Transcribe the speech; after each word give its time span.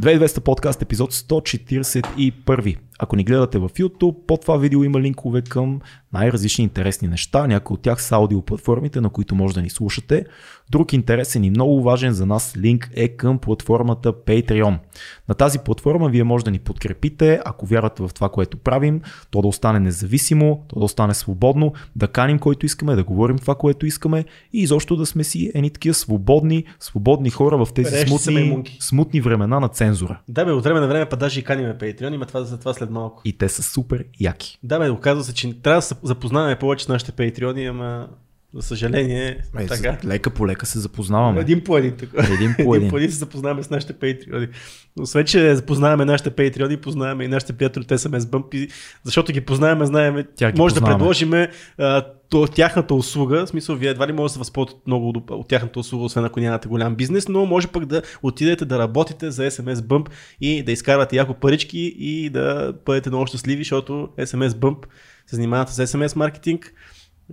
2200 0.00 0.40
подкаст 0.40 0.82
епизод 0.82 1.12
141. 1.12 2.78
Ако 2.98 3.16
ни 3.16 3.24
гледате 3.24 3.58
в 3.58 3.68
YouTube, 3.68 4.16
под 4.26 4.40
това 4.40 4.56
видео 4.56 4.84
има 4.84 5.00
линкове 5.00 5.42
към 5.42 5.80
най-различни 6.12 6.64
интересни 6.64 7.08
неща. 7.08 7.46
Някои 7.46 7.74
от 7.74 7.82
тях 7.82 8.02
са 8.02 8.14
аудиоплатформите, 8.14 9.00
на 9.00 9.10
които 9.10 9.34
може 9.34 9.54
да 9.54 9.62
ни 9.62 9.70
слушате. 9.70 10.24
Друг 10.70 10.92
интересен 10.92 11.44
и 11.44 11.50
много 11.50 11.82
важен 11.82 12.12
за 12.12 12.26
нас 12.26 12.56
линк 12.56 12.90
е 12.94 13.08
към 13.08 13.38
платформата 13.38 14.12
Patreon. 14.12 14.78
На 15.28 15.34
тази 15.34 15.58
платформа 15.58 16.08
вие 16.08 16.24
може 16.24 16.44
да 16.44 16.50
ни 16.50 16.58
подкрепите, 16.58 17.40
ако 17.44 17.66
вярвате 17.66 18.02
в 18.02 18.10
това, 18.14 18.28
което 18.28 18.56
правим, 18.56 19.00
то 19.30 19.42
да 19.42 19.48
остане 19.48 19.80
независимо, 19.80 20.64
то 20.68 20.78
да 20.78 20.84
остане 20.84 21.14
свободно, 21.14 21.72
да 21.96 22.08
каним 22.08 22.38
който 22.38 22.66
искаме, 22.66 22.96
да 22.96 23.04
говорим 23.04 23.38
това, 23.38 23.54
което 23.54 23.86
искаме 23.86 24.24
и 24.52 24.60
изобщо 24.60 24.96
да 24.96 25.06
сме 25.06 25.24
си 25.24 25.50
едни 25.54 25.70
такива 25.70 25.94
свободни, 25.94 26.64
свободни 26.80 27.30
хора 27.30 27.64
в 27.64 27.72
тези 27.72 28.06
смутни, 28.06 28.78
смутни 28.80 29.20
времена 29.20 29.60
на 29.60 29.68
цензура. 29.68 30.18
Да, 30.28 30.44
бе, 30.44 30.52
от 30.52 30.64
време 30.64 30.80
на 30.80 30.86
време 30.86 31.06
па 31.06 31.16
даже 31.16 31.40
и 31.40 31.44
каниме 31.44 31.78
Patreon, 31.78 32.14
има 32.14 32.26
това 32.26 32.44
за 32.44 32.58
това 32.58 32.74
след 32.74 32.85
малко. 32.90 33.22
И 33.24 33.38
те 33.38 33.48
са 33.48 33.62
супер 33.62 34.04
яки. 34.20 34.58
Да, 34.62 34.78
бе, 34.78 34.90
оказва 34.90 35.24
се, 35.24 35.34
че 35.34 35.60
трябва 35.62 35.78
да 35.78 35.82
се 35.82 35.94
запознаваме 36.02 36.58
повече 36.58 36.84
с 36.84 36.88
нашите 36.88 37.12
Patreon, 37.12 37.70
ама 37.70 38.08
за 38.54 38.62
съжаление, 38.62 39.42
е, 39.58 39.66
така. 39.66 39.98
Лека 40.04 40.30
по 40.30 40.46
лека 40.46 40.66
се 40.66 40.78
запознаваме. 40.78 41.40
Един 41.40 41.64
по 41.64 41.78
един. 41.78 41.96
Тук. 41.96 42.10
Един 42.34 42.54
по 42.64 42.74
един. 42.76 42.88
по 42.88 42.96
един 42.96 43.10
се 43.10 43.16
запознаваме 43.16 43.62
с 43.62 43.70
нашите 43.70 43.92
патреони. 43.92 44.48
Освен, 45.00 45.24
че 45.24 45.54
запознаваме 45.54 46.04
нашите 46.04 46.30
патреони, 46.30 46.76
познаваме 46.76 47.24
и 47.24 47.28
нашите 47.28 47.52
приятели 47.52 47.82
от 47.82 47.88
SMS 47.88 48.18
Bump, 48.18 48.72
защото 49.04 49.32
ги 49.32 49.40
познаваме, 49.40 49.86
знаем, 49.86 50.24
може 50.56 50.74
да 50.74 50.80
предложим 50.80 51.32
то, 52.28 52.46
тяхната 52.46 52.94
услуга, 52.94 53.46
в 53.46 53.48
смисъл, 53.48 53.76
вие 53.76 53.90
едва 53.90 54.06
ли 54.06 54.12
може 54.12 54.30
да 54.30 54.32
се 54.32 54.38
възползвате 54.38 54.80
много 54.86 55.08
от, 55.08 55.30
от 55.30 55.48
тяхната 55.48 55.80
услуга, 55.80 56.04
освен 56.04 56.24
ако 56.24 56.40
нямате 56.40 56.68
голям 56.68 56.94
бизнес, 56.94 57.28
но 57.28 57.46
може 57.46 57.68
пък 57.68 57.86
да 57.86 58.02
отидете 58.22 58.64
да 58.64 58.78
работите 58.78 59.30
за 59.30 59.42
SMS 59.50 59.74
Bump 59.74 60.08
и 60.40 60.62
да 60.62 60.72
изкарвате 60.72 61.16
яко 61.16 61.34
парички 61.34 61.94
и 61.98 62.30
да 62.30 62.74
бъдете 62.86 63.08
много 63.08 63.26
щастливи, 63.26 63.64
защото 63.64 64.08
SMS 64.18 64.48
Bump 64.48 64.84
се 65.26 65.36
занимават 65.36 65.68
с 65.68 65.86
SMS 65.86 66.16
маркетинг 66.16 66.72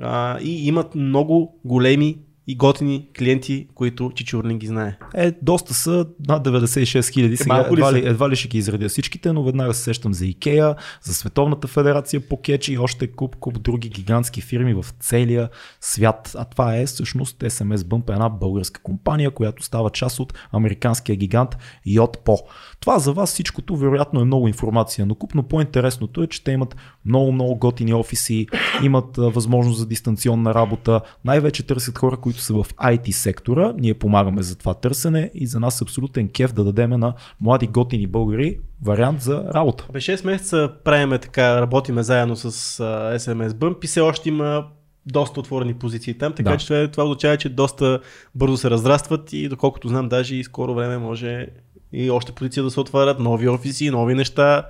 а, 0.01 0.39
и 0.39 0.67
имат 0.67 0.95
много 0.95 1.59
големи 1.65 2.17
и 2.47 2.55
готини 2.55 3.07
клиенти, 3.17 3.67
които 3.75 4.11
Чичурни 4.15 4.57
ги 4.57 4.67
знае. 4.67 4.97
Е, 5.13 5.31
доста 5.41 5.73
са, 5.73 6.05
над 6.27 6.47
96 6.47 7.13
хиляди. 7.13 7.37
Сега 7.37 7.67
едва 7.71 7.93
ли, 7.93 8.07
едва 8.07 8.29
ли 8.29 8.35
ще 8.35 8.47
ги 8.47 8.57
изредя 8.57 8.89
всичките, 8.89 9.33
но 9.33 9.43
веднага 9.43 9.73
се 9.73 9.83
сещам 9.83 10.13
за 10.13 10.25
Икея, 10.25 10.75
за 11.01 11.13
Световната 11.13 11.67
федерация 11.67 12.29
по 12.29 12.41
кетч 12.41 12.67
и 12.67 12.77
още 12.77 13.07
куп, 13.07 13.35
куп 13.35 13.61
други 13.61 13.89
гигантски 13.89 14.41
фирми 14.41 14.73
в 14.73 14.85
целия 14.99 15.49
свят. 15.81 16.35
А 16.37 16.45
това 16.45 16.75
е 16.75 16.85
всъщност 16.85 17.39
SMS 17.39 17.77
Bump, 17.77 18.13
една 18.13 18.29
българска 18.29 18.81
компания, 18.81 19.31
която 19.31 19.63
става 19.63 19.89
част 19.89 20.19
от 20.19 20.33
американския 20.51 21.15
гигант 21.15 21.57
Yotpo. 21.87 22.39
Това 22.79 22.99
за 22.99 23.13
вас 23.13 23.29
всичкото 23.29 23.77
вероятно 23.77 24.21
е 24.21 24.25
много 24.25 24.47
информация 24.47 25.05
но 25.05 25.15
куп, 25.15 25.35
но 25.35 25.43
по-интересното 25.43 26.23
е, 26.23 26.27
че 26.27 26.43
те 26.43 26.51
имат 26.51 26.75
много, 27.05 27.31
много 27.31 27.55
готини 27.55 27.93
офиси, 27.93 28.47
имат 28.83 29.17
възможност 29.17 29.79
за 29.79 29.85
дистанционна 29.85 30.53
работа, 30.53 31.01
най-вече 31.25 31.67
търсят 31.67 31.97
хора, 31.97 32.17
които 32.17 32.39
са 32.39 32.53
в 32.53 32.65
IT 32.73 33.11
сектора. 33.11 33.73
Ние 33.77 33.93
помагаме 33.93 34.41
за 34.41 34.57
това 34.57 34.73
търсене 34.73 35.31
и 35.33 35.47
за 35.47 35.59
нас 35.59 35.81
е 35.81 35.83
абсолютен 35.83 36.29
кеф 36.29 36.53
да 36.53 36.63
дадеме 36.63 36.97
на 36.97 37.13
млади 37.41 37.67
готини 37.67 38.07
българи 38.07 38.59
вариант 38.83 39.21
за 39.21 39.43
работа. 39.53 39.87
Бе 39.93 39.99
6 39.99 40.25
месеца 40.25 40.71
правиме 40.83 41.17
така, 41.17 41.61
работиме 41.61 42.03
заедно 42.03 42.35
с 42.35 42.51
uh, 42.51 43.17
SMS 43.17 43.49
Bump 43.49 43.83
и 43.83 43.87
все 43.87 44.01
още 44.01 44.29
има 44.29 44.65
доста 45.05 45.39
отворени 45.39 45.73
позиции 45.73 46.17
там, 46.17 46.33
така 46.33 46.49
да. 46.49 46.57
че 46.57 46.89
това 46.91 47.03
означава, 47.03 47.37
че 47.37 47.49
доста 47.49 47.99
бързо 48.35 48.57
се 48.57 48.69
разрастват 48.69 49.33
и 49.33 49.49
доколкото 49.49 49.87
знам, 49.87 50.09
даже 50.09 50.35
и 50.35 50.43
скоро 50.43 50.73
време 50.75 50.97
може 50.97 51.47
и 51.93 52.09
още 52.11 52.31
позиция 52.31 52.63
да 52.63 52.71
се 52.71 52.79
отварят, 52.79 53.19
нови 53.19 53.49
офиси, 53.49 53.89
нови 53.89 54.15
неща. 54.15 54.67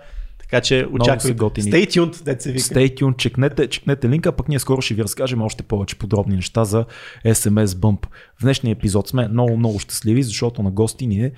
Така 0.54 0.62
че 0.62 0.88
очаквайте. 0.92 1.62
Stay 1.62 1.88
tuned, 1.88 2.24
деца 2.24 2.50
вика. 2.50 2.64
Stay 2.64 3.00
tuned, 3.00 3.18
чекнете, 3.18 3.68
чекнете 3.68 4.10
линка, 4.10 4.32
пък 4.32 4.50
ние 4.50 4.60
скоро 4.60 4.82
ще 4.82 4.94
ви 4.94 5.04
разкажем 5.04 5.42
още 5.42 5.64
повече 5.64 5.98
подробни 5.98 6.36
неща 6.36 6.64
за 6.64 6.86
SMS 7.26 7.66
Bump. 7.66 8.06
В 8.40 8.42
днешния 8.42 8.72
епизод 8.72 9.08
сме 9.08 9.28
много, 9.28 9.58
много 9.58 9.80
щастливи, 9.80 10.24
защото 10.24 10.64
на 10.64 10.72
гости 10.72 11.08
ни 11.08 11.26
е 11.26 11.32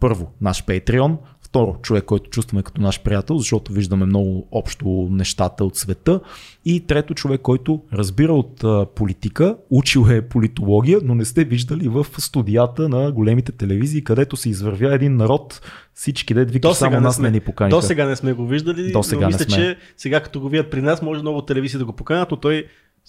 първо 0.00 0.32
наш 0.40 0.64
Patreon, 0.64 1.16
второ 1.54 1.76
човек, 1.82 2.04
който 2.04 2.30
чувстваме 2.30 2.62
като 2.62 2.80
наш 2.82 3.02
приятел, 3.02 3.38
защото 3.38 3.72
виждаме 3.72 4.06
много 4.06 4.48
общо 4.52 5.08
нещата 5.10 5.64
от 5.64 5.76
света. 5.76 6.20
И 6.64 6.86
трето 6.86 7.14
човек, 7.14 7.40
който 7.40 7.82
разбира 7.92 8.32
от 8.32 8.64
политика, 8.94 9.56
учил 9.70 10.06
е 10.10 10.22
политология, 10.22 10.98
но 11.04 11.14
не 11.14 11.24
сте 11.24 11.44
виждали 11.44 11.88
в 11.88 12.06
студията 12.18 12.88
на 12.88 13.12
големите 13.12 13.52
телевизии, 13.52 14.04
където 14.04 14.36
се 14.36 14.48
извървя 14.48 14.94
един 14.94 15.16
народ, 15.16 15.60
всички 15.94 16.34
дед 16.34 16.50
вика, 16.50 16.74
само 16.74 17.00
нас 17.00 17.18
не 17.18 17.30
ни 17.30 17.40
поканиха. 17.40 17.76
До 17.76 17.82
сега 17.82 18.06
не 18.06 18.16
сме 18.16 18.32
го 18.32 18.46
виждали, 18.46 18.92
До 18.92 19.02
сега 19.02 19.20
но 19.20 19.26
мисля, 19.26 19.38
не 19.38 19.50
сме. 19.50 19.56
че 19.56 19.76
сега 19.96 20.20
като 20.20 20.40
го 20.40 20.48
видят 20.48 20.70
при 20.70 20.82
нас, 20.82 21.02
може 21.02 21.20
много 21.20 21.42
телевизии 21.42 21.78
да 21.78 21.84
го 21.84 21.92
поканят, 21.92 22.30
но 22.30 22.36
той 22.36 22.66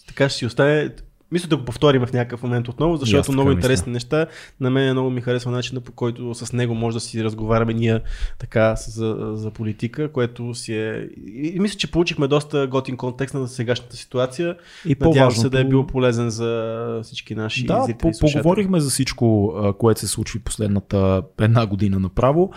така 0.08 0.30
ще 0.30 0.38
си 0.38 0.46
остане 0.46 0.90
мисля 1.32 1.48
да 1.48 1.58
го 1.58 1.66
повторим 1.66 2.06
в 2.06 2.14
някакъв 2.14 2.44
момент 2.44 2.68
отново, 2.68 2.98
защото 2.98 3.32
много 3.32 3.52
интересни 3.52 3.92
мисля. 3.92 3.94
неща. 3.94 4.28
На 4.60 4.70
мен 4.70 4.92
много 4.92 5.10
ми 5.10 5.22
харесва 5.22 5.52
начина 5.52 5.82
по 5.82 5.92
който 5.92 6.34
с 6.34 6.54
него 6.54 6.76
може 6.76 6.96
да 6.96 7.00
си 7.00 7.24
разговаряме 7.24 7.74
ние 7.74 8.00
така 8.40 8.76
за, 8.76 9.32
за 9.34 9.52
политика, 9.52 10.12
което 10.12 10.54
си 10.54 10.74
е... 10.74 11.10
И 11.28 11.60
мисля, 11.60 11.78
че 11.78 11.92
получихме 11.92 12.28
доста 12.28 12.68
готин 12.68 12.98
контекст 12.98 13.36
на 13.36 13.48
сегашната 13.48 13.96
ситуация. 13.96 14.56
И 14.86 14.96
Надявам 15.00 15.32
се 15.32 15.50
да 15.50 15.60
е 15.60 15.64
бил 15.64 15.88
полезен 15.88 16.30
за 16.30 17.00
всички 17.04 17.36
наши 17.36 17.66
да, 17.66 17.84
зрители. 17.84 18.12
Да, 18.12 18.20
поговорихме 18.20 18.80
за 18.80 18.90
всичко, 18.90 19.56
което 19.80 20.00
се 20.00 20.08
случва 20.08 20.40
последната 20.40 21.24
една 21.42 21.66
година 21.66 22.00
направо, 22.00 22.52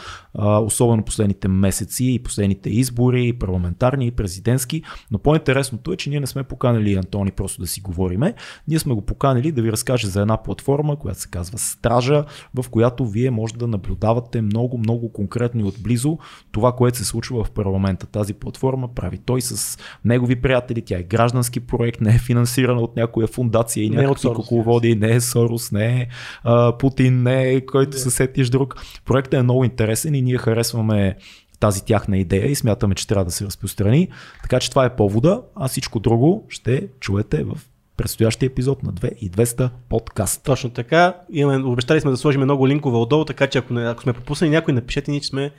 особено 0.63 1.05
последните 1.05 1.49
месеци 1.49 2.05
и 2.05 2.19
последните 2.19 2.71
избори, 2.71 3.33
парламентарни 3.33 4.07
и 4.07 4.11
президентски. 4.11 4.83
Но 5.11 5.19
по-интересното 5.19 5.93
е, 5.93 5.97
че 5.97 6.11
ние 6.11 6.21
не 6.21 6.27
сме 6.27 6.43
поканали 6.43 6.95
Антони 6.95 7.31
просто 7.31 7.61
да 7.61 7.67
си 7.67 7.81
говориме. 7.81 8.35
Ние 8.69 8.79
сме 8.79 8.95
го 8.95 9.01
поканили 9.01 9.53
да 9.53 9.63
ви 9.63 9.73
разкаже 9.73 10.09
за 10.09 10.21
една 10.21 10.37
платформа, 10.37 10.97
която 10.97 11.21
се 11.21 11.29
казва 11.29 11.59
Стража, 11.59 12.25
в 12.55 12.69
която 12.71 13.07
вие 13.07 13.31
може 13.31 13.55
да 13.55 13.67
наблюдавате 13.67 14.43
много, 14.43 14.79
много 14.79 15.13
конкретно 15.13 15.61
и 15.61 15.65
отблизо 15.65 16.19
това, 16.53 16.73
което 16.73 16.99
се 16.99 17.05
случва 17.05 17.45
в 17.45 17.51
парламента. 17.51 18.07
Тази 18.07 18.35
платформа 18.35 18.89
прави 18.95 19.19
той 19.19 19.41
с 19.41 19.79
негови 20.05 20.37
приятели, 20.37 20.83
тя 20.83 20.99
е 20.99 21.03
граждански 21.03 21.61
проект, 21.61 22.01
не 22.01 22.15
е 22.15 22.19
финансирана 22.19 22.81
от 22.81 22.97
някоя 22.97 23.27
фундация 23.27 23.85
и 23.85 23.91
някакви 23.91 24.29
кукловоди, 24.29 24.95
не 24.95 25.11
е 25.11 25.21
Сорос, 25.21 25.73
не 25.73 26.01
е 26.01 26.07
а, 26.45 26.79
Путин, 26.79 27.23
не 27.23 27.49
е 27.49 27.67
който 27.67 27.99
се 27.99 28.11
сетиш 28.11 28.51
друг. 28.51 28.77
Проектът 29.05 29.35
е 29.35 29.43
много 29.43 29.65
интересен 29.65 30.15
и 30.15 30.23
ние 30.23 30.39
харесваме 30.39 31.17
тази 31.61 31.85
тяхна 31.85 32.19
идея 32.19 32.47
и 32.47 32.55
смятаме, 32.55 32.95
че 32.95 33.07
трябва 33.07 33.25
да 33.25 33.31
се 33.31 33.45
разпространи. 33.45 34.09
Така 34.43 34.61
че 34.61 34.71
това 34.71 34.85
е 34.85 34.97
повода, 34.97 35.43
а 35.57 35.69
всичко 35.69 36.01
друго 36.01 36.47
ще 36.49 36.89
чуете 37.01 37.45
в 37.45 37.59
предстоящия 37.99 38.47
епизод 38.47 38.83
на 38.83 38.93
2 38.93 39.15
и 39.15 39.31
200 39.31 39.71
подкаст. 39.89 40.45
Точно 40.45 40.71
така. 40.71 41.15
Имаме, 41.31 41.65
обещали 41.65 42.01
сме 42.01 42.11
да 42.11 42.17
сложим 42.17 42.41
много 42.41 42.69
линкове 42.69 42.97
отдолу, 42.97 43.25
така 43.25 43.47
че 43.47 43.59
ако, 43.59 43.75
ако 43.75 44.03
сме 44.03 44.13
пропуснали 44.13 44.51
някой, 44.51 44.75
напишете 44.75 45.11
ни, 45.11 45.21
че 45.21 45.29
сме 45.29 45.51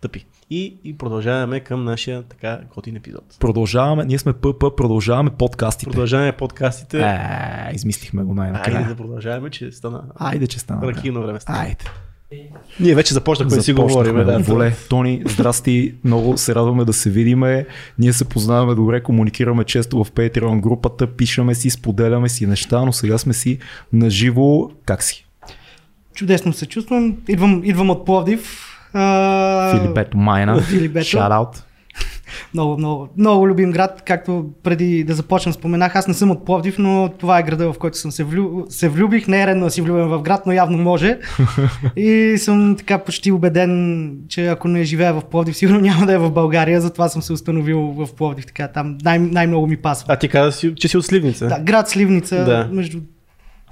тъпи. 0.00 0.26
И, 0.50 0.76
и 0.84 0.98
продължаваме 0.98 1.60
към 1.60 1.84
нашия 1.84 2.22
така 2.22 2.60
готин 2.74 2.96
епизод. 2.96 3.24
Продължаваме, 3.40 4.04
ние 4.04 4.18
сме 4.18 4.32
ПП, 4.32 4.76
продължаваме 4.76 5.30
подкастите. 5.30 5.90
Продължаваме 5.90 6.32
подкастите. 6.32 7.00
Е, 7.00 7.74
измислихме 7.74 8.22
го 8.22 8.34
най-накрая. 8.34 8.76
Айде 8.76 8.88
да 8.88 8.96
продължаваме, 8.96 9.50
че 9.50 9.72
стана. 9.72 10.04
Айде, 10.14 10.46
че 10.46 10.58
стана. 10.58 10.86
Ракийно 10.86 11.22
време 11.22 11.40
стана. 11.40 11.58
Айде. 11.58 11.84
Ние 12.80 12.94
вече 12.94 13.14
започнахме 13.14 13.56
да 13.56 13.62
си 13.62 13.72
говорим. 13.72 14.14
Да, 14.14 14.38
Воле, 14.38 14.72
Тони, 14.88 15.22
здрасти, 15.26 15.94
много 16.04 16.38
се 16.38 16.54
радваме 16.54 16.84
да 16.84 16.92
се 16.92 17.10
видиме. 17.10 17.66
Ние 17.98 18.12
се 18.12 18.24
познаваме 18.24 18.74
добре, 18.74 19.02
комуникираме 19.02 19.64
често 19.64 20.04
в 20.04 20.12
Patreon 20.12 20.60
групата, 20.60 21.06
пишаме 21.06 21.54
си, 21.54 21.70
споделяме 21.70 22.28
си 22.28 22.46
неща, 22.46 22.84
но 22.84 22.92
сега 22.92 23.18
сме 23.18 23.32
си 23.32 23.58
наживо. 23.92 24.70
Как 24.84 25.02
си? 25.02 25.26
Чудесно 26.14 26.52
се 26.52 26.66
чувствам. 26.66 27.16
Идвам, 27.28 27.62
идвам 27.64 27.90
от 27.90 28.04
Пловдив. 28.04 28.68
А... 28.92 29.78
Филипето 29.78 30.16
Майна. 30.16 30.60
Филипето. 30.60 31.06
Shout 31.06 31.71
много, 32.54 32.78
много, 32.78 33.08
много 33.16 33.48
любим 33.48 33.70
град, 33.70 34.02
както 34.06 34.50
преди 34.62 35.04
да 35.04 35.14
започна 35.14 35.52
споменах. 35.52 35.96
Аз 35.96 36.08
не 36.08 36.14
съм 36.14 36.30
от 36.30 36.44
Пловдив, 36.44 36.78
но 36.78 37.10
това 37.18 37.38
е 37.38 37.42
града, 37.42 37.72
в 37.72 37.78
който 37.78 37.98
съм 37.98 38.12
се, 38.12 38.24
влю... 38.24 38.66
се 38.68 38.88
влюбих. 38.88 39.28
Не 39.28 39.42
е 39.42 39.46
редно 39.46 39.64
да 39.64 39.70
си 39.70 39.82
влюбен 39.82 40.08
в 40.08 40.22
град, 40.22 40.46
но 40.46 40.52
явно 40.52 40.78
може. 40.78 41.18
И 41.96 42.34
съм 42.38 42.76
така 42.78 42.98
почти 42.98 43.32
убеден, 43.32 44.12
че 44.28 44.46
ако 44.46 44.68
не 44.68 44.84
живея 44.84 45.14
в 45.14 45.24
Пловдив, 45.24 45.56
сигурно 45.56 45.80
няма 45.80 46.06
да 46.06 46.12
е 46.12 46.18
в 46.18 46.30
България, 46.30 46.80
затова 46.80 47.08
съм 47.08 47.22
се 47.22 47.32
установил 47.32 47.80
в 47.80 48.08
Пловдив. 48.16 48.46
Така, 48.46 48.68
там 48.68 48.98
най- 49.04 49.18
най-много 49.18 49.66
ми 49.66 49.76
пасва. 49.76 50.06
А 50.12 50.16
ти 50.16 50.28
каза, 50.28 50.74
че 50.74 50.88
си 50.88 50.96
от 50.96 51.04
Сливница? 51.06 51.46
Да, 51.46 51.60
град 51.60 51.88
Сливница, 51.88 52.44
да. 52.44 52.68
между 52.72 52.98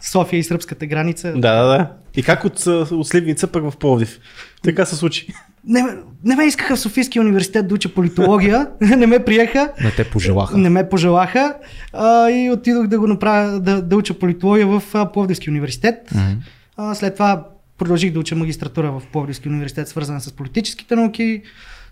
София 0.01 0.39
и 0.39 0.43
сръбската 0.43 0.87
граница. 0.87 1.33
Да, 1.33 1.63
да, 1.63 1.69
да. 1.69 1.91
И 2.17 2.23
как 2.23 2.45
от, 2.45 2.67
от 2.67 3.09
Сливница 3.09 3.47
пък 3.47 3.71
в 3.71 3.77
Пловдив? 3.77 4.19
Така 4.63 4.85
се 4.85 4.97
случи 4.97 5.27
не, 5.65 5.85
не 6.25 6.37
ме 6.37 6.45
искаха 6.45 6.77
в 6.77 6.81
Софийския 6.81 7.23
университет 7.23 7.69
да 7.69 7.75
уча 7.75 7.95
политология, 7.95 8.67
не 8.81 9.07
ме 9.07 9.25
приеха. 9.25 9.73
Не 9.85 9.91
те 9.91 10.05
пожелаха. 10.05 10.59
Не 10.59 10.71
ме 10.71 10.89
пожелаха 10.89 11.55
а, 11.93 12.31
и 12.31 12.51
отидох 12.51 12.87
да 12.87 12.99
го 12.99 13.07
направя, 13.07 13.61
да, 13.61 13.83
да 13.83 13.97
уча 13.97 14.15
политология 14.15 14.67
в 14.67 14.83
Пловдивския 15.13 15.51
университет. 15.51 16.11
Mm-hmm. 16.11 16.37
А, 16.77 16.95
след 16.95 17.15
това 17.15 17.45
продължих 17.79 18.13
да 18.13 18.19
уча 18.19 18.37
магистратура 18.37 18.93
в 18.93 19.03
Пловдивски 19.13 19.49
университет, 19.49 19.89
свързана 19.89 20.21
с 20.21 20.33
политическите 20.33 20.97
науки. 20.97 21.43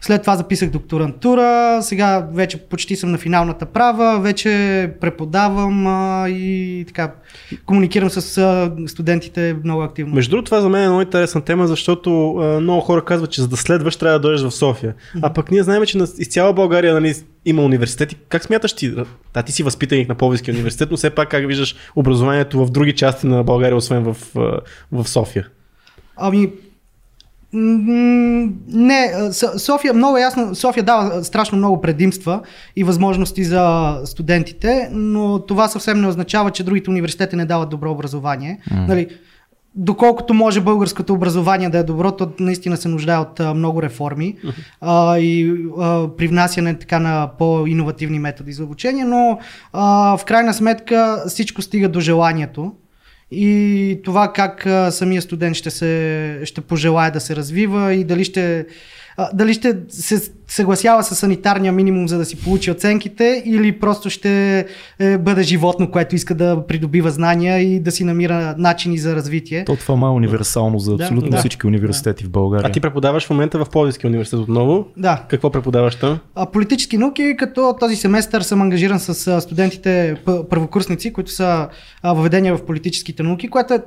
След 0.00 0.20
това 0.20 0.36
записах 0.36 0.70
докторантура, 0.70 1.78
сега 1.82 2.28
вече 2.32 2.58
почти 2.58 2.96
съм 2.96 3.10
на 3.10 3.18
финалната 3.18 3.66
права, 3.66 4.20
вече 4.20 4.92
преподавам 5.00 5.86
а, 5.86 6.28
и 6.28 6.84
така 6.86 7.14
комуникирам 7.66 8.10
с 8.10 8.38
а, 8.38 8.72
студентите 8.86 9.56
много 9.64 9.82
активно. 9.82 10.14
Между 10.14 10.30
другото, 10.30 10.44
това 10.44 10.60
за 10.60 10.68
мен 10.68 10.84
е 10.84 10.86
много 10.86 11.00
интересна 11.00 11.40
тема, 11.40 11.66
защото 11.66 12.36
а, 12.36 12.60
много 12.60 12.80
хора 12.80 13.04
казват, 13.04 13.30
че 13.30 13.40
за 13.40 13.48
да 13.48 13.56
следваш 13.56 13.96
трябва 13.96 14.18
да 14.18 14.22
дойдеш 14.22 14.42
в 14.42 14.50
София. 14.50 14.94
Mm-hmm. 14.94 15.20
А 15.22 15.32
пък 15.32 15.50
ние 15.50 15.62
знаем, 15.62 15.86
че 15.86 15.98
из 15.98 16.28
цяла 16.28 16.52
България 16.52 16.94
нали, 16.94 17.14
има 17.44 17.62
университети. 17.62 18.16
Как 18.28 18.44
смяташ 18.44 18.72
ти? 18.72 18.94
Да, 19.34 19.42
ти 19.42 19.52
си 19.52 19.62
възпитаник 19.62 20.08
на 20.08 20.14
Повийския 20.14 20.54
университет, 20.54 20.90
но 20.90 20.96
все 20.96 21.10
пак 21.10 21.28
как 21.28 21.46
виждаш 21.46 21.76
образованието 21.96 22.64
в 22.64 22.70
други 22.70 22.92
части 22.92 23.26
на 23.26 23.44
България, 23.44 23.76
освен 23.76 24.04
в, 24.04 24.16
в 24.92 25.08
София? 25.08 25.48
Ами, 26.16 26.50
не, 27.52 29.12
София 29.56 29.94
много 29.94 30.18
ясно, 30.18 30.54
София 30.54 30.84
дава 30.84 31.24
страшно 31.24 31.58
много 31.58 31.80
предимства 31.80 32.40
и 32.76 32.84
възможности 32.84 33.44
за 33.44 33.96
студентите, 34.04 34.88
но 34.92 35.38
това 35.38 35.68
съвсем 35.68 36.00
не 36.00 36.06
означава, 36.06 36.50
че 36.50 36.64
другите 36.64 36.90
университети 36.90 37.36
не 37.36 37.44
дават 37.44 37.68
добро 37.68 37.90
образование. 37.90 38.58
Mm. 38.70 38.88
Нали, 38.88 39.08
доколкото 39.74 40.34
може 40.34 40.60
българското 40.60 41.14
образование 41.14 41.68
да 41.68 41.78
е 41.78 41.82
добро, 41.82 42.12
то 42.12 42.30
наистина 42.40 42.76
се 42.76 42.88
нуждае 42.88 43.18
от 43.18 43.40
а, 43.40 43.54
много 43.54 43.82
реформи 43.82 44.36
uh-huh. 44.44 44.54
а, 44.80 45.18
и 45.18 45.56
а, 45.78 46.08
привнасяне 46.16 46.74
така 46.74 46.98
на 46.98 47.30
по-инновативни 47.38 48.18
методи 48.18 48.52
за 48.52 48.64
обучение, 48.64 49.04
но 49.04 49.38
а, 49.72 50.16
в 50.16 50.24
крайна 50.24 50.54
сметка 50.54 51.24
всичко 51.28 51.62
стига 51.62 51.88
до 51.88 52.00
желанието 52.00 52.72
и 53.30 54.00
това 54.04 54.32
как 54.32 54.66
самия 54.90 55.22
студент 55.22 55.56
ще, 55.56 55.70
се, 55.70 56.40
ще 56.44 56.60
пожелая 56.60 57.12
да 57.12 57.20
се 57.20 57.36
развива 57.36 57.94
и 57.94 58.04
дали 58.04 58.24
ще, 58.24 58.66
а, 59.20 59.30
дали 59.34 59.54
ще 59.54 59.76
се 59.88 60.32
съгласява 60.48 61.04
с 61.04 61.14
санитарния 61.14 61.72
минимум, 61.72 62.08
за 62.08 62.18
да 62.18 62.24
си 62.24 62.36
получи 62.36 62.70
оценките, 62.70 63.42
или 63.46 63.80
просто 63.80 64.10
ще 64.10 64.58
е, 64.98 65.18
бъде 65.18 65.42
животно, 65.42 65.90
което 65.90 66.14
иска 66.14 66.34
да 66.34 66.66
придобива 66.66 67.10
знания 67.10 67.58
и 67.58 67.80
да 67.80 67.90
си 67.90 68.04
намира 68.04 68.54
начини 68.58 68.98
за 68.98 69.16
развитие. 69.16 69.64
То 69.64 69.76
това 69.76 70.08
е 70.08 70.10
универсално 70.10 70.78
за 70.78 70.94
абсолютно 70.94 71.30
да, 71.30 71.36
всички 71.36 71.66
университети 71.66 72.24
да. 72.24 72.28
в 72.28 72.32
България. 72.32 72.68
А 72.68 72.72
ти 72.72 72.80
преподаваш 72.80 73.26
в 73.26 73.30
момента 73.30 73.64
в 73.64 73.70
Пловдивския 73.70 74.08
университет 74.08 74.40
отново? 74.40 74.86
Да. 74.96 75.24
Какво 75.28 75.50
преподаваш 75.50 75.94
там? 75.96 76.18
А, 76.34 76.46
политически 76.46 76.98
науки, 76.98 77.34
като 77.38 77.76
този 77.80 77.96
семестър 77.96 78.42
съм 78.42 78.62
ангажиран 78.62 79.00
с 79.00 79.40
студентите 79.40 80.16
първокурсници, 80.50 81.12
които 81.12 81.30
са 81.30 81.68
въведения 82.04 82.56
в 82.56 82.66
политическите 82.66 83.22
науки, 83.22 83.48
което 83.48 83.74
е 83.74 83.82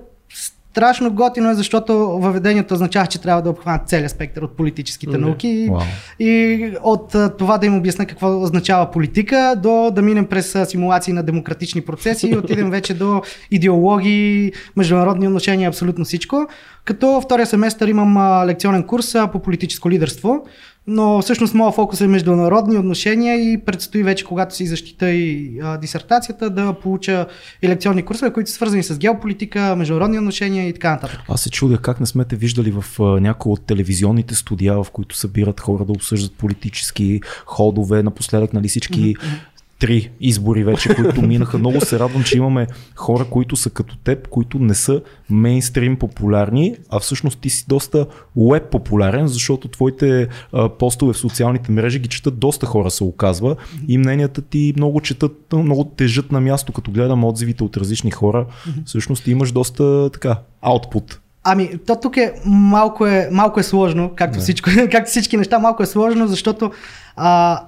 Страшно 0.71 1.11
готино 1.11 1.49
е, 1.49 1.53
защото 1.53 1.93
въведението 1.97 2.73
означава, 2.73 3.07
че 3.07 3.21
трябва 3.21 3.41
да 3.41 3.49
обхванат 3.49 3.89
целият 3.89 4.11
спектър 4.11 4.41
от 4.41 4.57
политическите 4.57 5.17
mm-hmm. 5.17 5.19
науки 5.19 5.69
wow. 5.69 5.83
и 6.19 6.73
от 6.83 7.15
това 7.37 7.57
да 7.57 7.65
им 7.65 7.77
обясня 7.77 8.05
какво 8.05 8.41
означава 8.41 8.91
политика, 8.91 9.55
до 9.57 9.91
да 9.95 10.01
минем 10.01 10.25
през 10.25 10.57
симулации 10.65 11.13
на 11.13 11.23
демократични 11.23 11.81
процеси 11.81 12.27
и 12.27 12.37
отидем 12.37 12.69
вече 12.71 12.93
до 12.93 13.21
идеологии, 13.51 14.51
международни 14.75 15.27
отношения, 15.27 15.67
абсолютно 15.67 16.05
всичко. 16.05 16.47
Като 16.85 17.21
втория 17.21 17.45
семестър 17.45 17.87
имам 17.87 18.45
лекционен 18.45 18.83
курс 18.83 19.15
по 19.31 19.39
политическо 19.39 19.89
лидерство, 19.89 20.45
но 20.87 21.21
всъщност 21.21 21.53
моят 21.53 21.75
фокус 21.75 22.01
е 22.01 22.07
международни 22.07 22.77
отношения 22.77 23.35
и 23.35 23.57
предстои 23.65 24.03
вече, 24.03 24.25
когато 24.25 24.55
си 24.55 24.67
защита 24.67 25.11
и 25.11 25.59
а, 25.63 25.77
дисертацията, 25.77 26.49
да 26.49 26.73
получа 26.73 27.27
и 27.61 27.69
лекционни 27.69 28.03
курсове, 28.03 28.33
които 28.33 28.49
са 28.49 28.55
свързани 28.55 28.83
с 28.83 28.97
геополитика, 28.97 29.75
международни 29.75 30.17
отношения 30.17 30.67
и 30.67 30.73
така 30.73 30.91
нататък. 30.91 31.19
Аз 31.29 31.41
се 31.41 31.49
чудя 31.49 31.77
как 31.77 31.99
не 31.99 32.05
сме 32.05 32.25
те 32.25 32.35
виждали 32.35 32.71
в 32.71 32.99
някои 32.99 33.51
от 33.51 33.65
телевизионните 33.65 34.35
студия, 34.35 34.83
в 34.83 34.87
които 34.91 35.17
събират 35.17 35.59
хора 35.59 35.85
да 35.85 35.91
обсъждат 35.91 36.33
политически 36.33 37.21
ходове, 37.45 38.03
напоследък 38.03 38.53
нали 38.53 38.67
всички 38.67 39.15
mm-hmm 39.15 39.50
три 39.81 40.11
избори 40.19 40.63
вече, 40.63 40.95
които 40.95 41.21
минаха. 41.21 41.57
Много 41.57 41.81
се 41.81 41.99
радвам, 41.99 42.23
че 42.23 42.37
имаме 42.37 42.67
хора, 42.95 43.25
които 43.25 43.55
са 43.55 43.69
като 43.69 43.97
теб, 43.97 44.27
които 44.27 44.59
не 44.59 44.73
са 44.73 45.01
мейнстрим 45.29 45.97
популярни, 45.97 46.75
а 46.89 46.99
всъщност 46.99 47.39
ти 47.39 47.49
си 47.49 47.65
доста 47.67 48.05
уеб 48.35 48.63
популярен, 48.71 49.27
защото 49.27 49.67
твоите 49.67 50.27
а, 50.53 50.69
постове 50.69 51.13
в 51.13 51.17
социалните 51.17 51.71
мрежи 51.71 51.99
ги 51.99 52.09
четат 52.09 52.39
доста 52.39 52.65
хора, 52.65 52.91
се 52.91 53.03
оказва. 53.03 53.55
И 53.87 53.97
мненията 53.97 54.41
ти 54.41 54.73
много 54.77 55.01
четат, 55.01 55.53
много 55.53 55.83
тежат 55.83 56.31
на 56.31 56.41
място, 56.41 56.73
като 56.73 56.91
гледам 56.91 57.23
отзивите 57.23 57.63
от 57.63 57.77
различни 57.77 58.11
хора. 58.11 58.45
Всъщност 58.85 59.23
ти 59.23 59.31
имаш 59.31 59.51
доста 59.51 60.09
така, 60.09 60.37
аутпут. 60.61 61.19
Ами, 61.43 61.69
то 61.87 61.99
тук 62.01 62.17
е 62.17 62.33
малко 62.45 63.07
е, 63.07 63.29
малко 63.31 63.59
е 63.59 63.63
сложно, 63.63 64.11
както, 64.15 64.39
всичко, 64.39 64.69
както 64.91 65.09
всички 65.09 65.37
неща, 65.37 65.59
малко 65.59 65.83
е 65.83 65.85
сложно, 65.85 66.27
защото 66.27 66.71
а, 67.15 67.61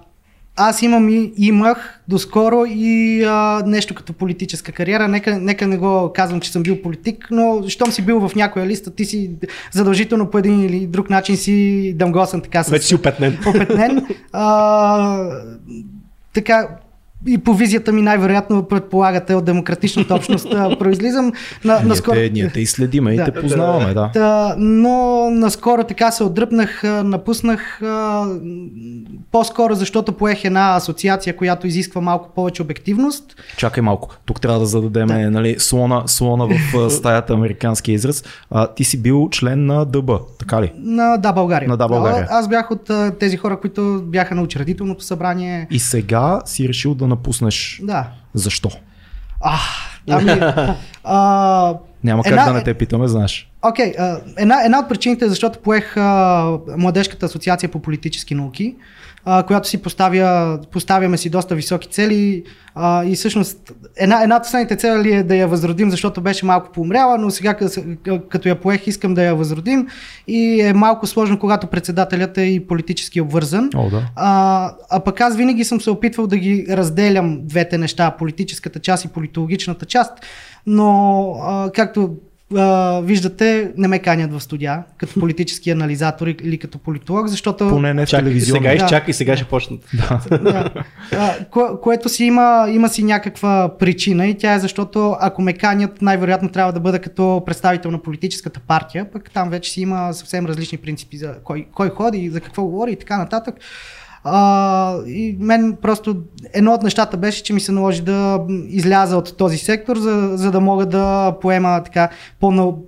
аз 0.56 0.82
имам 0.82 1.10
и 1.10 1.34
имах 1.38 2.00
доскоро 2.08 2.66
и 2.68 3.24
а, 3.24 3.64
нещо 3.66 3.96
като 3.96 4.14
политическа 4.14 4.72
кариера. 4.72 5.08
Нека, 5.08 5.40
нека 5.40 5.68
не 5.68 5.78
го 5.78 6.12
казвам, 6.16 6.40
че 6.40 6.52
съм 6.52 6.64
бил 6.64 6.82
политик, 6.82 7.28
но 7.32 7.64
щом 7.68 7.92
си 7.92 8.02
бил 8.02 8.28
в 8.28 8.36
някоя 8.36 8.68
листа, 8.68 8.96
ти 8.96 9.06
си 9.06 9.32
задължително 9.72 10.30
по 10.30 10.38
един 10.38 10.62
или 10.62 10.88
друг 10.88 11.10
начин 11.10 11.38
си 11.38 11.94
дъмгосен 11.96 12.42
така. 12.42 12.64
С, 12.64 12.70
Вече 12.70 12.88
си 12.88 12.96
опетнен. 12.96 13.38
опетнен. 13.48 14.08
А, 14.36 15.30
така, 16.34 16.68
и 17.28 17.38
по 17.38 17.54
визията 17.54 17.92
ми 17.92 18.02
най-вероятно 18.02 18.64
предполагате 18.64 19.36
от 19.36 19.46
демократичната 19.46 20.16
общност 20.16 20.50
произлизам. 20.80 21.32
На, 21.64 21.80
ние, 21.80 21.86
наскоро... 21.86 22.16
те, 22.16 22.30
ние 22.34 22.50
те 22.50 22.60
и 22.60 22.66
следиме 22.66 23.16
да. 23.16 23.22
и 23.22 23.26
те 23.26 23.32
познаваме, 23.42 23.94
да. 23.94 24.12
да. 24.14 24.56
Но 24.58 25.30
наскоро 25.30 25.84
така 25.84 26.12
се 26.12 26.24
отдръпнах, 26.24 26.84
напуснах 26.84 27.82
по-скоро 29.32 29.76
защото 29.76 30.12
поех 30.12 30.46
една 30.46 30.76
асоциация, 30.76 31.38
която 31.38 31.68
изисква 31.68 32.02
малко 32.02 32.30
повече 32.36 32.62
обективност. 32.62 33.36
Чакай 33.58 33.82
малко, 33.82 34.10
тук 34.26 34.42
трябва 34.42 34.60
да 34.60 34.66
зададем 34.66 35.08
да. 35.08 35.32
нали, 35.32 35.56
слона, 35.60 36.04
слона 36.06 36.48
в 36.74 36.90
стаята 36.92 37.34
американски 37.34 37.92
израз. 37.92 38.24
А, 38.52 38.68
ти 38.68 38.84
си 38.84 39.02
бил 39.02 39.30
член 39.32 39.66
на 39.66 39.86
ДБ, 39.86 40.12
така 40.40 40.62
ли? 40.62 40.74
На 40.78 41.18
Да 41.18 41.32
България. 41.32 41.70
На 41.70 41.78
Да 41.78 41.88
България. 41.88 42.28
аз 42.30 42.48
бях 42.48 42.72
от 42.72 42.92
тези 43.20 43.38
хора, 43.38 43.60
които 43.60 44.02
бяха 44.06 44.36
на 44.36 44.42
учредителното 44.42 45.04
събрание. 45.04 45.68
И 45.72 45.80
сега 45.80 46.42
си 46.46 46.68
решил 46.68 46.96
да 46.96 47.08
напуснеш. 47.16 47.80
Да. 47.84 48.08
Защо? 48.34 48.70
А, 49.42 49.58
ами, 50.10 50.32
а, 51.04 51.78
Няма 52.04 52.24
как 52.24 52.32
една, 52.32 52.46
да 52.46 52.54
не 52.54 52.64
те 52.64 52.74
питаме, 52.74 53.08
знаеш. 53.08 53.50
Окей, 53.62 53.94
okay, 53.94 54.22
една, 54.38 54.64
една 54.66 54.80
от 54.80 54.90
причините 54.90 55.26
е 55.26 55.30
защото 55.30 55.60
поех 55.60 55.98
а, 55.98 56.58
Младежката 56.78 57.26
асоциация 57.26 57.70
по 57.70 57.80
политически 57.80 58.36
науки 58.36 58.76
а, 59.26 59.44
която 59.44 59.68
си 59.68 59.82
поставя, 59.82 60.60
поставяме 60.72 61.18
си 61.18 61.30
доста 61.30 61.56
високи 61.56 61.88
цели 61.88 62.44
а, 62.76 63.06
и 63.06 63.16
всъщност 63.16 63.74
една, 63.98 64.24
една 64.24 64.36
от 64.36 64.44
последните 64.44 64.76
цели 64.76 65.14
е 65.14 65.24
да 65.24 65.36
я 65.36 65.48
възродим, 65.48 65.90
защото 65.90 66.22
беше 66.22 66.46
малко 66.46 66.72
поумряла, 66.72 67.18
но 67.18 67.32
сега 67.32 67.58
като 68.30 68.50
я 68.50 68.62
поех 68.62 68.88
искам 68.88 69.14
да 69.14 69.24
я 69.24 69.36
възродим 69.36 69.88
и 70.28 70.62
е 70.62 70.74
малко 70.74 71.08
сложно, 71.08 71.40
когато 71.40 71.68
председателят 71.68 72.38
е 72.38 72.42
и 72.42 72.68
политически 72.68 73.22
обвързан. 73.22 73.70
О, 73.76 73.90
да. 73.90 74.04
а, 74.16 74.72
а 74.90 75.00
пък 75.00 75.22
аз 75.22 75.36
винаги 75.36 75.64
съм 75.64 75.82
се 75.82 75.90
опитвал 75.90 76.28
да 76.28 76.38
ги 76.38 76.66
разделям 76.70 77.40
двете 77.44 77.78
неща, 77.78 78.12
политическата 78.12 78.80
част 78.80 79.06
и 79.06 79.08
политологичната 79.08 79.86
част, 79.86 80.14
но 80.66 81.32
а, 81.44 81.72
както 81.72 82.10
а, 82.58 83.02
виждате, 83.02 83.72
не 83.78 83.88
ме 83.88 84.00
канят 84.00 84.34
в 84.34 84.42
студия, 84.42 84.84
като 84.98 85.20
политически 85.20 85.70
анализатор 85.70 86.28
или 86.28 86.58
като 86.58 86.78
политолог, 86.78 87.28
защото... 87.28 87.70
Поне 87.70 87.94
не 87.94 88.06
в 88.06 88.10
телевизионно. 88.10 88.62
Сега 88.62 88.78
да. 88.78 88.86
изчакай, 88.86 89.14
сега 89.14 89.32
да. 89.32 89.38
ще 89.38 89.46
почнат. 89.46 89.90
Да. 89.94 90.38
да. 90.38 90.72
А, 91.12 91.46
ко- 91.52 91.82
което 91.82 92.10
си 92.10 92.26
има, 92.26 92.68
има 92.70 92.90
си 92.90 93.04
някаква 93.04 93.78
причина 93.80 94.28
и 94.28 94.38
тя 94.38 94.54
е 94.54 94.60
защото 94.60 95.16
ако 95.20 95.42
ме 95.42 95.54
канят, 95.54 96.02
най-вероятно 96.02 96.50
трябва 96.50 96.74
да 96.74 96.80
бъда 96.80 97.00
като 97.00 97.44
представител 97.46 97.92
на 97.92 98.02
политическата 98.02 98.60
партия, 98.60 99.12
пък 99.12 99.32
там 99.32 99.50
вече 99.50 99.72
си 99.72 99.82
има 99.82 100.14
съвсем 100.14 100.46
различни 100.46 100.78
принципи 100.78 101.18
за 101.18 101.36
кой, 101.44 101.68
кой 101.74 101.90
ходи, 101.90 102.30
за 102.30 102.42
какво 102.42 102.64
говори 102.64 102.92
и 102.92 102.96
така 102.96 103.18
нататък. 103.18 103.56
А, 104.24 104.98
и 105.08 105.38
мен 105.40 105.78
просто 105.82 106.16
едно 106.54 106.74
от 106.74 106.84
нещата 106.84 107.18
беше, 107.18 107.44
че 107.44 107.54
ми 107.54 107.60
се 107.60 107.72
наложи 107.72 108.02
да 108.02 108.40
изляза 108.68 109.18
от 109.18 109.38
този 109.38 109.58
сектор, 109.58 109.98
за, 109.98 110.32
за 110.34 110.52
да 110.52 110.60
мога 110.60 110.86
да 110.86 111.36
поема 111.42 111.82
така 111.84 112.10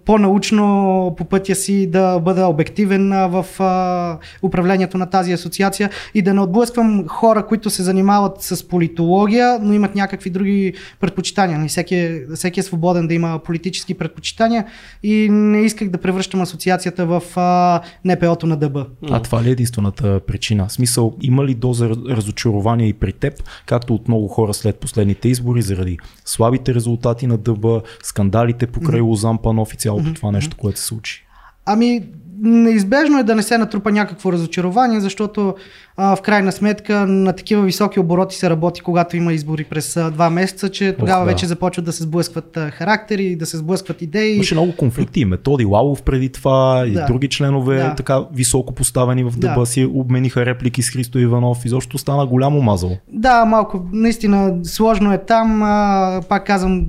по-научно 0.06 1.14
по 1.18 1.26
пътя 1.26 1.56
си, 1.56 1.88
да 1.88 2.20
бъда 2.20 2.48
обективен 2.48 3.10
в 3.10 3.46
а, 3.60 4.18
управлението 4.42 4.98
на 4.98 5.06
тази 5.06 5.34
асоциация 5.34 5.90
и 6.14 6.22
да 6.22 6.34
не 6.34 6.42
отблъсквам 6.42 7.08
хора, 7.08 7.46
които 7.46 7.70
се 7.70 7.84
занимават 7.84 8.42
с 8.42 8.68
политология, 8.68 9.60
но 9.62 9.74
имат 9.74 9.96
някакви 9.96 10.30
други 10.30 10.74
предпочитания. 11.00 11.58
Нали, 11.58 11.70
всеки, 11.70 11.96
е, 11.96 12.22
всеки 12.36 12.60
е 12.60 12.64
свободен 12.64 13.08
да 13.08 13.14
има 13.14 13.40
политически 13.40 13.94
предпочитания 13.94 14.66
и 15.04 15.30
не 15.30 15.62
исках 15.62 15.90
да 15.90 15.98
превръщам 15.98 16.42
асоциацията 16.42 17.06
в 17.06 17.22
а, 17.36 17.82
НПО-то 18.06 18.48
на 18.48 18.58
ДБ. 18.58 18.78
А 19.12 19.22
това 19.22 19.44
ли 19.44 19.50
е 19.50 19.52
единствената 19.52 20.20
причина? 20.20 20.70
Смисъл, 20.70 21.14
има 21.26 21.46
ли 21.46 21.56
доза 21.56 21.90
разочарование 21.90 22.88
и 22.88 22.94
при 22.94 23.14
теб, 23.14 23.44
както 23.66 23.96
от 23.96 24.08
много 24.08 24.28
хора 24.28 24.54
след 24.54 24.80
последните 24.80 25.30
избори, 25.30 25.62
заради 25.62 25.98
слабите 26.26 26.74
резултати 26.74 27.28
на 27.28 27.38
ДБ, 27.38 27.66
скандалите 28.04 28.68
покрай 28.68 29.02
mm-hmm. 29.02 29.08
Лозан 29.08 29.38
Панов 29.38 29.74
и 29.74 29.78
цялото 29.78 30.06
mm-hmm. 30.06 30.16
това 30.16 30.32
нещо, 30.32 30.58
което 30.58 30.80
се 30.80 30.86
случи? 30.86 31.26
Ами, 31.66 32.04
неизбежно 32.42 33.20
е 33.20 33.24
да 33.24 33.36
не 33.36 33.44
се 33.44 33.58
натрупа 33.58 33.92
някакво 33.92 34.32
разочарование, 34.32 35.00
защото 35.00 35.56
а, 35.98 36.16
в 36.16 36.22
крайна 36.22 36.52
сметка 36.52 37.08
на 37.08 37.34
такива 37.34 37.64
високи 37.64 38.00
обороти 38.00 38.36
се 38.36 38.50
работи, 38.50 38.82
когато 38.82 39.18
има 39.18 39.34
избори 39.34 39.64
през 39.64 39.98
а, 39.98 40.12
два 40.12 40.30
месеца, 40.30 40.70
че 40.70 40.96
тогава 41.00 41.22
Ох, 41.22 41.26
да. 41.26 41.32
вече 41.32 41.46
започват 41.46 41.86
да 41.86 41.92
се 41.92 42.04
сблъскват 42.04 42.58
а, 42.58 42.72
характери, 42.72 43.36
да 43.36 43.46
се 43.46 43.58
сблъскват 43.58 44.02
идеи. 44.02 44.36
Имаше 44.36 44.56
много 44.56 44.76
конфликти. 44.76 45.26
Методи 45.26 45.66
Лалов 45.66 46.04
преди 46.04 46.30
това 46.30 46.80
да. 46.80 46.88
и 46.88 47.06
други 47.08 47.30
членове, 47.30 47.78
да. 47.78 47.96
така 47.96 48.22
високо 48.34 48.74
поставени 48.74 49.24
в 49.24 49.34
дъба 49.38 49.60
да. 49.60 49.66
си, 49.66 49.86
обмениха 49.94 50.46
реплики 50.46 50.82
с 50.82 50.90
Христо 50.90 51.20
Иванов. 51.20 51.66
Изобщо 51.66 51.98
стана 51.98 52.26
голямо 52.26 52.62
мазало. 52.62 52.98
Да, 53.14 53.46
малко. 53.46 53.86
Наистина 53.92 54.56
сложно 54.64 55.14
е 55.14 55.18
там. 55.18 55.64
А, 55.64 56.22
пак 56.30 56.46
казвам, 56.46 56.86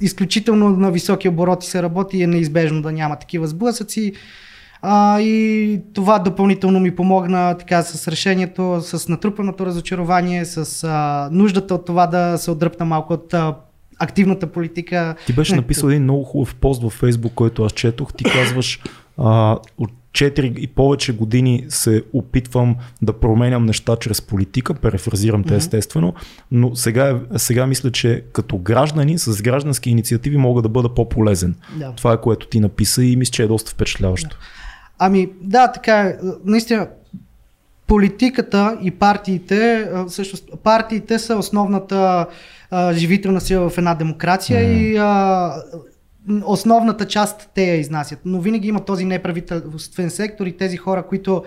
изключително 0.00 0.70
на 0.70 0.90
високи 0.90 1.28
обороти 1.28 1.66
се 1.66 1.82
работи 1.82 2.18
и 2.18 2.22
е 2.22 2.26
неизбежно 2.26 2.82
да 2.82 2.92
няма 2.92 3.16
такива 3.16 3.46
сблъсъци. 3.46 4.12
А, 4.82 5.20
и 5.20 5.80
това 5.94 6.18
допълнително 6.18 6.80
ми 6.80 6.96
помогна 6.96 7.56
така 7.58 7.82
с 7.82 8.08
решението, 8.08 8.80
с 8.82 9.08
натрупаното 9.08 9.66
разочарование, 9.66 10.44
с 10.44 10.84
а, 10.84 11.28
нуждата 11.32 11.74
от 11.74 11.86
това 11.86 12.06
да 12.06 12.38
се 12.38 12.50
отдръпна 12.50 12.86
малко 12.86 13.12
от 13.12 13.34
а, 13.34 13.54
активната 13.98 14.46
политика. 14.46 15.14
Ти 15.26 15.32
беше 15.32 15.56
написал 15.56 15.88
един 15.88 16.02
много 16.02 16.24
хубав 16.24 16.54
пост 16.54 16.82
във 16.82 16.92
Фейсбук, 16.92 17.32
който 17.34 17.64
аз 17.64 17.72
четох. 17.72 18.12
Ти 18.12 18.24
казваш, 18.24 18.80
а, 19.18 19.58
от 19.78 19.90
4 20.18 20.58
и 20.58 20.66
повече 20.66 21.12
години 21.12 21.66
се 21.68 22.02
опитвам 22.12 22.76
да 23.02 23.12
променям 23.12 23.66
неща 23.66 23.96
чрез 23.96 24.22
политика, 24.22 24.74
перефразирам 24.74 25.44
те 25.44 25.56
естествено, 25.56 26.14
но 26.50 26.76
сега, 26.76 27.20
сега 27.36 27.66
мисля, 27.66 27.92
че 27.92 28.24
като 28.32 28.58
граждани 28.58 29.18
с 29.18 29.42
граждански 29.42 29.90
инициативи 29.90 30.36
мога 30.36 30.62
да 30.62 30.68
бъда 30.68 30.94
по-полезен. 30.94 31.54
Да. 31.78 31.92
Това 31.92 32.12
е 32.12 32.20
което 32.20 32.46
ти 32.46 32.60
написа 32.60 33.04
и 33.04 33.16
мисля, 33.16 33.30
че 33.30 33.42
е 33.42 33.46
доста 33.46 33.70
впечатляващо. 33.70 34.28
Да. 34.28 34.36
Ами 34.98 35.28
да, 35.40 35.72
така 35.72 36.00
е. 36.00 36.16
Наистина, 36.44 36.88
политиката 37.86 38.78
и 38.82 38.90
партиите, 38.90 39.90
всъщност 40.08 40.44
партиите 40.62 41.18
са 41.18 41.36
основната 41.36 42.26
а, 42.70 42.92
живителна 42.92 43.40
сила 43.40 43.70
в 43.70 43.78
една 43.78 43.94
демокрация 43.94 44.60
mm. 44.60 44.78
и 44.78 44.96
а, 44.96 45.52
основната 46.44 47.06
част 47.06 47.50
те 47.54 47.62
я 47.62 47.74
изнасят. 47.74 48.18
Но 48.24 48.40
винаги 48.40 48.68
има 48.68 48.84
този 48.84 49.04
неправителствен 49.04 50.10
сектор 50.10 50.46
и 50.46 50.56
тези 50.56 50.76
хора, 50.76 51.02
които 51.02 51.44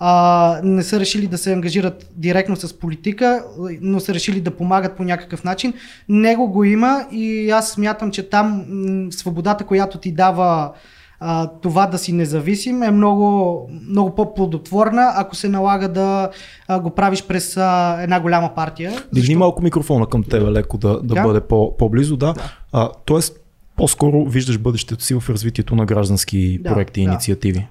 а, 0.00 0.60
не 0.62 0.82
са 0.82 1.00
решили 1.00 1.26
да 1.26 1.38
се 1.38 1.52
ангажират 1.52 2.10
директно 2.16 2.56
с 2.56 2.78
политика, 2.78 3.44
но 3.80 4.00
са 4.00 4.14
решили 4.14 4.40
да 4.40 4.50
помагат 4.50 4.96
по 4.96 5.04
някакъв 5.04 5.44
начин. 5.44 5.72
Него 6.08 6.48
го 6.48 6.64
има 6.64 7.06
и 7.12 7.50
аз 7.50 7.70
смятам, 7.70 8.10
че 8.10 8.30
там 8.30 8.64
м- 8.68 9.12
свободата, 9.12 9.64
която 9.64 9.98
ти 9.98 10.12
дава 10.12 10.72
а, 11.20 11.50
това 11.62 11.86
да 11.86 11.98
си 11.98 12.12
независим 12.12 12.82
е 12.82 12.90
много, 12.90 13.70
много 13.88 14.14
по-плодотворна, 14.14 15.12
ако 15.16 15.36
се 15.36 15.48
налага 15.48 15.88
да 15.88 16.30
а, 16.68 16.80
го 16.80 16.90
правиш 16.90 17.24
през 17.26 17.56
а, 17.56 17.98
една 18.02 18.20
голяма 18.20 18.54
партия. 18.54 18.92
Дигни 19.12 19.36
малко 19.36 19.62
микрофона 19.62 20.06
към 20.06 20.22
тебе, 20.22 20.50
леко 20.50 20.78
да, 20.78 21.00
да, 21.02 21.14
да? 21.14 21.22
бъде 21.22 21.40
по, 21.40 21.76
по-близо. 21.76 22.16
Да. 22.16 22.32
да. 22.32 22.52
А, 22.72 22.90
тоест, 23.04 23.40
по-скоро 23.78 24.24
виждаш 24.24 24.58
бъдещето 24.58 25.04
си 25.04 25.14
в 25.14 25.30
развитието 25.30 25.76
на 25.76 25.86
граждански 25.86 26.58
да, 26.58 26.72
проекти 26.72 27.00
и 27.00 27.04
да. 27.04 27.10
инициативи. 27.10 27.66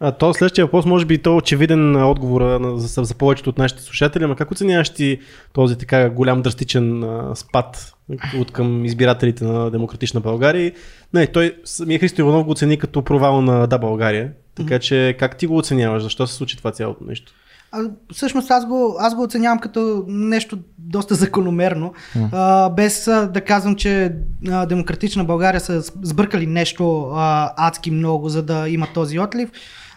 А, 0.00 0.12
то 0.12 0.34
следващия 0.34 0.64
въпрос 0.64 0.86
може 0.86 1.06
би 1.06 1.18
то 1.18 1.36
очевиден 1.36 1.96
отговор 1.96 2.60
за, 2.76 3.04
за 3.04 3.14
повечето 3.14 3.50
от 3.50 3.58
нашите 3.58 3.82
слушатели, 3.82 4.26
но 4.26 4.34
как 4.34 4.50
оценяваш 4.50 4.90
ти 4.90 5.18
този 5.52 5.78
така 5.78 6.10
голям 6.10 6.42
драстичен 6.42 7.04
а, 7.04 7.34
спад 7.34 7.94
от 8.38 8.52
към 8.52 8.84
избирателите 8.84 9.44
на 9.44 9.70
Демократична 9.70 10.20
България? 10.20 10.72
Не, 11.14 11.26
той 11.26 11.56
самия 11.64 11.98
Христо 11.98 12.20
Иванов 12.20 12.44
го 12.44 12.50
оцени 12.50 12.78
като 12.78 13.02
провал 13.02 13.42
на 13.42 13.66
Да 13.66 13.78
България. 13.78 14.32
Така 14.54 14.78
че 14.78 15.16
как 15.18 15.36
ти 15.36 15.46
го 15.46 15.56
оценяваш? 15.56 16.02
Защо 16.02 16.26
се 16.26 16.34
случи 16.34 16.56
това 16.56 16.72
цялото 16.72 17.04
нещо? 17.04 17.32
А, 17.72 17.80
всъщност 18.12 18.50
аз 18.50 18.66
го, 18.66 18.96
аз 19.00 19.14
го 19.14 19.22
оценявам 19.22 19.58
като 19.58 20.04
нещо 20.08 20.58
доста 20.78 21.14
закономерно, 21.14 21.92
mm. 22.16 22.28
а, 22.32 22.70
без 22.70 23.08
а, 23.08 23.26
да 23.26 23.40
казвам, 23.40 23.76
че 23.76 24.12
а, 24.48 24.66
Демократична 24.66 25.24
България 25.24 25.60
са 25.60 25.82
сбъркали 26.02 26.46
нещо 26.46 27.10
а, 27.14 27.52
адски 27.56 27.90
много, 27.90 28.28
за 28.28 28.42
да 28.42 28.68
има 28.68 28.86
този 28.94 29.18
отлив 29.18 29.50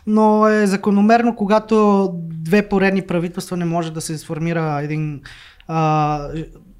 но 0.08 0.48
е 0.48 0.68
закономерно, 0.68 1.36
когато 1.36 2.10
две 2.14 2.70
поредни 2.70 3.02
правителства 3.02 3.58
не 3.58 3.66
може 3.66 3.94
да 3.94 4.02
се 4.02 4.18
сформира 4.18 4.80
един 4.84 5.22
а, 5.68 6.28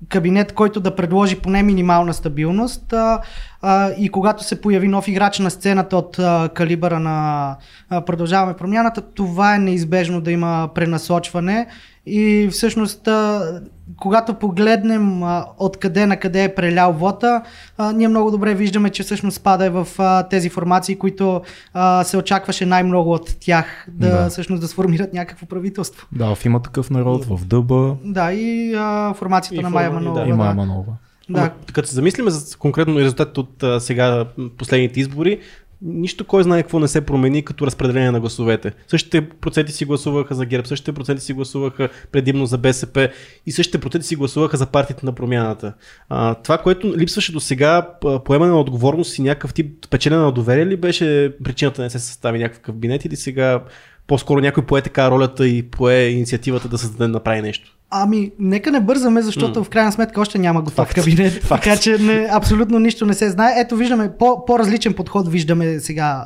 кабинет, 0.10 0.54
който 0.54 0.80
да 0.80 0.96
предложи 0.96 1.40
поне 1.40 1.64
минимална 1.64 2.14
стабилност 2.14 2.94
а, 2.94 3.22
а, 3.62 3.92
и 3.92 4.10
когато 4.10 4.44
се 4.44 4.62
появи 4.62 4.88
нов 4.88 5.08
играч 5.08 5.40
на 5.40 5.52
сцената 5.52 5.98
от 5.98 6.20
а, 6.20 6.50
калибъра 6.54 7.00
на 7.00 7.58
а, 7.90 8.02
Продължаваме 8.02 8.54
промяната, 8.54 9.02
това 9.02 9.56
е 9.56 9.60
неизбежно 9.60 10.22
да 10.22 10.32
има 10.32 10.70
пренасочване. 10.76 11.68
И 12.06 12.50
всъщност, 12.52 13.08
а, 13.08 13.62
когато 13.98 14.34
погледнем 14.34 15.24
а, 15.24 15.46
откъде 15.58 16.06
на 16.06 16.18
къде 16.18 16.44
е 16.44 16.56
прелял 16.56 16.94
вота, 16.94 17.42
а, 17.78 17.92
ние 17.92 18.08
много 18.08 18.32
добре 18.32 18.54
виждаме, 18.54 18.90
че 18.90 19.04
всъщност 19.04 19.38
спада 19.38 19.66
е 19.66 19.70
в 19.70 19.88
а, 19.98 20.24
тези 20.24 20.50
формации, 20.50 20.96
които 20.96 21.42
а, 21.74 22.04
се 22.04 22.18
очакваше 22.18 22.66
най-много 22.66 23.14
от 23.14 23.36
тях 23.40 23.88
да, 23.88 24.10
да. 24.10 24.30
всъщност 24.30 24.62
да 24.62 24.68
сформират 24.68 25.14
някакво 25.14 25.46
правителство. 25.46 26.08
Да, 26.12 26.36
в 26.36 26.46
има 26.46 26.62
такъв 26.62 26.90
народ, 26.90 27.26
в 27.26 27.46
Дъба. 27.46 27.96
Да, 28.04 28.34
и 28.34 28.74
а, 28.78 29.14
формацията 29.14 29.56
и 29.56 29.64
на 29.64 29.70
Майя 29.70 29.92
Манова. 29.92 30.22
Да, 30.22 30.30
и 30.30 30.34
Майя 30.34 30.54
Манова. 30.54 30.94
Да. 31.30 31.52
като 31.74 31.88
се 31.88 31.96
замислиме 31.96 32.32
за 32.32 32.58
конкретно 32.58 33.00
резултатите 33.00 33.40
от 33.40 33.64
а, 33.64 33.80
сега 33.80 34.26
последните 34.58 35.00
избори, 35.00 35.40
нищо 35.82 36.26
кой 36.26 36.44
знае 36.44 36.62
какво 36.62 36.80
не 36.80 36.88
се 36.88 37.02
промени 37.02 37.46
като 37.46 37.66
разпределение 37.66 38.12
на 38.12 38.20
гласовете. 38.20 38.72
Същите 38.88 39.30
проценти 39.30 39.72
си 39.72 39.86
гласуваха 39.86 40.36
за 40.36 40.46
ГЕРБ, 40.46 40.68
същите 40.68 40.94
проценти 40.94 41.24
си 41.24 41.34
гласуваха 41.34 41.90
предимно 42.12 42.46
за 42.46 42.58
БСП 42.58 43.10
и 43.46 43.52
същите 43.52 43.78
проценти 43.78 44.08
си 44.08 44.16
гласуваха 44.16 44.58
за 44.58 44.66
партията 44.66 45.06
на 45.06 45.16
промяната. 45.16 45.74
А, 46.10 46.36
това, 46.36 46.58
което 46.58 46.98
липсваше 46.98 47.32
до 47.32 47.40
сега, 47.40 47.88
поемане 48.26 48.52
на 48.52 48.60
отговорност 48.60 49.18
и 49.18 49.22
някакъв 49.22 49.54
тип 49.54 49.88
печелене 49.90 50.22
на 50.22 50.32
доверие 50.32 50.66
ли 50.66 50.78
беше 50.78 51.34
причината 51.44 51.76
да 51.76 51.84
не 51.84 51.90
се 51.90 52.00
състави 52.00 52.40
някакъв 52.40 52.62
кабинет 52.62 53.06
или 53.06 53.16
сега 53.16 53.64
по-скоро 54.08 54.40
някой 54.40 54.66
пое 54.66 54.82
така 54.82 55.12
ролята 55.12 55.48
и 55.48 55.64
пое 55.64 56.04
инициативата 56.04 56.68
да 56.68 56.78
се 56.78 56.98
да 56.98 57.08
направи 57.08 57.42
нещо? 57.42 57.78
Ами, 57.92 58.32
нека 58.40 58.72
не 58.72 58.80
бързаме, 58.80 59.22
защото 59.22 59.60
mm. 59.60 59.64
в 59.64 59.70
крайна 59.70 59.92
сметка 59.92 60.22
още 60.22 60.40
няма 60.40 60.62
готов 60.62 60.88
Факт. 60.88 60.96
кабинет. 60.96 61.44
Факт. 61.44 61.64
Така 61.64 61.78
че 61.78 61.98
не, 61.98 62.28
абсолютно 62.32 62.80
нищо 62.80 63.06
не 63.06 63.14
се 63.14 63.30
знае. 63.30 63.54
Ето, 63.58 63.76
виждаме, 63.76 64.12
по, 64.20 64.46
по-различен 64.46 64.94
подход 64.94 65.30
виждаме 65.30 65.80
сега 65.80 66.26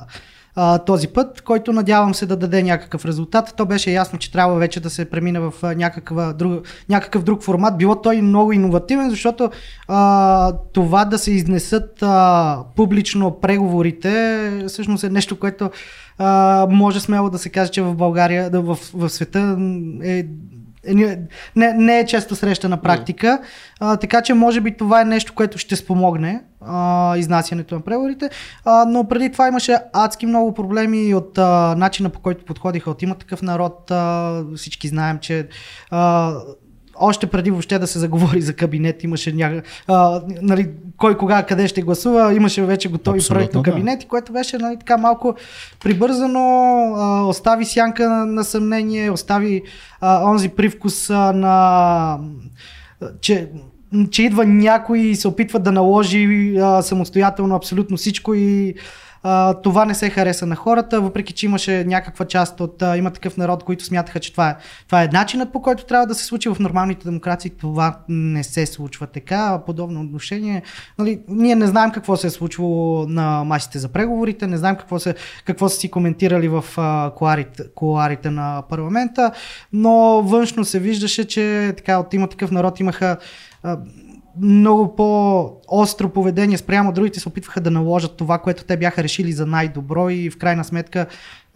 а, 0.56 0.78
този 0.78 1.08
път, 1.08 1.42
който 1.42 1.74
надявам 1.74 2.14
се 2.14 2.26
да 2.26 2.36
даде 2.36 2.64
някакъв 2.64 3.06
резултат. 3.06 3.54
То 3.58 3.66
беше 3.66 3.92
ясно, 3.92 4.20
че 4.20 4.32
трябва 4.32 4.56
вече 4.56 4.80
да 4.80 4.90
се 4.90 5.10
премине 5.10 5.40
в 5.40 5.54
някаква 5.76 6.34
друг, 6.34 6.66
някакъв 6.90 7.24
друг 7.24 7.44
формат. 7.44 7.78
Било 7.78 7.96
той 7.96 8.22
много 8.22 8.52
иновативен, 8.52 9.10
защото 9.10 9.50
а, 9.88 10.54
това 10.74 11.06
да 11.06 11.18
се 11.18 11.32
изнесат 11.32 12.04
а, 12.04 12.64
публично 12.76 13.40
преговорите 13.42 14.64
всъщност 14.68 15.04
е 15.04 15.10
нещо, 15.10 15.40
което 15.40 15.70
а, 16.18 16.68
може 16.70 17.00
смело 17.00 17.30
да 17.30 17.38
се 17.38 17.50
каже, 17.50 17.72
че 17.72 17.82
в 17.82 17.96
България, 17.96 18.50
да, 18.50 18.62
в, 18.62 18.80
в 18.94 19.10
света 19.10 19.58
е 20.04 20.26
не, 20.94 21.74
не 21.74 22.00
е 22.00 22.06
често 22.06 22.36
срещана 22.36 22.77
практика, 22.77 23.39
а, 23.80 23.98
така 23.98 24.22
че 24.22 24.34
може 24.34 24.62
би 24.62 24.77
това 24.77 25.01
е 25.01 25.06
нещо, 25.06 25.34
което 25.36 25.58
ще 25.58 25.75
спомогне 25.75 26.44
а, 26.62 27.18
изнасянето 27.18 27.75
на 27.75 27.82
преговорите, 27.82 28.30
а, 28.65 28.86
но 28.86 29.08
преди 29.08 29.32
това 29.32 29.48
имаше 29.48 29.77
адски 29.94 30.25
много 30.25 30.54
проблеми 30.54 31.13
от 31.13 31.38
а, 31.38 31.75
начина 31.77 32.10
по 32.10 32.20
който 32.20 32.46
подходиха 32.46 32.92
от 32.92 33.01
има 33.01 33.15
такъв 33.15 33.42
народ, 33.42 33.92
а, 33.92 34.44
всички 34.56 34.88
знаем, 34.88 35.20
че 35.20 35.48
а, 35.92 36.34
още 37.00 37.28
преди 37.28 37.52
въобще 37.52 37.80
да 37.80 37.88
се 37.88 38.00
заговори 38.00 38.42
за 38.42 38.54
кабинет, 38.54 39.04
имаше 39.04 39.32
ня... 39.32 39.62
а, 39.88 40.22
нали, 40.42 40.70
кой 40.98 41.18
кога 41.18 41.44
къде 41.44 41.68
ще 41.68 41.82
гласува, 41.82 42.34
имаше 42.34 42.64
вече 42.66 42.90
готови 42.90 43.20
проекти 43.30 43.62
кабинети, 43.62 44.06
да. 44.06 44.10
което 44.10 44.34
беше 44.34 44.58
нали, 44.58 44.78
така 44.80 44.98
малко 44.98 45.36
прибързано, 45.84 46.40
а, 46.98 47.25
остави 47.25 47.66
сянка 47.66 48.10
на, 48.10 48.25
на 48.25 48.44
съмнение, 48.44 49.12
остави 49.12 49.62
а, 50.02 50.30
онзи 50.30 50.50
привкус 50.50 51.10
а, 51.10 51.34
на 51.34 52.20
че 53.22 53.50
че 54.12 54.24
идва 54.24 54.46
някой 54.46 55.00
и 55.00 55.16
се 55.16 55.28
опитва 55.28 55.60
да 55.60 55.72
наложи 55.72 56.56
а, 56.58 56.82
самостоятелно 56.82 57.56
абсолютно 57.56 57.98
всичко 57.98 58.34
и 58.34 58.75
това 59.63 59.86
не 59.86 59.96
се 59.96 60.10
хареса 60.10 60.46
на 60.46 60.55
хората, 60.55 61.01
въпреки 61.01 61.34
че 61.34 61.46
имаше 61.46 61.84
някаква 61.84 62.25
част 62.25 62.60
от 62.60 62.82
а, 62.82 62.98
има 62.98 63.12
такъв 63.12 63.38
народ, 63.38 63.63
които 63.63 63.84
смятаха, 63.84 64.20
че 64.20 64.32
това 64.32 64.50
е, 64.50 64.55
това 64.86 65.03
е 65.03 65.10
начинът 65.13 65.51
по 65.51 65.62
който 65.62 65.86
трябва 65.86 66.08
да 66.08 66.15
се 66.15 66.25
случи 66.25 66.50
в 66.50 66.60
нормалните 66.60 67.05
демокрации. 67.05 67.50
Това 67.50 68.00
не 68.10 68.44
се 68.44 68.65
случва 68.65 69.08
така. 69.08 69.62
Подобно 69.65 70.01
отношение. 70.01 70.62
Нали, 71.00 71.20
ние 71.27 71.55
не 71.55 71.67
знаем 71.67 71.91
какво 71.91 72.17
се 72.17 72.27
е 72.27 72.29
случвало 72.29 73.05
на 73.08 73.44
масите 73.44 73.79
за 73.79 73.89
преговорите, 73.89 74.48
не 74.48 74.58
знаем 74.58 74.75
какво, 74.75 75.00
се, 75.00 75.15
какво 75.46 75.70
са 75.70 75.79
си 75.79 75.91
коментирали 75.91 76.48
в 76.48 76.65
а, 76.77 77.12
коларите, 77.15 77.63
коларите 77.75 78.29
на 78.29 78.63
парламента, 78.70 79.32
но 79.74 80.22
външно 80.22 80.65
се 80.65 80.79
виждаше, 80.79 81.27
че 81.27 81.74
така 81.77 82.00
от 82.00 82.13
има 82.13 82.27
такъв 82.27 82.51
народ 82.51 82.79
имаха 82.79 83.17
много 84.42 84.96
по-остро 84.96 86.10
поведение 86.10 86.58
спрямо 86.58 86.94
другите 86.94 87.20
се 87.20 87.30
опитваха 87.30 87.62
да 87.62 87.72
наложат 87.72 88.18
това, 88.18 88.39
което 88.39 88.63
те 88.63 88.77
бяха 88.77 89.04
решили 89.04 89.32
за 89.32 89.46
най-добро 89.46 90.10
и 90.10 90.30
в 90.30 90.38
крайна 90.38 90.63
сметка 90.63 91.06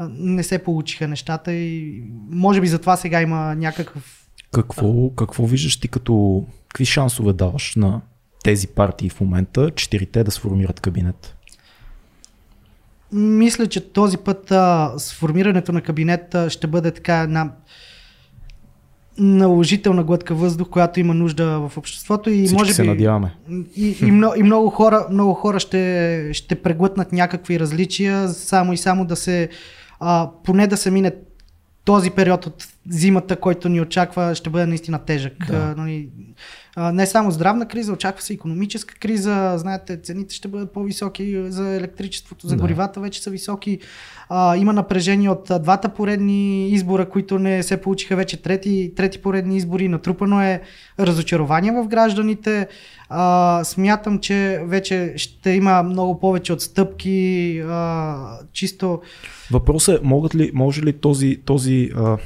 не 0.09 0.43
се 0.43 0.63
получиха 0.63 1.07
нещата 1.07 1.53
и 1.53 2.03
може 2.29 2.61
би 2.61 2.67
затова 2.67 2.97
сега 2.97 3.21
има 3.21 3.55
някакъв... 3.55 4.27
Какво, 4.51 5.09
какво 5.09 5.45
виждаш 5.45 5.79
ти 5.79 5.87
като... 5.87 6.45
Какви 6.67 6.85
шансове 6.85 7.33
даваш 7.33 7.75
на 7.75 8.01
тези 8.43 8.67
партии 8.67 9.09
в 9.09 9.21
момента, 9.21 9.71
четирите 9.71 10.23
да 10.23 10.31
сформират 10.31 10.79
кабинет? 10.79 11.35
Мисля, 13.11 13.67
че 13.67 13.93
този 13.93 14.17
път 14.17 14.51
а, 14.51 14.93
сформирането 14.97 15.71
на 15.71 15.81
кабинет 15.81 16.35
а, 16.35 16.49
ще 16.49 16.67
бъде 16.67 16.91
така 16.91 17.19
една 17.19 17.51
наложителна 19.19 20.03
глътка 20.03 20.35
въздух, 20.35 20.69
която 20.69 20.99
има 20.99 21.13
нужда 21.13 21.59
в 21.59 21.77
обществото 21.77 22.29
и 22.29 22.37
Всички 22.37 22.55
може 22.55 22.69
би 22.69 22.73
се 22.73 22.83
надяваме. 22.83 23.35
И, 23.75 23.95
и, 24.01 24.11
много, 24.11 24.33
и 24.37 24.43
много 24.43 24.69
хора, 24.69 25.07
много 25.11 25.33
хора 25.33 25.59
ще, 25.59 26.29
ще 26.33 26.55
преглътнат 26.55 27.13
някакви 27.13 27.59
различия, 27.59 28.29
само 28.29 28.73
и 28.73 28.77
само 28.77 29.05
да 29.05 29.15
се 29.15 29.49
а, 29.99 30.29
поне 30.43 30.67
да 30.67 30.77
се 30.77 30.91
мине 30.91 31.11
този 31.85 32.11
период 32.11 32.45
от 32.45 32.67
зимата, 32.89 33.35
който 33.35 33.69
ни 33.69 33.81
очаква, 33.81 34.35
ще 34.35 34.49
бъде 34.49 34.65
наистина 34.65 34.99
тежък. 34.99 35.47
Да. 35.47 35.75
Нали, 35.77 36.09
не 36.93 37.05
само 37.05 37.31
здравна 37.31 37.67
криза, 37.67 37.93
очаква 37.93 38.21
се 38.21 38.33
економическа 38.33 38.95
криза. 38.95 39.53
Знаете, 39.57 39.97
цените 39.97 40.35
ще 40.35 40.47
бъдат 40.47 40.73
по-високи 40.73 41.51
за 41.51 41.75
електричеството, 41.75 42.47
за 42.47 42.55
да. 42.55 42.61
горивата 42.61 42.99
вече 42.99 43.23
са 43.23 43.29
високи. 43.29 43.79
А, 44.29 44.57
има 44.57 44.73
напрежение 44.73 45.29
от 45.29 45.51
двата 45.61 45.89
поредни 45.89 46.69
избора, 46.69 47.09
които 47.09 47.39
не 47.39 47.63
се 47.63 47.81
получиха 47.81 48.15
вече 48.15 48.41
трети, 48.41 48.93
трети 48.95 49.21
поредни 49.21 49.57
избори. 49.57 49.87
Натрупано 49.87 50.41
е 50.41 50.61
разочарование 50.99 51.71
в 51.71 51.87
гражданите. 51.87 52.67
А, 53.09 53.63
смятам, 53.63 54.19
че 54.19 54.61
вече 54.65 55.13
ще 55.17 55.51
има 55.51 55.83
много 55.83 56.19
повече 56.19 56.53
отстъпки. 56.53 57.59
А, 57.67 58.39
чисто. 58.53 59.01
Въпросът 59.51 60.01
е, 60.01 60.07
могат 60.07 60.35
ли, 60.35 60.51
може 60.53 60.81
ли 60.81 60.93
този, 60.93 61.41
този 61.45 61.89
а, 61.95 62.17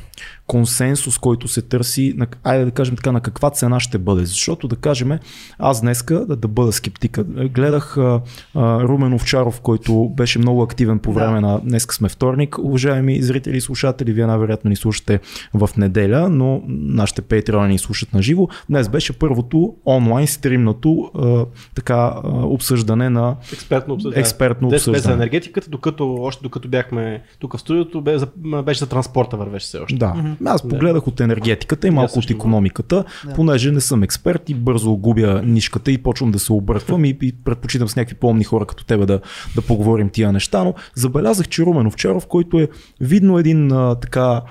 консенсус, 0.47 1.17
който 1.17 1.47
се 1.47 1.61
търси, 1.61 2.13
на, 2.17 2.27
айде 2.43 2.65
да 2.65 2.71
кажем 2.71 2.95
така, 2.95 3.11
на 3.11 3.21
каква 3.21 3.49
цена 3.49 3.79
ще 3.79 3.97
бъде. 3.97 4.25
Защото 4.25 4.67
да 4.67 4.75
кажем, 4.75 5.19
аз 5.59 5.81
днеска 5.81 6.25
да, 6.25 6.35
да 6.35 6.47
бъда 6.47 6.71
скептика. 6.71 7.23
Гледах 7.23 7.97
а, 7.97 8.21
а, 8.55 8.83
Румен 8.83 9.13
Овчаров, 9.13 9.61
който 9.61 10.09
беше 10.09 10.39
много 10.39 10.61
активен 10.61 10.99
по 10.99 11.13
време 11.13 11.41
да. 11.41 11.47
на 11.47 11.59
днеска 11.59 11.95
сме 11.95 12.09
вторник. 12.09 12.57
Уважаеми 12.57 13.21
зрители 13.21 13.57
и 13.57 13.61
слушатели, 13.61 14.13
вие 14.13 14.25
най-вероятно 14.25 14.69
ни 14.69 14.75
слушате 14.75 15.19
в 15.53 15.69
неделя, 15.77 16.29
но 16.29 16.61
нашите 16.67 17.21
патреони 17.21 17.67
ни 17.67 17.79
слушат 17.79 18.13
на 18.13 18.21
живо. 18.21 18.47
Днес 18.69 18.89
беше 18.89 19.19
първото 19.19 19.75
онлайн 19.85 20.27
стримнато 20.27 21.11
а, 21.15 21.45
така 21.75 21.93
а, 21.93 22.29
обсъждане 22.45 23.09
на 23.09 23.35
експертно 23.53 23.93
обсъждане. 23.93 24.21
Експертно 24.21 24.67
обсъждане. 24.67 24.99
За 24.99 25.13
енергетиката, 25.13 25.69
докато 25.69 26.15
още 26.15 26.43
докато 26.43 26.67
бяхме 26.67 27.23
тук 27.39 27.57
в 27.57 27.59
студиото, 27.59 28.01
беше 28.01 28.79
за 28.79 28.89
транспорта 28.89 29.37
вървеше 29.37 29.67
се 29.67 29.77
още. 29.77 29.95
Да. 29.95 30.02
Mm-hmm. 30.05 30.35
Аз 30.45 30.67
погледах 30.67 31.07
от 31.07 31.19
енергетиката 31.19 31.87
и 31.87 31.91
малко 31.91 32.19
от 32.19 32.29
економиката, 32.29 33.03
да. 33.25 33.33
понеже 33.33 33.71
не 33.71 33.81
съм 33.81 34.03
експерт 34.03 34.49
и 34.49 34.53
бързо 34.53 34.95
губя 34.95 35.41
нишката 35.45 35.91
и 35.91 35.97
почвам 35.97 36.31
да 36.31 36.39
се 36.39 36.53
обърквам 36.53 37.05
и, 37.05 37.17
и 37.21 37.31
предпочитам 37.31 37.87
с 37.87 37.95
някакви 37.95 38.15
по-умни 38.15 38.43
хора 38.43 38.65
като 38.65 38.85
тебе 38.85 39.05
да, 39.05 39.19
да 39.55 39.61
поговорим 39.61 40.09
тия 40.09 40.31
неща, 40.31 40.63
но 40.63 40.73
забелязах, 40.95 41.47
че 41.47 41.63
Румен 41.63 41.87
Овчаров, 41.87 42.27
който 42.27 42.59
е 42.59 42.67
видно 43.01 43.37
един 43.37 43.71
а, 43.71 43.95
така 43.95 44.41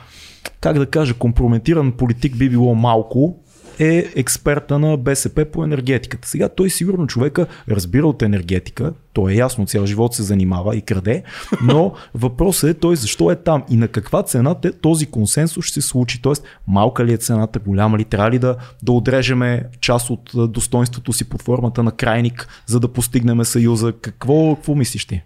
как 0.60 0.78
да 0.78 0.86
кажа, 0.86 1.14
компрометиран 1.14 1.92
политик 1.92 2.36
би 2.36 2.50
било 2.50 2.74
малко, 2.74 3.41
е 3.78 4.12
експерта 4.16 4.78
на 4.78 4.96
БСП 4.96 5.44
по 5.44 5.64
енергетиката. 5.64 6.28
Сега 6.28 6.48
той 6.48 6.70
сигурно 6.70 7.06
човека 7.06 7.46
разбира 7.68 8.06
от 8.06 8.22
енергетика, 8.22 8.92
то 9.12 9.28
е 9.28 9.34
ясно, 9.34 9.66
цял 9.66 9.86
живот 9.86 10.14
се 10.14 10.22
занимава 10.22 10.76
и 10.76 10.82
краде, 10.82 11.22
но 11.62 11.92
въпросът 12.14 12.70
е 12.70 12.74
той 12.74 12.96
защо 12.96 13.30
е 13.30 13.36
там 13.36 13.64
и 13.70 13.76
на 13.76 13.88
каква 13.88 14.22
цена 14.22 14.54
този 14.82 15.06
консенсус 15.06 15.64
ще 15.64 15.80
се 15.80 15.88
случи, 15.88 16.22
т.е. 16.22 16.32
малка 16.68 17.04
ли 17.04 17.12
е 17.12 17.16
цената, 17.16 17.58
голяма 17.58 17.98
ли, 17.98 18.04
трябва 18.04 18.30
ли 18.30 18.38
да, 18.38 18.56
да 18.82 18.92
отрежеме 18.92 19.64
част 19.80 20.10
от 20.10 20.52
достоинството 20.52 21.12
си 21.12 21.28
под 21.28 21.42
формата 21.42 21.82
на 21.82 21.92
крайник, 21.92 22.48
за 22.66 22.80
да 22.80 22.88
постигнем 22.88 23.44
съюза. 23.44 23.92
Какво, 24.02 24.54
какво 24.54 24.74
мислиш 24.74 25.06
ти? 25.06 25.22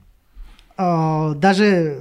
А, 0.77 1.35
даже 1.35 1.93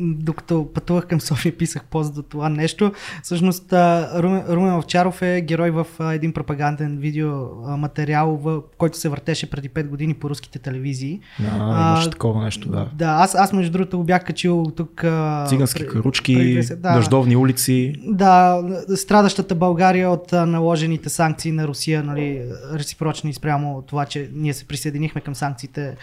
докато 0.00 0.68
пътувах 0.74 1.06
към 1.06 1.20
София, 1.20 1.56
писах 1.58 1.84
пост 1.84 2.14
за 2.14 2.22
това 2.22 2.48
нещо. 2.48 2.92
Всъщност 3.22 3.72
Румен, 4.16 4.44
Румен 4.48 4.76
Овчаров 4.76 5.22
е 5.22 5.40
герой 5.40 5.70
в 5.70 5.86
един 6.00 6.32
пропаганден 6.32 6.98
видео 6.98 7.30
материал, 7.66 8.36
в 8.36 8.62
който 8.78 8.98
се 8.98 9.08
въртеше 9.08 9.50
преди 9.50 9.70
5 9.70 9.88
години 9.88 10.14
по 10.14 10.30
руските 10.30 10.58
телевизии. 10.58 11.20
Да, 11.40 11.90
имаше 11.90 12.10
такова 12.10 12.44
нещо, 12.44 12.68
да. 12.68 12.88
Да, 12.94 13.06
аз, 13.06 13.34
аз 13.34 13.52
между 13.52 13.72
другото 13.72 13.98
го 13.98 14.04
бях 14.04 14.24
качил 14.24 14.66
тук. 14.76 15.04
Цигански 15.48 15.86
каручки, 15.86 16.60
да, 16.76 16.92
дъждовни 16.94 17.36
улици. 17.36 17.94
Да, 18.06 18.62
страдащата 18.96 19.54
България 19.54 20.10
от 20.10 20.32
наложените 20.32 21.08
санкции 21.08 21.52
на 21.52 21.68
Русия, 21.68 22.02
нали, 22.02 22.42
реципрочни 22.74 23.34
спрямо 23.34 23.82
това, 23.82 24.04
че 24.04 24.30
ние 24.34 24.54
се 24.54 24.64
присъединихме 24.64 25.20
към 25.20 25.34
санкциите 25.34 25.96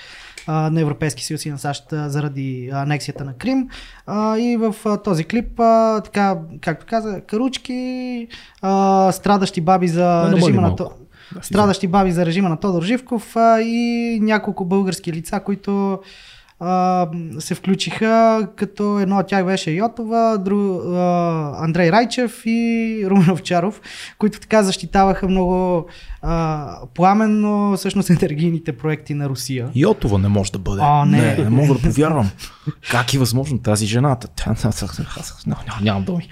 на 0.47 0.81
Европейски 0.81 1.25
съюз 1.25 1.45
и 1.45 1.49
на 1.49 1.57
САЩ 1.57 1.83
заради 1.91 2.69
анексията 2.73 3.25
на 3.25 3.33
Крим. 3.33 3.67
И 4.37 4.57
в 4.59 4.97
този 5.03 5.23
клип, 5.23 5.57
така, 6.03 6.37
както 6.61 6.85
каза, 6.89 7.21
каручки, 7.21 8.27
страдащи 9.11 9.61
баби 9.61 9.87
за 9.87 10.31
режима 10.31 10.61
на 10.61 10.75
то... 10.75 10.91
Страдащи 11.41 11.87
баби 11.87 12.11
за 12.11 12.25
режима 12.25 12.49
на 12.49 12.57
Тодор 12.57 12.83
Живков 12.83 13.35
и 13.61 14.19
няколко 14.21 14.65
български 14.65 15.13
лица, 15.13 15.39
които 15.39 15.99
а, 16.59 17.07
се 17.39 17.55
включиха, 17.55 18.47
като 18.55 18.99
едно 18.99 19.17
от 19.17 19.27
тях 19.27 19.45
беше 19.45 19.71
Йотова, 19.71 20.37
друг, 20.37 20.81
а, 20.85 21.55
Андрей 21.63 21.91
Райчев 21.91 22.41
и 22.45 23.03
Румен 23.05 23.29
Овчаров, 23.29 23.81
които 24.17 24.39
така 24.39 24.63
защитаваха 24.63 25.27
много 25.27 25.85
а, 26.21 26.77
пламенно 26.95 27.77
всъщност 27.77 28.09
енергийните 28.21 28.71
проекти 28.71 29.13
на 29.13 29.29
Русия. 29.29 29.69
Йотова 29.75 30.17
не 30.17 30.27
може 30.27 30.51
да 30.51 30.59
бъде. 30.59 30.81
А, 30.83 31.05
не. 31.05 31.21
не, 31.21 31.43
не 31.43 31.49
мога 31.49 31.73
да 31.73 31.79
повярвам. 31.79 32.29
как 32.91 33.13
е 33.13 33.19
възможно 33.19 33.59
тази 33.59 33.85
жената? 33.85 34.27
Нямам 35.81 36.03
думи. 36.03 36.27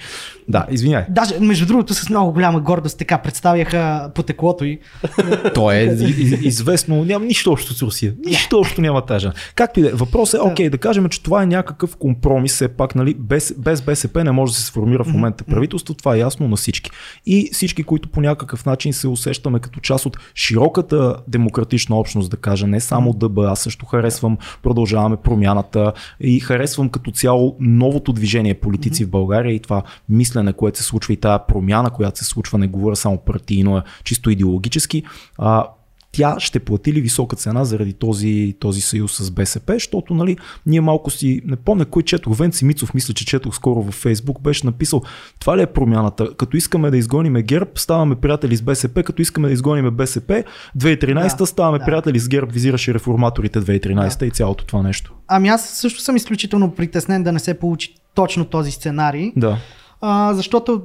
Да, 0.48 0.66
извиняй. 0.70 1.06
Даже, 1.10 1.40
между 1.40 1.66
другото, 1.66 1.94
с 1.94 2.10
много 2.10 2.34
голяма 2.34 2.60
гордост 2.60 2.98
така 2.98 3.18
представяха 3.18 4.12
потеклото 4.16 4.66
и. 4.66 4.80
То 5.54 5.72
е 5.72 5.98
известно, 6.42 7.06
няма 7.06 7.26
нищо 7.26 7.52
общо 7.52 7.74
с 7.74 7.82
Русия. 7.82 8.14
Нищо 8.26 8.60
общо 8.60 8.82
няма 8.82 9.06
тази. 9.06 9.28
Както 9.56 9.80
и 9.80 9.84
да 9.84 9.90
е. 9.90 9.92
Въпросът 9.92 10.40
е, 10.40 10.44
окей, 10.44 10.70
да 10.70 10.78
кажем, 10.78 11.10
че 11.10 11.24
това 11.24 11.44
е 11.44 11.46
някакъв 11.46 11.96
компромис, 11.96 12.54
все 12.54 12.68
пак, 12.68 12.96
нали, 12.96 13.14
без, 13.14 13.54
без 13.58 13.82
БСП 13.82 14.24
не 14.24 14.32
може 14.32 14.52
да 14.52 14.60
се 14.60 14.66
сформира 14.66 15.04
в 15.04 15.14
момента 15.14 15.44
правителство, 15.44 15.94
това 15.94 16.16
е 16.16 16.20
ясно 16.20 16.48
на 16.48 16.56
всички. 16.56 16.92
И 17.26 17.50
всички, 17.54 17.84
които 17.84 18.10
по 18.10 18.22
някакъв 18.22 18.66
начин 18.66 18.94
се 18.94 19.08
усещаме 19.08 19.60
като 19.60 19.79
част 19.82 20.06
от 20.06 20.18
широката 20.36 21.16
демократична 21.28 21.96
общност, 21.96 22.32
да 22.32 22.38
кажа, 22.38 22.68
не 22.68 22.80
само 22.80 23.14
ДБ, 23.14 23.40
аз 23.40 23.60
също 23.60 23.86
харесвам, 23.86 24.38
продължаваме 24.64 25.18
промяната 25.18 25.94
и 26.20 26.40
харесвам 26.40 26.90
като 26.90 27.12
цяло 27.12 27.56
новото 27.60 28.14
движение 28.14 28.54
политици 28.54 29.06
в 29.06 29.10
България 29.10 29.54
и 29.54 29.60
това 29.60 29.84
мислене, 30.10 30.54
което 30.54 30.78
се 30.78 30.84
случва 30.84 31.14
и 31.14 31.18
тази 31.18 31.44
промяна, 31.48 31.90
която 31.90 32.20
се 32.20 32.26
случва, 32.26 32.58
не 32.58 32.68
говоря 32.68 32.96
само 32.96 33.18
партийно, 33.18 33.76
а 33.76 33.84
чисто 34.04 34.30
идеологически. 34.30 35.04
А, 35.38 35.66
тя 36.12 36.36
ще 36.40 36.60
плати 36.60 36.94
ли 36.94 37.02
висока 37.02 37.36
цена 37.36 37.66
заради 37.66 37.94
този, 37.94 38.56
този 38.60 38.82
съюз 38.82 39.18
с 39.18 39.32
БСП, 39.32 39.74
защото 39.74 40.14
нали, 40.14 40.38
ние 40.66 40.82
малко 40.82 41.10
си, 41.10 41.42
не 41.46 41.56
помня 41.56 41.86
кой 41.86 42.04
четох, 42.04 42.38
Венци 42.38 42.66
Мицов, 42.66 42.94
мисля, 42.94 43.14
че 43.14 43.26
четох 43.26 43.56
скоро 43.56 43.82
във 43.82 43.94
Фейсбук, 43.94 44.42
беше 44.42 44.66
написал, 44.66 45.02
това 45.40 45.58
ли 45.58 45.62
е 45.62 45.66
промяната? 45.66 46.36
Като 46.36 46.58
искаме 46.58 46.92
да 46.92 46.98
изгоним 46.98 47.34
ГЕРБ, 47.34 47.72
ставаме 47.76 48.16
приятели 48.16 48.56
с 48.56 48.62
БСП, 48.62 49.04
като 49.04 49.22
искаме 49.22 49.48
да 49.48 49.54
изгоним 49.54 49.92
БСП, 49.92 50.44
2013 50.78 51.38
да, 51.38 51.46
ставаме 51.46 51.80
да. 51.80 51.86
приятели 51.86 52.20
с 52.20 52.30
ГЕРБ, 52.30 52.52
визираше 52.52 52.94
реформаторите 52.94 53.62
2013 53.62 54.20
да. 54.20 54.26
и 54.26 54.32
цялото 54.32 54.66
това 54.66 54.84
нещо. 54.84 55.14
Ами 55.28 55.48
аз 55.48 55.70
също 55.70 56.02
съм 56.02 56.16
изключително 56.16 56.72
притеснен 56.76 57.24
да 57.24 57.32
не 57.32 57.40
се 57.40 57.54
получи 57.54 57.96
точно 58.14 58.46
този 58.46 58.72
сценарий. 58.72 59.32
Да. 59.36 59.58
А, 60.02 60.34
защото 60.34 60.82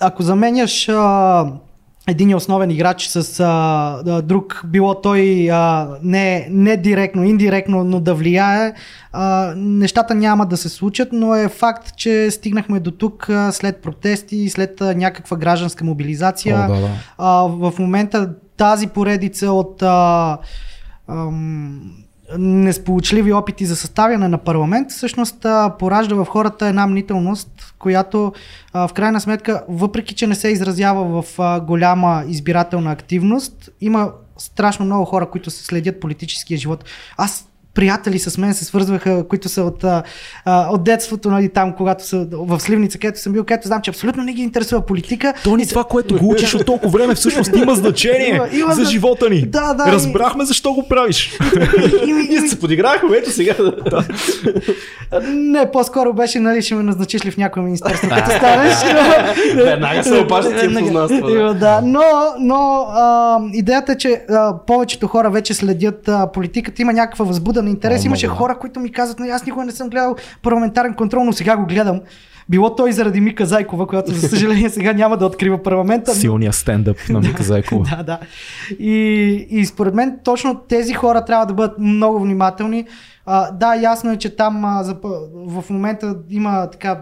ако 0.00 0.22
заменяш 0.22 0.88
а, 0.88 1.52
един 2.08 2.34
основен 2.34 2.70
играч 2.70 3.06
с 3.06 3.40
а, 3.40 4.22
друг, 4.22 4.62
било 4.66 5.00
той 5.00 5.50
а, 5.52 5.88
не, 6.02 6.46
не 6.50 6.76
директно, 6.76 7.24
индиректно, 7.24 7.84
но 7.84 8.00
да 8.00 8.14
влияе, 8.14 8.72
а, 9.12 9.52
нещата 9.56 10.14
няма 10.14 10.46
да 10.46 10.56
се 10.56 10.68
случат, 10.68 11.08
но 11.12 11.34
е 11.34 11.48
факт, 11.48 11.96
че 11.96 12.30
стигнахме 12.30 12.80
до 12.80 12.90
тук 12.90 13.28
а, 13.30 13.52
след 13.52 13.82
протести, 13.82 14.48
след 14.48 14.80
а, 14.80 14.94
някаква 14.94 15.36
гражданска 15.36 15.84
мобилизация. 15.84 16.56
О, 16.56 16.74
да, 16.74 16.80
да. 16.80 16.90
А, 17.18 17.42
в 17.42 17.72
момента 17.78 18.34
тази 18.56 18.86
поредица 18.86 19.52
от 19.52 19.82
а, 19.82 20.38
ам, 21.08 22.03
несполучливи 22.38 23.32
опити 23.32 23.66
за 23.66 23.76
съставяне 23.76 24.28
на 24.28 24.38
парламент, 24.38 24.90
всъщност 24.90 25.46
поражда 25.78 26.14
в 26.14 26.24
хората 26.24 26.66
една 26.66 26.86
мнителност, 26.86 27.74
която 27.78 28.32
в 28.74 28.90
крайна 28.94 29.20
сметка, 29.20 29.64
въпреки 29.68 30.14
че 30.14 30.26
не 30.26 30.34
се 30.34 30.48
изразява 30.48 31.22
в 31.22 31.38
голяма 31.66 32.24
избирателна 32.28 32.92
активност, 32.92 33.70
има 33.80 34.12
страшно 34.38 34.84
много 34.84 35.04
хора, 35.04 35.30
които 35.30 35.50
се 35.50 35.64
следят 35.64 36.00
политическия 36.00 36.58
живот. 36.58 36.84
Аз 37.16 37.48
приятели 37.74 38.18
с 38.18 38.38
мен 38.38 38.54
се 38.54 38.64
свързваха, 38.64 39.28
които 39.28 39.48
са 39.48 39.62
от, 39.62 39.84
а, 39.84 40.02
от 40.46 40.84
детството, 40.84 41.30
нали, 41.30 41.48
там, 41.48 41.72
когато 41.72 42.06
са 42.06 42.26
в 42.32 42.60
Сливница, 42.60 42.98
където 42.98 43.20
съм 43.20 43.32
бил, 43.32 43.44
където 43.44 43.66
знам, 43.66 43.82
че 43.82 43.90
абсолютно 43.90 44.22
не 44.22 44.32
ги 44.32 44.42
интересува 44.42 44.86
политика. 44.86 45.34
То 45.44 45.56
ни 45.56 45.66
това, 45.66 45.84
което 45.84 46.18
го 46.18 46.30
учиш 46.30 46.54
от 46.54 46.66
толкова 46.66 46.98
време, 46.98 47.14
всъщност 47.14 47.56
има 47.56 47.74
значение 47.74 48.34
има, 48.34 48.48
има 48.52 48.74
за 48.74 48.84
живота 48.84 49.30
ни. 49.30 49.46
Да, 49.46 49.74
да. 49.74 49.92
Разбрахме 49.92 50.44
защо 50.44 50.72
го 50.72 50.88
правиш. 50.88 51.38
Ние 52.06 52.48
се 52.48 52.60
подиграхме, 52.60 53.16
ето 53.16 53.30
сега. 53.30 53.54
да. 53.90 54.04
Не, 55.30 55.70
по-скоро 55.70 56.12
беше, 56.12 56.40
нали, 56.40 56.62
ще 56.62 56.74
ме 56.74 56.82
назначиш 56.82 57.24
ли 57.24 57.30
в 57.30 57.36
някое 57.36 57.62
министерство, 57.62 58.08
като 58.08 58.30
станеш. 58.30 58.74
Веднага 59.54 60.04
се 60.04 60.18
опашат 60.18 60.60
тия 60.60 60.74
познанства. 60.74 61.54
Да, 61.60 61.80
но, 61.84 62.02
но 62.40 62.86
а, 62.90 63.38
идеята 63.52 63.92
е, 63.92 63.96
че 63.96 64.22
а, 64.30 64.56
повечето 64.66 65.06
хора 65.06 65.30
вече 65.30 65.54
следят 65.54 66.08
а, 66.08 66.32
политиката, 66.32 66.82
има 66.82 66.92
някаква 66.92 67.24
възбуда 67.24 67.62
на 67.64 67.70
интерес. 67.70 68.02
О, 68.02 68.06
Имаше 68.06 68.26
хора, 68.26 68.58
които 68.58 68.80
ми 68.80 68.92
казват, 68.92 69.18
но 69.18 69.26
аз 69.26 69.46
никога 69.46 69.64
не 69.64 69.72
съм 69.72 69.88
гледал 69.88 70.16
парламентарен 70.42 70.94
контрол, 70.94 71.24
но 71.24 71.32
сега 71.32 71.56
го 71.56 71.66
гледам. 71.66 72.00
Било 72.48 72.74
той 72.74 72.92
заради 72.92 73.20
Мика 73.20 73.46
Зайкова, 73.46 73.86
която 73.86 74.12
за 74.12 74.28
съжаление 74.28 74.70
сега 74.70 74.92
няма 74.92 75.16
да 75.16 75.26
открива 75.26 75.62
парламента. 75.62 76.14
Силния 76.14 76.52
стендъп 76.52 76.96
на 77.08 77.20
Мика 77.20 77.42
Зайкова. 77.42 77.96
да, 77.96 78.02
да. 78.02 78.18
И, 78.78 78.92
и 79.50 79.66
според 79.66 79.94
мен 79.94 80.18
точно 80.24 80.60
тези 80.68 80.94
хора 80.94 81.24
трябва 81.24 81.46
да 81.46 81.54
бъдат 81.54 81.78
много 81.78 82.20
внимателни. 82.20 82.84
А, 83.26 83.50
да, 83.50 83.74
ясно 83.74 84.12
е, 84.12 84.16
че 84.16 84.36
там 84.36 84.64
а, 84.64 84.82
за, 84.82 84.96
в 85.46 85.64
момента 85.70 86.16
има 86.30 86.70
така 86.70 87.00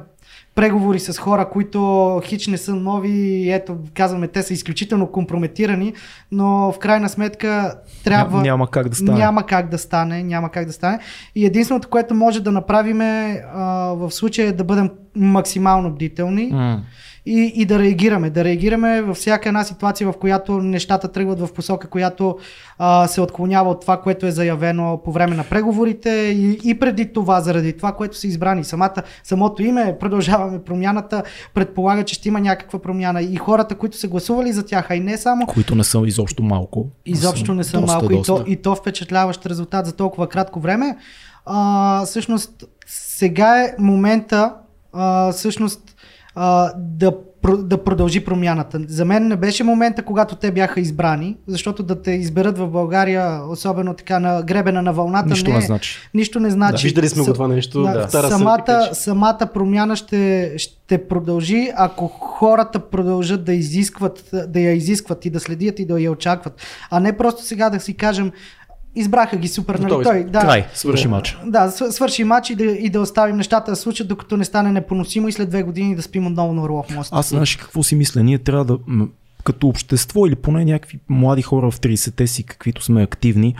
преговори 0.54 1.00
с 1.00 1.18
хора, 1.18 1.48
които 1.48 2.20
хич 2.24 2.46
не 2.46 2.58
са 2.58 2.74
нови, 2.74 3.50
ето 3.52 3.76
казваме, 3.94 4.28
те 4.28 4.42
са 4.42 4.54
изключително 4.54 5.06
компрометирани, 5.06 5.92
но 6.32 6.72
в 6.72 6.78
крайна 6.78 7.08
сметка 7.08 7.74
трябва... 8.04 8.38
Ня, 8.38 8.42
няма 8.42 8.70
как 8.70 8.88
да 8.88 8.96
стане. 8.96 9.18
Няма 9.18 9.46
как 9.46 9.68
да 9.68 9.78
стане, 9.78 10.22
няма 10.22 10.48
как 10.48 10.66
да 10.66 10.72
стане. 10.72 10.98
И 11.34 11.46
единственото, 11.46 11.88
което 11.88 12.14
може 12.14 12.42
да 12.42 12.52
направим 12.52 13.00
е, 13.00 13.44
а, 13.54 13.64
в 13.94 14.10
случая 14.10 14.48
е 14.48 14.52
да 14.52 14.64
бъдем 14.64 14.90
максимално 15.16 15.90
бдителни. 15.90 16.52
Mm 16.52 16.78
и, 17.26 17.52
и 17.54 17.64
да 17.64 17.78
реагираме. 17.78 18.30
Да 18.30 18.44
реагираме 18.44 19.02
във 19.02 19.16
всяка 19.16 19.48
една 19.48 19.64
ситуация, 19.64 20.12
в 20.12 20.18
която 20.18 20.58
нещата 20.58 21.12
тръгват 21.12 21.40
в 21.40 21.52
посока, 21.52 21.88
която 21.88 22.38
а, 22.78 23.06
се 23.06 23.20
отклонява 23.20 23.70
от 23.70 23.80
това, 23.80 24.00
което 24.00 24.26
е 24.26 24.30
заявено 24.30 25.00
по 25.04 25.12
време 25.12 25.36
на 25.36 25.44
преговорите 25.44 26.10
и, 26.10 26.60
и 26.64 26.78
преди 26.78 27.12
това, 27.12 27.40
заради 27.40 27.76
това, 27.76 27.92
което 27.92 28.16
са 28.16 28.26
избрани. 28.26 28.64
Самата, 28.64 29.02
самото 29.24 29.62
име, 29.62 29.96
продължаваме 30.00 30.62
промяната, 30.64 31.22
предполага, 31.54 32.04
че 32.04 32.14
ще 32.14 32.28
има 32.28 32.40
някаква 32.40 32.78
промяна. 32.78 33.22
И 33.22 33.36
хората, 33.36 33.74
които 33.74 33.96
са 33.96 34.08
гласували 34.08 34.52
за 34.52 34.66
тях, 34.66 34.90
а 34.90 34.94
и 34.94 35.00
не 35.00 35.16
само. 35.16 35.46
Които 35.46 35.74
не 35.74 35.84
са 35.84 36.02
изобщо 36.06 36.42
малко. 36.42 36.88
Изобщо 37.06 37.54
не 37.54 37.64
са 37.64 37.80
доста, 37.80 37.92
малко. 37.92 38.08
Доста. 38.08 38.32
И, 38.32 38.36
то, 38.36 38.44
и 38.46 38.56
то 38.56 38.74
впечатляващ 38.74 39.46
резултат 39.46 39.86
за 39.86 39.92
толкова 39.92 40.28
кратко 40.28 40.60
време. 40.60 40.96
А, 41.46 42.04
всъщност, 42.06 42.64
сега 42.86 43.64
е 43.64 43.74
момента, 43.78 44.54
а, 44.92 45.32
всъщност, 45.32 45.96
а, 46.34 46.72
да, 46.78 47.12
да 47.58 47.84
продължи 47.84 48.24
промяната. 48.24 48.80
За 48.88 49.04
мен 49.04 49.28
не 49.28 49.36
беше 49.36 49.64
момента, 49.64 50.02
когато 50.02 50.36
те 50.36 50.50
бяха 50.50 50.80
избрани, 50.80 51.36
защото 51.46 51.82
да 51.82 52.02
те 52.02 52.10
изберат 52.10 52.58
в 52.58 52.68
България, 52.68 53.40
особено 53.48 53.94
така 53.94 54.18
на 54.18 54.42
гребена 54.42 54.82
на 54.82 54.92
вълната, 54.92 55.28
нищо 55.28 55.50
не, 55.50 55.56
не 55.56 55.62
значи. 55.62 55.98
Нищо 56.14 56.40
не 56.40 56.50
значи. 56.50 56.82
Да, 56.82 56.86
виждали 56.86 57.08
сме 57.08 57.24
го 57.24 57.32
това 57.32 57.48
нещо. 57.48 57.82
Да, 57.82 58.06
да. 58.06 58.28
Самата, 58.28 58.88
самата 58.92 59.48
промяна 59.54 59.96
ще, 59.96 60.52
ще 60.56 61.08
продължи, 61.08 61.70
ако 61.76 62.08
хората 62.08 62.78
продължат 62.80 63.44
да 63.44 63.52
изискват, 63.52 64.30
да 64.48 64.60
я 64.60 64.72
изискват 64.72 65.24
и 65.24 65.30
да 65.30 65.40
следят 65.40 65.78
и 65.78 65.86
да 65.86 66.00
я 66.00 66.12
очакват. 66.12 66.62
А 66.90 67.00
не 67.00 67.16
просто 67.16 67.42
сега 67.42 67.70
да 67.70 67.80
си 67.80 67.96
кажем, 67.96 68.32
избраха 68.94 69.36
ги 69.36 69.48
супер, 69.48 69.74
нали? 69.74 70.02
Той, 70.02 70.24
да, 70.24 70.40
Край, 70.40 70.66
свърши 70.74 71.08
матч. 71.08 71.38
Да, 71.46 71.70
свърши 71.70 72.24
матч 72.24 72.50
и 72.50 72.54
да, 72.54 72.64
и 72.64 72.90
да 72.90 73.00
оставим 73.00 73.36
нещата 73.36 73.70
да 73.70 73.76
случат, 73.76 74.08
докато 74.08 74.36
не 74.36 74.44
стане 74.44 74.72
непоносимо 74.72 75.28
и 75.28 75.32
след 75.32 75.48
две 75.48 75.62
години 75.62 75.96
да 75.96 76.02
спим 76.02 76.26
отново 76.26 76.54
на 76.54 76.62
Орлов 76.62 76.94
мост. 76.94 77.10
Аз 77.12 77.28
знаеш 77.28 77.56
какво 77.56 77.82
си 77.82 77.94
мисля? 77.94 78.22
Ние 78.22 78.38
трябва 78.38 78.64
да, 78.64 78.78
като 79.44 79.68
общество 79.68 80.26
или 80.26 80.34
поне 80.34 80.64
някакви 80.64 80.98
млади 81.08 81.42
хора 81.42 81.70
в 81.70 81.80
30-те 81.80 82.26
си, 82.26 82.42
каквито 82.42 82.84
сме 82.84 83.02
активни, 83.02 83.54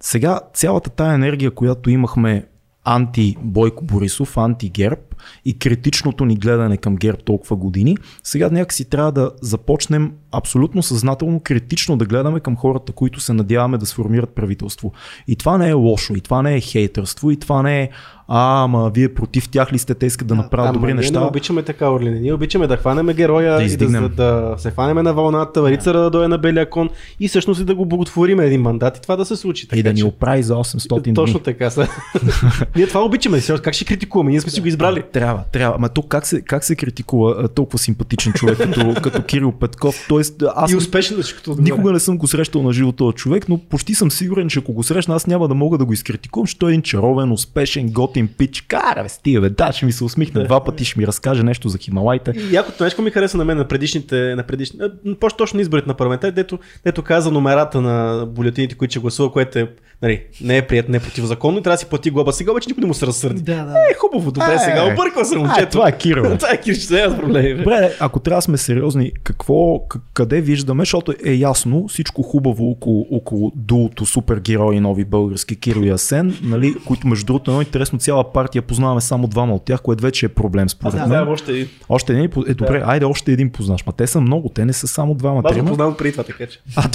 сега 0.00 0.40
цялата 0.54 0.90
тая 0.90 1.14
енергия, 1.14 1.50
която 1.50 1.90
имахме 1.90 2.44
анти 2.88 3.36
Бойко 3.42 3.84
Борисов, 3.84 4.36
анти 4.36 4.68
Герб 4.68 5.14
и 5.44 5.58
критичното 5.58 6.24
ни 6.24 6.36
гледане 6.36 6.76
към 6.76 6.96
Герб 6.96 7.24
толкова 7.24 7.56
години, 7.56 7.96
сега 8.22 8.50
някакси 8.50 8.84
трябва 8.84 9.12
да 9.12 9.30
започнем 9.42 10.12
абсолютно 10.32 10.82
съзнателно 10.82 11.40
критично 11.40 11.96
да 11.96 12.06
гледаме 12.06 12.40
към 12.40 12.56
хората, 12.56 12.92
които 12.92 13.20
се 13.20 13.32
надяваме 13.32 13.78
да 13.78 13.86
сформират 13.86 14.34
правителство. 14.34 14.92
И 15.28 15.36
това 15.36 15.58
не 15.58 15.68
е 15.68 15.72
лошо, 15.72 16.14
и 16.14 16.20
това 16.20 16.42
не 16.42 16.56
е 16.56 16.60
хейтърство, 16.60 17.30
и 17.30 17.36
това 17.36 17.62
не 17.62 17.82
е 17.82 17.90
а, 18.28 18.64
ама 18.64 18.90
вие 18.94 19.14
против 19.14 19.48
тях 19.48 19.72
ли 19.72 19.78
сте, 19.78 19.94
те 19.94 20.06
искат 20.06 20.28
да 20.28 20.34
направят 20.34 20.70
а, 20.70 20.72
добри 20.72 20.86
ние 20.86 20.94
неща. 20.94 21.18
Ние 21.18 21.20
не 21.20 21.26
обичаме 21.26 21.62
така, 21.62 21.90
Орлин. 21.90 22.22
Ние 22.22 22.32
обичаме 22.32 22.66
да 22.66 22.76
хванеме 22.76 23.14
героя 23.14 23.56
да 23.56 23.62
и 23.62 23.76
да, 23.76 23.88
да, 23.88 24.08
да, 24.08 24.54
се 24.58 24.70
хванеме 24.70 25.02
на 25.02 25.14
вълната, 25.14 25.70
рицара 25.70 26.00
да 26.00 26.10
дойде 26.10 26.28
на 26.28 26.38
белия 26.38 26.70
кон 26.70 26.90
и 27.20 27.28
всъщност 27.28 27.60
и 27.60 27.64
да 27.64 27.74
го 27.74 27.86
благотвориме 27.86 28.44
един 28.44 28.60
мандат 28.60 28.96
и 28.96 29.00
това 29.00 29.16
да 29.16 29.24
се 29.24 29.36
случи. 29.36 29.68
Така, 29.68 29.80
и 29.80 29.82
да 29.82 29.92
ни 29.92 30.02
оправи 30.02 30.42
за 30.42 30.54
800 30.54 31.02
дни. 31.02 31.14
Точно 31.14 31.40
така 31.40 31.70
са. 31.70 31.88
ние 32.76 32.86
това 32.86 33.04
обичаме. 33.04 33.40
Как 33.62 33.74
ще 33.74 33.84
критикуваме? 33.84 34.30
Ние 34.30 34.40
сме 34.40 34.50
си 34.50 34.60
го 34.60 34.66
избрали. 34.66 35.02
Трябва, 35.12 35.42
трябва. 35.52 35.76
Ама 35.76 35.88
тук 35.88 36.08
как 36.08 36.26
се, 36.26 36.42
как 36.42 36.64
се 36.64 36.76
критикува 36.76 37.48
толкова 37.48 37.78
симпатичен 37.78 38.32
човек 38.32 38.58
като, 38.58 38.94
като 39.02 39.22
Кирил 39.22 39.52
Петков? 39.52 40.06
Тоест, 40.08 40.42
аз 40.54 40.72
и 40.72 40.76
успешен 40.76 41.22
като 41.36 41.56
Никога 41.58 41.92
не 41.92 42.00
съм 42.00 42.18
го 42.18 42.26
срещал 42.26 42.62
на 42.62 42.72
живо 42.72 42.92
този 42.92 43.14
човек, 43.14 43.48
но 43.48 43.58
почти 43.58 43.94
съм 43.94 44.10
сигурен, 44.10 44.48
че 44.48 44.58
ако 44.58 44.72
го 44.72 44.82
срещна, 44.82 45.14
аз 45.14 45.26
няма 45.26 45.48
да 45.48 45.54
мога 45.54 45.78
да 45.78 45.84
го 45.84 45.92
изкритикувам, 45.92 46.46
защото 46.46 46.66
е 46.66 46.70
един 46.70 46.82
чаровен, 46.82 47.32
успешен, 47.32 47.90
готин 47.90 48.17
пич. 48.26 48.60
Кара, 48.60 49.02
бе, 49.02 49.08
стига, 49.08 49.40
бе, 49.40 49.50
да, 49.50 49.72
ще 49.72 49.86
ми 49.86 49.92
се 49.92 50.04
усмихне 50.04 50.44
два 50.44 50.64
пъти, 50.64 50.84
ще 50.84 51.00
ми 51.00 51.06
разкаже 51.06 51.42
нещо 51.42 51.68
за 51.68 51.78
Хималайте. 51.78 52.32
И 52.36 52.54
якото 52.54 52.84
нещо 52.84 53.02
ми 53.02 53.10
хареса 53.10 53.38
на 53.38 53.44
мен 53.44 53.58
на 53.58 53.68
предишните, 53.68 54.34
на 54.36 54.42
предишните, 54.42 54.84
по-точно 55.20 55.60
изборите 55.60 55.88
на 55.88 55.94
парламента, 55.94 56.32
дето, 56.32 56.58
дето 56.84 57.02
каза 57.02 57.30
номерата 57.30 57.80
на 57.80 58.26
бюлетините, 58.26 58.74
които 58.74 58.92
ще 58.92 59.00
гласува, 59.00 59.32
което 59.32 59.58
е 59.58 59.68
нали, 60.02 60.22
не 60.40 60.56
е 60.56 60.66
прият, 60.66 60.88
не 60.88 60.96
е 60.96 61.00
противозаконно 61.00 61.58
и 61.58 61.62
трябва 61.62 61.74
да 61.74 61.78
си 61.78 61.86
плати 61.86 62.10
глоба. 62.10 62.32
Сега 62.32 62.50
обаче 62.50 62.68
никой 62.68 62.80
не 62.80 62.86
му 62.86 62.94
се 62.94 63.06
разсърди. 63.06 63.42
Да, 63.42 63.64
да. 63.64 63.72
Е, 63.72 63.94
хубаво, 63.98 64.30
добре, 64.30 64.54
е, 64.54 64.58
сега 64.58 64.92
обърква 64.92 65.24
се 65.24 65.36
момчето. 65.36 65.70
Това 65.70 65.88
е 65.88 65.98
Киро. 65.98 66.36
това 66.38 66.50
е 66.52 66.60
Киро, 66.60 66.74
ще 66.74 67.02
е 67.02 67.16
проблеми. 67.16 67.58
Добре, 67.58 67.92
ако 68.00 68.20
трябва 68.20 68.38
да 68.38 68.42
сме 68.42 68.56
сериозни, 68.56 69.12
какво, 69.22 69.80
къде 70.14 70.40
виждаме, 70.40 70.82
защото 70.82 71.14
е 71.24 71.32
ясно 71.32 71.88
всичко 71.88 72.22
хубаво 72.22 72.70
около, 72.70 73.06
около 73.10 73.52
дуото 73.54 74.06
супергерои 74.06 74.80
нови 74.80 75.04
български 75.04 75.56
Киро 75.56 75.82
и 75.82 75.88
Асен, 75.88 76.38
нали, 76.42 76.74
които 76.86 77.06
между 77.06 77.26
другото 77.26 77.50
е 77.50 77.52
много 77.52 77.62
интересно 77.62 77.98
цяла 78.08 78.32
партия 78.32 78.62
познаваме 78.62 79.00
само 79.00 79.26
двама 79.26 79.54
от 79.54 79.64
тях, 79.64 79.82
което 79.82 80.02
вече 80.02 80.26
е 80.26 80.28
проблем 80.28 80.68
според 80.68 80.94
мен. 80.94 81.08
Да, 81.08 81.26
още 81.30 81.52
един. 81.52 81.68
Още 81.88 82.12
един, 82.12 82.24
е 82.24 82.54
добре, 82.54 82.78
да. 82.78 82.84
айде 82.86 83.04
още 83.04 83.32
един 83.32 83.50
познаш, 83.50 83.86
ма 83.86 83.92
те 83.92 84.06
са 84.06 84.20
много, 84.20 84.48
те 84.48 84.64
не 84.64 84.72
са 84.72 84.88
само 84.88 85.14
двама. 85.14 85.42
Аз 85.44 85.58
го 85.58 85.64
познавам 85.64 85.96
преди 85.96 86.12
това, 86.12 86.24
така 86.24 86.46
че. 86.46 86.60
А, 86.76 86.88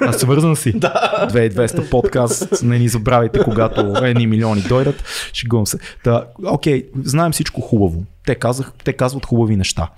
а 0.00 0.12
свързан 0.12 0.56
си. 0.56 0.72
да. 0.72 1.28
2200 1.32 1.90
подкаст, 1.90 2.62
не 2.62 2.78
ни 2.78 2.88
забравяйте, 2.88 3.40
когато 3.44 3.94
едни 4.02 4.26
милиони 4.26 4.60
дойдат, 4.60 5.04
шегувам 5.32 5.66
се. 5.66 5.78
Та, 6.04 6.24
окей, 6.46 6.88
знаем 7.02 7.32
всичко 7.32 7.60
хубаво. 7.60 8.04
Те, 8.26 8.34
казах, 8.34 8.72
те 8.84 8.92
казват 8.92 9.26
хубави 9.26 9.56
неща 9.56 9.88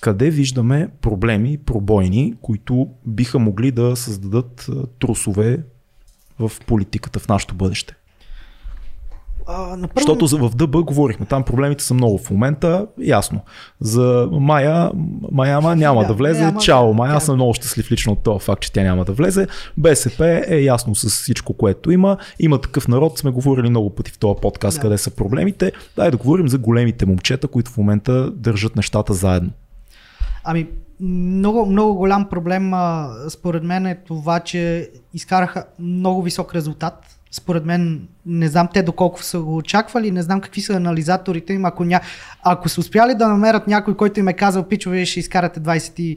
къде 0.00 0.30
виждаме 0.30 0.88
проблеми, 1.00 1.58
пробойни, 1.58 2.34
които 2.42 2.88
биха 3.06 3.38
могли 3.38 3.70
да 3.70 3.96
създадат 3.96 4.70
трусове 5.00 5.58
в 6.38 6.52
политиката 6.66 7.18
в 7.18 7.28
нашето 7.28 7.54
бъдеще? 7.54 7.94
А, 9.46 9.76
напърво... 9.76 10.00
Защото 10.00 10.48
в 10.48 10.54
ДБ 10.54 10.76
говорихме, 10.76 11.26
там 11.26 11.42
проблемите 11.42 11.84
са 11.84 11.94
много 11.94 12.18
в 12.18 12.30
момента, 12.30 12.86
ясно. 12.98 13.40
За 13.80 14.28
Майя, 14.32 14.90
Майама 15.32 15.76
няма 15.76 16.00
да, 16.00 16.06
да 16.06 16.14
влезе, 16.14 16.44
няма, 16.44 16.60
чао 16.60 16.94
Майя, 16.94 17.14
аз 17.14 17.24
съм 17.24 17.34
много 17.34 17.54
щастлив 17.54 17.90
лично 17.90 18.12
от 18.12 18.22
това 18.22 18.38
факт, 18.38 18.62
че 18.62 18.72
тя 18.72 18.82
няма 18.82 19.04
да 19.04 19.12
влезе. 19.12 19.46
БСП 19.76 20.44
е 20.48 20.60
ясно 20.60 20.94
с 20.94 21.08
всичко, 21.08 21.52
което 21.52 21.90
има. 21.90 22.16
Има 22.38 22.60
такъв 22.60 22.88
народ, 22.88 23.18
сме 23.18 23.30
говорили 23.30 23.70
много 23.70 23.90
пъти 23.90 24.10
в 24.12 24.18
този 24.18 24.40
подкаст, 24.42 24.76
да. 24.76 24.80
къде 24.80 24.98
са 24.98 25.10
проблемите. 25.10 25.72
Дай 25.96 26.10
да 26.10 26.16
говорим 26.16 26.48
за 26.48 26.58
големите 26.58 27.06
момчета, 27.06 27.48
които 27.48 27.70
в 27.70 27.76
момента 27.76 28.30
държат 28.30 28.76
нещата 28.76 29.14
заедно. 29.14 29.50
Ами, 30.44 30.68
много, 31.00 31.66
много 31.66 31.94
голям 31.94 32.28
проблем 32.28 32.72
според 33.28 33.62
мен 33.62 33.86
е 33.86 34.00
това, 34.06 34.40
че 34.40 34.90
изкараха 35.14 35.64
много 35.78 36.22
висок 36.22 36.54
резултат 36.54 37.13
според 37.36 37.64
мен, 37.64 38.08
не 38.26 38.48
знам 38.48 38.68
те 38.74 38.82
доколко 38.82 39.22
са 39.22 39.40
го 39.40 39.56
очаквали, 39.56 40.10
не 40.10 40.22
знам 40.22 40.40
какви 40.40 40.60
са 40.60 40.72
анализаторите 40.72 41.52
им. 41.52 41.64
Ако, 41.64 41.84
ня... 41.84 42.00
ако 42.42 42.68
са 42.68 42.80
успяли 42.80 43.14
да 43.14 43.28
намерят 43.28 43.66
някой, 43.66 43.96
който 43.96 44.20
им 44.20 44.28
е 44.28 44.32
казал, 44.32 44.68
пичове, 44.68 45.04
ще 45.04 45.20
изкарате 45.20 45.60
23 45.60 46.16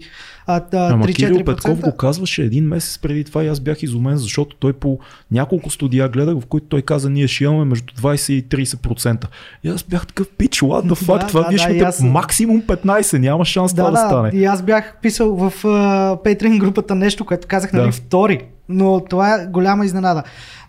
Ама 0.74 1.08
Кирил 1.08 1.44
Петков 1.44 1.80
го 1.80 1.96
казваше 1.96 2.42
един 2.42 2.68
месец 2.68 2.98
преди 2.98 3.24
това 3.24 3.44
и 3.44 3.48
аз 3.48 3.60
бях 3.60 3.84
изумен, 3.84 4.18
защото 4.18 4.56
той 4.56 4.74
по 4.74 5.00
няколко 5.32 5.70
студия 5.70 6.10
гледах, 6.10 6.40
в 6.40 6.46
които 6.46 6.68
той 6.68 6.82
каза, 6.82 7.10
ние 7.10 7.28
ще 7.28 7.44
имаме 7.44 7.66
между 7.66 7.94
20 7.94 8.34
и 8.34 8.66
30%. 8.66 9.26
И 9.64 9.70
аз 9.70 9.84
бях 9.84 10.08
такъв 10.08 10.28
пич, 10.38 10.62
ладно 10.62 10.96
факт, 10.96 11.22
да, 11.22 11.28
това 11.28 11.42
да, 11.42 11.50
вие 11.50 11.58
ще 11.58 11.78
аз... 11.78 12.02
максимум 12.02 12.62
15, 12.62 13.18
няма 13.18 13.46
шанс 13.46 13.74
да, 13.74 13.82
това 13.82 13.92
да, 13.92 14.04
да 14.04 14.10
стане. 14.10 14.30
И 14.34 14.46
аз 14.46 14.62
бях 14.62 14.98
писал 15.02 15.36
в 15.36 15.54
uh, 15.64 16.24
Patreon 16.24 16.58
групата 16.58 16.96
нещо, 16.96 17.26
което 17.26 17.48
казах, 17.48 17.74
нали, 17.74 17.86
да. 17.86 17.92
втори. 17.92 18.42
Но 18.70 19.04
това 19.10 19.36
е 19.36 19.48
голяма 19.48 19.86
изненада. 19.86 20.24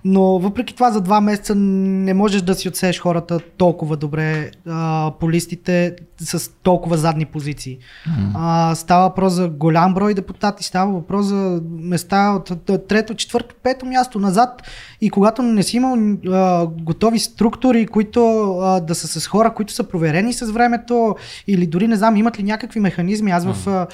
Но 0.04 0.38
въпреки 0.38 0.74
това 0.74 0.90
за 0.90 1.00
два 1.00 1.20
месеца 1.20 1.54
не 1.54 2.14
можеш 2.14 2.42
да 2.42 2.54
си 2.54 2.68
отсееш 2.68 3.00
хората 3.00 3.40
толкова 3.56 3.96
добре 3.96 4.50
а, 4.66 5.12
по 5.20 5.30
листите 5.30 5.96
с 6.20 6.50
толкова 6.62 6.96
задни 6.96 7.24
позиции. 7.24 7.78
Mm-hmm. 7.78 8.30
А, 8.34 8.74
става 8.74 9.08
въпрос 9.08 9.32
за 9.32 9.48
голям 9.48 9.94
брой 9.94 10.14
депутати, 10.14 10.64
става 10.64 10.92
въпрос 10.92 11.26
за 11.26 11.62
места 11.70 12.30
от 12.30 12.70
трето, 12.88 13.14
четвърто, 13.14 13.54
пето 13.62 13.86
място 13.86 14.18
назад 14.18 14.62
и 15.00 15.10
когато 15.10 15.42
не 15.42 15.62
си 15.62 15.76
имал 15.76 15.96
а, 16.28 16.66
готови 16.66 17.18
структури, 17.18 17.86
които 17.86 18.50
а, 18.60 18.80
да 18.80 18.94
са 18.94 19.20
с 19.20 19.26
хора, 19.26 19.54
които 19.54 19.72
са 19.72 19.84
проверени 19.84 20.32
с 20.32 20.50
времето 20.50 21.16
или 21.46 21.66
дори 21.66 21.88
не 21.88 21.96
знам 21.96 22.16
имат 22.16 22.38
ли 22.38 22.42
някакви 22.42 22.80
механизми. 22.80 23.30
Аз 23.30 23.44
в 23.44 23.68
а, 23.68 23.86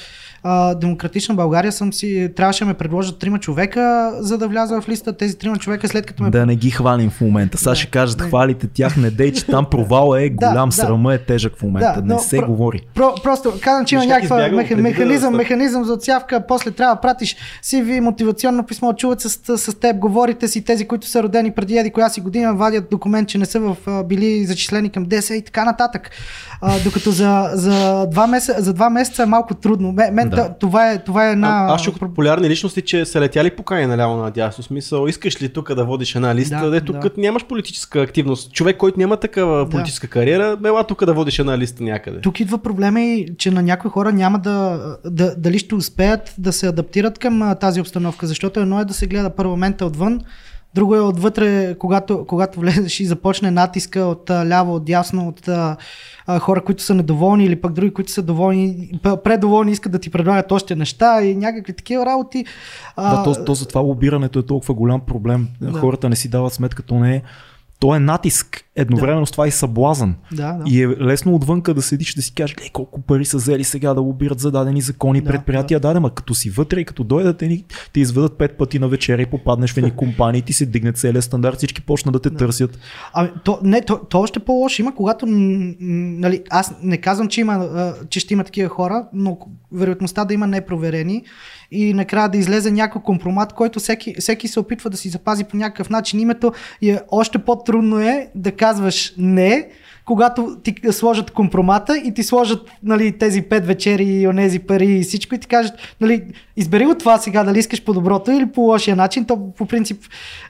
а, 0.46 0.74
Демократична 0.74 1.35
България 1.35 1.72
съм 1.72 1.92
си, 1.92 2.33
трябваше 2.37 2.64
да 2.64 2.68
ме 2.68 2.74
предложат 2.74 3.18
трима 3.18 3.38
човека, 3.38 4.12
за 4.18 4.38
да 4.38 4.48
вляза 4.48 4.80
в 4.80 4.88
листа. 4.88 5.12
Тези 5.12 5.38
трима 5.38 5.57
човека 5.57 5.88
след 5.88 6.07
като 6.07 6.22
ме... 6.22 6.30
Да 6.30 6.46
не 6.46 6.57
ги 6.57 6.70
хвалим 6.70 7.11
в 7.11 7.20
момента. 7.20 7.59
Сега 7.59 7.70
да, 7.70 7.76
ще 7.76 7.90
кажат, 7.90 8.20
не. 8.20 8.26
хвалите 8.26 8.66
тях, 8.66 8.96
не 8.96 9.11
дей, 9.11 9.33
че 9.33 9.46
там 9.46 9.66
провал 9.70 10.16
е 10.16 10.28
голям, 10.28 10.68
да, 10.68 10.74
срама 10.74 11.14
е 11.14 11.18
тежък 11.18 11.57
в 11.57 11.62
момента. 11.62 12.02
Да, 12.02 12.14
не 12.14 12.20
се 12.20 12.38
про, 12.38 12.46
говори. 12.46 12.87
Про, 12.94 13.14
просто 13.22 13.52
казвам, 13.61 13.85
че 13.85 13.94
има 13.94 14.07
някаква 14.07 14.48
меха, 14.48 14.76
механизъм, 14.76 15.33
да 15.33 15.37
механизъм 15.37 15.85
за 15.85 15.92
отсявка, 15.92 16.46
после 16.48 16.70
трябва 16.70 16.94
да 16.94 17.00
пратиш 17.00 17.37
CV, 17.62 18.00
мотивационно 18.00 18.66
писмо, 18.66 18.92
чуват 18.92 19.20
с, 19.20 19.59
с 19.59 19.80
теб, 19.80 19.96
говорите 19.98 20.48
си, 20.48 20.64
тези, 20.64 20.88
които 20.88 21.07
са 21.07 21.22
родени 21.22 21.50
преди 21.50 21.78
еди 21.78 21.90
коя 21.90 22.09
си 22.09 22.20
година, 22.20 22.54
вадят 22.54 22.90
документ, 22.90 23.28
че 23.28 23.38
не 23.38 23.46
са 23.46 23.61
в, 23.61 23.76
били 24.04 24.44
зачислени 24.46 24.90
към 24.90 25.07
10 25.07 25.35
и 25.35 25.42
така 25.42 25.64
нататък. 25.64 26.11
А, 26.61 26.78
докато 26.85 27.11
за, 27.11 27.50
за, 27.52 28.07
два 28.07 28.26
месеца, 28.26 28.62
за 28.62 28.72
два 28.72 28.90
месеца 28.90 29.22
е 29.22 29.26
малко 29.26 29.54
трудно. 29.54 29.92
Мен, 29.92 30.30
да. 30.35 30.55
това, 30.61 30.92
е, 30.92 30.99
това 30.99 31.29
е 31.29 31.33
една... 31.33 31.49
А, 31.49 31.75
аз 31.75 31.83
чух 31.83 31.99
популярни 31.99 32.49
личности, 32.49 32.83
че 32.83 33.05
са 33.05 33.20
летяли 33.20 33.51
покани 33.51 33.87
наляво 33.87 34.16
надясно. 34.16 34.64
Смисъл, 34.64 35.07
искаш 35.07 35.42
ли 35.42 35.49
тук 35.49 35.75
да 35.75 35.85
водиш 35.85 36.14
една 36.14 36.35
листа, 36.35 36.64
да, 36.64 36.70
дето 36.70 36.92
да. 36.92 37.01
като 37.01 37.20
нямаш 37.20 37.44
политическа 37.44 38.01
активност. 38.01 38.53
Човек, 38.53 38.77
който 38.77 38.99
няма 38.99 39.16
такава 39.16 39.68
политическа 39.68 40.07
да. 40.07 40.11
кариера, 40.11 40.57
мела 40.61 40.85
тук 40.85 41.05
да 41.05 41.14
водиш 41.14 41.38
една 41.38 41.59
листа 41.59 41.83
някъде. 41.83 42.20
Тук 42.20 42.40
идва 42.40 42.59
проблема 42.59 43.01
и, 43.01 43.29
че 43.38 43.51
на 43.51 43.62
някои 43.62 43.90
хора 43.90 44.12
няма 44.12 44.38
да, 44.38 44.81
да 45.05 45.35
дали 45.37 45.59
ще 45.59 45.75
успеят 45.75 46.35
да 46.38 46.53
се 46.53 46.66
адаптират 46.66 47.18
към 47.18 47.55
тази 47.61 47.81
обстановка, 47.81 48.27
защото 48.27 48.61
едно 48.61 48.81
е 48.81 48.85
да 48.85 48.94
се 48.94 49.07
гледа 49.07 49.31
парламента 49.31 49.87
отвън, 49.87 50.20
Друго 50.75 50.95
е 50.95 51.01
отвътре, 51.01 51.75
когато, 51.79 52.25
когато 52.25 52.61
влезеш 52.61 53.01
и 53.01 53.07
започне 53.07 53.51
натиска 53.51 54.01
от 54.01 54.31
ляво, 54.31 54.75
от 54.75 54.85
дясно, 54.85 55.29
от 55.29 55.49
а, 55.49 55.77
хора, 56.41 56.65
които 56.65 56.83
са 56.83 56.95
недоволни 56.95 57.45
или 57.45 57.61
пък 57.61 57.73
други, 57.73 57.95
които 57.95 58.13
са 58.13 58.23
доволни, 58.23 58.91
предоволни, 59.25 59.73
искат 59.73 59.93
да 59.93 59.99
ти 59.99 60.11
предлагат 60.11 60.53
още 60.53 60.77
неща 60.77 61.23
и 61.23 61.37
някакви 61.37 61.73
такива 61.73 62.07
работи. 62.07 62.45
А... 62.97 63.17
Да, 63.17 63.23
то, 63.23 63.45
то 63.45 63.55
за 63.55 63.69
това 63.69 63.81
лобирането 63.81 64.39
е 64.39 64.47
толкова 64.47 64.75
голям 64.75 65.01
проблем. 65.01 65.49
Да. 65.61 65.73
Хората 65.73 66.09
не 66.09 66.17
си 66.17 66.29
дават 66.29 66.53
сметка, 66.53 66.83
то 66.83 66.95
не 66.95 67.17
е 67.17 67.23
то 67.79 67.95
е 67.95 67.99
натиск, 67.99 68.63
едновременно 68.77 69.21
да. 69.21 69.27
с 69.27 69.31
това 69.31 69.49
и 69.49 69.51
съблазън. 69.51 70.15
Да, 70.33 70.53
да. 70.53 70.65
И 70.67 70.83
е 70.83 70.89
лесно 70.89 71.35
отвънка 71.35 71.75
да 71.75 71.83
седиш 71.83 72.15
да 72.15 72.23
си 72.23 72.35
кажеш, 72.35 72.57
е, 72.67 72.71
колко 72.73 73.01
пари 73.01 73.25
са 73.25 73.37
взели 73.37 73.65
сега 73.65 73.95
да 73.95 74.01
лобират 74.01 74.41
за 74.41 74.51
дадени 74.51 74.81
закони, 74.81 75.21
да, 75.21 75.31
предприятия, 75.31 75.81
да. 75.81 76.01
ма 76.01 76.11
като 76.11 76.35
си 76.35 76.51
вътре 76.51 76.81
и 76.81 76.85
като 76.85 77.05
дойдат 77.05 77.43
и 77.43 77.65
ти 77.93 78.01
изведат 78.01 78.39
пет 78.39 78.59
пъти 78.59 78.79
на 78.79 78.89
вечеря 78.89 79.23
и 79.23 79.27
попаднеш 79.27 79.73
в 79.73 79.77
едни 79.77 79.91
компании, 79.91 80.43
ти 80.43 80.53
се 80.53 80.67
дигне 80.67 80.93
целият 80.93 81.25
стандарт, 81.25 81.57
всички 81.57 81.83
почнат 81.83 82.13
да 82.13 82.21
те 82.21 82.31
да. 82.31 82.37
търсят. 82.37 82.79
Ами, 83.13 83.31
то, 83.45 83.59
не, 83.63 83.81
то, 83.81 84.01
то 84.11 84.21
още 84.21 84.41
по-лошо 84.41 84.83
има, 84.83 84.95
когато, 84.95 85.27
нали, 85.29 86.43
аз 86.51 86.75
не 86.83 86.97
казвам, 86.97 87.29
че, 87.29 87.41
има, 87.41 87.93
че 88.09 88.21
ще 88.21 88.35
има 88.35 88.45
такива 88.45 88.69
хора, 88.69 89.07
но 89.13 89.39
вероятността 89.73 90.25
да 90.25 90.35
има 90.35 90.47
непроверени 90.47 91.23
и 91.71 91.95
накрая 91.95 92.29
да 92.29 92.39
излезе 92.39 92.71
някой 92.71 93.03
компромат, 93.03 93.53
който 93.53 93.79
всеки, 93.79 94.15
всеки 94.19 94.49
се 94.49 94.61
опитва 94.61 94.91
да 94.91 94.97
си 94.97 95.09
запази 95.09 95.45
по 95.45 95.57
някакъв 95.57 95.91
начин 95.91 96.21
името 96.21 96.53
и 96.81 96.91
е, 96.91 97.01
още 97.11 97.39
по-трудно 97.39 97.99
е 97.99 98.31
да 98.35 98.53
казваш 98.64 99.14
не, 99.18 99.68
когато 100.05 100.57
ти 100.62 100.74
сложат 100.92 101.31
компромата 101.31 101.98
и 101.98 102.14
ти 102.14 102.22
сложат 102.22 102.70
нали, 102.83 103.18
тези 103.18 103.42
пет 103.42 103.66
вечери 103.66 104.05
и 104.05 104.29
онези 104.29 104.59
пари 104.59 104.87
и 104.87 105.03
всичко 105.03 105.35
и 105.35 105.38
ти 105.38 105.46
кажат, 105.46 105.74
нали, 106.00 106.22
избери 106.57 106.87
от 106.87 106.98
това 106.98 107.18
сега 107.18 107.44
дали 107.44 107.59
искаш 107.59 107.85
по 107.85 107.92
доброто 107.92 108.31
или 108.31 108.46
по 108.46 108.61
лошия 108.61 108.96
начин, 108.96 109.24
то 109.24 109.53
по 109.53 109.66
принцип 109.66 110.03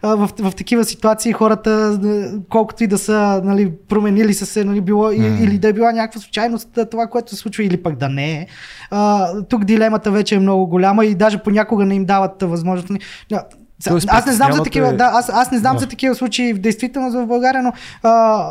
в, 0.02 0.30
в, 0.38 0.54
такива 0.54 0.84
ситуации 0.84 1.32
хората, 1.32 2.00
колкото 2.48 2.84
и 2.84 2.86
да 2.86 2.98
са 2.98 3.40
нали, 3.44 3.72
променили 3.88 4.34
са 4.34 4.46
се, 4.46 4.64
нали, 4.64 4.80
било, 4.80 5.10
mm. 5.10 5.44
или 5.44 5.58
да 5.58 5.68
е 5.68 5.72
била 5.72 5.92
някаква 5.92 6.20
случайност 6.20 6.78
това, 6.90 7.06
което 7.06 7.30
се 7.30 7.36
случва 7.36 7.64
или 7.64 7.82
пък 7.82 7.96
да 7.96 8.08
не 8.08 8.32
е. 8.32 8.46
А, 8.90 9.32
тук 9.42 9.64
дилемата 9.64 10.10
вече 10.10 10.34
е 10.34 10.38
много 10.38 10.66
голяма 10.66 11.04
и 11.04 11.14
даже 11.14 11.38
понякога 11.38 11.84
не 11.84 11.94
им 11.94 12.04
дават 12.04 12.42
възможност. 12.42 12.90
Тоест, 13.88 14.08
аз 14.10 14.26
не 14.26 14.32
знам 14.32 14.52
за 14.52 14.62
такива, 14.62 14.92
да, 14.92 15.10
аз, 15.12 15.28
аз 15.28 15.50
не 15.50 15.58
знам 15.58 15.74
да. 15.74 15.80
за 15.80 15.86
такива 15.86 16.14
случаи 16.14 16.52
в 16.52 16.58
действителност 16.58 17.16
в 17.16 17.26
България, 17.26 17.62
но 17.62 17.72
а, 18.02 18.46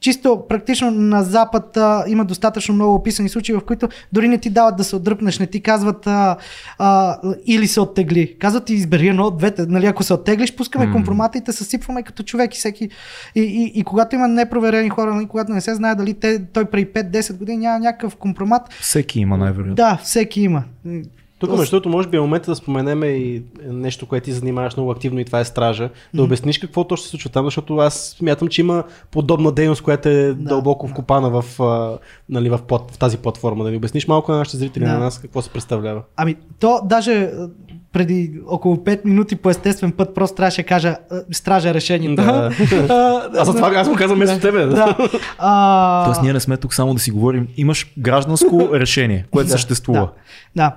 чисто 0.00 0.42
практично 0.48 0.90
на 0.90 1.22
Запад 1.22 1.76
а, 1.76 2.04
има 2.08 2.24
достатъчно 2.24 2.74
много 2.74 2.94
описани 2.94 3.28
случаи, 3.28 3.54
в 3.54 3.60
които 3.60 3.88
дори 4.12 4.28
не 4.28 4.38
ти 4.38 4.50
дават 4.50 4.76
да 4.76 4.84
се 4.84 4.96
отдръпнеш, 4.96 5.38
не 5.38 5.46
ти 5.46 5.60
казват 5.60 6.06
а, 6.06 6.36
а, 6.78 7.18
или 7.46 7.66
се 7.66 7.80
оттегли. 7.80 8.36
Казват 8.38 8.64
ти 8.64 8.74
избери 8.74 9.08
едно 9.08 9.24
от 9.24 9.38
двете. 9.38 9.66
Нали, 9.66 9.86
ако 9.86 10.02
се 10.02 10.14
оттеглиш, 10.14 10.54
пускаме 10.54 10.86
mm. 10.86 10.92
компромата 10.92 11.38
и 11.38 11.44
те 11.44 11.52
съсипваме 11.52 12.02
като 12.02 12.22
човек 12.22 12.54
и 12.54 12.58
всеки. 12.58 12.88
И, 13.34 13.40
и, 13.40 13.72
и 13.74 13.84
когато 13.84 14.14
има 14.14 14.28
непроверени 14.28 14.88
хора, 14.88 15.14
нали, 15.14 15.26
когато 15.26 15.52
не 15.52 15.60
се 15.60 15.74
знае 15.74 15.94
дали 15.94 16.14
те, 16.14 16.44
той 16.52 16.64
преди 16.64 16.86
5-10 16.86 17.36
години 17.36 17.58
няма 17.58 17.78
някакъв 17.78 18.16
компромат. 18.16 18.62
Всеки 18.80 19.20
има 19.20 19.36
най-вероятно. 19.36 19.74
Да, 19.74 19.98
всеки 20.02 20.40
има. 20.40 20.62
Тук, 21.46 21.58
между 21.58 21.76
другото, 21.76 21.88
може 21.88 22.08
би 22.08 22.16
е 22.16 22.20
момента 22.20 22.50
да 22.50 22.54
споменем 22.54 23.04
и 23.04 23.42
нещо, 23.66 24.06
което 24.06 24.24
ти 24.24 24.32
занимаваш 24.32 24.76
много 24.76 24.90
активно 24.90 25.20
и 25.20 25.24
това 25.24 25.40
е 25.40 25.44
стража. 25.44 25.88
Да 26.14 26.20
mm-hmm. 26.20 26.24
обясниш 26.24 26.58
какво 26.58 26.84
точно 26.84 27.04
се 27.04 27.10
случва 27.10 27.30
там, 27.30 27.44
защото 27.44 27.76
аз 27.76 28.16
смятам, 28.18 28.48
че 28.48 28.60
има 28.60 28.84
подобна 29.10 29.52
дейност, 29.52 29.82
която 29.82 30.08
е 30.08 30.12
да, 30.12 30.34
дълбоко 30.34 30.88
вкопана 30.88 31.30
в, 31.30 31.44
нали, 32.28 32.50
в, 32.50 32.60
в, 32.70 32.80
в 32.92 32.98
тази 32.98 33.18
платформа. 33.18 33.64
Да 33.64 33.70
ни 33.70 33.76
обясниш 33.76 34.08
малко 34.08 34.32
на 34.32 34.38
нашите 34.38 34.56
зрители, 34.56 34.84
да. 34.84 34.92
на 34.92 34.98
нас 34.98 35.18
какво 35.18 35.42
се 35.42 35.50
представлява. 35.50 36.02
Ами, 36.16 36.36
то 36.60 36.80
даже 36.84 37.30
преди 37.94 38.32
около 38.46 38.76
5 38.76 39.04
минути 39.04 39.36
по 39.36 39.50
естествен 39.50 39.92
път 39.92 40.14
просто 40.14 40.36
трябваше 40.36 40.62
да 40.62 40.68
кажа 40.68 40.96
стража 41.32 41.74
решението. 41.74 42.22
Да. 42.22 42.50
аз, 43.38 43.46
това, 43.56 43.72
аз 43.74 43.88
му 43.88 43.94
казвам 43.94 44.18
вместо 44.18 44.40
тебе. 44.40 44.66
Да. 44.66 44.96
А... 45.38 46.04
Тоест 46.04 46.22
ние 46.22 46.32
не 46.32 46.40
сме 46.40 46.56
тук 46.56 46.74
само 46.74 46.94
да 46.94 47.00
си 47.00 47.10
говорим. 47.10 47.48
Имаш 47.56 47.92
гражданско 47.98 48.68
решение, 48.72 49.26
което 49.30 49.50
съществува. 49.50 50.00
Да. 50.00 50.08
да. 50.56 50.74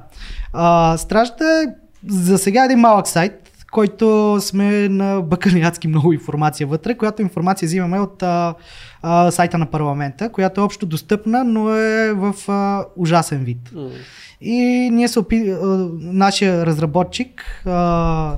А, 0.53 0.97
стражата 0.97 1.43
е 1.43 1.67
за 2.08 2.38
сега 2.38 2.65
един 2.65 2.80
малък 2.80 3.08
сайт, 3.08 3.34
който 3.71 4.38
сме 4.41 4.89
на 4.89 5.21
бакалиатски 5.21 5.88
много 5.88 6.13
информация 6.13 6.67
вътре, 6.67 6.95
която 6.95 7.21
информация 7.21 7.67
взимаме 7.67 7.99
от 7.99 8.23
а, 8.23 8.53
а, 9.01 9.32
сайта 9.32 9.58
на 9.58 9.65
парламента, 9.65 10.32
която 10.32 10.62
е 10.62 10.63
общо 10.63 10.86
достъпна, 10.86 11.43
но 11.43 11.69
е 11.75 12.13
в 12.13 12.36
а, 12.47 12.86
ужасен 12.95 13.43
вид. 13.43 13.69
Mm. 13.75 13.89
И 14.41 14.89
ние 14.91 15.08
се 15.08 15.19
опи... 15.19 15.56
нашия 16.00 16.65
разработчик 16.65 17.63
а, 17.65 18.38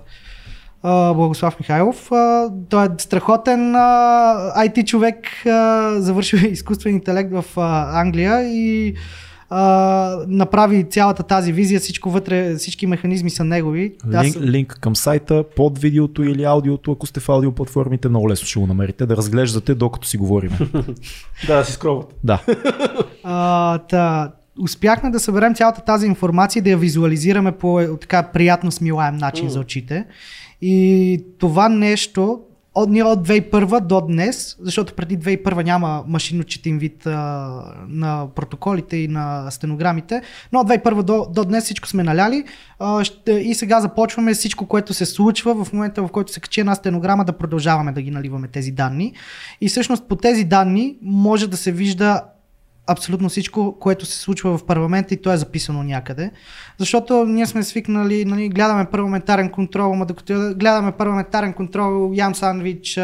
а, 0.84 1.14
Благослав 1.14 1.60
Михайлов. 1.60 2.12
А, 2.12 2.50
той 2.70 2.86
е 2.86 2.90
страхотен 2.98 3.76
а, 3.76 4.54
IT 4.58 4.86
човек, 4.86 5.46
а, 5.46 5.96
завършил 6.02 6.38
изкуствен 6.52 6.96
интелект 6.96 7.32
в 7.32 7.46
а, 7.58 8.02
Англия 8.02 8.44
и 8.44 8.96
а, 9.50 10.26
направи 10.28 10.90
цялата 10.90 11.24
тази 11.24 11.54
визия, 11.54 11.80
всичко 11.80 12.10
вътре, 12.10 12.56
всички 12.56 12.88
механизми 12.88 13.30
са 13.30 13.44
негови. 13.44 13.82
Линк, 14.22 14.38
да, 14.38 14.46
линк 14.46 14.78
към 14.82 14.96
сайта, 14.96 15.44
под 15.56 15.80
видеото 15.80 16.24
или 16.24 16.44
аудиото, 16.44 16.92
ако 16.92 17.08
сте 17.08 17.20
в 17.20 17.30
аудиоплатформите, 17.30 18.10
много 18.10 18.30
лесно 18.30 18.48
ще 18.48 18.60
го 18.60 18.68
намерите, 18.68 19.06
да 19.06 19.18
разглеждате 19.18 19.76
докато 19.76 20.08
си 20.08 20.18
говорим. 20.18 20.52
да, 21.48 21.58
да 21.58 21.66
си 21.66 21.72
скроват. 21.72 22.16
Да. 22.24 22.44
а, 23.24 23.78
та, 23.78 24.32
успяхме 24.60 25.10
да 25.10 25.20
съберем 25.20 25.56
цялата 25.56 25.82
тази 25.82 26.06
информация 26.06 26.60
и 26.60 26.64
да 26.64 26.70
я 26.70 26.78
визуализираме 26.78 27.52
по 27.52 27.98
така 28.02 28.24
приятно 28.24 28.72
смилаем 28.72 29.18
начин 29.18 29.46
mm. 29.46 29.52
за 29.52 29.60
очите. 29.60 30.06
И 30.62 31.24
това 31.40 31.70
нещо 31.70 32.40
от, 32.76 32.90
ние 32.90 33.04
от 33.04 33.28
2001 33.28 33.80
до 33.80 34.02
днес, 34.02 34.58
защото 34.60 34.94
преди 34.94 35.20
2001 35.20 35.64
няма 35.64 36.04
машинно 36.08 36.44
четим 36.44 36.80
вид 36.80 37.06
а, 37.06 37.12
на 37.88 38.28
протоколите 38.36 38.98
и 38.98 39.08
на 39.08 39.52
стенограмите, 39.52 40.22
но 40.52 40.60
от 40.60 40.68
2001 40.68 41.02
до, 41.02 41.28
до 41.30 41.46
днес 41.46 41.64
всичко 41.64 41.88
сме 41.88 42.04
наляли 42.04 42.44
а, 42.80 43.04
ще, 43.04 43.32
и 43.32 43.56
сега 43.56 43.82
започваме 43.82 44.34
всичко, 44.34 44.66
което 44.66 44.94
се 44.94 45.06
случва 45.06 45.66
в 45.66 45.74
момента, 45.74 46.04
в 46.04 46.10
който 46.10 46.32
се 46.32 46.40
качи 46.40 46.60
една 46.60 46.76
стенограма, 46.76 47.26
да 47.26 47.34
продължаваме 47.34 47.92
да 47.92 48.02
ги 48.02 48.12
наливаме 48.12 48.48
тези 48.48 48.72
данни. 48.72 49.14
И 49.62 49.70
всъщност 49.70 50.08
по 50.08 50.16
тези 50.16 50.44
данни 50.44 50.98
може 51.02 51.48
да 51.48 51.58
се 51.58 51.72
вижда 51.72 52.22
абсолютно 52.90 53.30
всичко, 53.30 53.76
което 53.80 54.06
се 54.06 54.18
случва 54.18 54.58
в 54.58 54.66
парламента 54.66 55.14
и 55.14 55.22
то 55.22 55.34
е 55.34 55.38
записано 55.38 55.84
някъде. 55.84 56.32
Защото 56.78 57.26
ние 57.26 57.46
сме 57.46 57.64
свикнали, 57.64 58.26
нали, 58.26 58.50
гледаме 58.50 58.86
парламентарен 58.86 59.50
контрол, 59.50 59.94
ама 59.94 60.06
докато 60.06 60.34
гледаме 60.56 60.92
парламентарен 60.92 61.54
контрол, 61.54 62.12
ям 62.14 62.36
сандвич, 62.36 63.00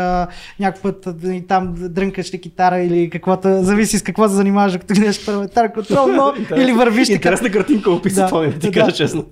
някой 0.59 0.81
път 0.81 1.07
и 1.23 1.47
там 1.47 1.73
дрънкаш 1.77 2.33
ли 2.33 2.41
китара 2.41 2.79
или 2.79 3.09
каквото, 3.09 3.63
зависи 3.63 3.97
с 3.97 4.01
какво 4.01 4.29
се 4.29 4.35
занимаваш, 4.35 4.73
докато 4.73 4.93
гледаш 4.93 5.25
парламентарен 5.25 5.71
контрол, 5.71 6.07
но 6.07 6.33
или 6.57 6.73
вървиш 6.73 7.07
така. 7.07 7.15
Интересна 7.15 7.51
картинка 7.51 7.91
описа 7.91 8.21
да, 8.21 8.27
това, 8.27 8.51
ти 8.51 8.71
кажа 8.71 8.91
честно. 8.91 9.25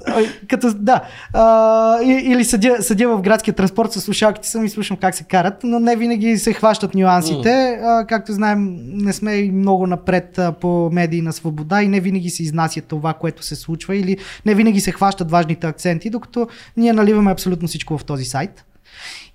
Като, 0.50 0.74
да, 0.74 1.02
а, 1.34 2.02
или 2.04 2.46
седя, 2.46 2.78
седя 2.80 3.10
в 3.10 3.22
градския 3.22 3.54
транспорт 3.54 3.92
с 3.92 4.02
слушалките 4.02 4.48
съм 4.48 4.66
и 4.66 4.70
слушам 4.70 4.98
как 4.98 5.16
се 5.16 5.24
карат, 5.24 5.63
но 5.63 5.80
не 5.80 5.96
винаги 5.96 6.38
се 6.38 6.54
хващат 6.54 6.96
нюансите. 6.96 7.50
Mm. 7.50 7.80
А, 7.84 8.08
както 8.08 8.34
знаем, 8.34 8.76
не 8.94 9.13
сме 9.13 9.34
и 9.34 9.52
много 9.52 9.88
напред 9.88 10.39
по 10.51 10.89
медийна 10.93 11.34
свобода 11.34 11.84
и 11.84 11.88
не 11.88 11.99
винаги 11.99 12.29
се 12.29 12.43
изнася 12.43 12.82
това, 12.82 13.13
което 13.13 13.43
се 13.43 13.56
случва 13.56 13.95
или 13.95 14.17
не 14.45 14.56
винаги 14.56 14.79
се 14.79 14.91
хващат 14.91 15.32
важните 15.32 15.67
акценти, 15.67 16.10
докато 16.10 16.47
ние 16.77 16.93
наливаме 16.93 17.32
абсолютно 17.32 17.67
всичко 17.67 17.97
в 17.97 18.06
този 18.06 18.25
сайт. 18.25 18.65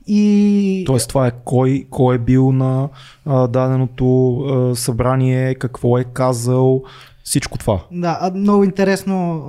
И... 0.07 0.85
Тоест 0.87 1.09
това 1.09 1.27
е 1.27 1.33
кой, 1.45 1.87
кой 1.91 2.15
е 2.15 2.19
бил 2.19 2.53
на 2.53 2.89
а, 3.27 3.47
даденото 3.47 4.37
а, 4.37 4.77
събрание, 4.77 5.55
какво 5.55 5.99
е 5.99 6.05
казал, 6.05 6.83
всичко 7.25 7.59
това. 7.59 7.81
Да, 7.91 8.31
много 8.35 8.65
интересно 8.65 9.45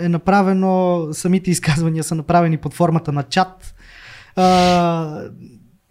е 0.00 0.08
направено, 0.08 1.00
самите 1.12 1.50
изказвания 1.50 2.04
са 2.04 2.14
направени 2.14 2.56
под 2.56 2.74
формата 2.74 3.12
на 3.12 3.22
чат. 3.22 3.74
А, 4.36 5.20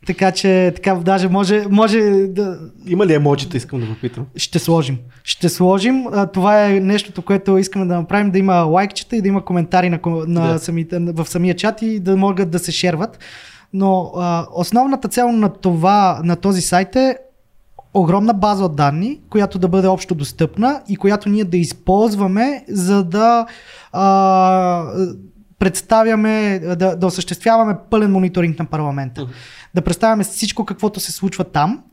така 0.05 0.31
че, 0.31 0.71
така, 0.75 0.95
даже 0.95 1.29
може, 1.29 1.65
може 1.69 1.99
да... 2.27 2.59
Има 2.87 3.05
ли 3.05 3.13
емоджита, 3.13 3.57
искам 3.57 3.79
да 3.79 3.87
попитам? 3.87 4.25
Ще 4.35 4.59
сложим. 4.59 4.97
Ще 5.23 5.49
сложим. 5.49 6.07
А, 6.13 6.27
това 6.27 6.65
е 6.65 6.79
нещото, 6.79 7.21
което 7.21 7.57
искаме 7.57 7.85
да 7.85 7.95
направим, 7.95 8.31
да 8.31 8.39
има 8.39 8.53
лайкчета 8.53 9.15
и 9.15 9.21
да 9.21 9.27
има 9.27 9.45
коментари 9.45 9.89
на, 9.89 9.99
на 10.05 10.53
да. 10.53 10.59
самите, 10.59 10.99
в 10.99 11.25
самия 11.25 11.55
чат 11.55 11.81
и 11.81 11.99
да 11.99 12.17
могат 12.17 12.51
да 12.51 12.59
се 12.59 12.71
шерват. 12.71 13.19
Но 13.73 14.11
а, 14.15 14.47
основната 14.53 15.07
цел 15.07 15.31
на, 15.31 15.49
това, 15.49 16.21
на 16.23 16.35
този 16.35 16.61
сайт 16.61 16.95
е 16.95 17.17
огромна 17.93 18.33
база 18.33 18.65
от 18.65 18.75
данни, 18.75 19.19
която 19.29 19.59
да 19.59 19.67
бъде 19.67 19.87
общо 19.87 20.15
достъпна 20.15 20.81
и 20.89 20.95
която 20.95 21.29
ние 21.29 21.43
да 21.43 21.57
използваме, 21.57 22.65
за 22.69 23.03
да 23.03 23.45
а, 23.91 24.85
представяме, 25.63 26.59
да, 26.59 26.95
да 26.95 27.07
осъществяваме 27.07 27.75
пълен 27.89 28.11
мониторинг 28.11 28.59
на 28.59 28.65
парламента. 28.65 29.21
Uh-huh 29.21 29.33
да 29.73 29.81
представяме 29.81 30.23
всичко 30.23 30.65
каквото 30.65 30.99
се 30.99 31.11
случва 31.11 31.43
там 31.43 31.83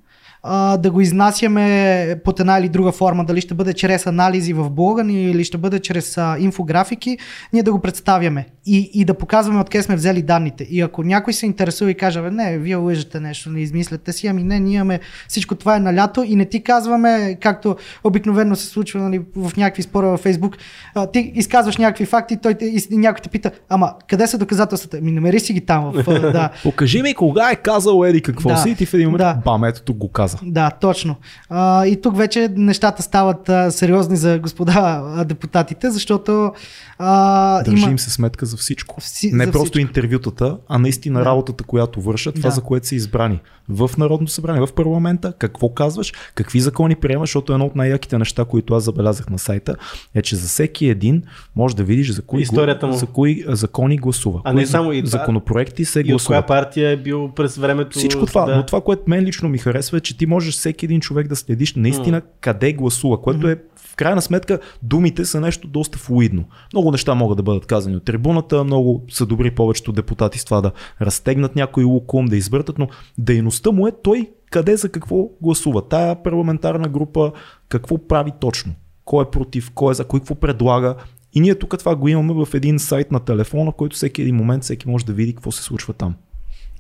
а, 0.43 0.77
да 0.77 0.91
го 0.91 1.01
изнасяме 1.01 2.17
под 2.25 2.41
една 2.41 2.59
или 2.59 2.69
друга 2.69 2.93
форма, 2.93 3.25
дали 3.25 3.41
ще 3.41 3.55
бъде 3.55 3.73
чрез 3.73 4.07
анализи 4.07 4.53
в 4.53 4.71
блога 4.71 5.05
ни 5.05 5.31
или 5.31 5.45
ще 5.45 5.59
бъде 5.59 5.81
чрез 5.81 6.19
а, 6.19 6.37
инфографики, 6.39 7.19
ние 7.53 7.63
да 7.63 7.73
го 7.73 7.81
представяме 7.81 8.47
и, 8.67 8.91
и 8.95 9.05
да 9.05 9.15
показваме 9.15 9.61
откъде 9.61 9.83
сме 9.83 9.97
взели 9.97 10.23
данните. 10.23 10.65
И 10.71 10.81
ако 10.81 11.03
някой 11.03 11.33
се 11.33 11.47
интересува 11.47 11.91
и 11.91 11.95
каже, 11.95 12.21
не, 12.21 12.59
вие 12.59 12.77
лъжете 12.77 13.21
нещо, 13.21 13.51
не 13.51 13.61
измисляте 13.61 14.13
си, 14.13 14.27
ами 14.27 14.43
не, 14.43 14.61
ние 14.61 14.75
имаме 14.75 15.01
всичко 15.29 15.55
това 15.55 15.77
е 15.77 15.81
на 15.81 15.95
лято 15.95 16.23
и 16.23 16.37
не 16.37 16.45
ти 16.45 16.63
казваме, 16.63 17.39
както 17.41 17.77
обикновено 18.05 18.57
се 18.57 18.67
случва 18.67 19.01
нали, 19.01 19.21
в 19.37 19.57
някакви 19.57 19.83
спора 19.83 20.07
във 20.07 20.21
Фейсбук, 20.21 20.57
а, 20.95 21.07
ти 21.07 21.33
изказваш 21.35 21.77
някакви 21.77 22.07
факти, 22.07 22.37
той 22.37 22.55
те, 22.55 22.65
и 22.65 22.97
някой 22.97 23.21
те 23.23 23.29
пита, 23.29 23.51
ама 23.69 23.95
къде 24.09 24.27
са 24.27 24.39
доказателствата? 24.39 25.01
Ми 25.01 25.13
намери 25.13 25.41
си 25.41 25.53
ги 25.53 25.61
там. 25.61 25.93
В, 25.93 26.05
да. 26.33 26.51
Покажи 26.63 27.03
ми 27.03 27.15
кога 27.15 27.51
е 27.51 27.57
казал 27.57 28.05
Еди 28.05 28.21
какво 28.21 28.49
да. 28.49 28.57
си 28.57 28.71
и 28.71 28.75
ти 28.75 28.87
в 28.87 28.95
един 28.95 29.07
момент, 29.07 29.19
да. 29.19 29.43
бам, 29.45 29.65
ето 29.65 29.83
тук 29.83 29.97
го 29.97 30.09
каза. 30.31 30.39
Да, 30.43 30.71
точно. 30.71 31.17
А, 31.49 31.87
и 31.87 32.01
тук 32.01 32.17
вече 32.17 32.49
нещата 32.57 33.03
стават 33.03 33.49
а, 33.49 33.71
сериозни 33.71 34.17
за 34.17 34.39
господа 34.39 35.03
а, 35.17 35.25
депутатите, 35.25 35.91
защото 35.91 36.53
а, 36.99 37.63
Държим 37.63 37.89
има... 37.89 37.99
се 37.99 38.11
сметка 38.11 38.47
за 38.47 38.57
всичко. 38.57 39.01
Вси... 39.01 39.33
Не 39.33 39.45
за 39.45 39.53
просто 39.53 39.67
всичко. 39.67 39.89
интервютата, 39.89 40.57
а 40.69 40.79
наистина 40.79 41.19
да. 41.19 41.25
работата, 41.25 41.65
която 41.65 42.01
вършат, 42.01 42.35
това 42.35 42.49
да. 42.49 42.55
за 42.55 42.61
което 42.61 42.87
са 42.87 42.95
избрани. 42.95 43.41
В 43.69 43.91
Народното 43.99 44.33
събрание, 44.33 44.67
в 44.67 44.73
парламента, 44.73 45.33
какво 45.39 45.69
казваш, 45.69 46.13
какви 46.35 46.61
закони 46.61 46.97
приемаш, 46.97 47.29
защото 47.29 47.53
едно 47.53 47.67
от 47.67 47.77
най-яките 47.77 48.19
неща, 48.19 48.45
които 48.45 48.75
аз 48.75 48.85
забелязах 48.85 49.31
на 49.31 49.39
сайта, 49.39 49.77
е, 50.15 50.23
че 50.23 50.37
за 50.37 50.49
всеки 50.49 50.87
един 50.87 51.23
може 51.57 51.77
да 51.77 51.85
видиш 51.85 52.13
за 52.13 52.23
кои, 52.23 52.43
Историята 52.43 52.87
му. 52.87 52.93
За 52.93 53.07
кои 53.07 53.45
закони 53.49 53.97
гласува. 53.97 54.41
А 54.45 54.53
не 54.53 54.67
само 54.67 54.93
и 54.93 55.07
законопроекти 55.07 55.85
се 55.85 56.03
гласуват. 56.03 56.21
И 56.21 56.23
от 56.23 56.27
коя 56.27 56.43
партия 56.43 56.91
е 56.91 56.97
бил 56.97 57.31
през 57.37 57.57
времето. 57.57 57.99
Всичко 57.99 58.27
това, 58.27 58.45
да. 58.45 58.57
но 58.57 58.67
това, 58.67 58.81
което 58.81 59.03
мен 59.07 59.25
лично 59.25 59.49
ми 59.49 59.59
харесва 59.59 59.97
е, 59.97 60.01
че 60.01 60.17
ти 60.21 60.27
можеш 60.27 60.55
всеки 60.55 60.85
един 60.85 61.01
човек 61.01 61.29
да 61.29 61.37
следиш 61.37 61.75
наистина 61.75 62.23
къде 62.41 62.73
гласува, 62.73 63.23
което 63.23 63.49
е 63.49 63.63
в 63.77 63.97
крайна 63.97 64.23
сметка 64.23 64.59
думите 64.83 65.25
са 65.25 65.41
нещо 65.41 65.69
доста 65.69 65.99
флуидно. 65.99 66.45
Много 66.73 66.91
неща 66.91 67.15
могат 67.15 67.37
да 67.37 67.43
бъдат 67.43 67.67
казани 67.67 67.97
от 67.97 68.05
трибуната, 68.05 68.65
много 68.65 69.05
са 69.11 69.27
добри 69.27 69.51
повечето 69.51 69.93
депутати 69.93 70.39
с 70.39 70.45
това 70.45 70.61
да 70.61 70.73
разтегнат 71.01 71.57
някой 71.57 71.85
лукум, 71.85 72.27
да 72.27 72.37
избъртат, 72.37 72.79
но 72.79 72.89
дейността 73.19 73.71
му 73.71 73.87
е 73.87 73.93
той 74.03 74.31
къде 74.51 74.77
за 74.77 74.89
какво 74.89 75.29
гласува. 75.43 75.89
Тая 75.89 76.23
парламентарна 76.23 76.89
група 76.89 77.33
какво 77.69 78.09
прави 78.09 78.33
точно. 78.41 78.73
Кой 79.05 79.25
е 79.25 79.31
против, 79.31 79.71
кой 79.75 79.91
е 79.91 79.95
за, 79.95 80.05
кой 80.05 80.21
какво 80.21 80.35
предлага. 80.35 80.95
И 81.35 81.41
ние 81.41 81.55
тук 81.55 81.79
това 81.79 81.97
го 81.97 82.09
имаме 82.09 82.45
в 82.45 82.55
един 82.55 82.79
сайт 82.79 83.13
на 83.13 83.21
телефона, 83.21 83.73
който 83.73 83.97
всеки 83.97 84.23
един 84.23 84.37
момент 84.37 84.63
всеки 84.63 84.89
може 84.89 85.07
да 85.07 85.13
види 85.13 85.35
какво 85.35 85.53
се 85.53 85.63
случва 85.63 85.93
там. 85.93 86.15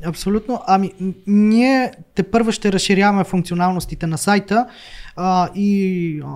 Абсолютно. 0.04 0.62
Ами, 0.66 0.92
ние 1.26 1.92
те 2.14 2.22
първо 2.22 2.52
ще 2.52 2.72
разширяваме 2.72 3.24
функционалностите 3.24 4.06
на 4.06 4.18
сайта 4.18 4.66
а, 5.16 5.48
и 5.54 6.22
а, 6.24 6.26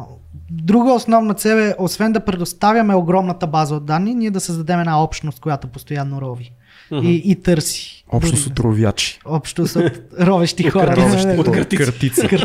друга 0.51 0.93
основна 0.93 1.35
цел 1.35 1.57
е, 1.57 1.75
освен 1.79 2.13
да 2.13 2.21
предоставяме 2.21 2.95
огромната 2.95 3.47
база 3.47 3.75
от 3.75 3.85
данни, 3.85 4.15
ние 4.15 4.31
да 4.31 4.41
създадем 4.41 4.81
една 4.81 5.03
общност, 5.03 5.41
която 5.41 5.69
постоянно 5.69 6.21
рови. 6.21 6.53
Uh-huh. 6.93 7.07
И, 7.07 7.31
и 7.31 7.43
търси. 7.43 8.05
Общо 8.09 8.37
с 8.37 8.47
отровячи. 8.47 9.19
Общо 9.25 9.67
с 9.67 9.91
ровещи 10.21 10.71
хора. 10.71 11.35
От 11.39 11.51
картица. 11.51 12.29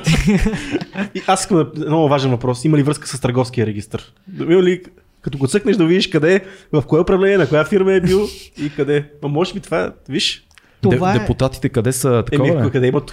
И 1.16 1.22
аз 1.28 1.42
искам 1.42 1.58
да, 1.58 1.86
много 1.86 2.10
важен 2.10 2.32
въпрос. 2.32 2.66
Има 2.66 2.78
ли 2.78 2.84
връзка 2.84 3.08
с 3.08 3.20
търговския 3.20 3.66
регистр? 3.66 4.00
Има 4.40 4.64
ли 4.64 4.82
като 5.22 5.38
го 5.38 5.48
цъкнеш 5.48 5.78
да 5.78 5.86
видиш 5.86 6.08
къде, 6.08 6.46
в 6.72 6.84
кое 6.88 7.00
управление, 7.00 7.38
на 7.38 7.50
коя 7.50 7.66
фирма 7.66 7.94
е 7.94 8.02
бил 8.02 8.28
и 8.58 8.70
къде. 8.70 9.12
А 9.24 9.28
може 9.28 9.54
би 9.54 9.60
това, 9.60 9.94
виж, 10.10 10.48
това 10.82 11.14
Де, 11.14 11.20
Депутатите 11.20 11.70
къде 11.70 11.92
са 11.92 12.24
такова? 12.32 12.60
Еми, 12.60 12.72
къде 12.72 12.88
имат 12.88 13.12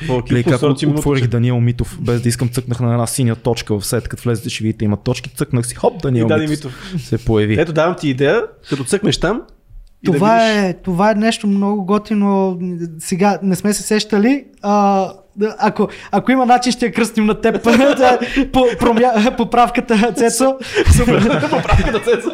отворих 0.87 1.26
Даниел 1.26 1.61
Митов, 1.61 1.98
без 2.00 2.22
да 2.22 2.29
искам 2.29 2.48
цъкнах 2.48 2.81
на 2.81 2.92
една 2.92 3.07
синя 3.07 3.37
точка 3.37 3.79
в 3.79 3.87
сайт, 3.87 4.09
като 4.09 4.22
влезете 4.22 4.50
ще 4.50 4.64
видите 4.64 4.85
има 4.85 4.96
точки, 4.96 5.31
цъкнах 5.31 5.66
си, 5.66 5.74
хоп, 5.74 6.02
Даниел 6.02 6.29
Митов, 6.29 6.50
Митов 6.50 6.94
се 6.98 7.24
появи. 7.24 7.61
Ето 7.61 7.72
давам 7.72 7.96
ти 7.96 8.09
идея, 8.09 8.42
като 8.70 8.85
цъкнеш 8.85 9.18
там, 9.18 9.42
това, 10.05 10.37
да 10.37 10.68
е, 10.68 10.74
това 10.74 11.11
е 11.11 11.14
нещо 11.14 11.46
много 11.46 11.85
готино. 11.85 12.59
Сега 12.98 13.38
не 13.42 13.57
сме 13.57 13.72
се 13.72 13.83
сещали. 13.83 14.44
А, 14.62 15.12
ако, 15.59 15.88
ако 16.11 16.33
има 16.33 16.46
начин, 16.46 16.72
ще 16.72 16.87
я 16.87 16.92
кръстим 16.92 17.27
на 17.27 17.40
теб. 17.40 17.62
по, 18.53 18.66
промя... 18.79 19.35
Поправката 19.37 20.12
Цецо. 20.16 20.57
Супер. 20.96 21.40
Поправката 21.40 22.01
Цецо. 22.01 22.31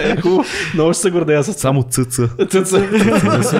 Е, 0.00 0.16
Много 0.74 0.92
ще 0.92 1.02
се 1.02 1.10
гордея 1.10 1.44
с 1.44 1.52
Само 1.52 1.82
цъца. 1.82 2.28
Цъца. 2.50 2.88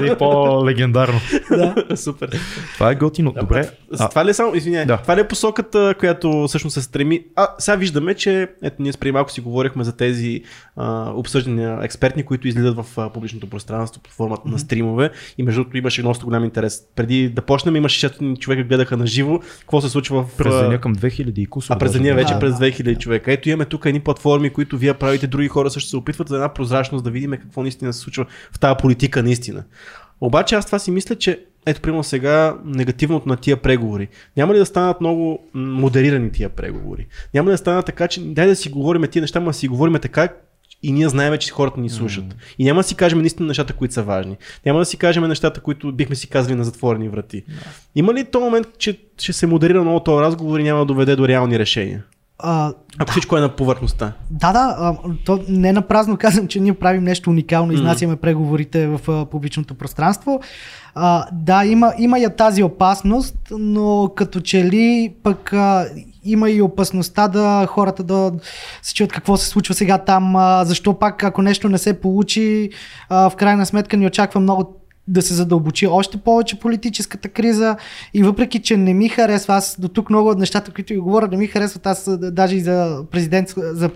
Да 0.01 0.12
е 0.12 0.18
по-легендарно. 0.18 1.20
Да. 1.51 1.97
Супер. 1.97 2.31
Това 2.75 2.90
е 2.90 2.94
готино. 2.94 3.33
Добре. 3.40 3.70
А, 3.99 4.09
това 4.09 4.25
ли 4.25 4.31
е 4.31 4.35
само, 4.35 4.55
извиняй, 4.55 4.87
да. 4.87 4.97
това 4.97 5.16
ли 5.16 5.20
е 5.20 5.29
посоката, 5.29 5.94
която 5.99 6.44
всъщност 6.49 6.75
се 6.75 6.83
стреми? 6.83 7.25
А, 7.37 7.49
сега 7.59 7.77
виждаме, 7.77 8.14
че 8.14 8.49
ето 8.62 8.77
ние 8.83 8.92
с 8.92 8.97
преди 8.97 9.12
малко 9.12 9.31
си 9.31 9.40
говорихме 9.40 9.85
за 9.85 9.97
тези 9.97 10.42
а, 10.77 11.11
обсъждания 11.14 11.79
експертни, 11.83 12.23
които 12.23 12.49
излизат 12.49 12.77
в 12.77 12.87
а, 12.97 13.11
публичното 13.11 13.47
пространство 13.51 14.03
под 14.03 14.12
формата 14.12 14.42
mm-hmm. 14.42 14.53
на 14.53 14.59
стримове 14.59 15.11
и 15.38 15.42
между 15.42 15.61
другото 15.61 15.77
имаше 15.77 16.03
много 16.03 16.18
голям 16.25 16.44
интерес. 16.44 16.83
Преди 16.97 17.29
да 17.29 17.42
почнем 17.42 17.77
имаше 17.77 18.09
600 18.09 18.38
човека 18.38 18.64
гледаха 18.74 18.96
на 18.96 19.06
живо 19.06 19.40
какво 19.60 19.80
се 19.80 19.88
случва 19.88 20.22
в... 20.22 20.37
През 20.37 20.54
деня 20.54 20.80
към 20.80 20.94
2000 20.94 21.38
и 21.38 21.46
кусо. 21.46 21.72
А 21.72 21.78
през 21.78 21.92
деня 21.92 22.14
вече 22.14 22.32
да, 22.34 22.38
през 22.38 22.54
2000 22.54 22.82
да. 22.82 22.96
човека. 22.96 23.32
Ето 23.32 23.48
имаме 23.48 23.64
тук 23.64 23.87
едни 23.87 24.00
платформи, 24.00 24.50
които 24.50 24.78
вие 24.78 24.94
правите, 24.94 25.26
други 25.26 25.48
хора 25.48 25.70
също 25.70 25.90
се 25.90 25.96
опитват 25.96 26.28
за 26.28 26.34
една 26.34 26.54
прозрачност 26.54 27.04
да 27.04 27.10
видим 27.10 27.30
какво 27.30 27.62
наистина 27.62 27.92
се 27.92 28.00
случва 28.00 28.26
в 28.52 28.58
тази 28.58 28.74
политика 28.78 29.22
наистина. 29.22 29.64
Обаче 30.20 30.54
аз 30.54 30.66
това 30.66 30.78
си 30.78 30.90
мисля, 30.90 31.16
че 31.16 31.40
ето, 31.66 31.80
примерно 31.80 32.04
сега, 32.04 32.56
негативното 32.64 33.28
на 33.28 33.37
тия 33.37 33.56
преговори. 33.56 34.08
Няма 34.37 34.54
ли 34.54 34.58
да 34.58 34.66
станат 34.66 35.00
много 35.00 35.48
модерирани 35.54 36.32
тия 36.32 36.48
преговори? 36.48 37.06
Няма 37.34 37.50
ли 37.50 37.54
да 37.54 37.58
станат 37.58 37.87
така, 37.87 38.08
че 38.08 38.20
дай 38.20 38.46
да 38.46 38.56
си 38.56 38.68
говорим 38.68 39.02
тия 39.10 39.20
неща, 39.20 39.40
но 39.40 39.46
да 39.46 39.52
си 39.52 39.68
говорим 39.68 39.94
така, 40.02 40.28
и 40.85 40.92
ние 40.92 41.09
знаем, 41.09 41.38
че 41.38 41.51
хората 41.51 41.81
ни 41.81 41.90
слушат. 41.90 42.25
Mm. 42.25 42.35
И 42.59 42.64
няма 42.64 42.81
да 42.81 42.88
си 42.88 42.94
кажем 42.94 43.18
наистина 43.18 43.49
нещата, 43.49 43.73
които 43.73 43.94
са 43.94 44.03
важни. 44.03 44.37
Няма 44.66 44.79
да 44.79 44.85
си 44.85 44.97
кажем 44.97 45.29
нещата, 45.29 45.61
които 45.61 45.92
бихме 45.92 46.16
си 46.16 46.29
казали 46.29 46.55
на 46.55 46.64
затворени 46.64 47.09
врати. 47.09 47.37
Yeah. 47.37 47.66
Има 47.95 48.14
ли 48.14 48.24
този 48.24 48.45
момент, 48.45 48.66
че 48.78 48.99
ще 49.18 49.32
се 49.32 49.47
модерира 49.47 49.82
много 49.82 50.01
този 50.01 50.22
разговор 50.22 50.59
и 50.59 50.62
няма 50.62 50.78
да 50.78 50.85
доведе 50.85 51.16
до 51.16 51.28
реални 51.28 51.59
решения? 51.59 52.05
А, 52.39 52.72
Ако 52.99 53.07
да. 53.07 53.11
всичко 53.12 53.37
е 53.37 53.41
на 53.41 53.57
повърхността. 53.57 54.12
Да, 54.30 54.53
да. 54.53 54.76
А, 54.78 54.95
то 55.24 55.41
не 55.49 55.72
на 55.72 55.82
празно 55.82 56.16
казвам, 56.16 56.49
че 56.49 56.61
ние 56.61 56.74
правим 56.74 57.05
нещо 57.05 57.30
уникално, 57.30 57.72
изнасяме 57.72 58.14
mm. 58.14 58.20
преговорите 58.20 58.87
в 58.87 59.01
а, 59.09 59.26
публичното 59.26 59.74
пространство. 59.74 60.41
А, 60.95 61.26
да, 61.32 61.64
има, 61.64 61.93
има 61.99 62.18
я 62.18 62.37
тази 62.37 62.62
опасност, 62.62 63.37
но 63.51 64.11
като 64.16 64.41
че 64.41 64.64
ли 64.64 65.14
пък 65.22 65.53
а, 65.53 65.87
има 66.24 66.51
и 66.51 66.62
опасността 66.62 67.28
да 67.28 67.66
хората 67.66 68.03
да 68.03 68.32
се 68.82 68.95
чуят 68.95 69.12
какво 69.12 69.37
се 69.37 69.47
случва 69.47 69.74
сега 69.74 69.99
там, 69.99 70.37
а, 70.37 70.64
защо 70.64 70.99
пак 70.99 71.24
ако 71.24 71.43
нещо 71.43 71.68
не 71.68 71.78
се 71.78 72.01
получи, 72.01 72.70
а, 73.09 73.30
в 73.30 73.37
крайна 73.37 73.66
сметка 73.66 73.97
ни 73.97 74.07
очаква 74.07 74.41
много 74.41 74.84
да 75.09 75.22
се 75.22 75.34
задълбочи 75.34 75.86
още 75.86 76.16
повече 76.16 76.61
политическата 76.61 77.28
криза. 77.28 77.76
И 78.14 78.22
въпреки, 78.22 78.62
че 78.62 78.76
не 78.76 78.94
ми 78.94 79.09
харесва, 79.09 79.55
аз 79.55 79.76
до 79.78 79.88
тук 79.88 80.11
много 80.11 80.28
от 80.28 80.38
нещата, 80.38 80.72
които 80.72 80.92
ви 80.92 80.98
говоря, 80.98 81.28
не 81.28 81.36
ми 81.36 81.46
харесват, 81.46 81.86
аз 81.86 82.11
даже 82.18 82.57
и 82.57 82.61
за, 82.61 83.05
президент, 83.11 83.55
за 83.57 83.90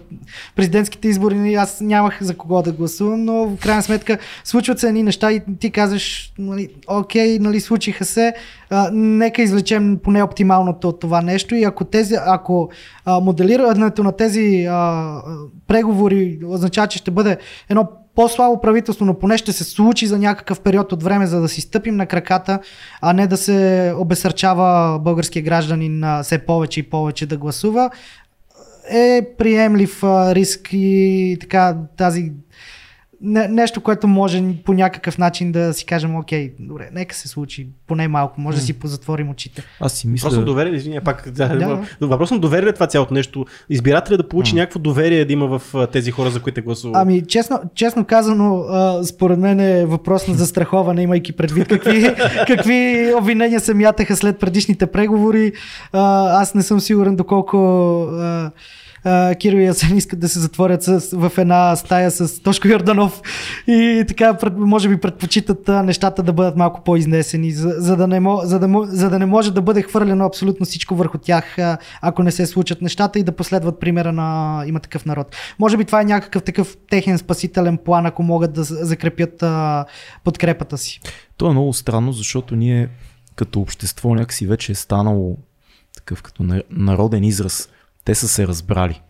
президентските 0.56 1.08
избори 1.08 1.54
аз 1.54 1.80
нямах 1.80 2.22
за 2.22 2.36
кого 2.36 2.62
да 2.62 2.72
гласувам, 2.72 3.24
но 3.24 3.46
в 3.46 3.56
крайна 3.56 3.82
сметка 3.82 4.18
случват 4.44 4.78
се 4.78 4.88
едни 4.88 5.02
неща 5.02 5.32
и 5.32 5.40
ти 5.60 5.70
казваш, 5.70 6.32
нали, 6.38 6.68
окей, 6.88 7.38
нали, 7.38 7.60
случиха 7.60 8.04
се, 8.04 8.34
а, 8.70 8.90
нека 8.92 9.42
извлечем 9.42 9.98
поне 10.02 10.22
оптималното 10.22 10.88
от 10.88 11.00
това 11.00 11.22
нещо. 11.22 11.54
И 11.54 11.64
ако, 11.64 11.84
тези, 11.84 12.14
ако 12.26 12.70
а, 13.04 13.20
моделирането 13.20 14.02
на 14.02 14.12
тези 14.12 14.66
а, 14.70 15.12
преговори 15.66 16.38
означава, 16.46 16.86
че 16.86 16.98
ще 16.98 17.10
бъде 17.10 17.36
едно 17.68 17.88
по-слабо 18.18 18.60
правителство, 18.60 19.04
но 19.04 19.18
поне 19.18 19.38
ще 19.38 19.52
се 19.52 19.64
случи 19.64 20.06
за 20.06 20.18
някакъв 20.18 20.60
период 20.60 20.92
от 20.92 21.02
време, 21.02 21.26
за 21.26 21.40
да 21.40 21.48
си 21.48 21.60
стъпим 21.60 21.96
на 21.96 22.06
краката, 22.06 22.60
а 23.00 23.12
не 23.12 23.26
да 23.26 23.36
се 23.36 23.92
обесърчава 23.96 24.98
българския 24.98 25.42
гражданин 25.42 26.04
все 26.22 26.38
повече 26.38 26.80
и 26.80 26.82
повече 26.82 27.26
да 27.26 27.36
гласува, 27.36 27.90
е 28.90 29.26
приемлив 29.38 30.04
риск 30.04 30.68
и 30.72 31.36
така 31.40 31.76
тази 31.96 32.32
не, 33.20 33.48
нещо, 33.48 33.80
което 33.80 34.08
може 34.08 34.42
по 34.64 34.72
някакъв 34.72 35.18
начин 35.18 35.52
да 35.52 35.74
си 35.74 35.84
кажем, 35.84 36.16
окей, 36.16 36.52
добре, 36.60 36.88
нека 36.92 37.14
се 37.14 37.28
случи, 37.28 37.68
поне 37.86 38.08
малко, 38.08 38.40
може 38.40 38.58
да 38.58 38.62
си 38.62 38.72
позатворим 38.72 39.30
очите. 39.30 39.62
Аз 39.80 39.92
си 39.92 40.08
мисля... 40.08 40.28
Просто 40.28 40.44
доверие, 40.44 40.72
извиня, 40.72 41.00
пак, 41.00 41.30
да, 41.30 41.48
да. 41.56 42.06
въпрос 42.06 42.30
на 42.30 42.38
доверие 42.38 42.68
е 42.68 42.72
това 42.72 42.86
цялото 42.86 43.14
нещо. 43.14 43.46
Избирателя 43.70 44.16
да 44.16 44.28
получи 44.28 44.52
а. 44.56 44.58
някакво 44.58 44.78
доверие 44.78 45.24
да 45.24 45.32
има 45.32 45.58
в 45.58 45.88
тези 45.92 46.10
хора, 46.10 46.30
за 46.30 46.42
които 46.42 46.60
е 46.60 46.62
гласува. 46.62 47.00
Ами, 47.00 47.26
честно, 47.26 47.60
честно 47.74 48.04
казано, 48.04 48.64
според 49.04 49.38
мен 49.38 49.60
е 49.60 49.86
въпрос 49.86 50.28
на 50.28 50.34
застраховане, 50.34 51.02
имайки 51.02 51.32
предвид 51.32 51.68
какви, 51.68 52.14
какви 52.46 53.12
обвинения 53.18 53.60
се 53.60 53.74
мятаха 53.74 54.16
след 54.16 54.38
предишните 54.38 54.86
преговори. 54.86 55.52
Аз 55.92 56.54
не 56.54 56.62
съм 56.62 56.80
сигурен 56.80 57.16
доколко 57.16 57.58
Киро 59.40 59.56
и 59.56 59.66
Асен 59.66 59.96
искат 59.96 60.20
да 60.20 60.28
се 60.28 60.38
затворят 60.38 60.82
с, 60.82 61.00
в 61.12 61.32
една 61.38 61.76
стая 61.76 62.10
с 62.10 62.42
Тошко 62.42 62.68
Йорданов 62.68 63.22
и 63.66 64.04
така 64.08 64.38
може 64.56 64.88
би 64.88 64.96
предпочитат 64.96 65.68
нещата 65.68 66.22
да 66.22 66.32
бъдат 66.32 66.56
малко 66.56 66.84
по-изнесени, 66.84 67.52
за, 67.52 67.74
за, 67.78 67.96
да 67.96 68.06
не, 68.06 68.20
за, 68.42 68.58
да, 68.58 68.86
за 68.86 69.10
да 69.10 69.18
не 69.18 69.26
може 69.26 69.52
да 69.52 69.62
бъде 69.62 69.82
хвърлено 69.82 70.24
абсолютно 70.24 70.66
всичко 70.66 70.94
върху 70.94 71.18
тях, 71.18 71.56
ако 72.02 72.22
не 72.22 72.30
се 72.30 72.46
случат 72.46 72.82
нещата 72.82 73.18
и 73.18 73.22
да 73.22 73.32
последват 73.32 73.80
примера 73.80 74.12
на 74.12 74.62
има 74.66 74.80
такъв 74.80 75.06
народ. 75.06 75.36
Може 75.58 75.76
би 75.76 75.84
това 75.84 76.00
е 76.00 76.04
някакъв 76.04 76.42
такъв 76.42 76.76
техен 76.90 77.18
спасителен 77.18 77.78
план, 77.84 78.06
ако 78.06 78.22
могат 78.22 78.52
да 78.52 78.64
закрепят 78.64 79.42
а, 79.42 79.84
подкрепата 80.24 80.78
си. 80.78 81.00
То 81.36 81.46
е 81.46 81.50
много 81.50 81.72
странно, 81.72 82.12
защото 82.12 82.56
ние 82.56 82.88
като 83.34 83.60
общество 83.60 84.14
някакси 84.14 84.46
вече 84.46 84.72
е 84.72 84.74
станало 84.74 85.36
такъв 85.94 86.22
като 86.22 86.62
народен 86.70 87.24
израз 87.24 87.68
те 88.08 88.14
са 88.14 88.28
се 88.28 88.46
разбрали. 88.46 89.00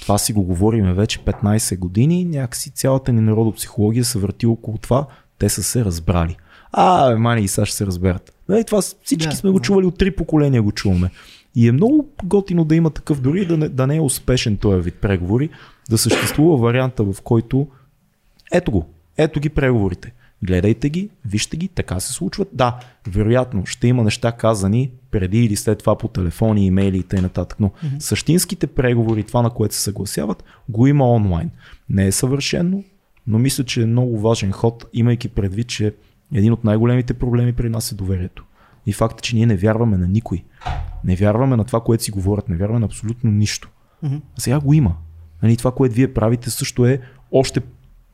Това 0.00 0.18
си 0.18 0.32
го 0.32 0.42
говориме 0.42 0.92
вече 0.92 1.18
15 1.18 1.78
години, 1.78 2.24
някакси 2.24 2.70
цялата 2.70 3.12
ни 3.12 3.20
народопсихология 3.20 4.04
се 4.04 4.18
върти 4.18 4.46
около 4.46 4.78
това, 4.78 5.06
те 5.38 5.48
са 5.48 5.62
се 5.62 5.84
разбрали. 5.84 6.36
А, 6.72 7.16
мани 7.16 7.42
и 7.42 7.48
сега 7.48 7.66
ще 7.66 7.76
се 7.76 7.86
разберат. 7.86 8.34
Нали, 8.48 8.64
това 8.64 8.82
всички 8.82 9.28
да, 9.28 9.36
сме 9.36 9.50
го 9.50 9.60
чували 9.60 9.86
от 9.86 9.98
три 9.98 10.10
поколения 10.10 10.62
го 10.62 10.72
чуваме. 10.72 11.10
И 11.54 11.68
е 11.68 11.72
много 11.72 12.08
готино 12.24 12.64
да 12.64 12.76
има 12.76 12.90
такъв, 12.90 13.20
дори 13.20 13.46
да 13.46 13.56
не, 13.56 13.68
да 13.68 13.86
не 13.86 13.96
е 13.96 14.00
успешен 14.00 14.56
този 14.56 14.82
вид 14.82 14.94
преговори, 14.94 15.50
да 15.90 15.98
съществува 15.98 16.56
варианта, 16.56 17.04
в 17.04 17.22
който 17.22 17.66
ето 18.52 18.70
го, 18.70 18.86
ето 19.16 19.40
ги 19.40 19.48
преговорите. 19.48 20.12
Гледайте 20.44 20.88
ги, 20.88 21.10
вижте 21.24 21.56
ги, 21.56 21.68
така 21.68 22.00
се 22.00 22.12
случват. 22.12 22.48
Да, 22.52 22.80
вероятно 23.08 23.66
ще 23.66 23.88
има 23.88 24.02
неща 24.04 24.32
казани 24.32 24.90
преди 25.10 25.44
или 25.44 25.56
след 25.56 25.78
това 25.78 25.98
по 25.98 26.08
телефони, 26.08 26.66
имейли 26.66 26.98
и 26.98 27.02
т.н. 27.02 27.46
Но 27.60 27.68
mm-hmm. 27.68 27.98
същинските 27.98 28.66
преговори, 28.66 29.22
това 29.22 29.42
на 29.42 29.50
което 29.50 29.74
се 29.74 29.80
съгласяват, 29.80 30.44
го 30.68 30.86
има 30.86 31.10
онлайн. 31.10 31.50
Не 31.88 32.06
е 32.06 32.12
съвършено, 32.12 32.84
но 33.26 33.38
мисля, 33.38 33.64
че 33.64 33.82
е 33.82 33.86
много 33.86 34.20
важен 34.20 34.52
ход, 34.52 34.86
имайки 34.92 35.28
предвид, 35.28 35.68
че 35.68 35.94
един 36.34 36.52
от 36.52 36.64
най-големите 36.64 37.14
проблеми 37.14 37.52
при 37.52 37.68
нас 37.68 37.92
е 37.92 37.94
доверието. 37.94 38.44
И 38.86 38.92
факта, 38.92 39.22
че 39.22 39.36
ние 39.36 39.46
не 39.46 39.56
вярваме 39.56 39.96
на 39.96 40.08
никой. 40.08 40.44
Не 41.04 41.16
вярваме 41.16 41.56
на 41.56 41.64
това, 41.64 41.80
което 41.80 42.04
си 42.04 42.10
говорят, 42.10 42.48
не 42.48 42.56
вярваме 42.56 42.80
на 42.80 42.86
абсолютно 42.86 43.30
нищо. 43.30 43.70
Mm-hmm. 44.04 44.20
А 44.38 44.40
сега 44.40 44.60
го 44.60 44.72
има. 44.72 44.96
Нали, 45.42 45.56
това, 45.56 45.72
което 45.72 45.94
вие 45.94 46.14
правите, 46.14 46.50
също 46.50 46.86
е 46.86 47.00
още 47.32 47.60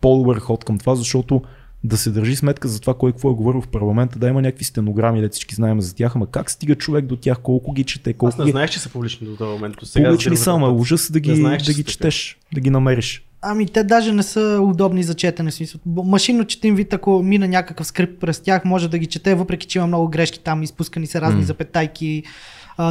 по-добър 0.00 0.38
ход 0.38 0.64
към 0.64 0.78
това, 0.78 0.94
защото 0.94 1.42
да 1.84 1.96
се 1.96 2.10
държи 2.10 2.36
сметка 2.36 2.68
за 2.68 2.80
това 2.80 2.94
кой 2.94 3.12
какво 3.12 3.30
е 3.30 3.34
говорил 3.34 3.60
в 3.60 3.68
парламента, 3.68 4.18
да 4.18 4.28
има 4.28 4.42
някакви 4.42 4.64
стенограми, 4.64 5.20
да 5.20 5.28
всички 5.28 5.54
знаем 5.54 5.80
за 5.80 5.94
тях, 5.94 6.16
ама 6.16 6.26
как 6.26 6.50
стига 6.50 6.74
човек 6.74 7.04
до 7.04 7.16
тях, 7.16 7.38
колко 7.38 7.72
ги 7.72 7.84
чете, 7.84 8.12
колко 8.12 8.28
Аз 8.28 8.38
не 8.38 8.44
ги... 8.44 8.50
знаеш, 8.50 8.70
че 8.70 8.78
са 8.78 8.88
публични 8.88 9.26
до 9.26 9.36
този 9.36 9.52
момент. 9.52 9.76
Сега 9.82 10.08
публични 10.08 10.36
са, 10.36 10.52
ама 10.52 10.68
ужас 10.68 11.10
да 11.12 11.20
ги, 11.20 11.36
знаеш, 11.36 11.62
да 11.62 11.74
ги 11.74 11.84
четеш, 11.84 12.38
да 12.54 12.60
ги 12.60 12.70
намериш. 12.70 13.26
Ами 13.42 13.66
те 13.66 13.84
даже 13.84 14.12
не 14.12 14.22
са 14.22 14.58
удобни 14.62 15.02
за 15.02 15.14
четене. 15.14 15.50
Смисъл. 15.50 15.80
Машинно 15.86 16.44
четим 16.44 16.74
вид, 16.74 16.92
ако 16.92 17.22
мина 17.22 17.48
някакъв 17.48 17.86
скрипт 17.86 18.20
през 18.20 18.40
тях, 18.40 18.64
може 18.64 18.88
да 18.88 18.98
ги 18.98 19.06
чете, 19.06 19.34
въпреки 19.34 19.66
че 19.66 19.78
има 19.78 19.86
много 19.86 20.08
грешки 20.08 20.40
там, 20.40 20.62
изпускани 20.62 21.06
са 21.06 21.20
разни 21.20 21.42
mm. 21.42 21.46
запетайки, 21.46 22.22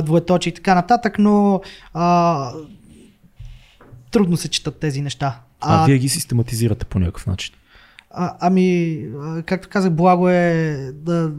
двоеточи 0.04 0.50
и 0.50 0.52
така 0.52 0.76
нататък, 0.76 1.20
но 1.20 1.62
а, 1.94 2.52
трудно 4.12 4.38
се 4.38 4.48
четат 4.48 4.80
тези 4.80 5.02
неща. 5.02 5.40
А, 5.62 5.84
а 5.84 5.86
вие 5.86 5.98
ги 5.98 6.10
систематизирате 6.10 6.86
по 6.86 7.00
някакъв 7.00 7.28
начин. 7.28 7.56
А, 8.12 8.36
ами, 8.40 9.04
както 9.46 9.70
казах, 9.70 9.92
благо 9.92 10.30
е 10.30 10.76
да 10.94 11.32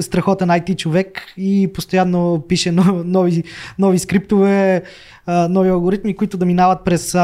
страхотен 0.00 0.48
IT 0.48 0.76
човек 0.76 1.22
и 1.36 1.70
постоянно 1.74 2.44
пише 2.48 2.72
нови, 2.72 3.44
нови 3.78 3.98
скриптове, 3.98 4.82
нови 5.28 5.68
алгоритми, 5.68 6.16
които 6.16 6.36
да 6.36 6.46
минават 6.46 6.84
през 6.84 7.16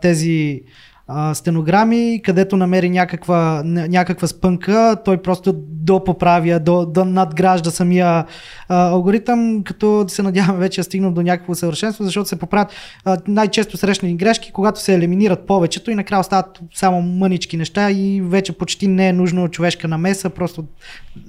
тези 0.00 0.62
а, 1.08 1.34
стенограми, 1.34 2.20
където 2.24 2.56
намери 2.56 2.90
някаква, 2.90 3.62
някаква 3.64 4.28
спънка, 4.28 4.96
той 5.04 5.22
просто 5.22 5.52
допоправя, 5.88 6.60
до, 6.60 6.86
до 6.86 7.04
надгражда 7.04 7.70
самия 7.70 8.24
а, 8.68 8.88
алгоритъм, 8.88 9.62
като 9.64 10.04
се 10.08 10.22
надяваме 10.22 10.58
вече 10.58 10.80
да 10.80 10.84
стигнем 10.84 11.14
до 11.14 11.22
някакво 11.22 11.54
съвършенство, 11.54 12.04
защото 12.04 12.28
се 12.28 12.38
поправят 12.38 12.72
а, 13.04 13.18
най-често 13.28 13.76
срещани 13.76 14.16
грешки, 14.16 14.52
когато 14.52 14.80
се 14.80 14.94
елиминират 14.94 15.46
повечето 15.46 15.90
и 15.90 15.94
накрая 15.94 16.24
стават 16.24 16.60
само 16.74 17.02
мънички 17.02 17.56
неща 17.56 17.90
и 17.90 18.22
вече 18.24 18.52
почти 18.52 18.86
не 18.86 19.08
е 19.08 19.12
нужно 19.12 19.48
човешка 19.48 19.88
намеса, 19.88 20.30
просто 20.30 20.64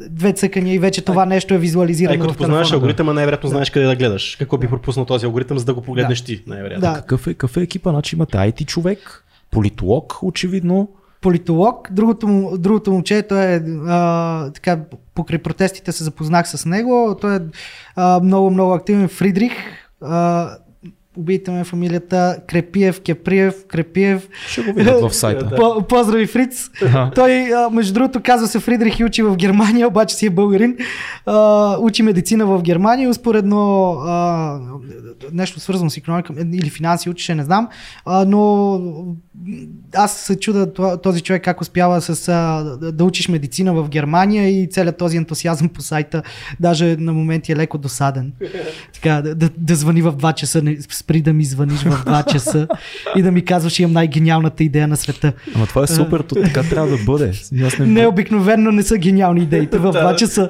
две 0.09 0.34
цъкания 0.34 0.75
и 0.75 0.80
вече 0.80 1.01
това 1.01 1.25
нещо 1.25 1.53
е 1.53 1.57
визуализирано. 1.57 2.13
Ай, 2.13 2.27
като 2.27 2.38
познаваш 2.38 2.71
алгоритъма, 2.71 3.13
най-вероятно 3.13 3.49
знаеш 3.49 3.69
къде 3.69 3.86
да 3.86 3.95
гледаш. 3.95 4.36
Какво 4.36 4.57
би 4.57 4.67
пропуснал 4.67 5.05
този 5.05 5.25
алгоритъм, 5.25 5.59
за 5.59 5.65
да 5.65 5.73
го 5.73 5.82
погледнеш 5.82 6.19
да. 6.19 6.25
ти, 6.25 6.43
най-вероятно. 6.47 6.82
Да. 6.82 6.93
Какъв, 6.93 7.27
е, 7.27 7.30
какъв 7.30 7.57
е 7.57 7.61
екипа? 7.61 7.89
Значи 7.89 8.15
имате 8.15 8.38
IT 8.38 8.65
човек, 8.65 9.25
политолог, 9.52 10.20
очевидно. 10.24 10.89
Политолог. 11.22 11.88
Другото, 11.91 12.52
другото 12.58 12.91
момче, 12.91 13.22
той 13.22 13.45
е 13.45 13.62
а, 13.88 14.52
така, 14.52 14.80
покрай 15.16 15.39
протестите 15.39 15.91
се 15.91 16.04
запознах 16.04 16.50
с 16.50 16.66
него. 16.66 17.18
Той 17.22 17.36
е 17.36 17.39
а, 17.95 18.20
много, 18.20 18.50
много 18.50 18.74
активен. 18.74 19.08
Фридрих. 19.08 19.52
А, 20.02 20.50
убийте 21.18 21.51
ме 21.51 21.64
фамилията 21.64 22.38
Крепиев, 22.47 23.01
Кеприев, 23.01 23.55
Крепиев. 23.68 24.30
Ще 24.47 24.62
го 24.62 24.74
видят 24.74 25.01
в 25.01 25.16
сайта. 25.16 25.49
Поздрави, 25.89 26.28
Фриц. 26.28 26.70
Той, 27.16 27.49
между 27.72 27.93
другото, 27.93 28.22
казва 28.24 28.47
се 28.47 28.60
Фридрих 28.60 28.99
и 28.99 29.03
учи 29.03 29.22
в 29.22 29.36
Германия, 29.36 29.88
обаче 29.88 30.16
си 30.16 30.26
е 30.26 30.30
българин. 30.30 30.78
Учи 31.80 32.03
медицина 32.03 32.45
в 32.45 32.62
Германия, 32.62 33.10
успоредно 33.10 33.95
нещо 35.32 35.60
свързано 35.60 35.89
с 35.89 35.97
економика 35.97 36.34
или 36.53 36.70
финанси 36.70 37.10
учеше, 37.10 37.36
не 37.36 37.43
знам. 37.43 37.68
Но 38.28 38.82
аз 39.93 40.18
се 40.18 40.39
чуда 40.39 40.74
този 41.01 41.22
човек 41.22 41.43
как 41.43 41.62
успява 41.62 42.01
с, 42.01 42.32
да 42.93 43.03
учиш 43.03 43.28
медицина 43.28 43.74
в 43.74 43.89
Германия 43.89 44.62
и 44.62 44.70
целият 44.70 44.97
този 44.97 45.18
ентусиазъм 45.18 45.70
по 45.70 45.82
сайта 45.82 46.24
даже 46.60 46.95
на 46.99 47.14
моменти 47.14 47.51
е 47.51 47.55
леко 47.55 47.78
досаден. 47.78 48.34
Така, 48.93 49.22
да, 49.22 49.36
да, 49.36 49.49
да 49.57 49.76
звъни 49.76 50.01
в 50.01 50.14
2 50.14 50.34
часа 50.34 50.62
спри 51.00 51.22
да 51.22 51.34
ми 51.34 51.45
звъниш 51.45 51.80
в 51.80 52.06
2 52.06 52.32
часа 52.32 52.68
и 53.16 53.22
да 53.22 53.32
ми 53.32 53.45
казваш, 53.45 53.80
имам 53.80 53.91
най-гениалната 53.91 54.64
идея 54.64 54.88
на 54.88 54.97
света. 54.97 55.34
Ама 55.56 55.68
това 55.68 55.84
е 55.84 55.88
супер, 55.88 56.20
то 56.20 56.36
така 56.36 56.64
трябва 56.64 56.89
да 56.89 57.04
бъде. 57.06 57.34
Аз 57.66 57.80
не... 57.80 57.86
не, 57.86 58.08
обикновено 58.08 58.72
не 58.72 58.84
са 58.84 58.97
гениални 58.97 59.41
идеите 59.41 59.78
в 59.78 59.93
2 59.93 60.16
часа. 60.16 60.50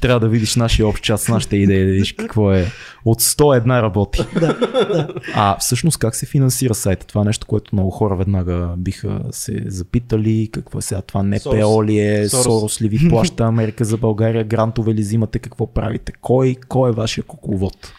трябва 0.00 0.20
да 0.20 0.28
видиш 0.28 0.56
нашия 0.56 0.88
общ 0.88 1.04
час, 1.04 1.28
нашите 1.28 1.56
идеи, 1.56 1.84
да 1.84 1.92
видиш 1.92 2.12
какво 2.12 2.52
е. 2.52 2.66
От 3.04 3.22
100 3.22 3.56
една 3.56 3.82
работи. 3.82 4.24
да, 4.34 4.40
да. 4.40 5.08
А 5.34 5.56
всъщност 5.58 5.98
как 5.98 6.14
се 6.14 6.26
финансира 6.26 6.74
сайта? 6.74 7.06
Това 7.06 7.20
е 7.20 7.24
нещо, 7.24 7.46
което 7.46 7.74
много 7.74 7.90
хора 7.90 8.16
веднага 8.16 8.74
биха 8.76 9.20
се 9.30 9.62
запитали. 9.66 10.48
Какво 10.52 10.78
е 10.78 10.82
сега? 10.82 11.02
Това 11.02 11.22
НПО 11.22 11.84
ли 11.84 11.98
е? 11.98 12.28
Сорос 12.28 12.82
ли 12.82 12.88
ви 12.88 13.08
плаща 13.08 13.44
Америка 13.44 13.84
за 13.84 13.96
България? 13.96 14.44
Грантове 14.44 14.94
ли 14.94 15.00
взимате? 15.00 15.38
Какво 15.38 15.66
правите? 15.66 16.12
Кой, 16.20 16.56
кой 16.68 16.90
е 16.90 16.92
вашия 16.92 17.24
кукловод? 17.24 17.92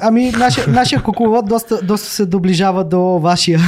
Ами, 0.00 0.30
нашия, 0.30 0.66
нашия 0.68 1.02
кукловод 1.02 1.48
доста, 1.48 1.82
доста 1.82 2.08
се 2.08 2.26
доближава 2.26 2.84
до 2.84 3.00
вашия. 3.00 3.60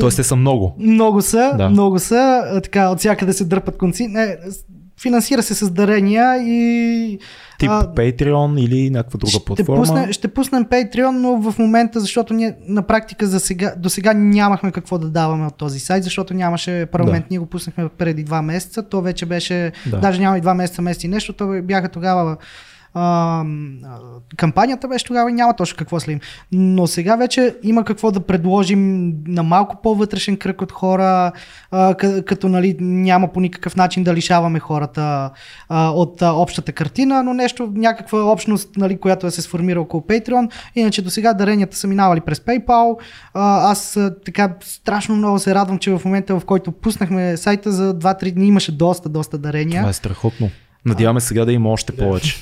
Тоест, 0.00 0.16
те 0.16 0.22
са 0.22 0.36
много. 0.36 0.76
Много 0.78 1.22
са, 1.22 1.54
да. 1.58 1.68
много 1.68 1.98
са. 1.98 2.42
Така, 2.62 2.88
от 2.88 2.98
всякъде 2.98 3.32
се 3.32 3.44
дърпат 3.44 3.78
конци. 3.78 4.06
Не, 4.06 4.36
финансира 5.02 5.42
се 5.42 5.54
с 5.54 5.70
дарения 5.70 6.36
и... 6.36 7.18
Тип 7.58 7.70
а, 7.70 7.94
Patreon 7.94 8.60
или 8.60 8.90
някаква 8.90 9.18
друга 9.18 9.30
ще 9.30 9.44
платформа? 9.44 9.80
Пусне, 9.80 10.12
ще 10.12 10.28
пуснем 10.28 10.64
Patreon, 10.64 11.10
но 11.10 11.50
в 11.50 11.58
момента, 11.58 12.00
защото 12.00 12.34
ние 12.34 12.54
на 12.68 12.82
практика 12.82 13.26
за 13.26 13.40
сега, 13.40 13.74
до 13.78 13.90
сега 13.90 14.12
нямахме 14.14 14.72
какво 14.72 14.98
да 14.98 15.08
даваме 15.08 15.46
от 15.46 15.54
този 15.56 15.80
сайт, 15.80 16.04
защото 16.04 16.34
нямаше 16.34 16.86
парламент. 16.92 17.24
Да. 17.24 17.28
Ние 17.30 17.38
го 17.38 17.46
пуснахме 17.46 17.88
преди 17.98 18.24
два 18.24 18.42
месеца. 18.42 18.82
То 18.82 19.00
вече 19.00 19.26
беше, 19.26 19.72
да. 19.86 19.98
даже 19.98 20.20
няма 20.20 20.38
и 20.38 20.40
два 20.40 20.54
месеца, 20.54 20.82
месец 20.82 21.04
и 21.04 21.08
нещо. 21.08 21.32
То 21.32 21.62
бяха 21.62 21.88
тогава 21.88 22.36
а, 22.94 23.44
кампанията 24.36 24.88
беше 24.88 25.04
тогава 25.04 25.30
и 25.30 25.34
няма 25.34 25.56
точно 25.56 25.76
какво 25.76 26.00
следим. 26.00 26.20
Но 26.52 26.86
сега 26.86 27.16
вече 27.16 27.56
има 27.62 27.84
какво 27.84 28.10
да 28.10 28.20
предложим 28.20 29.12
на 29.26 29.42
малко 29.42 29.76
по-вътрешен 29.82 30.36
кръг 30.36 30.62
от 30.62 30.72
хора, 30.72 31.32
а, 31.70 31.94
като 32.26 32.48
нали, 32.48 32.76
няма 32.80 33.28
по 33.32 33.40
никакъв 33.40 33.76
начин 33.76 34.04
да 34.04 34.14
лишаваме 34.14 34.58
хората 34.58 35.30
а, 35.68 35.90
от 35.90 36.22
а, 36.22 36.32
общата 36.32 36.72
картина, 36.72 37.22
но 37.22 37.34
нещо, 37.34 37.72
някаква 37.74 38.18
общност, 38.18 38.76
нали, 38.76 38.98
която 38.98 39.26
да 39.26 39.30
се 39.30 39.42
сформира 39.42 39.80
около 39.80 40.02
Patreon. 40.02 40.50
Иначе 40.74 41.02
до 41.02 41.10
сега 41.10 41.34
даренията 41.34 41.76
са 41.76 41.86
минавали 41.86 42.20
през 42.20 42.40
PayPal. 42.40 42.96
А, 43.34 43.70
аз 43.70 43.96
а, 43.96 44.14
така 44.24 44.54
страшно 44.60 45.16
много 45.16 45.38
се 45.38 45.54
радвам, 45.54 45.78
че 45.78 45.90
в 45.90 46.02
момента, 46.04 46.40
в 46.40 46.44
който 46.44 46.72
пуснахме 46.72 47.36
сайта 47.36 47.72
за 47.72 47.98
2-3 47.98 48.32
дни 48.32 48.46
имаше 48.46 48.72
доста, 48.72 49.08
доста 49.08 49.38
дарения. 49.38 49.80
Това 49.80 49.90
е 49.90 49.92
страхотно. 49.92 50.50
Надяваме 50.86 51.20
сега 51.20 51.44
да 51.44 51.52
има 51.52 51.68
още 51.70 51.96
повече. 51.96 52.36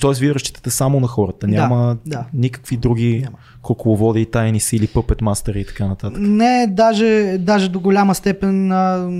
Тоест, 0.00 0.20
вие 0.20 0.34
разчитате 0.34 0.70
само 0.70 1.00
на 1.00 1.06
хората. 1.06 1.46
Няма 1.46 1.96
да, 2.06 2.16
да. 2.16 2.26
никакви 2.34 2.76
други 2.76 3.20
Няма. 3.24 3.38
кукловоди, 3.62 4.26
тайни 4.26 4.60
сили, 4.60 4.86
пъпет 4.86 5.20
мастери 5.20 5.60
и 5.60 5.64
така 5.64 5.86
нататък. 5.86 6.18
Не, 6.20 6.66
даже, 6.70 7.36
даже 7.40 7.68
до 7.68 7.80
голяма 7.80 8.14
степен 8.14 8.72
а, 8.72 9.10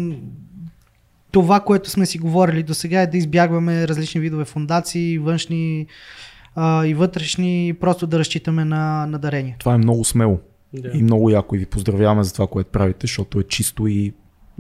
това, 1.30 1.60
което 1.60 1.90
сме 1.90 2.06
си 2.06 2.18
говорили 2.18 2.62
до 2.62 2.74
сега 2.74 3.02
е 3.02 3.06
да 3.06 3.16
избягваме 3.16 3.88
различни 3.88 4.20
видове 4.20 4.44
фундации, 4.44 5.18
външни 5.18 5.86
а, 6.54 6.86
и 6.86 6.94
вътрешни, 6.94 7.74
просто 7.80 8.06
да 8.06 8.18
разчитаме 8.18 8.64
на, 8.64 9.06
на 9.06 9.18
дарения. 9.18 9.56
Това 9.58 9.74
е 9.74 9.78
много 9.78 10.04
смело. 10.04 10.38
Да. 10.72 10.90
И 10.94 11.02
много 11.02 11.30
яко 11.30 11.54
и 11.56 11.58
ви 11.58 11.66
поздравяваме 11.66 12.24
за 12.24 12.32
това, 12.32 12.46
което 12.46 12.70
правите, 12.70 12.98
защото 13.06 13.40
е 13.40 13.42
чисто 13.42 13.86
и 13.86 14.12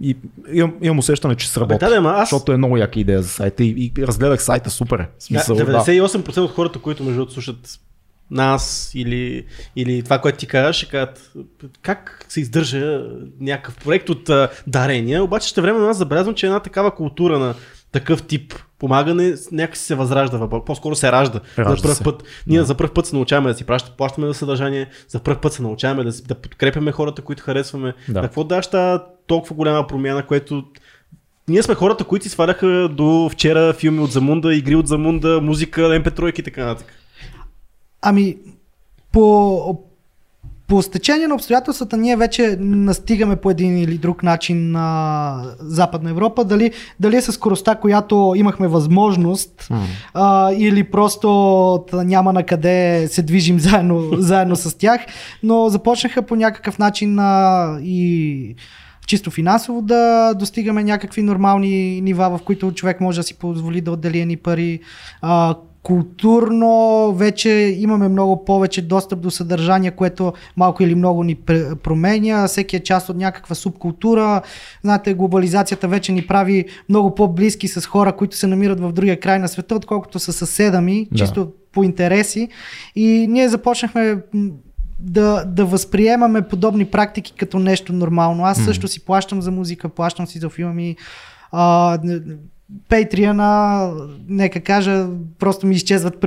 и 0.02 0.16
имам, 0.52 0.74
имам 0.82 0.98
усещане, 0.98 1.34
че 1.34 1.48
сработи. 1.48 1.84
Да, 1.84 2.00
да, 2.00 2.08
аз... 2.08 2.30
Защото 2.30 2.52
е 2.52 2.56
много 2.56 2.76
яка 2.76 3.00
идея 3.00 3.22
за 3.22 3.28
сайта 3.28 3.64
и, 3.64 3.92
и 3.96 4.06
разгледах 4.06 4.42
сайта 4.42 4.70
супер. 4.70 4.98
Е. 4.98 5.08
Смисъл, 5.18 5.56
98% 5.56 6.34
да. 6.34 6.42
от 6.42 6.50
хората, 6.50 6.78
които 6.78 7.04
между 7.04 7.16
другото 7.16 7.32
слушат 7.32 7.80
нас 8.30 8.90
или, 8.94 9.44
или 9.76 10.02
това, 10.02 10.18
което 10.18 10.38
ти 10.38 10.46
кажеш, 10.46 10.76
ще 10.76 10.86
кажат 10.86 11.32
как 11.82 12.26
се 12.28 12.40
издържа 12.40 13.02
някакъв 13.40 13.76
проект 13.76 14.08
от 14.08 14.28
а, 14.28 14.48
дарения, 14.66 15.24
обаче 15.24 15.48
ще 15.48 15.60
време 15.60 15.78
нас 15.78 15.96
забелязвам, 15.96 16.34
че 16.34 16.46
една 16.46 16.60
такава 16.60 16.94
култура 16.94 17.38
на 17.38 17.54
такъв 17.92 18.22
тип 18.22 18.54
помагане 18.78 19.34
някакси 19.52 19.84
се 19.84 19.94
възражда, 19.94 20.48
по-скоро 20.66 20.94
се 20.94 21.12
ражда. 21.12 21.40
ражда 21.58 21.76
за 21.76 21.82
първ 21.82 22.04
път. 22.04 22.22
Ние 22.46 22.58
да. 22.58 22.64
за 22.64 22.74
първ 22.74 22.94
път 22.94 23.06
се 23.06 23.16
научаваме 23.16 23.50
да 23.50 23.58
си 23.58 23.64
пращаме, 23.64 23.96
плащаме 23.96 24.26
за 24.26 24.34
съдържание, 24.34 24.90
за 25.08 25.20
първ 25.20 25.40
път 25.40 25.52
се 25.52 25.62
научаваме 25.62 26.04
да, 26.04 26.22
да 26.22 26.34
подкрепяме 26.34 26.92
хората, 26.92 27.22
които 27.22 27.42
харесваме. 27.42 27.94
Да. 28.08 28.20
Какво 28.20 28.44
даш 28.44 28.66
тази 28.66 29.02
толкова 29.28 29.56
голяма 29.56 29.86
промяна, 29.86 30.26
което 30.26 30.64
ние 31.48 31.62
сме 31.62 31.74
хората, 31.74 32.04
които 32.04 32.22
си 32.22 32.28
сваляха 32.28 32.88
до 32.88 33.28
вчера 33.32 33.72
филми 33.72 34.00
от 34.00 34.12
Замунда, 34.12 34.54
игри 34.54 34.74
от 34.74 34.88
Замунда, 34.88 35.40
музика, 35.42 35.80
MP3 35.80 36.38
и 36.40 36.42
така 36.42 36.64
нататък. 36.64 36.92
Ами, 38.02 38.36
по, 39.12 39.78
по 40.68 40.82
стечение 40.82 41.28
на 41.28 41.34
обстоятелствата 41.34 41.96
ние 41.96 42.16
вече 42.16 42.56
настигаме 42.60 43.36
по 43.36 43.50
един 43.50 43.78
или 43.78 43.98
друг 43.98 44.22
начин 44.22 44.70
на 44.70 45.42
Западна 45.60 46.10
Европа. 46.10 46.44
Дали, 46.44 46.72
дали 47.00 47.16
е 47.16 47.22
с 47.22 47.32
скоростта, 47.32 47.74
която 47.74 48.32
имахме 48.36 48.68
възможност 48.68 49.68
mm. 49.70 49.80
а, 50.14 50.52
или 50.52 50.84
просто 50.84 51.84
няма 51.92 52.32
на 52.32 52.42
къде 52.42 53.08
се 53.10 53.22
движим 53.22 53.60
заедно, 53.60 54.10
заедно 54.18 54.56
с 54.56 54.78
тях, 54.78 55.00
но 55.42 55.68
започнаха 55.68 56.22
по 56.22 56.36
някакъв 56.36 56.78
начин 56.78 57.18
а, 57.18 57.78
и 57.82 58.54
чисто 59.08 59.30
финансово 59.30 59.82
да 59.82 60.34
достигаме 60.34 60.84
някакви 60.84 61.22
нормални 61.22 62.00
нива, 62.00 62.38
в 62.38 62.42
които 62.44 62.72
човек 62.72 63.00
може 63.00 63.20
да 63.20 63.22
си 63.22 63.34
позволи 63.34 63.80
да 63.80 63.92
отдели 63.92 64.24
ни 64.24 64.36
пари. 64.36 64.80
А, 65.22 65.54
културно 65.82 67.12
вече 67.12 67.50
имаме 67.78 68.08
много 68.08 68.44
повече 68.44 68.82
достъп 68.82 69.20
до 69.20 69.30
съдържание, 69.30 69.90
което 69.90 70.32
малко 70.56 70.82
или 70.82 70.94
много 70.94 71.24
ни 71.24 71.34
променя. 71.82 72.46
Всеки 72.46 72.76
е 72.76 72.80
част 72.80 73.08
от 73.08 73.16
някаква 73.16 73.54
субкултура. 73.54 74.42
Знаете, 74.84 75.14
глобализацията 75.14 75.88
вече 75.88 76.12
ни 76.12 76.26
прави 76.26 76.64
много 76.88 77.14
по-близки 77.14 77.68
с 77.68 77.86
хора, 77.86 78.12
които 78.12 78.36
се 78.36 78.46
намират 78.46 78.80
в 78.80 78.92
другия 78.92 79.20
край 79.20 79.38
на 79.38 79.48
света, 79.48 79.74
отколкото 79.74 80.18
са 80.18 80.32
съседа 80.32 80.80
ми, 80.80 81.08
да. 81.12 81.18
чисто 81.18 81.52
по 81.72 81.84
интереси. 81.84 82.48
И 82.96 83.26
ние 83.30 83.48
започнахме 83.48 84.16
да, 84.98 85.44
да 85.44 85.64
възприемаме 85.64 86.42
подобни 86.42 86.84
практики 86.84 87.32
като 87.36 87.58
нещо 87.58 87.92
нормално. 87.92 88.44
Аз 88.44 88.64
също 88.64 88.88
си 88.88 89.04
плащам 89.04 89.42
за 89.42 89.50
музика, 89.50 89.88
плащам 89.88 90.26
си 90.26 90.38
за 90.38 90.48
филми. 90.48 90.96
А, 91.52 91.98
Патреона, 92.88 93.90
нека 94.28 94.60
кажа, 94.60 95.06
просто 95.38 95.66
ми 95.66 95.74
изчезват, 95.74 96.24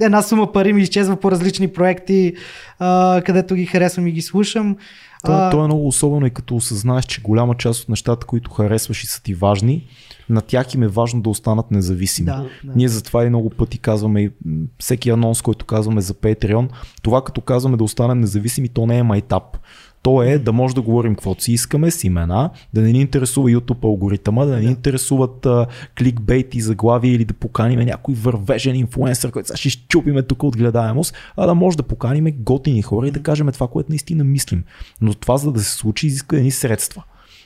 една 0.00 0.22
сума 0.22 0.52
пари 0.52 0.72
ми 0.72 0.82
изчезва 0.82 1.16
по 1.16 1.30
различни 1.30 1.68
проекти, 1.68 2.34
а, 2.78 3.22
където 3.26 3.54
ги 3.54 3.66
харесвам 3.66 4.06
и 4.06 4.12
ги 4.12 4.22
слушам. 4.22 4.76
То, 5.24 5.50
то 5.50 5.64
е 5.64 5.66
много 5.66 5.88
особено 5.88 6.26
и 6.26 6.30
като 6.30 6.56
осъзнаеш, 6.56 7.04
че 7.04 7.22
голяма 7.22 7.54
част 7.54 7.82
от 7.82 7.88
нещата, 7.88 8.26
които 8.26 8.50
харесваш 8.50 9.04
и 9.04 9.06
са 9.06 9.22
ти 9.22 9.34
важни, 9.34 9.86
на 10.28 10.40
тях 10.40 10.74
им 10.74 10.82
е 10.82 10.88
важно 10.88 11.22
да 11.22 11.30
останат 11.30 11.70
независими. 11.70 12.26
Да, 12.26 12.46
да. 12.64 12.72
Ние 12.76 12.88
затова 12.88 13.24
и 13.24 13.28
много 13.28 13.50
пъти 13.50 13.78
казваме, 13.78 14.30
всеки 14.78 15.10
анонс, 15.10 15.42
който 15.42 15.66
казваме 15.66 16.00
за 16.00 16.14
Patreon, 16.14 16.68
това 17.02 17.24
като 17.24 17.40
казваме 17.40 17.76
да 17.76 17.84
останем 17.84 18.20
независими, 18.20 18.68
то 18.68 18.86
не 18.86 18.98
е 18.98 19.02
майтап. 19.02 19.58
То 20.02 20.22
е 20.22 20.38
да 20.38 20.52
може 20.52 20.74
да 20.74 20.82
говорим 20.82 21.14
каквото 21.14 21.42
си 21.42 21.52
искаме 21.52 21.90
с 21.90 22.04
имена, 22.04 22.50
да 22.74 22.80
не 22.80 22.92
ни 22.92 23.00
интересува 23.00 23.50
YouTube 23.50 23.84
алгоритъма, 23.84 24.44
да 24.44 24.54
не 24.54 24.60
ни 24.60 24.66
интересуват 24.66 25.46
а, 25.46 25.66
кликбейт 25.98 26.54
и 26.54 26.60
заглави 26.60 27.08
или 27.08 27.24
да 27.24 27.34
поканим 27.34 27.80
някой 27.80 28.14
вървежен 28.14 28.76
инфлуенсър, 28.76 29.30
който 29.30 29.46
сега 29.46 29.56
ще 29.56 29.70
щупиме 29.70 30.22
тук 30.22 30.42
от 30.42 30.56
гледаемост, 30.56 31.14
а 31.36 31.46
да 31.46 31.54
може 31.54 31.76
да 31.76 31.82
поканим 31.82 32.34
готини 32.38 32.82
хора 32.82 33.08
и 33.08 33.10
да 33.10 33.22
кажем 33.22 33.52
това, 33.52 33.68
което 33.68 33.92
наистина 33.92 34.24
мислим. 34.24 34.64
Но 35.00 35.14
това 35.14 35.36
за 35.36 35.52
да 35.52 35.60
се 35.60 35.72
случи 35.72 36.06
изисква 36.06 36.38
едни 36.38 36.50
средства. 36.50 37.04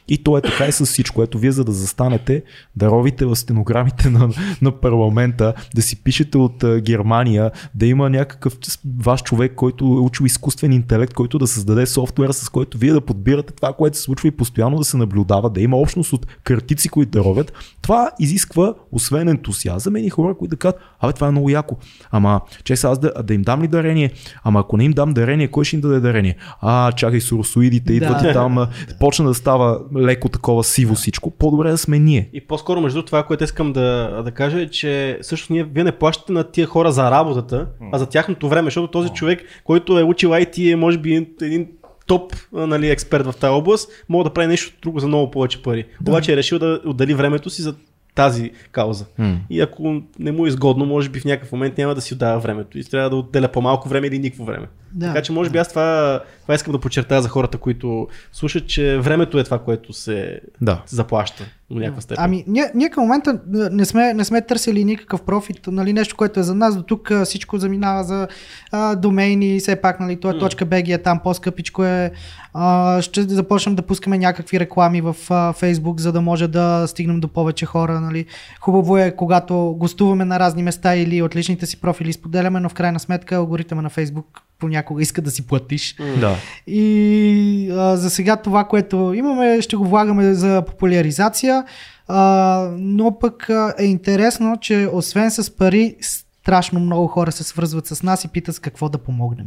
И 0.09 0.19
то 0.25 0.39
е 0.39 0.43
така 0.43 0.67
и 0.67 0.73
с 0.73 0.87
всичко. 0.87 1.23
Ето 1.23 1.39
вие 1.39 1.53
за 1.53 1.65
да 1.65 1.73
застанете, 1.73 2.43
да 2.77 2.87
ровите 2.91 3.27
в 3.27 3.37
стенограмите 3.37 4.11
на, 4.11 4.29
на 4.63 4.73
парламента, 4.73 5.55
да 5.75 5.83
си 5.83 6.03
пишете 6.03 6.39
от 6.39 6.65
Германия, 6.81 7.51
да 7.75 7.87
има 7.87 8.11
някакъв 8.11 8.59
ваш 8.99 9.23
човек, 9.23 9.55
който 9.55 9.85
е 9.85 9.89
учил 9.89 10.25
изкуствен 10.25 10.73
интелект, 10.73 11.15
който 11.15 11.39
да 11.39 11.47
създаде 11.47 11.87
софтуера, 11.87 12.33
с 12.33 12.49
който 12.49 12.79
вие 12.79 12.93
да 12.93 13.01
подбирате 13.01 13.53
това, 13.53 13.73
което 13.73 13.97
се 13.97 14.03
случва 14.03 14.29
и 14.29 14.31
постоянно 14.31 14.79
да 14.79 14.85
се 14.85 14.97
наблюдава, 14.97 15.51
да 15.51 15.61
има 15.61 15.77
общност 15.77 16.13
от 16.13 16.27
картици, 16.45 16.89
които 16.89 17.11
да 17.11 17.25
ровят. 17.25 17.53
Това 17.83 18.11
изисква, 18.19 18.75
освен 18.93 19.29
ентусиазъм, 19.29 19.97
и 19.97 20.11
хора, 20.11 20.35
които 20.35 20.51
да 20.51 20.57
кажат, 20.57 20.81
абе 21.01 21.13
това 21.13 21.29
е 21.29 21.31
много 21.31 21.51
яко. 21.51 21.77
Ама, 22.11 22.41
че 22.65 22.77
сега 22.77 22.91
аз 22.91 22.99
да, 22.99 23.13
да 23.23 23.35
им 23.35 23.43
дам 23.43 23.63
ли 23.63 23.69
дарение? 23.69 24.13
Ама 24.45 24.61
ако 24.61 24.77
не 24.77 24.85
им 24.85 24.93
дам 24.93 25.15
дарение, 25.15 25.49
кой 25.49 25.65
ще 25.65 25.77
им 25.77 25.83
даде 25.83 26.01
дарение? 26.01 26.37
А, 26.61 26.93
чакай, 26.93 27.21
суросоидите 27.21 27.93
идват 27.93 28.23
да. 28.23 28.31
и 28.31 28.33
там, 28.33 28.67
почна 29.01 29.25
да 29.25 29.35
става 29.35 29.81
леко 29.97 30.29
такова 30.29 30.65
сиво 30.65 30.95
всичко, 30.95 31.31
по-добре 31.31 31.71
да 31.71 31.79
сме 31.79 31.99
ние. 31.99 32.31
И 32.33 32.41
по-скоро 32.41 32.81
между 32.81 33.03
това, 33.03 33.23
което 33.23 33.45
искам 33.45 33.73
да, 33.73 34.23
да 34.25 34.31
кажа 34.31 34.61
е, 34.61 34.69
че 34.69 35.19
също 35.23 35.53
ние, 35.53 35.65
вие 35.65 35.85
не 35.85 35.93
плащате 35.93 36.33
на 36.33 36.45
тия 36.45 36.67
хора 36.67 36.93
за 36.93 37.11
работата, 37.11 37.67
а 37.93 37.99
за 37.99 38.07
тяхното 38.07 38.49
време, 38.49 38.67
защото 38.67 38.91
този 38.91 39.09
човек, 39.09 39.41
който 39.65 39.99
е 39.99 40.03
учил 40.03 40.31
IT 40.31 40.73
е 40.73 40.77
може 40.77 40.99
би 40.99 41.27
един 41.43 41.67
топ 42.07 42.33
нали, 42.53 42.91
експерт 42.91 43.27
в 43.27 43.37
тази 43.41 43.51
област, 43.51 43.91
мога 44.09 44.25
да 44.25 44.31
прави 44.31 44.49
нещо 44.49 44.77
друго 44.83 44.99
за 44.99 45.07
много 45.07 45.31
повече 45.31 45.63
пари. 45.63 45.85
Да. 46.01 46.11
Обаче 46.11 46.33
е 46.33 46.37
решил 46.37 46.59
да 46.59 46.81
отдели 46.85 47.15
времето 47.15 47.51
си 47.51 47.63
за 47.63 47.75
тази 48.15 48.51
кауза. 48.73 49.05
М. 49.19 49.39
И 49.51 49.61
ако 49.61 50.03
не 50.19 50.33
му 50.33 50.47
е 50.47 50.49
изгодно, 50.49 50.87
може 50.87 51.09
би 51.09 51.21
в 51.21 51.25
някакъв 51.25 51.53
момент 51.53 51.79
няма 51.79 51.95
да 51.95 52.01
си 52.01 52.15
отдава 52.15 52.41
времето 52.41 52.79
и 52.79 52.85
трябва 52.85 53.11
да 53.11 53.17
отделя 53.17 53.49
по-малко 53.49 53.89
време 53.89 54.07
или 54.07 54.19
никакво 54.19 54.45
време. 54.45 54.67
Да. 54.95 55.07
Така 55.07 55.23
че 55.23 55.33
може 55.33 55.51
би 55.51 55.59
аз 55.59 55.69
това, 55.69 56.21
това 56.43 56.55
искам 56.55 56.73
да 56.73 56.79
подчертая 56.79 57.23
за 57.23 57.29
хората, 57.29 57.59
които 57.59 58.09
слушат, 58.33 58.67
че 58.67 58.99
времето 58.99 59.39
е 59.39 59.45
това, 59.45 59.59
което 59.59 59.93
се 59.93 60.41
Да. 60.61 60.83
заплаща 60.87 61.45
до 61.71 61.79
някаква 61.79 62.01
степен. 62.01 62.25
Ами, 62.25 62.45
ние, 62.47 62.71
ние 62.75 62.91
към 62.91 63.03
момента 63.03 63.41
не 63.47 63.85
сме, 63.85 64.15
не 64.15 64.25
сме 64.25 64.43
търсили 64.43 64.85
никакъв 64.85 65.23
профит, 65.23 65.61
нали, 65.67 65.93
нещо, 65.93 66.17
което 66.17 66.41
е 66.41 66.43
за 66.43 66.55
нас. 66.55 66.77
До 66.77 66.83
тук 66.83 67.13
всичко 67.25 67.59
заминава 67.59 68.05
за 68.05 68.29
а, 68.73 68.97
домейни, 68.97 69.59
все 69.61 69.77
пак, 69.77 70.01
нали, 70.01 70.21
той 70.21 70.37
е 70.37 70.39
точка 70.39 70.67
.bg 70.67 70.95
е 70.95 71.03
там, 71.03 71.21
по-скъпичко 71.25 71.85
е. 71.85 72.11
А, 72.55 73.03
ще 73.03 73.23
започнем 73.23 73.75
да 73.75 73.83
пускаме 73.83 74.19
някакви 74.19 74.61
реклами 74.61 75.01
в 75.01 75.17
а, 75.31 75.53
Facebook, 75.53 76.01
за 76.01 76.13
да 76.13 76.21
може 76.21 76.49
да 76.49 76.87
стигнем 76.87 77.21
до 77.21 77.29
повече 77.29 77.67
хора. 77.67 78.01
Нали. 78.01 78.27
Хубаво 78.61 78.99
е, 78.99 79.17
когато 79.17 79.77
гостуваме 79.79 80.25
на 80.25 80.39
разни 80.39 80.63
места 80.63 80.97
или 80.97 81.23
от 81.23 81.37
личните 81.37 81.67
си 81.67 81.81
профили 81.81 82.13
споделяме, 82.13 82.61
но 82.61 82.69
в 82.69 82.75
крайна 82.75 83.01
сметка 83.01 83.37
алгоритъма 83.37 83.83
на 83.83 83.91
Facebook 83.91 84.25
понякога 84.59 85.03
иска 85.03 85.23
да 85.23 85.31
си 85.31 85.47
платиш. 85.47 85.97
Да. 86.21 86.37
И 86.67 87.71
а, 87.73 87.97
за 87.97 88.11
сега 88.11 88.37
това, 88.37 88.65
което 88.65 89.13
имаме, 89.17 89.63
ще 89.63 89.77
го 89.77 89.85
влагаме 89.85 90.35
за 90.35 90.63
популяризация, 90.67 91.65
а, 92.09 92.69
но 92.79 93.19
пък 93.19 93.51
а, 93.51 93.75
е 93.79 93.85
интересно, 93.85 94.57
че 94.61 94.89
освен 94.93 95.31
с 95.31 95.57
пари, 95.57 95.97
страшно 96.01 96.81
много 96.81 97.07
хора 97.07 97.33
се 97.33 97.45
свързват 97.45 97.87
с 97.87 98.03
нас 98.03 98.25
и 98.25 98.29
питат 98.29 98.55
с 98.55 98.59
какво 98.59 98.89
да 98.89 98.99
помогнем. 98.99 99.47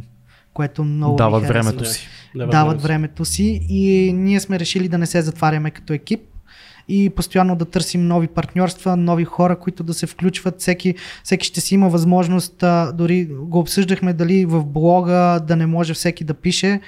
Което 0.56 0.84
много 0.84 1.12
ми 1.12 1.16
Дават 1.16 1.42
харесва. 1.42 1.54
времето 1.62 1.78
Да. 1.78 1.90
си. 1.90 2.08
Дават 2.36 2.82
времето 2.82 3.24
си 3.24 3.60
и 3.68 4.12
ние 4.12 4.40
сме 4.40 4.58
решили 4.58 4.88
да 4.88 4.98
не 4.98 5.06
се 5.06 5.22
затваряме 5.22 5.70
като 5.70 5.92
екип 5.92 6.20
и 6.88 7.10
постоянно 7.10 7.56
да 7.56 7.64
търсим 7.64 8.06
нови 8.06 8.26
партньорства, 8.26 8.96
нови 8.96 9.24
хора, 9.24 9.58
които 9.58 9.82
да 9.82 9.94
се 9.94 10.06
включват. 10.06 10.60
Всеки, 10.60 10.94
всеки 11.24 11.46
ще 11.46 11.60
си 11.60 11.74
има 11.74 11.88
възможност, 11.88 12.64
дори 12.94 13.24
го 13.24 13.58
обсъждахме 13.58 14.12
дали 14.12 14.44
в 14.44 14.64
блога 14.64 15.40
да 15.46 15.56
не 15.56 15.66
може 15.66 15.94
всеки 15.94 16.24
да 16.24 16.34
пише, 16.34 16.80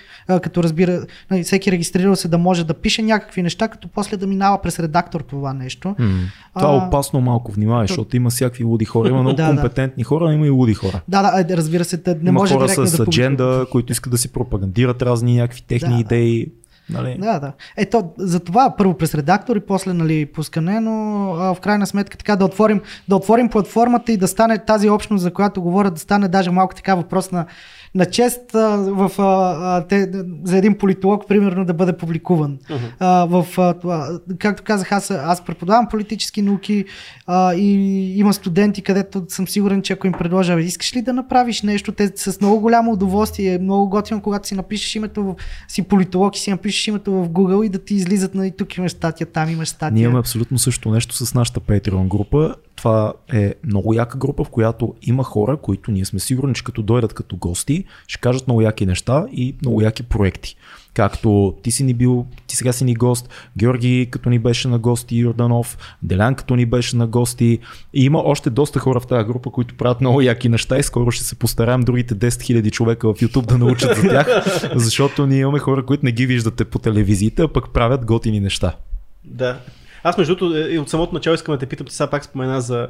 като 0.42 0.62
разбира, 0.62 1.00
нали, 1.30 1.42
всеки 1.42 1.72
регистрирал 1.72 2.16
се 2.16 2.28
да 2.28 2.38
може 2.38 2.64
да 2.66 2.74
пише 2.74 3.02
някакви 3.02 3.42
неща, 3.42 3.68
като 3.68 3.88
после 3.88 4.16
да 4.16 4.26
минава 4.26 4.62
през 4.62 4.78
редактор 4.78 5.20
това 5.20 5.52
нещо. 5.54 5.94
М. 5.98 6.18
Това 6.54 6.74
е 6.74 6.76
опасно 6.76 7.20
малко, 7.20 7.52
внимавай, 7.52 7.86
то- 7.86 7.88
защото 7.88 8.16
има 8.16 8.30
всякакви 8.30 8.64
луди 8.64 8.84
хора. 8.84 9.08
Има 9.08 9.20
много 9.22 9.36
Да, 9.36 9.42
да. 9.42 9.50
компетентни 9.50 10.04
хора, 10.04 10.24
но 10.24 10.32
има 10.32 10.46
и 10.46 10.50
луди 10.50 10.74
хора. 10.74 11.00
Да, 11.08 11.22
да, 11.22 11.54
е, 11.54 11.56
разбира 11.56 11.84
се, 11.84 11.96
да, 11.96 12.14
не 12.14 12.20
има 12.22 12.32
може 12.32 12.54
хора 12.54 12.68
с 12.68 12.96
да 12.96 13.02
адженда, 13.02 13.66
които 13.72 13.92
искат 13.92 14.10
да 14.10 14.18
си 14.18 14.32
пропагандират 14.32 15.02
разни 15.02 15.36
някакви 15.36 15.62
техни 15.62 15.88
Да, 15.88 15.94
да. 15.94 16.00
идеи. 16.00 16.46
Нали? 16.90 17.16
Да, 17.18 17.38
да. 17.38 17.52
Ето, 17.76 18.10
за 18.18 18.40
това 18.40 18.74
първо 18.78 18.94
през 18.94 19.14
редактор 19.14 19.56
и 19.56 19.60
после 19.60 19.92
нали, 19.92 20.26
пускане, 20.26 20.80
но 20.80 21.34
а, 21.34 21.54
в 21.54 21.60
крайна 21.60 21.86
сметка 21.86 22.18
така 22.18 22.36
да 22.36 22.44
отворим, 22.44 22.80
да 23.08 23.16
отворим 23.16 23.48
платформата 23.48 24.12
и 24.12 24.16
да 24.16 24.28
стане 24.28 24.58
тази 24.58 24.90
общност, 24.90 25.22
за 25.22 25.32
която 25.32 25.62
говоря, 25.62 25.90
да 25.90 26.00
стане 26.00 26.28
даже 26.28 26.50
малко 26.50 26.74
така 26.74 26.94
въпрос 26.94 27.32
на, 27.32 27.46
на 27.94 28.06
чест 28.06 28.54
а, 28.54 28.76
в, 28.76 29.10
а, 29.18 29.86
те, 29.86 30.10
за 30.44 30.58
един 30.58 30.78
политолог, 30.78 31.28
примерно, 31.28 31.64
да 31.64 31.74
бъде 31.74 31.96
публикуван. 31.96 32.58
А, 32.98 33.24
в, 33.24 33.46
а, 33.58 34.18
както 34.38 34.62
казах, 34.62 34.92
аз, 34.92 35.10
аз 35.10 35.44
преподавам 35.44 35.88
политически 35.88 36.42
науки 36.42 36.84
а, 37.26 37.54
и 37.54 38.18
има 38.18 38.32
студенти, 38.32 38.82
където 38.82 39.24
съм 39.28 39.48
сигурен, 39.48 39.82
че 39.82 39.92
ако 39.92 40.06
им 40.06 40.12
предложа, 40.12 40.54
«Бе, 40.54 40.62
искаш 40.62 40.96
ли 40.96 41.02
да 41.02 41.12
направиш 41.12 41.62
нещо, 41.62 41.92
те 41.92 42.12
с 42.16 42.40
много 42.40 42.60
голямо 42.60 42.92
удоволствие, 42.92 43.54
е 43.54 43.58
много 43.58 43.88
готино, 43.88 44.22
когато 44.22 44.48
си 44.48 44.54
напишеш 44.54 44.96
името, 44.96 45.24
в, 45.24 45.34
си 45.68 45.82
политолог 45.82 46.36
и 46.36 46.40
си 46.40 46.50
напишеш 46.50 46.86
името 46.86 47.12
в 47.12 47.28
Google 47.28 47.66
и 47.66 47.68
да 47.68 47.78
ти 47.78 47.94
излизат, 47.94 48.34
нали, 48.34 48.50
тук 48.50 48.76
имаш 48.76 48.92
статия, 48.92 49.26
там 49.26 49.50
имаш 49.50 49.68
статия. 49.68 49.94
Ние 49.94 50.02
имаме 50.02 50.18
абсолютно 50.18 50.58
също 50.58 50.90
нещо 50.90 51.26
с 51.26 51.34
нашата 51.34 51.60
Patreon 51.60 52.08
група. 52.08 52.54
Това 52.78 53.12
е 53.32 53.54
много 53.64 53.94
яка 53.94 54.18
група, 54.18 54.44
в 54.44 54.48
която 54.48 54.94
има 55.02 55.24
хора, 55.24 55.56
които 55.56 55.90
ние 55.90 56.04
сме 56.04 56.20
сигурни, 56.20 56.54
че 56.54 56.64
като 56.64 56.82
дойдат 56.82 57.14
като 57.14 57.36
гости, 57.36 57.84
ще 58.06 58.20
кажат 58.20 58.46
много 58.46 58.60
яки 58.60 58.86
неща 58.86 59.26
и 59.32 59.56
много 59.62 59.82
яки 59.82 60.02
проекти. 60.02 60.56
Както 60.94 61.56
ти 61.62 61.70
си 61.70 61.84
ни 61.84 61.94
бил, 61.94 62.26
ти 62.46 62.56
сега 62.56 62.72
си 62.72 62.84
ни 62.84 62.94
гост, 62.94 63.28
Георги 63.56 64.08
като 64.10 64.30
ни 64.30 64.38
беше 64.38 64.68
на 64.68 64.78
гости, 64.78 65.16
Йорданов, 65.16 65.78
Делян 66.02 66.34
като 66.34 66.56
ни 66.56 66.66
беше 66.66 66.96
на 66.96 67.06
гости. 67.06 67.58
И 67.94 68.04
има 68.04 68.18
още 68.18 68.50
доста 68.50 68.78
хора 68.78 69.00
в 69.00 69.06
тази 69.06 69.26
група, 69.26 69.50
които 69.50 69.74
правят 69.74 70.00
много 70.00 70.20
яки 70.20 70.48
неща 70.48 70.78
и 70.78 70.82
скоро 70.82 71.10
ще 71.10 71.24
се 71.24 71.34
постараем 71.34 71.80
другите 71.80 72.14
10 72.14 72.28
000 72.28 72.70
човека 72.70 73.14
в 73.14 73.16
YouTube 73.16 73.46
да 73.46 73.58
научат 73.58 73.96
за 73.96 74.02
тях, 74.02 74.26
защото 74.74 75.26
ние 75.26 75.38
имаме 75.38 75.58
хора, 75.58 75.86
които 75.86 76.04
не 76.04 76.12
ги 76.12 76.26
виждате 76.26 76.64
по 76.64 76.78
телевизиите, 76.78 77.42
а 77.42 77.48
пък 77.48 77.70
правят 77.70 78.04
готини 78.04 78.40
неща. 78.40 78.76
Да. 79.24 79.60
Аз 80.02 80.18
между 80.18 80.36
другото 80.36 80.56
е, 80.58 80.60
и 80.60 80.78
от 80.78 80.88
самото 80.88 81.14
начало 81.14 81.34
искам 81.34 81.54
да 81.54 81.58
те 81.58 81.66
питам, 81.66 81.88
сега 81.88 82.10
пак 82.10 82.24
спомена 82.24 82.60
за, 82.60 82.88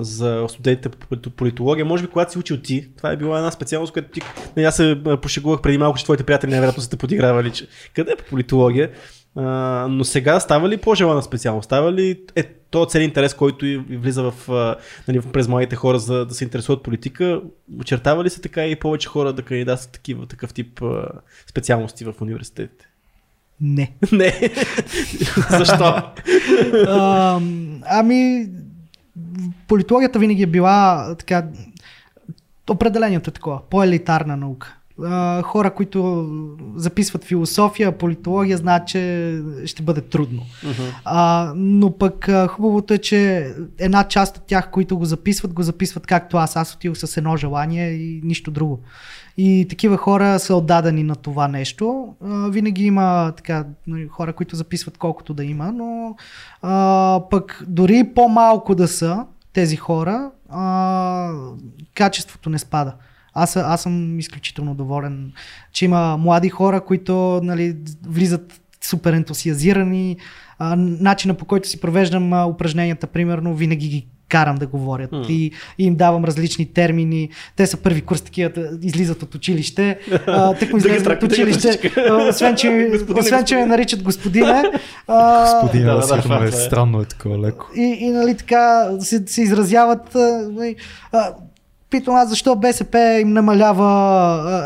за 0.00 0.46
студентите 0.48 0.88
по 0.88 1.06
полит- 1.06 1.30
политология. 1.30 1.84
Може 1.84 2.02
би 2.02 2.10
когато 2.10 2.32
си 2.32 2.38
учил 2.38 2.56
ти, 2.56 2.88
това 2.96 3.10
е 3.10 3.16
била 3.16 3.38
една 3.38 3.50
специалност, 3.50 3.92
която 3.92 4.08
ти... 4.08 4.20
Не, 4.56 4.62
аз 4.62 4.76
се 4.76 5.02
пошегувах 5.22 5.60
преди 5.60 5.78
малко, 5.78 5.98
че 5.98 6.04
твоите 6.04 6.24
приятели 6.24 6.50
най-вероятно 6.50 6.82
са 6.82 6.90
те 6.90 6.96
подигравали, 6.96 7.52
че 7.52 7.66
къде 7.94 8.12
е 8.12 8.16
по 8.16 8.24
политология. 8.24 8.90
Но 9.88 10.04
сега 10.04 10.40
става 10.40 10.68
ли 10.68 10.76
по-желана 10.76 11.22
специалност? 11.22 11.64
Става 11.64 11.92
ли 11.92 12.20
е, 12.36 12.42
то 12.70 12.86
цели 12.86 13.04
интерес, 13.04 13.34
който 13.34 13.66
и 13.66 13.76
влиза 13.76 14.30
в, 14.30 14.48
нали, 15.08 15.20
през 15.20 15.48
младите 15.48 15.76
хора 15.76 15.98
за 15.98 16.26
да 16.26 16.34
се 16.34 16.44
интересуват 16.44 16.82
политика? 16.82 17.40
Очертава 17.80 18.24
ли 18.24 18.30
се 18.30 18.40
така 18.40 18.66
и 18.66 18.76
повече 18.76 19.08
хора 19.08 19.32
да 19.32 19.42
кандидатстват 19.42 19.92
такива, 19.92 20.26
такъв 20.26 20.54
тип 20.54 20.80
специалности 21.46 22.04
в 22.04 22.14
университетите? 22.20 22.88
Не. 23.62 23.92
Не. 24.12 24.32
Защо? 25.50 26.02
а, 26.88 27.40
ами, 27.86 28.48
политологията 29.68 30.18
винаги 30.18 30.42
е 30.42 30.46
била 30.46 31.14
така, 31.18 31.48
определението 32.70 33.30
е 33.30 33.32
такова, 33.32 33.60
по-елитарна 33.70 34.36
наука. 34.36 34.76
А, 35.04 35.42
хора, 35.42 35.74
които 35.74 36.28
записват 36.76 37.24
философия, 37.24 37.98
политология, 37.98 38.56
знаят, 38.56 38.88
че 38.88 39.40
ще 39.64 39.82
бъде 39.82 40.00
трудно. 40.00 40.42
А, 41.04 41.52
но 41.56 41.98
пък 41.98 42.28
а, 42.28 42.48
хубавото 42.48 42.94
е, 42.94 42.98
че 42.98 43.52
една 43.78 44.04
част 44.04 44.36
от 44.36 44.42
тях, 44.46 44.70
които 44.70 44.98
го 44.98 45.04
записват, 45.04 45.52
го 45.52 45.62
записват 45.62 46.06
както 46.06 46.36
аз. 46.36 46.56
Аз 46.56 46.74
отидох 46.74 46.96
с 46.96 47.16
едно 47.16 47.36
желание 47.36 47.90
и 47.90 48.20
нищо 48.24 48.50
друго. 48.50 48.80
И 49.36 49.66
такива 49.70 49.96
хора 49.96 50.38
са 50.38 50.54
отдадени 50.54 51.02
на 51.02 51.16
това 51.16 51.48
нещо. 51.48 52.14
А, 52.24 52.48
винаги 52.48 52.84
има 52.84 53.32
така, 53.36 53.64
нали, 53.86 54.08
хора, 54.08 54.32
които 54.32 54.56
записват 54.56 54.98
колкото 54.98 55.34
да 55.34 55.44
има, 55.44 55.72
но 55.72 56.16
а, 56.62 57.20
пък 57.30 57.64
дори 57.68 58.04
по-малко 58.14 58.74
да 58.74 58.88
са 58.88 59.26
тези 59.52 59.76
хора, 59.76 60.30
а, 60.50 61.32
качеството 61.94 62.50
не 62.50 62.58
спада. 62.58 62.94
Аз, 63.34 63.56
аз 63.56 63.82
съм 63.82 64.18
изключително 64.18 64.74
доволен, 64.74 65.32
че 65.72 65.84
има 65.84 66.16
млади 66.16 66.48
хора, 66.48 66.80
които 66.80 67.40
нали, 67.42 67.76
влизат 68.06 68.60
супер 68.84 69.12
ентусиазирани. 69.12 70.16
А, 70.58 70.76
начина 70.76 71.34
по 71.34 71.44
който 71.44 71.68
си 71.68 71.80
провеждам 71.80 72.32
а, 72.32 72.46
упражненията, 72.46 73.06
примерно, 73.06 73.54
винаги 73.54 73.88
ги 73.88 74.06
карам 74.28 74.56
да 74.56 74.66
говорят 74.66 75.12
М. 75.12 75.24
и, 75.28 75.50
и 75.78 75.84
им 75.84 75.96
давам 75.96 76.24
различни 76.24 76.66
термини. 76.66 77.28
Те 77.56 77.66
са 77.66 77.76
първи 77.76 78.00
курс, 78.00 78.20
такива 78.20 78.50
да 78.50 78.78
излизат 78.82 79.22
от 79.22 79.34
училище. 79.34 79.98
Тък 80.60 80.72
му 80.72 80.78
ги 80.78 80.88
излезат 80.88 81.22
от 81.22 81.22
училище, 81.22 81.68
освен 82.28 82.56
че, 82.56 82.88
Господине, 82.92 83.20
освен, 83.20 83.44
че 83.44 83.54
ме 83.54 83.60
господине. 83.60 83.66
наричат 83.66 84.02
господине. 84.02 84.62
а, 85.08 85.42
Господина, 85.42 85.94
да, 85.94 86.28
да, 86.38 86.44
е, 86.44 86.48
е. 86.48 86.52
странно 86.52 87.00
е 87.00 87.04
такова 87.04 87.38
леко. 87.38 87.66
и, 87.76 87.96
и 88.00 88.10
нали 88.10 88.36
така 88.36 88.90
се, 89.00 89.22
се 89.26 89.42
изразяват. 89.42 90.14
А, 90.14 90.48
нали, 90.52 90.76
а, 91.12 91.32
питам 91.92 92.14
аз 92.14 92.28
защо 92.28 92.56
БСП 92.56 93.18
им 93.20 93.32
намалява 93.32 93.90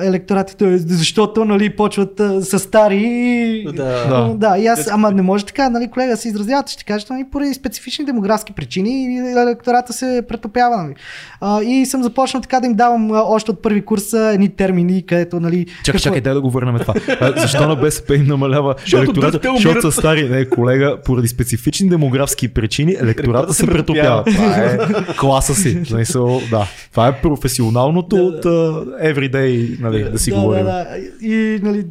електоратите, 0.02 0.78
защото 0.78 1.44
нали, 1.44 1.76
почват 1.76 2.20
а, 2.20 2.42
с 2.42 2.58
стари. 2.58 2.96
и- 2.96 3.64
Да. 3.66 4.08
Да. 4.08 4.34
да, 4.34 4.58
и 4.58 4.66
аз, 4.66 4.88
ама 4.90 5.10
не 5.10 5.22
може 5.22 5.44
така, 5.44 5.68
нали, 5.68 5.88
колега, 5.88 6.16
се 6.16 6.28
изразяват, 6.28 6.70
ще 6.70 6.84
кажете, 6.84 7.12
нали, 7.12 7.24
поради 7.32 7.54
специфични 7.54 8.04
демографски 8.04 8.52
причини 8.52 9.18
електората 9.18 9.92
се 9.92 10.22
претопява. 10.28 10.76
Нали. 10.76 10.94
А, 11.40 11.62
и 11.62 11.86
съм 11.86 12.02
започнал 12.02 12.40
така 12.40 12.60
да 12.60 12.66
им 12.66 12.74
давам 12.74 13.12
а, 13.12 13.22
още 13.22 13.50
от 13.50 13.62
първи 13.62 13.84
курс 13.84 14.12
едни 14.12 14.48
термини, 14.48 15.06
където, 15.06 15.40
нали... 15.40 15.66
Чакай, 15.84 16.00
чакай, 16.00 16.20
дай 16.20 16.34
да 16.34 16.40
го 16.40 16.50
върнем 16.50 16.78
това. 16.78 16.94
А, 17.20 17.40
защо 17.40 17.68
на 17.68 17.76
БСП 17.76 18.14
им 18.14 18.26
намалява 18.26 18.74
електората? 18.94 19.40
Защото 19.54 19.82
са 19.82 19.92
стари. 19.92 20.28
Не, 20.28 20.48
колега, 20.48 20.98
поради 21.04 21.28
специфични 21.28 21.88
демографски 21.88 22.48
причини 22.48 22.96
електората 23.00 23.54
се 23.54 23.66
претопява. 23.66 24.24
Това 24.24 24.56
е 24.56 24.78
класа 25.18 25.54
си. 25.54 25.80
Смисъл, 25.84 26.40
да. 26.50 26.66
Това 26.90 27.08
е 27.08 27.15
професионалното 27.22 28.16
от 28.16 28.44
uh, 28.44 29.14
everyday, 29.14 29.80
нали, 29.80 30.10
да 30.10 30.18
си 30.18 30.30
да, 30.30 30.36
говорим. 30.36 30.64
Да, 30.64 30.72
да. 30.72 30.86
И, 31.26 31.60
нали, 31.62 31.84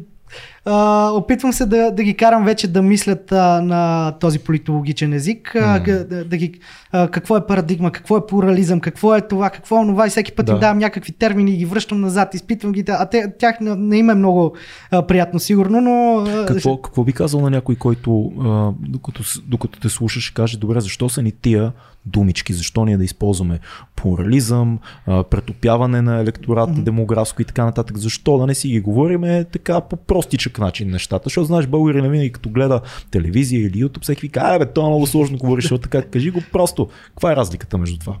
А, 0.68 1.10
опитвам 1.10 1.52
се 1.52 1.66
да, 1.66 1.90
да 1.90 2.02
ги 2.02 2.14
карам 2.14 2.44
вече 2.44 2.68
да 2.68 2.82
мислят 2.82 3.32
а, 3.32 3.60
на 3.62 4.12
този 4.20 4.38
политологичен 4.38 5.12
език, 5.12 5.54
а, 5.54 5.58
mm. 5.58 6.06
да, 6.06 6.24
да 6.24 6.36
ги, 6.36 6.60
а, 6.92 7.08
какво 7.08 7.36
е 7.36 7.46
парадигма, 7.46 7.92
какво 7.92 8.16
е 8.16 8.26
плурализъм, 8.26 8.80
какво 8.80 9.14
е 9.14 9.20
това, 9.20 9.50
какво 9.50 9.82
е 9.82 9.86
това 9.86 10.06
и 10.06 10.10
всеки 10.10 10.32
път 10.32 10.46
да. 10.46 10.52
им 10.52 10.58
давам 10.58 10.78
някакви 10.78 11.12
термини 11.12 11.50
и 11.50 11.56
ги 11.56 11.64
връщам 11.64 12.00
назад, 12.00 12.34
изпитвам 12.34 12.72
ги, 12.72 12.84
а 12.88 13.06
те, 13.06 13.32
тях 13.38 13.60
не, 13.60 13.76
не 13.76 13.98
им 13.98 14.10
е 14.10 14.14
много 14.14 14.54
а, 14.90 15.02
приятно, 15.02 15.40
сигурно, 15.40 15.80
но... 15.80 16.24
А... 16.30 16.46
Какво, 16.46 16.76
какво 16.76 17.04
би 17.04 17.12
казал 17.12 17.40
на 17.40 17.50
някой, 17.50 17.76
който 17.76 18.32
а, 18.40 18.72
докато, 18.88 19.22
докато 19.46 19.80
те 19.80 19.88
слушаш, 19.88 20.30
каже, 20.30 20.58
добре, 20.58 20.80
защо 20.80 21.08
са 21.08 21.22
ни 21.22 21.32
тия 21.32 21.72
думички, 22.06 22.52
защо 22.52 22.84
ние 22.84 22.96
да 22.96 23.04
използваме 23.04 23.58
плурализъм, 23.96 24.78
претопяване 25.06 26.02
на 26.02 26.20
електората, 26.20 26.72
mm-hmm. 26.72 26.82
демографско 26.82 27.42
и 27.42 27.44
така 27.44 27.64
нататък. 27.64 27.98
Защо 27.98 28.38
да 28.38 28.46
не 28.46 28.54
си 28.54 28.68
ги 28.68 28.80
говориме 28.80 29.44
така 29.44 29.80
по 29.80 29.96
простичък 29.96 30.58
начин 30.58 30.90
нещата? 30.90 31.22
Защото 31.24 31.44
знаеш, 31.44 31.66
българина 31.66 32.08
винаги 32.08 32.32
като 32.32 32.50
гледа 32.50 32.80
телевизия 33.10 33.60
или 33.60 33.84
YouTube, 33.84 34.02
всеки 34.02 34.20
вика, 34.20 34.40
ай 34.40 34.58
бе, 34.58 34.72
то 34.72 34.86
е 34.86 34.88
много 34.88 35.06
сложно 35.06 35.38
говориш, 35.38 35.68
така, 35.82 36.02
кажи 36.02 36.30
го 36.30 36.42
просто. 36.52 36.88
Каква 37.08 37.32
е 37.32 37.36
разликата 37.36 37.78
между 37.78 37.98
това? 37.98 38.16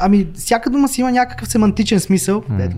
Ами, 0.00 0.26
всяка 0.34 0.70
дума 0.70 0.88
си 0.88 1.00
има 1.00 1.12
някакъв 1.12 1.48
семантичен 1.48 2.00
смисъл. 2.00 2.42
Mm. 2.42 2.74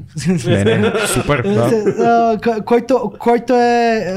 не, 0.47 0.79
не, 0.79 0.93
супер. 1.07 1.43
Да. 1.43 2.39
който, 2.67 3.13
който 3.19 3.55
е 3.55 4.15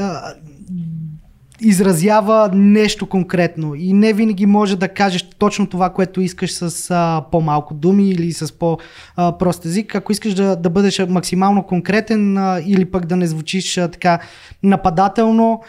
изразява 1.64 2.50
нещо 2.54 3.06
конкретно 3.06 3.74
и 3.74 3.92
не 3.92 4.12
винаги 4.12 4.46
може 4.46 4.76
да 4.76 4.88
кажеш 4.88 5.28
точно 5.38 5.66
това, 5.66 5.90
което 5.90 6.20
искаш 6.20 6.52
с 6.52 6.90
а, 6.90 7.24
по-малко 7.30 7.74
думи 7.74 8.10
или 8.10 8.32
с 8.32 8.58
по-прост 8.58 9.64
език. 9.64 9.94
Ако 9.94 10.12
искаш 10.12 10.34
да, 10.34 10.56
да 10.56 10.70
бъдеш 10.70 11.02
максимално 11.08 11.62
конкретен 11.62 12.38
а, 12.38 12.60
или 12.66 12.84
пък 12.84 13.06
да 13.06 13.16
не 13.16 13.26
звучиш 13.26 13.78
а, 13.78 13.88
така 13.88 14.18
нападателно, 14.62 15.62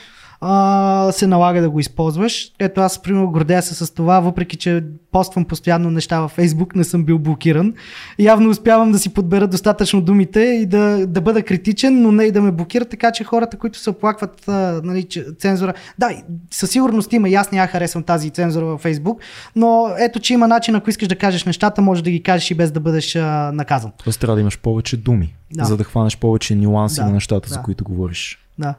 а, 0.48 1.12
се 1.12 1.28
налага 1.28 1.62
да 1.62 1.70
го 1.70 1.80
използваш. 1.80 2.52
Ето 2.60 2.82
аз, 2.82 3.02
примерно, 3.02 3.32
гордея 3.32 3.62
се 3.62 3.86
с 3.86 3.93
това, 3.93 4.20
въпреки 4.20 4.56
че 4.56 4.84
поствам 5.12 5.46
постоянно 5.46 5.91
неща 5.91 6.20
във 6.20 6.38
Facebook, 6.38 6.76
не 6.76 6.84
съм 6.84 7.04
бил 7.04 7.20
блокиран. 7.20 7.74
Явно 8.20 8.50
успявам 8.50 8.91
да 8.91 9.00
си 9.00 9.14
подбера 9.14 9.48
достатъчно 9.48 10.02
думите 10.02 10.41
и 10.41 10.66
да, 10.66 11.08
да 11.08 11.22
бъда 11.22 11.43
критичен, 11.43 12.02
но 12.02 12.12
не 12.12 12.24
и 12.24 12.32
да 12.32 12.41
ме 12.41 12.52
блокират, 12.52 12.89
така 12.89 13.12
че 13.12 13.24
хората, 13.24 13.58
които 13.58 13.80
се 13.80 13.89
оплакват 13.89 14.48
а, 14.48 14.82
нали, 14.84 15.04
че, 15.04 15.26
цензура, 15.39 15.74
да, 16.00 16.10
със 16.52 16.72
сигурност 16.72 17.14
има, 17.14 17.30
аз 17.30 17.52
не 17.52 17.58
я 17.58 17.68
харесвам 17.68 18.04
тази 18.04 18.30
цензура 18.30 18.66
във 18.66 18.84
Facebook, 18.84 19.18
но 19.56 19.88
ето, 20.00 20.20
че 20.20 20.34
има 20.34 20.48
начин, 20.48 20.76
ако 20.76 20.89
искаш 20.89 21.08
да 21.08 21.16
кажеш 21.16 21.46
нещата, 21.46 21.82
може 21.82 22.04
да 22.04 22.12
ги 22.12 22.24
кажеш 22.24 22.52
и 22.52 22.56
без 22.56 22.72
да 22.72 22.80
бъдеш 22.80 23.16
а, 23.16 23.52
наказан. 23.54 23.91
Тоест 24.04 24.20
трябва 24.20 24.36
да 24.36 24.41
имаш 24.41 24.60
повече 24.60 24.98
думи, 24.98 25.36
да. 25.54 25.66
за 25.66 25.78
да 25.78 25.84
хванеш 25.84 26.18
повече 26.18 26.56
нюанси 26.56 27.00
да. 27.00 27.06
на 27.06 27.12
нещата, 27.12 27.50
да. 27.50 27.54
за 27.54 27.62
които 27.62 27.84
говориш. 27.84 28.39
Да. 28.60 28.76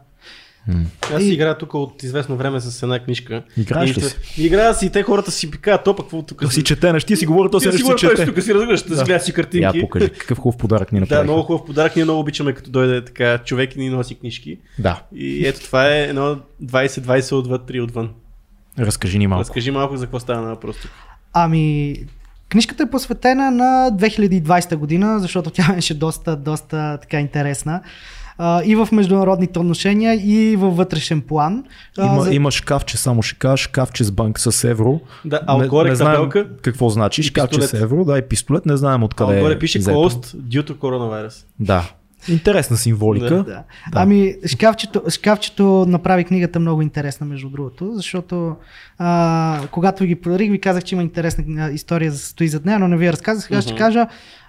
Аз 1.15 1.23
си 1.23 1.29
играя 1.29 1.59
тук 1.59 1.75
от 1.75 2.03
известно 2.03 2.37
време 2.37 2.61
с 2.61 2.83
една 2.83 2.99
книжка. 2.99 3.43
Играеш 3.57 3.97
ли 3.97 4.01
си? 4.01 4.17
Играя 4.39 4.75
си 4.75 4.87
и 4.87 4.91
те 4.91 5.03
хората 5.03 5.31
си 5.31 5.51
пикаят, 5.51 5.85
то 5.85 5.97
какво 5.97 6.23
тук. 6.23 6.53
Си 6.53 6.65
чете 6.65 6.93
неща, 6.93 7.07
ти 7.07 7.17
си 7.17 7.27
говори, 7.27 7.51
то 7.51 7.61
си 7.61 7.73
си 7.73 7.85
чете. 7.97 8.27
Тук 8.27 8.43
си 8.43 8.55
разбираш, 8.55 8.83
да. 8.83 9.05
гледа 9.05 9.21
си 9.21 9.33
картинки. 9.33 9.79
Я 9.79 9.81
покажи, 9.81 10.11
какъв 10.11 10.39
хубав 10.39 10.59
подарък 10.59 10.93
ни 10.93 11.01
направи. 11.01 11.19
Да, 11.21 11.25
много 11.25 11.43
хубав 11.43 11.67
подарък, 11.67 11.97
ние 11.97 12.05
много 12.05 12.21
обичаме 12.21 12.53
като 12.53 12.71
дойде 12.71 13.05
така 13.05 13.39
човек 13.39 13.77
и 13.77 13.79
ни 13.79 13.91
носи 13.91 14.15
книжки. 14.15 14.59
Да. 14.79 15.03
И 15.15 15.47
ето 15.47 15.61
това 15.61 15.95
е 15.95 16.03
едно 16.03 16.37
20-20 16.65 17.33
отвън, 17.33 17.59
3 17.59 17.83
отвън. 17.85 18.11
Разкажи 18.79 19.19
ни 19.19 19.27
малко. 19.27 19.41
Разкажи 19.41 19.71
малко 19.71 19.97
за 19.97 20.05
какво 20.07 20.21
става 20.21 20.49
на 20.49 20.57
просто. 20.61 20.89
Ами, 21.33 21.97
Книжката 22.49 22.83
е 22.83 22.91
посветена 22.91 23.51
на 23.51 23.91
2020 23.93 24.77
година, 24.77 25.21
защото 25.21 25.51
тя 25.51 25.73
беше 25.75 25.95
доста, 25.95 26.37
доста 26.37 26.99
така 27.01 27.21
интересна 27.21 27.83
а, 28.39 28.63
и 28.65 28.77
в 28.77 28.89
международните 28.93 29.59
отношения, 29.59 30.15
и 30.15 30.57
във 30.57 30.77
вътрешен 30.77 31.21
план. 31.21 31.65
Има, 31.99 32.21
за... 32.21 32.35
има 32.35 32.51
шкафче, 32.51 32.97
само 32.97 33.23
ще 33.23 33.39
кажа, 33.39 33.57
шкафче 33.57 34.05
с 34.05 34.11
банк 34.11 34.41
с 34.41 34.65
евро. 34.65 35.01
Да, 35.25 35.41
а 35.47 35.57
отгоре 35.57 35.85
не, 35.85 35.91
не 35.91 35.97
знаем 35.97 36.31
какво 36.63 36.89
значи, 36.89 37.23
шкафче 37.23 37.63
с 37.63 37.73
евро, 37.73 38.05
да, 38.05 38.19
и 38.19 38.23
пистолет, 38.23 38.67
не 38.67 38.77
знаем 38.77 39.03
откъде 39.03 39.33
а 39.33 39.37
отгоре 39.37 39.59
пише 39.59 39.81
closed 39.81 40.37
due 40.37 40.71
to 40.71 40.77
coronavirus. 40.77 41.45
Да, 41.61 41.91
Интересна 42.29 42.77
символика. 42.77 43.35
Да. 43.37 43.43
Да. 43.45 43.65
Ами, 43.93 44.35
шкафчето, 44.47 45.03
шкафчето 45.11 45.85
направи 45.89 46.25
книгата 46.25 46.61
много 46.61 46.83
интересна, 46.83 47.27
между 47.27 47.49
другото, 47.49 47.95
защото 47.95 48.57
а, 48.99 49.61
когато 49.71 50.05
ги 50.05 50.15
подарих, 50.15 50.51
ви 50.51 50.61
казах, 50.61 50.85
че 50.85 50.95
има 50.95 51.03
интересна 51.03 51.71
история 51.73 52.13
за 52.13 52.19
стои 52.19 52.49
зад 52.49 52.65
нея, 52.65 52.79
но 52.79 52.89
не 52.89 52.97
ви 52.97 53.07
я 53.07 53.13
разказах. 53.13 53.45
Сега 53.45 53.59
uh-huh. 53.59 53.63
ще 53.63 53.75
кажа 53.75 54.07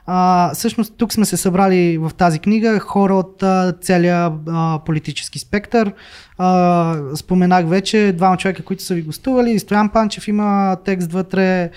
а, 0.10 0.52
всъщност 0.54 0.94
тук 0.98 1.14
сме 1.14 1.26
се 1.26 1.38
събрали 1.38 1.98
в 1.98 2.12
тази 2.18 2.40
книга 2.40 2.80
хора 2.80 3.16
от 3.16 3.44
а, 3.44 3.74
целия 3.82 4.32
а, 4.48 4.80
политически 4.86 5.40
спектър. 5.40 5.94
А, 6.38 6.96
споменах 7.16 7.68
вече 7.68 8.14
двама 8.18 8.38
човека, 8.38 8.64
които 8.64 8.84
са 8.84 8.96
ви 8.96 9.02
гостували. 9.02 9.60
Стоян 9.60 9.90
Панчев 9.90 10.28
има 10.28 10.78
текст 10.86 11.12
вътре. 11.12 11.70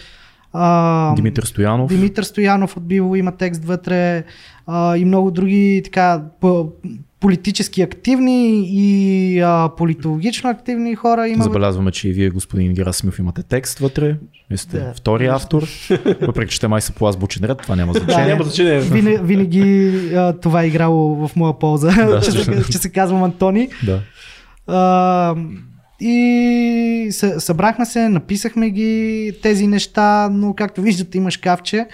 А, 0.52 1.14
Димитър 1.14 1.42
Стоянов. 1.42 1.88
Димитър 1.88 2.22
Стоянов 2.22 2.76
от 2.76 2.86
Биво 2.86 3.16
има 3.16 3.32
текст 3.32 3.64
вътре 3.64 4.24
а, 4.66 4.96
и 4.96 5.04
много 5.04 5.30
други 5.30 5.80
така 5.84 6.22
политически 7.20 7.82
активни 7.82 8.64
и 8.66 9.40
а, 9.40 9.70
политологично 9.76 10.50
активни 10.50 10.94
хора. 10.94 11.28
Има... 11.28 11.44
Забелязваме, 11.44 11.90
че 11.90 12.08
и 12.08 12.12
вие, 12.12 12.30
господин 12.30 12.74
Герасимов, 12.74 13.18
имате 13.18 13.42
текст 13.42 13.78
вътре. 13.78 14.16
Вие 14.50 14.58
сте 14.58 14.78
да. 14.78 14.92
втори 14.94 15.26
автор. 15.26 15.62
Въпреки, 16.20 16.52
че 16.52 16.60
те 16.60 16.68
май 16.68 16.80
са 16.80 16.92
по 16.92 17.08
азбучен 17.08 17.44
ред, 17.44 17.58
това 17.58 17.76
няма 17.76 17.92
значение. 17.92 18.24
Да, 18.24 18.30
няма 18.30 18.44
значение. 18.44 18.80
Винаги, 18.80 19.18
винаги 19.22 19.92
а, 20.14 20.32
това 20.32 20.62
е 20.62 20.66
играло 20.66 21.28
в 21.28 21.36
моя 21.36 21.58
полза, 21.58 22.06
да, 22.06 22.20
че, 22.24 22.30
се, 22.30 22.64
че 22.72 22.78
се 22.78 22.92
казвам 22.92 23.22
Антони. 23.22 23.68
Да. 23.86 24.00
А, 24.66 25.34
и 26.00 27.08
събрахме 27.38 27.86
се, 27.86 28.08
написахме 28.08 28.70
ги 28.70 29.32
тези 29.42 29.66
неща, 29.66 30.28
но 30.32 30.54
както 30.54 30.82
виждате 30.82 31.18
има 31.18 31.30
шкафче 31.30 31.86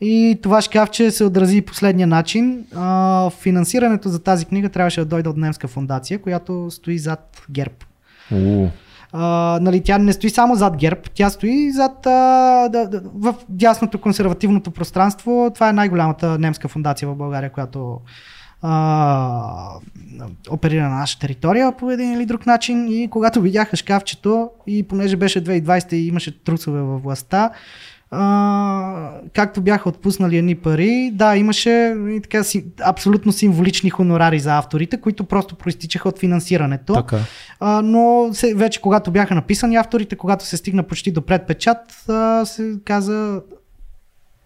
и 0.00 0.38
това 0.42 0.60
шкафче 0.60 1.10
се 1.10 1.24
отрази 1.24 1.60
последния 1.60 2.06
начин. 2.06 2.64
А, 2.74 3.30
финансирането 3.30 4.08
за 4.08 4.18
тази 4.18 4.44
книга 4.44 4.68
трябваше 4.68 5.00
да 5.00 5.06
дойде 5.06 5.28
от 5.28 5.36
немска 5.36 5.68
фундация, 5.68 6.18
която 6.18 6.70
стои 6.70 6.98
зад 6.98 7.42
ГЕРБ. 7.50 7.74
Uh. 8.32 8.70
А, 9.12 9.58
нали, 9.62 9.82
тя 9.84 9.98
не 9.98 10.12
стои 10.12 10.30
само 10.30 10.54
зад 10.54 10.76
ГЕРБ, 10.76 11.00
тя 11.14 11.30
стои 11.30 11.72
зад 11.72 12.06
а, 12.06 12.68
да, 12.68 12.88
да, 12.88 13.02
в 13.14 13.34
дясното 13.48 14.00
консервативното 14.00 14.70
пространство. 14.70 15.50
Това 15.54 15.68
е 15.68 15.72
най-голямата 15.72 16.38
немска 16.38 16.68
фундация 16.68 17.08
в 17.08 17.16
България, 17.16 17.52
която 17.52 18.00
а, 18.62 19.74
оперира 20.50 20.82
на 20.82 20.98
наша 20.98 21.18
територия 21.18 21.76
по 21.76 21.90
един 21.90 22.12
или 22.12 22.26
друг 22.26 22.46
начин 22.46 22.88
и 22.88 23.08
когато 23.10 23.40
видяха 23.40 23.76
шкафчето 23.76 24.50
и 24.66 24.82
понеже 24.82 25.16
беше 25.16 25.44
2020 25.44 25.92
и 25.92 26.06
имаше 26.06 26.44
трусове 26.44 26.80
във 26.80 27.02
властта, 27.02 27.50
а, 28.14 29.10
както 29.34 29.60
бяха 29.60 29.88
отпуснали 29.88 30.36
едни 30.36 30.54
пари, 30.54 31.10
да, 31.14 31.36
имаше 31.36 31.96
и 32.08 32.20
така 32.22 32.44
си, 32.44 32.64
абсолютно 32.84 33.32
символични 33.32 33.90
хонорари 33.90 34.40
за 34.40 34.58
авторите, 34.58 35.00
които 35.00 35.24
просто 35.24 35.54
проистичаха 35.54 36.08
от 36.08 36.18
финансирането. 36.18 36.92
Така. 36.94 37.18
А, 37.60 37.82
но 37.82 38.30
се, 38.32 38.54
вече 38.54 38.80
когато 38.80 39.10
бяха 39.10 39.34
написани 39.34 39.76
авторите, 39.76 40.16
когато 40.16 40.44
се 40.44 40.56
стигна 40.56 40.82
почти 40.82 41.12
до 41.12 41.22
предпечат, 41.22 42.08
а, 42.08 42.44
се 42.44 42.74
каза... 42.84 43.40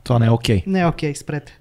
Това 0.04 0.18
не 0.18 0.26
е 0.26 0.30
окей. 0.30 0.58
Okay. 0.58 0.66
Не 0.66 0.80
е 0.80 0.86
окей, 0.86 1.12
okay, 1.12 1.16
спрете. 1.16 1.60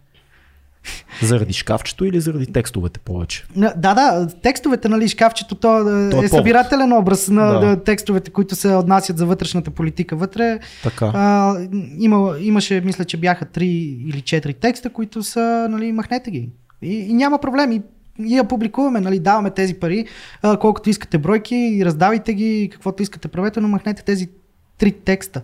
Заради 1.22 1.54
шкафчето 1.54 2.06
или 2.06 2.20
заради 2.20 2.46
текстовете 2.46 3.00
повече? 3.00 3.46
Да, 3.56 3.74
да, 3.76 4.28
текстовете, 4.42 4.90
нали, 4.90 5.08
шкафчето, 5.08 5.56
то, 5.56 5.80
е 5.80 6.10
то 6.10 6.22
е, 6.22 6.26
е 6.26 6.28
събирателен 6.28 6.94
образ 6.94 7.30
на 7.30 7.60
да. 7.60 7.84
текстовете, 7.84 8.32
които 8.32 8.56
се 8.56 8.76
отнасят 8.76 9.18
за 9.18 9.26
вътрешната 9.26 9.72
политика 9.72 10.16
вътре. 10.16 10.60
Така. 10.84 11.12
А, 11.14 11.56
има, 12.00 12.36
имаше, 12.40 12.82
мисля, 12.82 13.06
че 13.06 13.18
бяха 13.18 13.46
три 13.46 13.68
или 14.08 14.22
четири 14.22 14.54
текста, 14.54 14.90
които 14.90 15.24
са, 15.24 15.68
нали, 15.70 15.92
махнете 15.92 16.32
ги. 16.32 16.50
И, 16.82 16.94
и 16.94 17.14
няма 17.14 17.40
проблем. 17.40 17.72
И 17.72 17.82
я 18.20 18.44
публикуваме, 18.44 19.00
нали, 19.00 19.20
даваме 19.20 19.50
тези 19.50 19.74
пари, 19.74 20.06
а, 20.42 20.58
колкото 20.58 20.90
искате 20.90 21.18
бройки, 21.18 21.56
и 21.56 21.86
раздавайте 21.86 22.34
ги, 22.34 22.70
каквото 22.72 23.04
искате 23.04 23.28
правете, 23.28 23.60
но 23.62 23.68
махнете 23.68 24.04
тези 24.04 24.30
три 24.78 24.92
текста. 24.92 25.42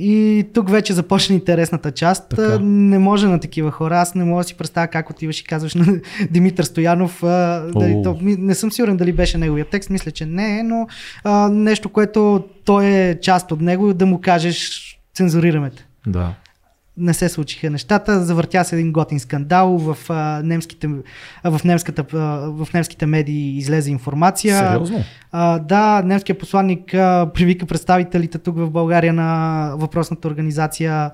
И 0.00 0.46
тук 0.54 0.70
вече 0.70 0.92
започна 0.92 1.34
интересната 1.34 1.90
част. 1.90 2.28
Така. 2.28 2.58
Не 2.62 2.98
може 2.98 3.26
на 3.26 3.40
такива 3.40 3.70
хора. 3.70 3.98
Аз 3.98 4.14
не 4.14 4.24
мога 4.24 4.40
да 4.40 4.48
си 4.48 4.54
представя 4.54 4.86
как 4.86 5.10
отиваш 5.10 5.40
и 5.40 5.44
казваш 5.44 5.74
на 5.74 6.00
Димитър 6.30 6.64
Стоянов. 6.64 7.22
А, 7.22 7.66
дали, 7.74 8.02
то, 8.04 8.18
не 8.22 8.54
съм 8.54 8.72
сигурен 8.72 8.96
дали 8.96 9.12
беше 9.12 9.38
неговия 9.38 9.64
текст. 9.64 9.90
Мисля, 9.90 10.10
че 10.10 10.26
не 10.26 10.58
е, 10.58 10.62
но 10.62 10.86
а, 11.24 11.48
нещо, 11.48 11.88
което 11.88 12.44
той 12.64 12.86
е 12.86 13.20
част 13.20 13.52
от 13.52 13.60
него, 13.60 13.94
да 13.94 14.06
му 14.06 14.20
кажеш 14.20 14.98
цензурираме 15.14 15.70
те. 15.70 15.86
Да 16.06 16.34
не 16.96 17.14
се 17.14 17.28
случиха 17.28 17.70
нещата. 17.70 18.24
Завъртя 18.24 18.64
се 18.64 18.76
един 18.76 18.92
готин 18.92 19.20
скандал 19.20 19.78
в, 19.78 19.96
а, 20.08 20.42
немските, 20.44 20.88
а, 21.42 21.50
в, 21.50 21.64
немската, 21.64 22.04
а, 22.12 22.16
в 22.64 22.68
немските 22.74 23.06
медии 23.06 23.56
излезе 23.58 23.90
информация. 23.90 24.58
Сериозно? 24.58 25.04
А, 25.32 25.58
да, 25.58 26.02
немският 26.04 26.38
посланник 26.38 26.94
а, 26.94 27.30
привика 27.34 27.66
представителите 27.66 28.38
тук 28.38 28.56
в 28.56 28.70
България 28.70 29.12
на 29.12 29.72
въпросната 29.76 30.28
организация 30.28 31.10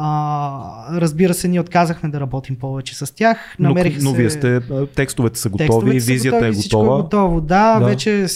А, 0.00 1.00
разбира 1.00 1.34
се, 1.34 1.48
ние 1.48 1.60
отказахме 1.60 2.08
да 2.08 2.20
работим 2.20 2.56
повече 2.56 2.94
с 2.94 3.14
тях. 3.14 3.56
Намерих 3.58 4.02
но, 4.02 4.10
но 4.10 4.16
вие 4.16 4.30
сте, 4.30 4.60
текстовете 4.94 5.38
са 5.38 5.48
готови, 5.48 5.68
текстовете 5.68 6.12
визията 6.12 6.38
са 6.38 6.46
готови, 6.46 6.58
е 6.58 6.62
готова. 6.62 6.98
Е 6.98 7.02
готово, 7.02 7.40
да, 7.40 7.78
да. 7.78 7.86
вече 7.86 8.26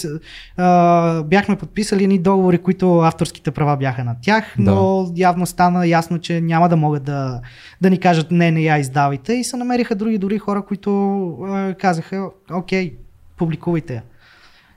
а, 0.57 1.23
бяхме 1.23 1.55
подписали 1.55 2.03
едни 2.03 2.19
договори, 2.19 2.57
които 2.57 2.99
авторските 2.99 3.51
права 3.51 3.77
бяха 3.77 4.03
на 4.03 4.15
тях, 4.21 4.55
но 4.57 5.03
да. 5.03 5.21
явно 5.21 5.45
стана 5.45 5.87
ясно, 5.87 6.19
че 6.19 6.41
няма 6.41 6.69
да 6.69 6.75
могат 6.75 7.03
да, 7.03 7.41
да 7.81 7.89
ни 7.89 7.99
кажат 7.99 8.31
не, 8.31 8.51
не 8.51 8.61
я 8.61 8.77
издавайте 8.77 9.33
и 9.33 9.43
се 9.43 9.57
намериха 9.57 9.95
други 9.95 10.17
дори 10.17 10.37
хора, 10.37 10.65
които 10.65 11.21
а, 11.29 11.73
казаха, 11.73 12.29
окей, 12.51 12.93
публикувайте 13.37 13.93
я. 13.93 14.01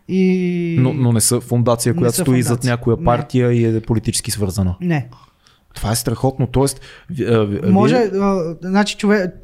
И... 0.09 0.76
Но, 0.80 0.93
но 0.93 1.12
не 1.12 1.20
са 1.20 1.41
фундация, 1.41 1.93
не 1.93 1.99
която 1.99 2.16
са 2.16 2.22
стои 2.22 2.43
фундация. 2.43 2.55
зад 2.55 2.64
някоя 2.64 3.05
партия 3.05 3.49
не. 3.49 3.55
и 3.55 3.76
е 3.76 3.80
политически 3.80 4.30
свързана. 4.30 4.76
Не. 4.80 5.09
Това 5.76 5.92
е 5.92 5.96
страхотно. 5.96 6.46
Тоест, 6.46 6.80
вие... 7.10 7.48
Може, 7.64 7.96
а, 7.96 8.56
значи, 8.62 8.96
човек, 8.96 9.34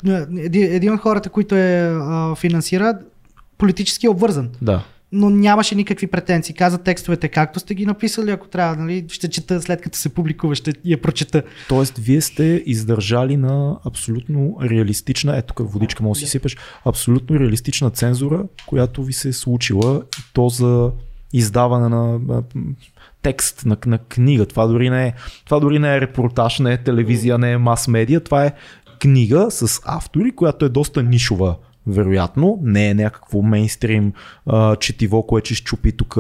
един 0.55 0.93
от 0.93 1.01
хората, 1.01 1.31
които 1.31 1.57
е 1.57 1.99
а, 2.01 2.35
финансира, 2.35 2.99
политически 3.59 4.07
е 4.07 4.11
обвързан. 4.11 4.51
Да. 4.63 4.85
Но 5.15 5.31
нямаше 5.31 5.75
никакви 5.75 6.07
претенции. 6.07 6.55
Каза 6.55 6.79
текстовете 6.79 7.29
както 7.29 7.61
сте 7.61 7.75
ги 7.75 7.87
написали, 7.87 8.31
ако 8.31 8.49
трябва, 8.49 8.77
нали, 8.77 9.05
ще 9.09 9.29
чета 9.29 9.63
след 9.63 9.81
като 9.81 9.99
се 9.99 10.09
публикува, 10.09 10.55
ще 10.55 10.73
я 10.85 11.03
прочета. 11.03 11.43
Тоест, 11.69 11.99
вие 11.99 12.21
сте 12.21 12.63
издържали 12.67 13.37
на 13.37 13.79
абсолютно 13.87 14.57
реалистична, 14.63 15.37
ето 15.37 15.55
тук 15.55 15.73
водичка 15.73 16.03
може 16.03 16.21
да 16.21 16.27
си 16.27 16.31
сипеш, 16.31 16.57
абсолютно 16.85 17.41
реалистична 17.41 17.91
цензура, 17.91 18.45
която 18.67 19.05
ви 19.05 19.13
се 19.13 19.29
е 19.29 19.33
случила 19.33 20.03
и 20.19 20.23
то 20.33 20.49
за 20.49 20.91
издаване 21.33 21.89
на 21.89 22.21
текст 23.23 23.67
на, 23.67 23.77
на 23.87 23.99
книга. 23.99 24.47
Това 24.47 24.67
дори, 24.67 24.91
не 24.91 25.07
е, 25.07 25.13
това 25.45 25.61
дори 25.61 25.79
не 25.79 25.97
е 25.97 26.01
репортаж, 26.01 26.59
не 26.59 26.73
е 26.73 26.83
телевизия, 26.83 27.39
не 27.39 27.53
е 27.53 27.59
мас-медия. 27.59 28.21
Това 28.21 28.45
е 28.45 28.53
книга 29.01 29.47
с 29.51 29.81
автори, 29.85 30.33
която 30.33 30.65
е 30.65 30.69
доста 30.69 31.03
нишова 31.03 31.57
вероятно. 31.87 32.59
Не 32.63 32.89
е 32.89 32.95
някакво 32.95 33.43
мейнстрим 33.43 34.13
а, 34.47 34.77
четиво, 34.77 35.27
което 35.27 35.47
ще 35.47 35.55
щупи 35.55 35.93
тук 35.93 36.19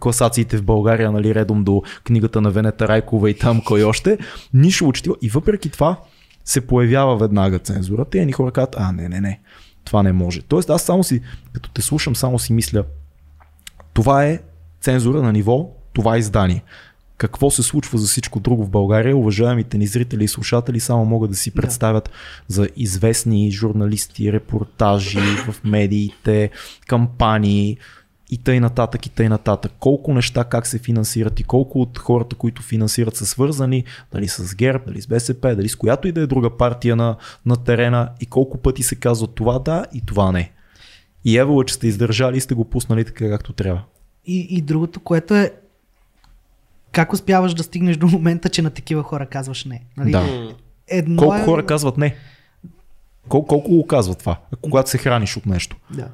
класациите 0.00 0.56
в 0.56 0.64
България, 0.64 1.12
нали, 1.12 1.34
редом 1.34 1.64
до 1.64 1.82
книгата 2.04 2.40
на 2.40 2.50
Венета 2.50 2.88
Райкова 2.88 3.30
и 3.30 3.38
там 3.38 3.62
кой 3.64 3.84
още. 3.84 4.18
Нишово 4.54 4.92
четиво. 4.92 5.16
И 5.22 5.28
въпреки 5.28 5.70
това 5.70 5.96
се 6.44 6.66
появява 6.66 7.16
веднага 7.16 7.58
цензурата 7.58 8.18
и 8.18 8.20
едни 8.20 8.32
хора 8.32 8.50
казват, 8.50 8.76
а 8.78 8.92
не, 8.92 9.08
не, 9.08 9.20
не, 9.20 9.40
това 9.84 10.02
не 10.02 10.12
може. 10.12 10.42
Тоест 10.42 10.70
аз 10.70 10.82
само 10.82 11.04
си, 11.04 11.20
като 11.52 11.70
те 11.70 11.82
слушам, 11.82 12.16
само 12.16 12.38
си 12.38 12.52
мисля, 12.52 12.84
това 13.92 14.24
е 14.24 14.38
цензура 14.80 15.22
на 15.22 15.32
ниво 15.32 15.70
това 15.92 16.18
издание. 16.18 16.62
Какво 17.16 17.50
се 17.50 17.62
случва 17.62 17.98
за 17.98 18.06
всичко 18.06 18.40
друго 18.40 18.64
в 18.64 18.70
България, 18.70 19.16
уважаемите 19.16 19.78
ни 19.78 19.86
зрители 19.86 20.24
и 20.24 20.28
слушатели 20.28 20.80
само 20.80 21.04
могат 21.04 21.30
да 21.30 21.36
си 21.36 21.50
представят 21.50 22.04
да. 22.04 22.10
за 22.48 22.68
известни 22.76 23.50
журналисти, 23.50 24.32
репортажи 24.32 25.18
в 25.18 25.64
медиите, 25.64 26.50
кампании 26.86 27.78
и 28.30 28.38
тъй 28.38 28.60
нататък 28.60 29.06
и 29.06 29.10
тъй 29.10 29.28
нататък. 29.28 29.72
Колко 29.80 30.14
неща 30.14 30.44
как 30.44 30.66
се 30.66 30.78
финансират 30.78 31.40
и 31.40 31.44
колко 31.44 31.80
от 31.80 31.98
хората, 31.98 32.36
които 32.36 32.62
финансират 32.62 33.16
са 33.16 33.26
свързани, 33.26 33.84
дали 34.12 34.28
с 34.28 34.54
ГЕРБ, 34.54 34.84
дали 34.86 35.02
с 35.02 35.06
БСП, 35.06 35.56
дали 35.56 35.68
с 35.68 35.76
която 35.76 36.08
и 36.08 36.12
да 36.12 36.20
е 36.20 36.26
друга 36.26 36.56
партия 36.56 36.96
на, 36.96 37.16
на 37.46 37.56
терена 37.56 38.08
и 38.20 38.26
колко 38.26 38.58
пъти 38.58 38.82
се 38.82 38.94
казва 38.94 39.26
това 39.26 39.58
да 39.58 39.86
и 39.94 40.06
това 40.06 40.32
не. 40.32 40.52
И 41.24 41.38
ево, 41.38 41.64
че 41.64 41.74
сте 41.74 41.86
издържали 41.86 42.36
и 42.36 42.40
сте 42.40 42.54
го 42.54 42.64
пуснали 42.64 43.04
така 43.04 43.28
както 43.28 43.52
трябва. 43.52 43.82
И, 44.26 44.46
и 44.50 44.62
другото, 44.62 45.00
което 45.00 45.34
е 45.34 45.52
как 46.92 47.12
успяваш 47.12 47.54
да 47.54 47.62
стигнеш 47.62 47.96
до 47.96 48.06
момента, 48.06 48.48
че 48.48 48.62
на 48.62 48.70
такива 48.70 49.02
хора 49.02 49.26
казваш 49.26 49.64
не? 49.64 49.84
Нали? 49.96 50.10
Да. 50.10 50.54
Едно 50.88 51.16
колко 51.16 51.34
е... 51.36 51.44
хора 51.44 51.66
казват 51.66 51.98
не? 51.98 52.14
Кол- 53.28 53.46
колко 53.46 53.70
го 53.70 53.86
казва 53.86 54.14
това, 54.14 54.38
когато 54.62 54.90
се 54.90 54.98
храниш 54.98 55.36
от 55.36 55.46
нещо? 55.46 55.76
Да. 55.94 56.08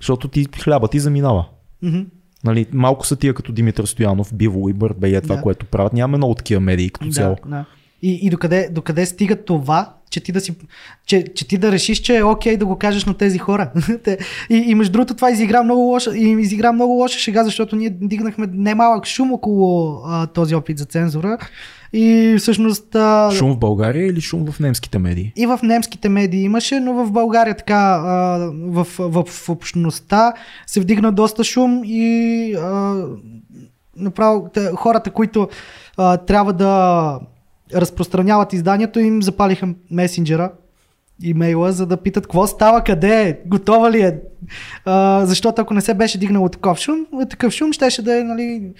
Защото 0.00 0.28
ти 0.28 0.46
хляба 0.60 0.88
ти 0.88 1.00
заминава. 1.00 1.48
Mm-hmm. 1.84 2.06
Нали, 2.44 2.66
малко 2.72 3.06
са 3.06 3.16
тия 3.16 3.34
като 3.34 3.52
Димитър 3.52 3.84
Стоянов, 3.84 4.34
Биво 4.34 4.68
и 4.68 4.72
Бъртбей, 4.72 5.16
е 5.16 5.20
това, 5.20 5.36
да. 5.36 5.42
което 5.42 5.66
правят. 5.66 5.92
Нямаме 5.92 6.16
много 6.16 6.34
такива 6.34 6.60
медии 6.60 6.90
като 6.90 7.10
цяло. 7.10 7.36
Да, 7.44 7.50
да. 7.50 7.64
И, 8.02 8.18
и 8.22 8.30
докъде, 8.30 8.68
докъде 8.72 9.06
стига 9.06 9.44
това, 9.44 9.94
че 10.10 10.20
ти 10.20 10.32
да 10.32 10.40
си, 10.40 10.54
че, 11.06 11.24
че 11.34 11.48
ти 11.48 11.58
да 11.58 11.72
решиш, 11.72 11.98
че 11.98 12.16
е 12.16 12.24
окей 12.24 12.56
да 12.56 12.66
го 12.66 12.76
кажеш 12.76 13.04
на 13.04 13.14
тези 13.14 13.38
хора. 13.38 13.70
и, 14.50 14.56
и 14.56 14.74
между 14.74 14.92
другото 14.92 15.14
това 15.14 15.30
изигра 15.30 15.62
много 15.62 15.80
лоша, 15.80 16.16
и 16.16 16.30
изигра 16.30 16.72
много 16.72 16.92
лоша 16.92 17.18
шега, 17.18 17.44
защото 17.44 17.76
ние 17.76 17.90
дигнахме 17.90 18.46
немалък 18.52 19.06
шум 19.06 19.32
около 19.32 20.00
а, 20.06 20.26
този 20.26 20.54
опит 20.54 20.78
за 20.78 20.84
цензура. 20.84 21.38
И 21.92 22.36
всъщност. 22.38 22.94
А... 22.94 23.30
Шум 23.34 23.52
в 23.52 23.58
България 23.58 24.06
или 24.06 24.20
шум 24.20 24.46
в 24.46 24.60
немските 24.60 24.98
медии? 24.98 25.32
И 25.36 25.46
в 25.46 25.60
немските 25.62 26.08
медии 26.08 26.42
имаше, 26.42 26.80
но 26.80 26.92
в 26.92 27.12
България 27.12 27.56
така 27.56 28.02
а, 28.04 28.38
в, 28.52 28.86
в, 28.98 29.24
в 29.24 29.48
общността 29.48 30.32
се 30.66 30.80
вдигна 30.80 31.12
доста 31.12 31.44
шум 31.44 31.82
и 31.84 32.54
а, 32.54 33.02
направо 33.96 34.50
хората, 34.76 35.10
които 35.10 35.48
а, 35.96 36.16
трябва 36.16 36.52
да 36.52 37.20
разпространяват 37.74 38.52
изданието, 38.52 39.00
им 39.00 39.22
запалиха 39.22 39.68
месенджера, 39.90 40.52
имейла, 41.22 41.72
за 41.72 41.86
да 41.86 41.96
питат 41.96 42.26
какво 42.26 42.46
става, 42.46 42.84
къде 42.84 43.22
е, 43.22 43.38
готова 43.46 43.90
ли 43.90 44.00
е. 44.00 44.20
А, 44.84 45.26
защото 45.26 45.62
ако 45.62 45.74
не 45.74 45.80
се 45.80 45.94
беше 45.94 46.18
дигнало 46.18 46.48
такъв 46.48 46.78
шум, 46.78 47.06
такъв 47.30 47.52
шум 47.52 47.72
щеше 47.72 48.02
да 48.02 48.20
е 48.20 48.24
нали, 48.24 48.72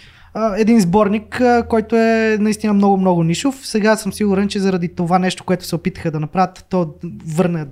един 0.56 0.80
сборник, 0.80 1.42
който 1.68 1.96
е 1.96 2.36
наистина 2.40 2.72
много-много 2.72 3.24
нишов. 3.24 3.60
Сега 3.66 3.96
съм 3.96 4.12
сигурен, 4.12 4.48
че 4.48 4.58
заради 4.58 4.94
това 4.94 5.18
нещо, 5.18 5.44
което 5.44 5.64
се 5.64 5.76
опитаха 5.76 6.10
да 6.10 6.20
направят, 6.20 6.66
то 6.70 6.94
върне 7.26 7.66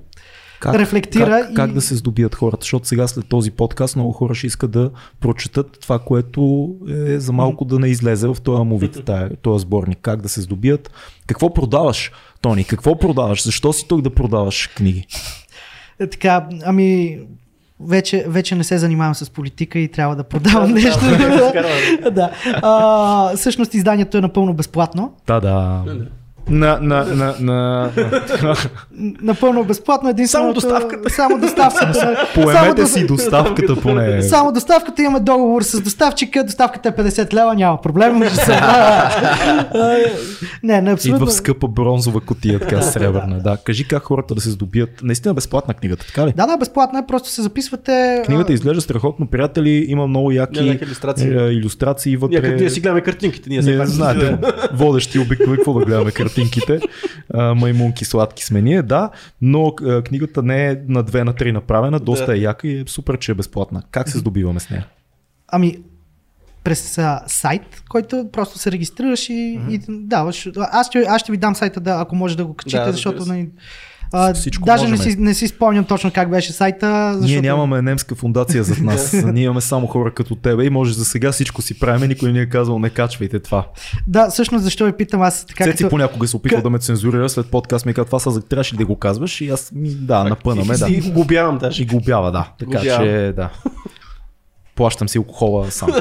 как, 0.73 0.81
рефлектира. 0.81 1.41
Как, 1.41 1.51
и... 1.51 1.55
как 1.55 1.73
да 1.73 1.81
се 1.81 1.95
здобият 1.95 2.35
хората? 2.35 2.62
Защото 2.62 2.89
сега 2.89 3.09
след 3.09 3.29
този 3.29 3.51
подкаст 3.51 3.97
много 3.97 4.12
хора 4.12 4.35
ще 4.35 4.47
искат 4.47 4.71
да 4.71 4.91
прочетат 5.21 5.79
това, 5.81 5.99
което 5.99 6.75
е 6.89 7.19
за 7.19 7.33
малко 7.33 7.64
да 7.64 7.79
не 7.79 7.89
излезе 7.89 8.29
в 8.29 8.37
този 8.45 8.62
мувит, 8.62 9.11
този 9.43 9.62
сборник. 9.62 9.99
Как 10.03 10.23
да 10.23 10.29
се 10.29 10.41
здобият? 10.41 10.91
Какво 11.27 11.55
продаваш, 11.55 12.12
Тони? 12.41 12.64
Какво 12.64 12.99
продаваш? 12.99 13.45
Защо 13.45 13.73
си 13.73 13.89
тук 13.89 14.03
да 14.03 14.11
продаваш 14.11 14.67
книги? 14.67 15.07
Е, 16.01 16.07
така, 16.07 16.49
ами 16.64 17.19
вече, 17.81 18.25
вече 18.29 18.55
не 18.55 18.64
се 18.64 18.79
занимавам 18.79 19.14
с 19.14 19.31
политика 19.31 19.79
и 19.79 19.89
трябва 19.89 20.17
да 20.17 20.25
продавам 20.25 20.73
нещо. 20.73 21.01
да. 22.12 22.31
А, 22.62 23.37
всъщност 23.37 23.75
изданието 23.75 24.19
е 24.19 24.21
напълно 24.21 24.55
безплатно. 24.55 25.12
Да, 25.27 25.41
да 25.41 25.85
на, 26.51 26.78
на, 26.82 27.05
на, 27.05 27.34
на... 27.40 27.90
Напълно 29.22 29.64
безплатно. 29.64 30.14
Само 30.26 30.53
доставката. 30.53 31.11
Само 31.11 31.38
доставката. 31.38 32.26
Поемете 32.34 32.86
си 32.86 33.07
доставката 33.07 33.76
поне. 33.80 34.22
Само 34.22 34.53
доставката 34.53 35.03
имаме 35.03 35.20
договор 35.20 35.62
с 35.62 35.80
доставчика, 35.80 36.44
доставката 36.44 36.88
е 36.88 36.92
50 36.92 37.34
лева, 37.34 37.55
няма 37.55 37.80
проблем. 37.80 38.18
не, 40.62 40.82
не, 40.82 40.92
абсолютно. 40.92 41.16
Идва 41.16 41.26
в 41.26 41.32
скъпа 41.32 41.68
бронзова 41.68 42.20
котия, 42.20 42.61
така 42.61 42.82
сребърна. 42.82 43.38
Да, 43.38 43.57
кажи 43.57 43.88
как 43.88 44.03
хората 44.03 44.34
да 44.34 44.40
се 44.40 44.51
здобият. 44.51 44.90
Наистина 45.03 45.34
безплатна 45.34 45.74
книгата, 45.74 46.07
така 46.07 46.26
ли? 46.26 46.32
Да, 46.36 46.47
да, 46.47 46.57
безплатна 46.57 46.99
е, 46.99 47.03
просто 47.09 47.28
се 47.28 47.42
записвате. 47.42 48.22
Книгата 48.26 48.53
изглежда 48.53 48.80
страхотно, 48.80 49.26
приятели, 49.26 49.84
има 49.88 50.07
много 50.07 50.30
яки 50.30 50.78
иллюстрации. 50.82 51.28
иллюстрации 51.28 52.16
вътре. 52.16 52.57
Ние, 52.57 52.70
си 52.70 52.80
гледаме 52.80 53.01
картинките, 53.01 53.51
ние, 53.51 53.61
ние 53.61 53.86
знаете, 53.86 54.38
водещи 54.72 55.18
обикновено 55.18 55.57
какво 55.57 55.72
да 55.78 55.84
гледаме 55.84 56.11
картинки 56.11 56.36
картинките. 56.37 56.80
маймунки 57.34 58.05
сладки 58.05 58.45
сме 58.45 58.62
ние, 58.62 58.82
да, 58.82 59.11
но 59.43 59.74
книгата 60.05 60.43
не 60.43 60.66
е 60.66 60.76
на 60.89 61.05
2 61.05 61.22
на 61.22 61.34
3 61.34 61.53
направена, 61.53 62.01
доста 62.01 62.34
е 62.34 62.39
яка 62.39 62.68
и 62.68 62.80
е 62.80 62.84
супер, 62.87 63.18
че 63.18 63.32
е 63.32 63.34
безплатна. 63.34 63.82
Как 63.91 64.09
се 64.09 64.18
здобиваме 64.18 64.61
с 64.61 64.70
нея? 64.70 64.87
Ами, 65.49 65.78
през 66.64 66.99
а, 66.99 67.22
сайт, 67.26 67.82
който 67.89 68.28
просто 68.32 68.59
се 68.59 68.72
регистрираш 68.72 69.28
и, 69.28 69.32
mm-hmm. 69.32 69.70
и 69.70 70.07
даваш. 70.07 70.49
Аз 70.57 70.87
ще, 70.87 70.99
аз 70.99 71.20
ще 71.20 71.32
ви 71.32 71.39
дам 71.39 71.55
сайта, 71.55 71.80
да, 71.80 71.99
ако 72.01 72.16
може 72.16 72.37
да 72.37 72.47
го 72.47 72.55
качите, 72.55 72.84
да, 72.84 72.93
защото 72.93 73.24
да, 73.24 73.47
а, 74.12 74.34
Всичко 74.34 74.66
даже 74.66 74.88
не 74.88 74.96
си, 74.96 75.16
не 75.18 75.34
си 75.34 75.48
спомням 75.48 75.84
точно 75.84 76.11
как 76.11 76.30
беше 76.30 76.52
сайта. 76.52 77.12
Защото... 77.12 77.26
Ние 77.26 77.40
нямаме 77.40 77.82
немска 77.82 78.14
фундация 78.14 78.64
зад 78.64 78.80
нас. 78.80 79.12
Ние 79.32 79.44
имаме 79.44 79.61
само 79.61 79.86
хора 79.86 80.14
като 80.14 80.34
тебе 80.34 80.64
и 80.64 80.70
може 80.70 80.94
за 80.94 81.04
сега 81.04 81.32
всичко 81.32 81.62
си 81.62 81.78
правим. 81.78 82.09
Никой 82.09 82.32
не 82.32 82.40
е 82.40 82.48
казал 82.48 82.78
не 82.78 82.90
качвайте 82.90 83.38
това. 83.38 83.66
Да, 84.07 84.30
всъщност 84.30 84.64
защо 84.64 84.84
ви 84.84 84.92
питам 84.92 85.22
аз 85.22 85.46
така. 85.46 85.64
Цеци 85.64 85.76
като... 85.76 85.90
понякога 85.90 86.28
се 86.28 86.36
опитва 86.36 86.61
К... 86.61 86.62
да 86.62 86.70
ме 86.70 86.78
цензурира 86.78 87.28
след 87.28 87.46
подкаст 87.46 87.86
ми 87.86 87.94
казва 87.94 88.07
това 88.07 88.18
са 88.18 88.40
трябваше 88.40 88.74
ли 88.74 88.78
да 88.78 88.86
го 88.86 88.96
казваш 88.96 89.40
и 89.40 89.50
аз 89.50 89.72
ми 89.72 89.88
да, 89.88 90.24
напънаме. 90.24 90.76
Да. 90.76 90.88
И 90.88 91.00
го 91.00 91.20
обявам 91.20 91.59
даже. 91.59 91.82
И 91.82 91.86
го 91.86 91.96
обява, 91.96 92.32
да. 92.32 92.48
Така 92.59 92.80
че 92.80 93.32
да. 93.36 93.50
плащам 94.77 95.09
си 95.09 95.18
алкохола 95.18 95.70
сам. 95.70 95.89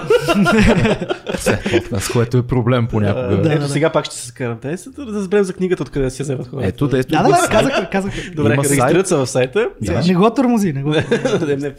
с 2.00 2.10
което 2.14 2.38
е 2.38 2.42
проблем 2.42 2.88
понякога. 2.88 3.42
Да, 3.42 3.54
Ето 3.54 3.62
да, 3.62 3.70
сега 3.70 3.90
пак 3.90 4.06
ще 4.06 4.16
се 4.16 4.28
скарам. 4.28 4.58
Те 4.62 4.78
са 4.78 4.92
да 4.92 5.06
разберем 5.06 5.44
за 5.44 5.54
книгата, 5.54 5.84
откъде 5.84 6.10
се 6.10 6.24
вземат 6.24 6.48
хората. 6.48 6.68
Ето, 6.68 6.88
да, 6.88 7.00
ето, 7.00 7.10
да, 7.10 7.24
да, 7.24 7.30
да, 7.30 7.48
казах, 7.50 7.90
казах. 7.92 8.14
Добре, 8.36 8.58
регистрират 8.58 9.08
се 9.08 9.16
в 9.16 9.28
сайта. 9.28 9.70
Да. 9.82 10.02
Не 10.02 10.16
го 10.16 10.34
тормози, 10.34 10.74
не 10.74 10.84
го. 10.84 10.94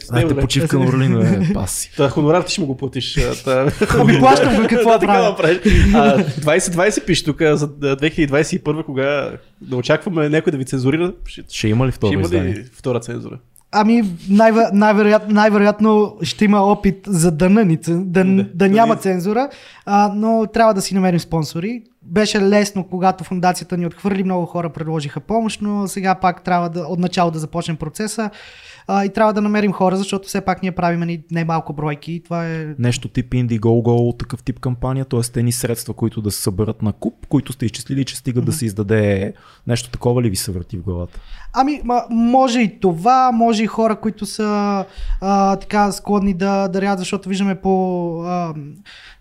Знаете, 0.05 0.35
почивка 0.35 0.79
на 0.79 0.85
Орлино 0.85 1.21
е 1.21 1.53
паси. 1.53 1.91
Та 1.97 2.09
хонорар 2.09 2.41
ти 2.41 2.51
ще 2.51 2.61
му 2.61 2.67
го 2.67 2.77
платиш. 2.77 3.17
Ами 3.99 4.19
плащам 4.19 4.55
го 4.55 4.67
какво 4.69 4.99
правя. 4.99 5.35
2020 5.37 7.05
пише 7.05 7.23
тук 7.23 7.37
за 7.41 7.67
2021, 7.67 8.85
кога 8.85 9.31
да 9.61 9.75
очакваме 9.75 10.29
някой 10.29 10.51
да 10.51 10.57
ви 10.57 10.65
цензурира. 10.65 11.13
Ще 11.49 11.67
има 11.67 11.87
ли 11.87 11.91
втора 11.91 12.23
Ще 12.23 12.35
има 12.35 12.45
ли 12.45 12.65
втора 12.73 12.99
цензура? 12.99 13.37
Ами, 13.79 14.03
най- 14.29 14.51
най-вероятно, 14.73 15.33
най-вероятно 15.33 16.17
ще 16.21 16.45
има 16.45 16.59
опит 16.59 16.99
за 17.07 17.31
да, 17.31 17.49
нани, 17.49 17.77
да, 17.87 18.23
да, 18.23 18.45
да 18.53 18.69
няма 18.69 18.95
цензура, 18.95 19.49
а, 19.85 20.11
но 20.15 20.45
трябва 20.53 20.73
да 20.73 20.81
си 20.81 20.95
намерим 20.95 21.19
спонсори. 21.19 21.83
Беше 22.09 22.41
лесно, 22.41 22.83
когато 22.83 23.23
фундацията 23.23 23.77
ни 23.77 23.85
отхвърли, 23.85 24.23
много 24.23 24.45
хора 24.45 24.69
предложиха 24.69 25.19
помощ, 25.19 25.61
но 25.61 25.87
сега 25.87 26.15
пак 26.15 26.43
трябва 26.43 26.69
да, 26.69 26.87
отначало 26.87 27.31
да 27.31 27.39
започнем 27.39 27.77
процеса 27.77 28.29
а, 28.87 29.05
и 29.05 29.09
трябва 29.09 29.33
да 29.33 29.41
намерим 29.41 29.71
хора, 29.71 29.97
защото 29.97 30.27
все 30.27 30.41
пак 30.41 30.61
ние 30.61 30.71
правим 30.71 31.23
не 31.31 31.45
малко 31.45 31.73
бройки 31.73 32.13
и 32.13 32.23
това 32.23 32.47
е... 32.47 32.75
Нещо 32.79 33.07
тип 33.07 33.31
Indiegogo, 33.31 34.19
такъв 34.19 34.43
тип 34.43 34.59
кампания, 34.59 35.05
т.е. 35.05 35.43
ни 35.43 35.51
средства, 35.51 35.93
които 35.93 36.21
да 36.21 36.31
се 36.31 36.41
съберат 36.41 36.81
на 36.81 36.93
куп, 36.93 37.27
които 37.27 37.53
сте 37.53 37.65
изчислили, 37.65 38.05
че 38.05 38.17
стига 38.17 38.41
mm-hmm. 38.41 38.45
да 38.45 38.53
се 38.53 38.65
издаде 38.65 39.33
нещо 39.67 39.89
такова 39.89 40.21
ли 40.21 40.29
ви 40.29 40.35
се 40.35 40.51
върти 40.51 40.77
в 40.77 40.81
главата? 40.81 41.19
Ами, 41.53 41.81
може 42.09 42.61
и 42.61 42.79
това, 42.79 43.31
може 43.31 43.63
и 43.63 43.67
хора, 43.67 43.95
които 43.95 44.25
са 44.25 44.85
а, 45.21 45.55
така 45.55 45.91
склонни 45.91 46.33
да 46.33 46.67
дарят, 46.67 46.99
защото 46.99 47.29
виждаме 47.29 47.55
по... 47.55 48.23
А, 48.23 48.53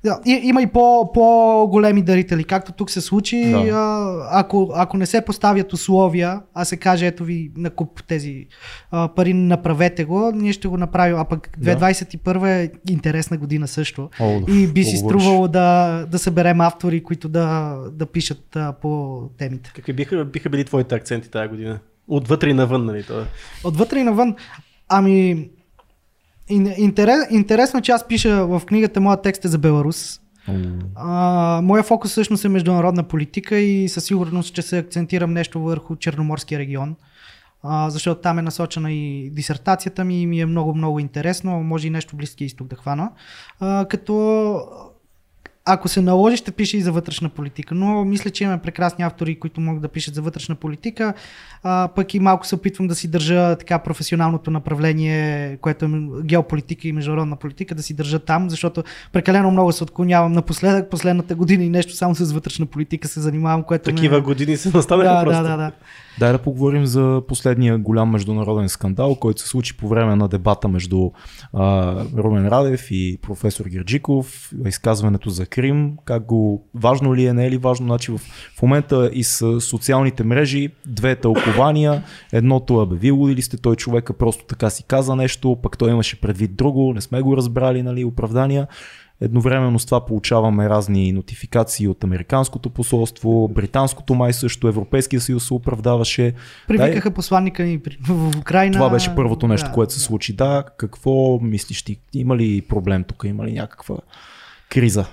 да, 0.07 0.21
има 0.27 0.63
и 0.63 0.67
по, 0.67 1.13
по-големи 1.13 2.03
дарители, 2.03 2.45
както 2.45 2.73
тук 2.73 2.91
се 2.91 3.01
случи. 3.01 3.51
Да. 3.51 3.59
А, 3.59 4.41
ако, 4.41 4.73
ако 4.75 4.97
не 4.97 5.07
се 5.07 5.21
поставят 5.21 5.73
условия, 5.73 6.41
а 6.55 6.65
се 6.65 6.77
каже, 6.77 7.07
ето 7.07 7.25
ви 7.25 7.51
на 7.57 7.71
куп 7.71 8.03
тези 8.07 8.47
а, 8.91 9.09
пари, 9.09 9.35
направете 9.35 10.05
го, 10.05 10.33
ние 10.35 10.53
ще 10.53 10.69
го 10.69 10.77
направим. 10.77 11.17
А 11.17 11.25
пък 11.25 11.49
2021 11.61 12.41
да. 12.41 12.51
е 12.51 12.71
интересна 12.91 13.37
година 13.37 13.69
също. 13.69 14.11
О, 14.21 14.41
и 14.49 14.67
би 14.67 14.85
си 14.85 14.97
струвало 14.97 15.49
да, 15.49 16.07
да 16.11 16.19
съберем 16.19 16.61
автори, 16.61 17.03
които 17.03 17.29
да, 17.29 17.77
да 17.93 18.07
пишат 18.07 18.57
а, 18.57 18.73
по 18.73 19.21
темите. 19.39 19.73
Какви 19.75 19.93
биха, 19.93 20.25
биха 20.25 20.51
били 20.51 20.65
твоите 20.65 20.95
акценти 20.95 21.31
тази 21.31 21.49
година? 21.49 21.79
Отвътре 22.09 22.51
и 22.51 22.55
навън, 22.55 22.85
нали? 22.85 23.03
Това? 23.03 23.25
Отвътре 23.65 23.99
и 23.99 24.03
навън. 24.03 24.35
Ами, 24.89 25.49
интерес, 26.49 27.19
интересно, 27.31 27.81
че 27.81 27.93
аз 27.93 28.09
пиша 28.09 28.47
в 28.47 28.63
книгата, 28.67 29.01
моят 29.01 29.23
текст 29.23 29.45
е 29.45 29.49
за 29.49 29.59
Беларус. 29.59 30.21
Mm. 30.49 30.81
А, 30.95 31.61
моя 31.63 31.83
фокус 31.83 32.11
всъщност 32.11 32.45
е 32.45 32.49
международна 32.49 33.03
политика 33.03 33.57
и 33.57 33.89
със 33.89 34.05
сигурност 34.05 34.49
ще 34.49 34.63
се 34.63 34.79
акцентирам 34.79 35.33
нещо 35.33 35.61
върху 35.61 35.97
Черноморския 35.97 36.59
регион. 36.59 36.97
А, 37.63 37.91
защото 37.91 38.21
там 38.21 38.39
е 38.39 38.43
насочена 38.43 38.93
и 38.93 39.31
дисертацията 39.31 40.05
ми 40.05 40.23
и 40.23 40.27
ми 40.27 40.41
е 40.41 40.47
много, 40.47 40.75
много 40.75 40.99
интересно. 40.99 41.63
Може 41.63 41.87
и 41.87 41.91
нещо 41.91 42.17
близки 42.17 42.45
изток 42.45 42.69
да 42.69 42.77
хвана. 42.77 43.11
А, 43.61 43.85
като 43.85 44.57
ако 45.69 45.89
се 45.89 46.01
наложи, 46.01 46.37
ще 46.37 46.51
пише 46.51 46.77
и 46.77 46.81
за 46.81 46.93
вътрешна 46.93 47.29
политика. 47.29 47.75
Но 47.75 48.05
мисля, 48.05 48.31
че 48.31 48.45
имаме 48.45 48.63
прекрасни 48.63 49.05
автори, 49.05 49.41
които 49.41 49.61
могат 49.61 49.83
да 49.83 49.89
пишат 49.89 50.15
за 50.15 50.23
вътрешна 50.23 50.55
политика. 50.55 51.15
А, 51.69 51.89
пък 51.89 52.15
и 52.15 52.21
малко 52.21 52.47
се 52.47 52.55
опитвам 52.55 52.89
да 52.89 52.95
си 52.95 53.09
държа 53.09 53.57
така 53.57 53.79
професионалното 53.79 54.51
направление, 54.51 55.57
което 55.57 55.85
е 55.85 55.89
геополитика 56.25 56.89
и 56.89 56.93
международна 56.93 57.37
политика, 57.37 57.75
да 57.75 57.83
си 57.83 57.95
държа 57.95 58.19
там, 58.19 58.51
защото 58.51 58.83
прекалено 59.13 59.51
много 59.51 59.73
се 59.73 59.85
отклонявам 59.85 60.33
напоследък, 60.33 60.91
последната 60.91 61.35
година 61.35 61.65
и 61.65 61.69
нещо 61.69 61.97
само 61.97 62.15
с 62.15 62.33
вътрешна 62.33 62.67
политика 62.67 63.09
се 63.09 63.21
занимавам, 63.21 63.63
което. 63.63 63.85
Такива 63.85 64.17
ме... 64.17 64.23
години 64.23 64.57
се 64.57 64.71
настанаха 64.75 65.11
да, 65.11 65.25
просто. 65.25 65.43
Да, 65.43 65.49
да, 65.49 65.57
да. 65.57 65.73
Дай 66.19 66.33
да 66.33 66.39
поговорим 66.39 66.87
за 66.87 67.23
последния 67.29 67.79
голям 67.79 68.11
международен 68.11 68.69
скандал, 68.69 69.15
който 69.15 69.41
се 69.41 69.49
случи 69.49 69.77
по 69.77 69.89
време 69.89 70.17
на 70.17 70.29
дебата 70.29 70.69
между 70.69 71.11
а, 71.53 71.95
Румен 72.17 72.49
Радев 72.49 72.91
и 72.91 73.19
професор 73.23 73.65
Герджиков, 73.65 74.53
изказването 74.67 75.31
за 75.31 75.47
Крим, 75.47 75.93
как 76.05 76.25
го, 76.25 76.65
важно 76.75 77.15
ли 77.15 77.27
е, 77.27 77.33
не 77.33 77.47
е 77.47 77.51
ли 77.51 77.57
важно, 77.57 77.87
значи 77.87 78.13
в, 78.13 78.19
в 78.59 78.63
момента 78.63 79.11
и 79.13 79.25
с 79.25 79.61
социалните 79.61 80.25
мрежи 80.25 80.69
две 80.87 81.17
тълкования, 81.57 82.03
едното 82.33 82.83
е 82.83 82.87
бе, 82.87 82.97
вие 82.97 83.35
ли 83.35 83.43
сте, 83.43 83.57
той 83.57 83.77
човека 83.77 84.13
просто 84.13 84.45
така 84.45 84.71
си 84.71 84.85
каза 84.85 85.17
нещо, 85.17 85.59
пък 85.63 85.79
той 85.79 85.91
имаше 85.91 86.21
предвид 86.21 86.57
друго, 86.57 86.93
не 86.95 87.01
сме 87.01 87.23
го 87.23 87.37
разбрали, 87.37 87.83
нали, 87.83 88.05
оправдания. 88.05 88.67
Едновременно 89.21 89.79
с 89.79 89.85
това 89.85 90.07
получаваме 90.07 90.69
разни 90.69 91.13
нотификации 91.13 91.89
от 91.89 92.05
Американското 92.05 92.71
посолство, 92.71 93.49
Британското 93.49 94.15
май 94.15 94.33
също, 94.33 94.69
Европейския 94.69 95.21
съюз 95.21 95.47
се 95.47 95.55
оправдаваше. 95.55 96.33
Привикаха 96.69 97.11
Дай... 97.11 97.15
посланника 97.15 97.63
ни 97.63 97.81
в 98.09 98.39
Украина. 98.39 98.73
Това 98.73 98.91
беше 98.91 99.15
първото 99.15 99.49
нещо, 99.49 99.69
да, 99.69 99.73
което 99.73 99.93
се 99.93 99.99
да. 99.99 100.05
случи. 100.05 100.33
Да, 100.33 100.65
какво 100.77 101.39
мислиш 101.39 101.83
ти? 101.83 102.01
Има 102.15 102.37
ли 102.37 102.63
проблем 102.63 103.05
тук? 103.05 103.23
Има 103.27 103.47
ли 103.47 103.53
някаква 103.53 103.97
криза? 104.69 105.05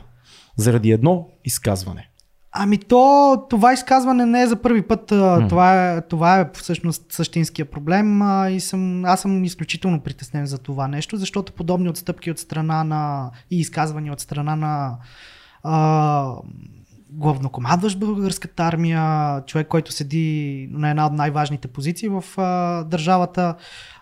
Заради 0.58 0.92
едно 0.92 1.28
изказване. 1.46 2.10
Ами 2.56 2.78
то, 2.78 3.46
това 3.50 3.74
изказване 3.74 4.26
не 4.26 4.42
е 4.42 4.48
за 4.48 4.56
първи 4.56 4.82
път. 4.82 5.12
Mm. 5.12 5.50
Това, 5.50 5.92
е, 5.92 6.02
това 6.02 6.40
е 6.40 6.50
всъщност 6.54 7.06
същинския 7.10 7.66
проблем 7.66 8.22
а, 8.22 8.50
и 8.50 8.60
съм, 8.60 9.06
аз 9.06 9.22
съм 9.22 9.44
изключително 9.44 10.00
притеснен 10.00 10.46
за 10.46 10.58
това 10.58 10.88
нещо, 10.88 11.18
защото 11.18 11.54
подобни 11.54 11.90
отстъпки 11.90 12.32
от 12.32 12.40
страна 12.40 12.84
на 12.84 13.32
и 13.52 13.60
изказвания 13.60 14.14
от 14.14 14.20
страна 14.20 14.56
на 14.56 14.98
а, 15.64 16.36
главнокомандващ 17.18 18.00
българската 18.00 18.64
армия, 18.64 19.42
човек, 19.46 19.68
който 19.68 19.92
седи 19.92 20.68
на 20.72 20.90
една 20.90 21.06
от 21.06 21.14
най-важните 21.14 21.68
позиции 21.68 22.10
в 22.10 22.24
а, 22.38 22.84
държавата, 22.84 23.56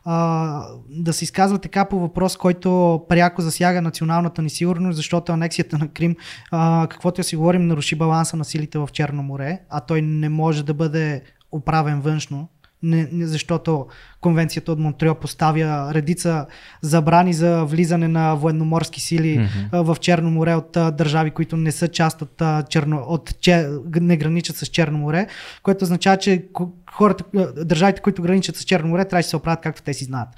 а, 0.05 0.65
да 0.89 1.13
се 1.13 1.23
изказва 1.23 1.59
така 1.59 1.85
по 1.85 1.99
въпрос, 1.99 2.37
който 2.37 3.01
пряко 3.09 3.41
засяга 3.41 3.81
националната 3.81 4.41
ни 4.41 4.49
сигурност, 4.49 4.95
защото 4.95 5.31
анексията 5.31 5.77
на 5.77 5.87
Крим, 5.87 6.15
а, 6.51 6.87
каквото 6.89 7.21
я 7.21 7.25
си 7.25 7.35
говорим, 7.35 7.67
наруши 7.67 7.95
баланса 7.95 8.37
на 8.37 8.45
силите 8.45 8.79
в 8.79 8.89
Черно 8.91 9.23
море, 9.23 9.59
а 9.69 9.79
той 9.79 10.01
не 10.01 10.29
може 10.29 10.65
да 10.65 10.73
бъде 10.73 11.21
оправен 11.51 12.01
външно, 12.01 12.49
не, 12.83 13.09
не, 13.11 13.25
защото 13.25 13.87
конвенцията 14.21 14.71
от 14.71 14.79
Монтрео 14.79 15.15
поставя 15.15 15.93
редица 15.93 16.45
забрани 16.81 17.33
за 17.33 17.63
влизане 17.63 18.07
на 18.07 18.35
военноморски 18.35 19.01
сили 19.01 19.39
mm-hmm. 19.39 19.81
в 19.81 19.99
Черно 19.99 20.31
море 20.31 20.55
от 20.55 20.77
а, 20.77 20.91
държави, 20.91 21.31
които 21.31 21.57
не 21.57 21.71
са 21.71 21.87
част 21.87 22.21
от, 22.21 22.41
а, 22.41 22.63
черно, 22.63 23.03
от 23.07 23.39
че, 23.41 23.67
не 24.01 24.17
граничат 24.17 24.55
с 24.55 24.67
Черно 24.67 24.97
море, 24.97 25.27
което 25.63 25.83
означава, 25.83 26.17
че 26.17 26.45
хората, 26.91 27.23
държавите, 27.65 28.01
които 28.01 28.21
граничат 28.21 28.55
с 28.55 28.63
Черно 28.63 28.89
море, 28.89 29.05
трябва 29.05 29.21
да 29.21 29.27
се 29.27 29.35
оправят 29.35 29.61
както 29.61 29.83
те 29.83 29.93
си 29.93 30.03
знаят. 30.03 30.29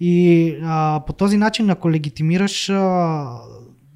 И 0.00 0.56
а, 0.64 1.02
по 1.06 1.12
този 1.12 1.36
начин, 1.36 1.70
ако 1.70 1.90
легитимираш 1.90 2.70
а, 2.70 3.26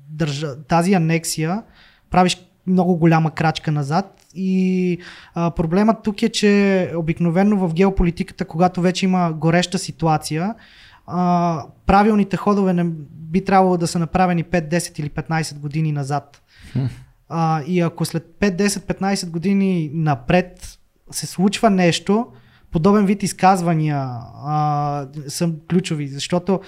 държа, 0.09 0.57
тази 0.69 0.95
анексия, 0.95 1.63
правиш 2.11 2.46
много 2.67 2.97
голяма 2.97 3.31
крачка 3.31 3.73
назад 3.73 4.27
и 4.35 4.99
а, 5.35 5.51
проблемът 5.51 6.03
тук 6.03 6.23
е, 6.23 6.29
че 6.29 6.93
обикновено 6.97 7.57
в 7.69 7.75
геополитиката, 7.75 8.45
когато 8.45 8.81
вече 8.81 9.05
има 9.05 9.33
гореща 9.33 9.79
ситуация, 9.79 10.55
а, 11.07 11.63
правилните 11.87 12.37
ходове 12.37 12.73
не 12.73 12.85
би 13.11 13.45
трябвало 13.45 13.77
да 13.77 13.87
са 13.87 13.99
направени 13.99 14.45
5, 14.45 14.71
10 14.71 15.01
или 15.01 15.11
15 15.11 15.59
години 15.59 15.93
назад. 15.93 16.43
А, 17.29 17.63
и 17.63 17.81
ако 17.81 18.05
след 18.05 18.37
5, 18.41 18.57
10, 18.57 19.01
15 19.01 19.31
години 19.31 19.91
напред 19.95 20.79
се 21.11 21.27
случва 21.27 21.71
нещо, 21.71 22.27
подобен 22.71 23.07
вид 23.07 23.23
изказвания 23.23 24.07
а, 24.45 25.07
са 25.29 25.51
ключови, 25.71 26.09
защото, 26.09 26.61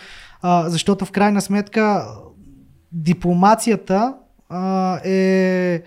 а, 0.42 0.70
защото 0.70 1.04
в 1.04 1.10
крайна 1.10 1.40
сметка 1.40 2.06
дипломацията 2.92 4.14
а, 4.48 4.94
е 5.04 5.82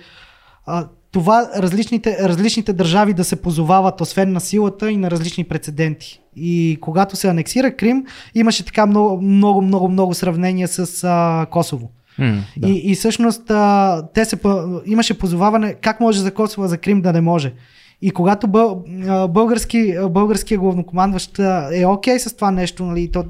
а, 0.66 0.88
това 1.12 1.50
различните, 1.58 2.18
различните 2.30 2.74
държави 2.74 3.14
да 3.14 3.24
се 3.24 3.42
позовават 3.42 4.02
освен 4.02 4.32
на 4.32 4.42
силата 4.42 4.92
и 4.92 4.98
на 4.98 5.12
различни 5.12 5.44
прецеденти. 5.44 6.22
И 6.36 6.78
когато 6.82 7.16
се 7.16 7.28
анексира 7.28 7.76
Крим, 7.76 8.06
имаше 8.36 8.66
така 8.66 8.86
много, 8.86 9.22
много, 9.22 9.62
много, 9.62 9.90
много 9.90 10.14
сравнения 10.14 10.68
с 10.68 11.04
а, 11.04 11.46
Косово. 11.52 11.92
Mm, 12.20 12.40
да. 12.58 12.70
и, 12.70 12.92
и 12.92 12.96
всъщност 12.96 13.52
а, 13.52 14.04
те 14.14 14.26
се, 14.26 14.40
имаше 14.86 15.18
позоваване 15.18 15.74
как 15.74 16.00
може 16.00 16.20
за 16.20 16.34
Косово, 16.34 16.68
за 16.68 16.78
Крим 16.78 17.02
да 17.02 17.14
не 17.14 17.22
може. 17.22 17.54
И 18.02 18.12
когато 18.12 18.48
бъл, 18.48 18.86
български, 19.30 19.96
българския 20.10 20.60
главнокомандващ 20.60 21.40
е 21.72 21.86
окей 21.86 22.16
okay 22.16 22.18
с 22.18 22.36
това 22.36 22.52
нещо, 22.52 22.86
нали, 22.86 23.12
то 23.12 23.26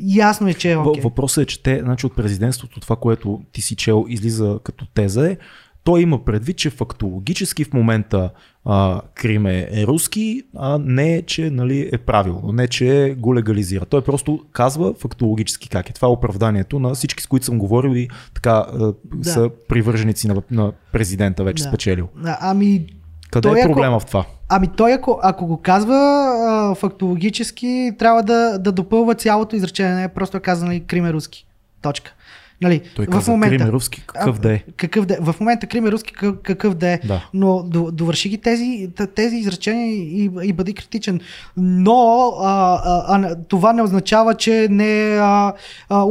ясно 0.00 0.48
е, 0.48 0.54
че 0.54 0.72
е 0.72 0.76
окей. 0.76 0.92
Okay. 0.92 1.04
Въпросът 1.04 1.42
е, 1.42 1.46
че 1.46 1.62
те, 1.62 1.80
значи 1.80 2.06
от 2.06 2.16
президентството, 2.16 2.80
това, 2.80 2.96
което 2.96 3.40
ти 3.52 3.62
си 3.62 3.76
чел, 3.76 4.04
излиза 4.08 4.58
като 4.64 4.86
теза 4.86 5.30
е, 5.30 5.36
той 5.84 6.02
има 6.02 6.24
предвид, 6.24 6.56
че 6.56 6.70
фактологически 6.70 7.64
в 7.64 7.72
момента 7.72 8.30
а, 8.64 9.00
Крим 9.14 9.46
е, 9.46 9.68
е 9.72 9.86
руски, 9.86 10.42
а 10.56 10.78
не, 10.78 11.22
че 11.22 11.50
нали, 11.50 11.90
е 11.92 11.98
правилно, 11.98 12.52
не, 12.52 12.68
че 12.68 13.14
го 13.18 13.34
легализира. 13.34 13.84
Той 13.84 14.04
просто 14.04 14.44
казва 14.52 14.94
фактологически 14.94 15.68
как 15.68 15.90
е. 15.90 15.92
Това 15.92 16.08
е 16.08 16.10
оправданието 16.10 16.78
на 16.78 16.94
всички, 16.94 17.22
с 17.22 17.26
които 17.26 17.46
съм 17.46 17.58
говорил 17.58 17.96
и 17.96 18.08
така 18.34 18.66
да. 18.72 18.94
са 19.22 19.50
привърженици 19.68 20.28
на, 20.28 20.42
на 20.50 20.72
президента 20.92 21.44
вече 21.44 21.62
да. 21.62 21.68
спечелил. 21.68 22.08
Ами, 22.24 22.86
къде 23.32 23.48
той, 23.48 23.60
е 23.60 23.62
проблема 23.62 23.96
ако, 23.96 24.00
в 24.00 24.06
това? 24.06 24.24
Ами 24.48 24.68
той 24.76 24.92
ако, 24.92 25.20
ако 25.22 25.46
го 25.46 25.56
казва 25.62 25.94
а, 25.94 26.74
фактологически, 26.74 27.92
трябва 27.98 28.22
да, 28.22 28.58
да 28.58 28.72
допълва 28.72 29.14
цялото 29.14 29.56
изречение, 29.56 29.94
не 29.94 30.04
е 30.04 30.08
просто 30.08 30.40
казано 30.40 30.80
Крим 30.86 31.06
е 31.06 31.12
руски. 31.12 31.46
Точка. 31.82 32.14
Нали, 32.62 32.80
Той 32.96 33.06
в 33.10 33.28
момента, 33.28 33.56
Крим 33.56 33.68
е 33.68 33.72
руски, 33.72 34.02
какъв 34.06 34.38
да 34.38 34.52
е. 34.52 34.62
Какъв 34.76 35.06
да, 35.06 35.16
в 35.20 35.40
момента 35.40 35.66
Крим 35.66 35.86
е 35.86 35.92
руски, 35.92 36.12
какъв, 36.42 36.74
да 36.74 36.88
е. 36.88 37.00
Да. 37.04 37.28
Но 37.34 37.62
довърши 37.92 38.28
ги 38.28 38.38
тези, 38.38 38.88
тези 39.14 39.36
изречения 39.36 39.86
и, 39.86 40.30
и 40.42 40.52
бъди 40.52 40.74
критичен. 40.74 41.20
Но 41.56 42.32
а, 42.40 42.80
а, 42.84 43.02
а, 43.08 43.36
това 43.48 43.72
не 43.72 43.82
означава, 43.82 44.34
че 44.34 44.66
не 44.70 45.18
а, 45.20 45.52
а, 45.88 46.04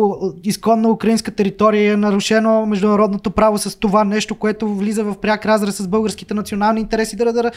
изконна 0.44 0.90
украинска 0.90 1.32
територия 1.32 1.94
е 1.94 1.98
нарушено 1.98 2.66
международното 2.66 3.32
право 3.32 3.58
с 3.58 3.80
това 3.80 4.04
нещо, 4.04 4.36
което 4.36 4.76
влиза 4.76 5.04
в 5.04 5.16
пряк 5.22 5.46
разрез 5.46 5.76
с 5.78 5.88
българските 5.88 6.34
национални 6.34 6.80
интереси. 6.80 7.16
Да, 7.16 7.26
да, 7.26 7.34
да. 7.34 7.52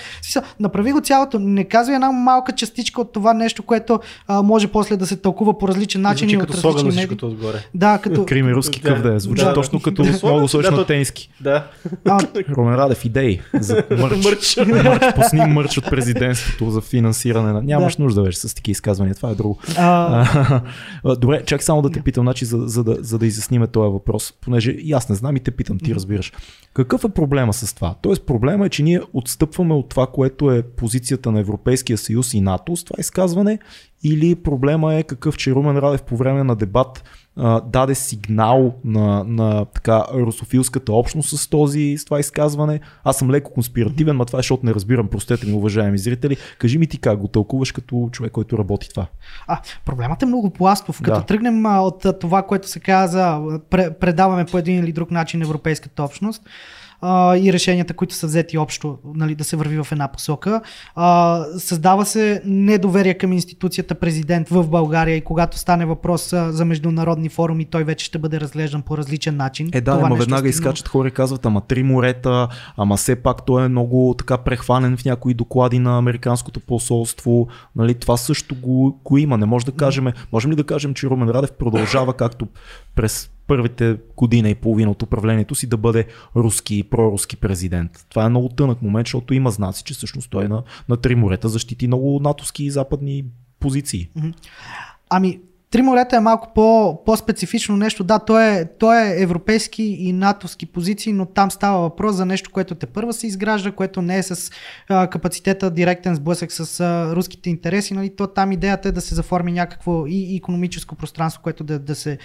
Направи 0.61 0.93
го 0.93 1.01
цялото. 1.01 1.39
Не 1.39 1.65
казва 1.65 1.95
една 1.95 2.13
малка 2.13 2.53
частичка 2.53 3.01
от 3.01 3.13
това 3.13 3.35
нещо, 3.35 3.63
което 3.63 4.01
а, 4.29 4.43
може 4.43 4.69
после 4.69 4.97
да 4.97 5.07
се 5.07 5.17
тълкува 5.17 5.59
по 5.59 5.69
различен 5.69 6.01
начин. 6.01 6.31
И, 6.31 6.37
от 6.37 6.47
като 6.47 6.69
различни 6.69 7.01
медии. 7.01 7.19
Отгоре. 7.23 7.59
Да, 7.75 7.99
като... 7.99 8.27
Крим 8.27 8.49
е 8.49 8.53
руски 8.53 8.81
какъв 8.85 9.03
да 9.03 9.15
е. 9.15 9.19
Звучи 9.19 9.45
да, 9.45 9.55
точно 9.55 9.81
като 9.81 10.03
много 10.23 10.49
сочно 10.49 10.77
да, 10.77 10.87
тениски. 10.87 11.31
Да. 11.41 11.67
Румен 12.51 12.75
Радев, 12.75 13.05
идеи 13.05 13.41
за 13.55 13.75
мърч. 13.91 14.25
мърч. 14.25 14.57
мърч. 14.57 15.15
Пусни 15.15 15.41
мърч 15.41 15.79
от 15.79 15.91
президентството 15.91 16.71
за 16.71 16.81
финансиране. 16.81 17.53
На... 17.53 17.63
Нямаш 17.63 17.97
да. 17.97 18.03
нужда 18.03 18.23
вече 18.23 18.39
с 18.39 18.55
такива 18.55 18.73
изказвания. 18.73 19.15
Това 19.15 19.31
е 19.31 19.35
друго. 19.35 19.59
А... 19.79 20.61
Добре, 21.21 21.43
чак 21.47 21.63
само 21.63 21.83
да 21.83 21.91
те 21.91 22.03
питам, 22.03 22.25
значи, 22.25 22.45
за, 22.45 22.59
за, 22.59 22.85
да, 22.85 22.97
за 23.01 23.19
да 23.19 23.27
изясниме 23.27 23.67
този 23.67 23.93
въпрос, 23.93 24.35
понеже 24.41 24.71
и 24.71 24.93
аз 24.93 25.09
не 25.09 25.15
знам 25.15 25.37
и 25.37 25.41
те 25.41 25.51
питам, 25.51 25.79
ти 25.79 25.95
разбираш. 25.95 26.33
Какъв 26.75 27.05
е 27.05 27.09
проблема 27.09 27.53
с 27.53 27.75
това? 27.75 27.95
Тоест 28.03 28.27
проблема 28.27 28.67
е, 28.67 28.69
че 28.69 28.83
ние 28.83 29.01
отстъпваме 29.13 29.75
от 29.75 29.89
това, 29.89 30.07
което 30.07 30.51
е 30.51 30.63
позицията 30.63 31.33
на 31.33 31.41
Европейския 31.41 31.99
съюз 31.99 32.35
и 32.35 32.41
НАТО 32.41 32.77
с 32.77 32.85
това 32.85 32.97
изказване 33.01 33.59
или 34.05 34.35
проблема 34.35 34.95
е 34.95 35.03
какъв, 35.03 35.37
че 35.37 35.53
Румен 35.53 35.79
Радев 35.79 36.03
по 36.03 36.17
време 36.17 36.45
на 36.45 36.57
дебат 36.57 37.05
а, 37.37 37.61
даде 37.61 37.95
сигнал 37.95 38.75
на, 38.85 39.25
на 39.25 39.65
така 39.65 40.05
русофилската 40.15 40.93
общност 40.93 41.39
с, 41.39 41.49
този, 41.49 41.97
с 41.99 42.05
това 42.05 42.21
изказване. 42.21 42.81
Аз 43.05 43.17
съм 43.17 43.31
леко 43.31 43.53
конспиративен, 43.53 44.17
но 44.17 44.25
това 44.25 44.39
е, 44.39 44.43
защото 44.43 44.67
не 44.67 44.75
разбирам, 44.75 45.09
простете 45.09 45.47
ми, 45.47 45.53
уважаеми 45.53 45.99
зрители. 45.99 46.37
Кажи 46.59 46.79
ми 46.79 46.87
ти 46.87 46.99
как 46.99 47.19
го 47.19 47.29
тълкуваш 47.29 47.73
като 47.73 48.09
човек, 48.13 48.33
който 48.33 48.59
работи 48.59 48.89
това. 48.89 49.07
А, 49.47 49.61
проблемът 49.85 50.23
е 50.23 50.27
много 50.27 50.51
пластов. 50.51 51.03
Като 51.03 51.21
да. 51.21 51.27
тръгнем 51.27 51.67
от 51.67 52.07
това, 52.21 52.43
което 52.43 52.69
се 52.69 52.81
каза, 52.81 53.41
предаваме 53.71 54.45
по 54.45 54.59
един 54.59 54.85
или 54.85 54.93
друг 54.93 55.11
начин 55.11 55.43
Европейската 55.43 56.03
общност 56.03 56.43
а, 57.01 57.37
и 57.37 57.53
решенията, 57.53 57.95
които 57.95 58.15
са 58.15 58.27
взети 58.27 58.59
общо, 58.59 58.99
нали, 59.15 59.35
да 59.35 59.45
се 59.45 59.57
върви 59.57 59.83
в 59.83 59.93
една 59.93 60.09
посока. 60.09 60.61
А, 60.95 61.41
създава 61.59 62.07
се 62.07 62.43
недоверие 62.45 63.15
към 63.15 63.33
институцията 63.33 63.95
президент 63.95 64.49
в 64.49 64.69
България 64.69 65.17
и 65.17 65.21
когато 65.21 65.59
стане 65.59 65.87
въпрос 65.87 66.31
за 66.31 66.65
международни 66.65 67.29
форуми, 67.29 67.65
той 67.65 67.85
вече 67.85 68.07
ще 68.07 68.19
бъде 68.19 68.41
разглеждан 68.41 68.83
по 68.83 68.99
различен 68.99 69.37
начин. 69.37 69.71
Е, 69.73 69.81
да, 69.81 70.01
ама 70.03 70.17
веднага 70.17 70.49
изкачат 70.49 70.89
хора 70.89 71.09
и 71.09 71.11
казват, 71.11 71.47
ама 71.47 71.61
три 71.61 71.83
морета, 71.83 72.49
ама 72.77 72.97
все 72.97 73.17
пак 73.17 73.47
той 73.47 73.65
е 73.65 73.69
много 73.69 74.15
така 74.19 74.39
прехванен 74.39 74.97
в 74.97 75.05
някои 75.05 75.35
доклади 75.35 75.79
на 75.79 75.99
Американското 75.99 76.61
посолство. 76.61 77.49
Нали, 77.77 77.95
това 77.95 78.17
също 78.17 78.55
го, 78.55 79.01
го 79.05 79.19
има. 79.19 79.39
Не 79.39 79.47
може 79.47 79.67
да 79.67 79.73
кажем, 79.73 80.07
можем 80.33 80.51
ли 80.51 80.57
да 80.57 80.65
кажем, 80.65 80.95
че 80.95 81.07
Румен 81.07 81.29
Радев 81.29 81.53
продължава 81.53 82.15
както 82.15 82.47
през 82.95 83.31
първите 83.47 83.97
година 84.17 84.51
и 84.51 84.55
половина 84.55 84.91
от 84.91 85.03
управлението 85.03 85.55
си 85.55 85.67
да 85.67 85.77
бъде 85.77 86.07
руски, 86.37 86.83
проруски 86.83 87.37
президент. 87.37 88.07
Това 88.09 88.25
е 88.25 88.29
много 88.29 88.49
тънък 88.49 88.83
момент, 88.83 89.07
защото 89.07 89.35
има 89.35 89.51
знаци, 89.51 89.85
че 89.85 89.95
всъщност 89.95 90.31
той 90.31 90.45
е 90.45 90.49
на, 90.49 90.63
на 90.89 90.97
три 90.97 91.15
морета 91.15 91.49
защити 91.49 91.87
много 91.87 92.21
натовски 92.21 92.65
и 92.65 92.71
западни 92.71 93.25
позиции. 93.61 94.09
Ами, 95.11 95.41
Три 95.75 95.83
морета 95.83 96.17
е 96.17 96.21
малко 96.21 96.53
по, 96.55 96.99
по-специфично 97.05 97.77
нещо. 97.77 98.05
Да, 98.05 98.19
то 98.19 98.41
е, 98.41 98.65
то 98.79 98.93
е 98.93 99.15
европейски 99.19 99.83
и 99.83 100.13
натовски 100.13 100.67
позиции, 100.67 101.13
но 101.13 101.27
там 101.27 101.51
става 101.51 101.79
въпрос 101.79 102.15
за 102.17 102.27
нещо, 102.27 102.51
което 102.53 102.75
те 102.75 102.87
първа 102.87 103.13
се 103.13 103.27
изгражда, 103.27 103.73
което 103.73 104.03
не 104.03 104.19
е 104.19 104.23
с 104.23 104.51
а, 104.89 105.07
капацитета 105.07 105.71
директен 105.71 106.15
сблъсък 106.15 106.53
с 106.53 106.81
а, 106.81 107.17
руските 107.17 107.51
интереси. 107.51 107.95
Нали? 107.95 108.17
То 108.17 108.27
там 108.27 108.53
идеята 108.53 108.89
е 108.89 108.93
да 108.93 109.01
се 109.01 109.15
заформи 109.15 109.53
някакво 109.53 110.07
и 110.07 110.37
економическо 110.37 110.95
пространство, 110.95 111.43
което 111.43 111.65
да, 111.65 111.79
да, 111.79 111.95
се, 111.95 112.19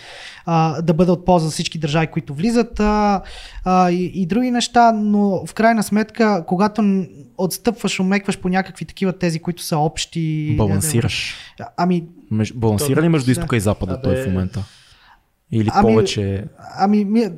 а, 0.46 0.82
да 0.82 0.94
бъде 0.94 1.12
от 1.12 1.26
полза 1.26 1.46
за 1.46 1.52
всички 1.52 1.80
държави, 1.80 2.08
които 2.08 2.34
влизат 2.34 2.80
а, 2.80 3.22
а, 3.66 3.92
и, 3.92 4.12
и 4.22 4.26
други 4.26 4.52
неща, 4.52 4.92
но 4.92 5.46
в 5.46 5.54
крайна 5.54 5.84
сметка, 5.84 6.44
когато 6.48 7.06
отстъпваш, 7.38 8.00
умекваш 8.00 8.40
по 8.40 8.50
някакви 8.50 8.86
такива 8.86 9.14
тези, 9.14 9.40
които 9.40 9.64
са 9.64 9.78
общи. 9.78 10.56
Балансираш. 10.58 11.36
Ами. 11.78 12.04
Меж, 12.32 12.54
балансира 12.54 13.02
ли 13.02 13.10
между 13.10 13.32
изтока 13.32 13.58
и 13.58 13.60
запада 13.60 13.94
да, 13.94 14.02
той 14.02 14.16
в 14.16 14.28
момента? 14.28 14.64
Или 15.52 15.70
ами, 15.74 15.82
повече. 15.82 16.46
Ами, 16.78 17.06
ми, 17.06 17.30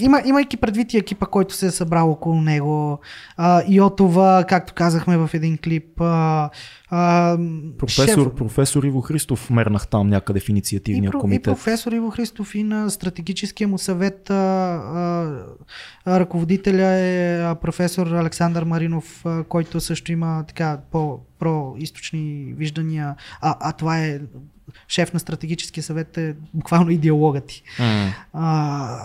има, 0.00 0.22
имайки 0.24 0.56
предвид 0.56 0.94
и 0.94 0.98
екипа, 0.98 1.26
който 1.26 1.54
се 1.54 1.66
е 1.66 1.70
събрал 1.70 2.10
около 2.10 2.40
него, 2.40 3.00
а, 3.36 3.62
Йотова, 3.68 4.44
както 4.48 4.74
казахме 4.74 5.16
в 5.16 5.30
един 5.34 5.58
клип. 5.58 6.00
А, 6.00 6.50
а, 6.90 7.38
професор, 7.78 8.24
шеф... 8.24 8.34
професор 8.36 8.84
Иво 8.84 9.00
Христов 9.00 9.50
мернах 9.50 9.88
там 9.88 10.08
някъде 10.08 10.40
в 10.40 10.48
инициативния 10.48 11.08
и, 11.14 11.18
комитет. 11.18 11.46
И 11.46 11.50
професор 11.50 11.92
Иво 11.92 12.10
Христов 12.10 12.54
и 12.54 12.62
на 12.62 12.90
стратегическия 12.90 13.68
му 13.68 13.78
съвет 13.78 14.30
а, 14.30 14.34
а, 16.04 16.20
ръководителя 16.20 16.86
е 16.86 17.54
професор 17.54 18.06
Александър 18.06 18.64
Маринов, 18.64 19.26
а, 19.26 19.44
който 19.44 19.80
също 19.80 20.12
има 20.12 20.44
така 20.48 20.78
по-происточни 20.90 22.54
виждания. 22.56 23.14
А, 23.40 23.56
а 23.60 23.72
това 23.72 23.98
е 23.98 24.20
шеф 24.88 25.14
на 25.14 25.20
стратегическия 25.20 25.82
съвет 25.82 26.18
е 26.18 26.34
буквално 26.54 26.90
идеологът 26.90 27.44
ти. 27.44 27.62
Mm. 27.78 28.08
А, 28.32 28.96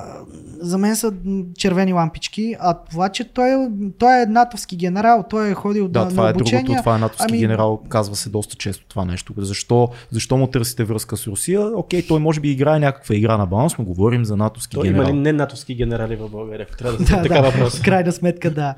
за 0.60 0.78
мен 0.78 0.96
са 0.96 1.14
червени 1.58 1.94
лампички, 1.94 2.56
а 2.60 2.74
това, 2.74 3.10
че 3.10 3.24
той, 3.24 3.50
е, 3.50 3.70
той 4.00 4.22
е 4.22 4.26
натовски 4.26 4.76
генерал, 4.76 5.26
той 5.30 5.50
е 5.50 5.54
ходил 5.54 5.88
да, 5.88 6.04
на, 6.04 6.10
това 6.10 6.24
на 6.24 6.30
обучение. 6.30 6.60
е 6.60 6.64
другото, 6.64 6.82
това 6.82 6.96
е 6.96 7.00
натовски 7.00 7.26
ами... 7.30 7.40
генерал, 7.40 7.82
казва 7.90 8.16
се 8.16 8.30
доста 8.30 8.56
често 8.56 8.86
това 8.88 9.06
нещо. 9.06 9.34
Защо, 9.38 9.90
защо 10.12 10.38
му 10.38 10.48
търсите 10.48 10.84
връзка 10.84 11.18
с 11.18 11.28
Русия? 11.28 11.78
Окей, 11.78 12.08
той 12.08 12.20
може 12.20 12.40
би 12.40 12.52
играе 12.52 12.80
някаква 12.80 13.16
игра 13.16 13.38
на 13.38 13.46
баланс, 13.46 13.78
но 13.78 13.86
говорим 13.86 14.26
за 14.26 14.38
натовски 14.38 14.76
той 14.76 14.84
генерал. 14.84 15.10
Има 15.10 15.14
ли 15.14 15.22
не 15.22 15.34
натовски 15.34 15.76
генерали 15.76 16.16
в 16.16 16.30
България? 16.30 16.68
Трябва 16.78 16.98
да, 16.98 17.04
да, 17.16 17.22
така 17.22 17.42
да, 17.42 17.52
въпрос. 17.52 17.82
Крайна 17.82 18.12
сметка, 18.12 18.52
да. 18.52 18.76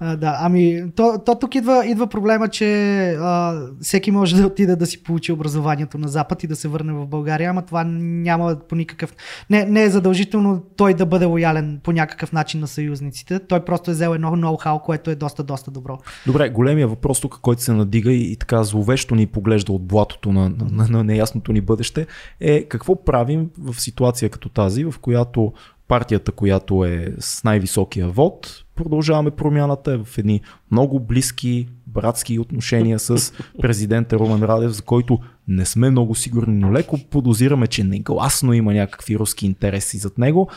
Да, 0.00 0.38
ами 0.40 0.84
то, 0.96 1.22
то 1.26 1.34
тук 1.34 1.54
идва, 1.54 1.86
идва 1.86 2.06
проблема, 2.06 2.48
че 2.48 3.10
а, 3.20 3.62
всеки 3.80 4.10
може 4.10 4.36
да 4.36 4.46
отиде 4.46 4.76
да 4.76 4.86
си 4.86 5.02
получи 5.02 5.32
образованието 5.32 5.98
на 5.98 6.08
Запад 6.08 6.42
и 6.42 6.46
да 6.46 6.56
се 6.56 6.68
върне 6.68 6.92
в 6.92 7.06
България, 7.06 7.50
ама 7.50 7.62
това 7.62 7.84
няма 7.84 8.56
по 8.68 8.74
никакъв... 8.74 9.14
Не, 9.50 9.64
не 9.64 9.82
е 9.82 9.90
задължително 9.90 10.62
той 10.76 10.94
да 10.94 11.06
бъде 11.06 11.24
лоялен 11.24 11.80
по 11.82 11.92
някакъв 11.92 12.32
начин 12.32 12.60
на 12.60 12.66
съюзниците. 12.66 13.38
Той 13.38 13.64
просто 13.64 13.90
е 13.90 13.94
взел 13.94 14.14
едно 14.14 14.30
ноу-хау, 14.30 14.82
което 14.82 15.10
е 15.10 15.14
доста, 15.14 15.42
доста 15.42 15.70
добро. 15.70 15.98
Добре, 16.26 16.48
големия 16.48 16.88
въпрос 16.88 17.20
тук, 17.20 17.38
който 17.42 17.62
се 17.62 17.72
надига 17.72 18.12
и, 18.12 18.32
и 18.32 18.36
така 18.36 18.64
зловещо 18.64 19.14
ни 19.14 19.26
поглежда 19.26 19.72
от 19.72 19.86
блатото 19.86 20.32
на, 20.32 20.48
на, 20.48 20.66
на, 20.70 20.88
на 20.88 21.04
неясното 21.04 21.52
ни 21.52 21.60
бъдеще, 21.60 22.06
е 22.40 22.64
какво 22.64 23.04
правим 23.04 23.50
в 23.58 23.80
ситуация 23.80 24.30
като 24.30 24.48
тази, 24.48 24.84
в 24.84 24.94
която 25.00 25.52
партията, 25.88 26.32
която 26.32 26.84
е 26.84 27.14
с 27.18 27.44
най-високия 27.44 28.08
вод, 28.08 28.64
продължаваме 28.78 29.30
промяната 29.30 30.04
в 30.04 30.18
едни 30.18 30.40
много 30.70 31.00
близки 31.00 31.68
братски 31.86 32.38
отношения 32.38 32.98
с 32.98 33.32
президента 33.62 34.18
Румен 34.18 34.42
Радев, 34.42 34.70
за 34.70 34.82
който 34.82 35.18
не 35.48 35.66
сме 35.66 35.90
много 35.90 36.14
сигурни, 36.14 36.58
но 36.58 36.72
леко 36.72 36.98
подозираме, 37.10 37.66
че 37.66 37.84
негласно 37.84 38.52
има 38.52 38.74
някакви 38.74 39.18
руски 39.18 39.46
интереси 39.46 39.98
зад 39.98 40.18
него 40.18 40.48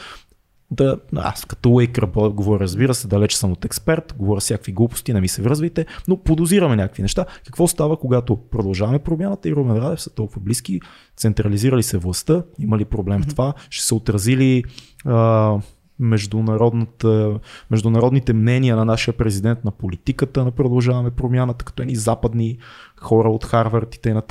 да, 0.71 0.97
аз 1.15 1.45
като 1.45 1.79
лейк 1.79 1.99
говоря, 2.13 2.59
разбира 2.59 2.93
се, 2.93 3.07
далеч 3.07 3.33
съм 3.33 3.51
от 3.51 3.65
експерт, 3.65 4.15
говоря 4.17 4.39
всякакви 4.39 4.71
глупости, 4.71 5.13
не 5.13 5.21
ми 5.21 5.27
се 5.27 5.41
връзвайте, 5.41 5.85
но 6.07 6.17
подозираме 6.17 6.75
някакви 6.75 7.01
неща. 7.01 7.25
Какво 7.45 7.67
става, 7.67 7.97
когато 7.97 8.35
продължаваме 8.35 8.99
промяната 8.99 9.49
и 9.49 9.53
Румен 9.55 9.77
Радев 9.77 10.01
са 10.01 10.09
толкова 10.09 10.41
близки, 10.41 10.79
централизирали 11.17 11.83
се 11.83 11.97
властта, 11.97 12.43
има 12.59 12.77
ли 12.77 12.85
проблем 12.85 13.21
в 13.21 13.27
това, 13.27 13.53
ще 13.69 13.85
се 13.85 13.95
отразили 13.95 14.63
а, 15.05 15.57
международните 16.01 18.33
мнения 18.33 18.75
на 18.75 18.85
нашия 18.85 19.17
президент 19.17 19.65
на 19.65 19.71
политиката 19.71 20.43
на 20.43 20.51
продължаваме 20.51 21.11
промяната, 21.11 21.65
като 21.65 21.81
едни 21.81 21.95
западни 21.95 22.57
хора 22.97 23.29
от 23.29 23.45
Харвард 23.45 23.95
и 23.95 24.01
т.н. 24.01 24.21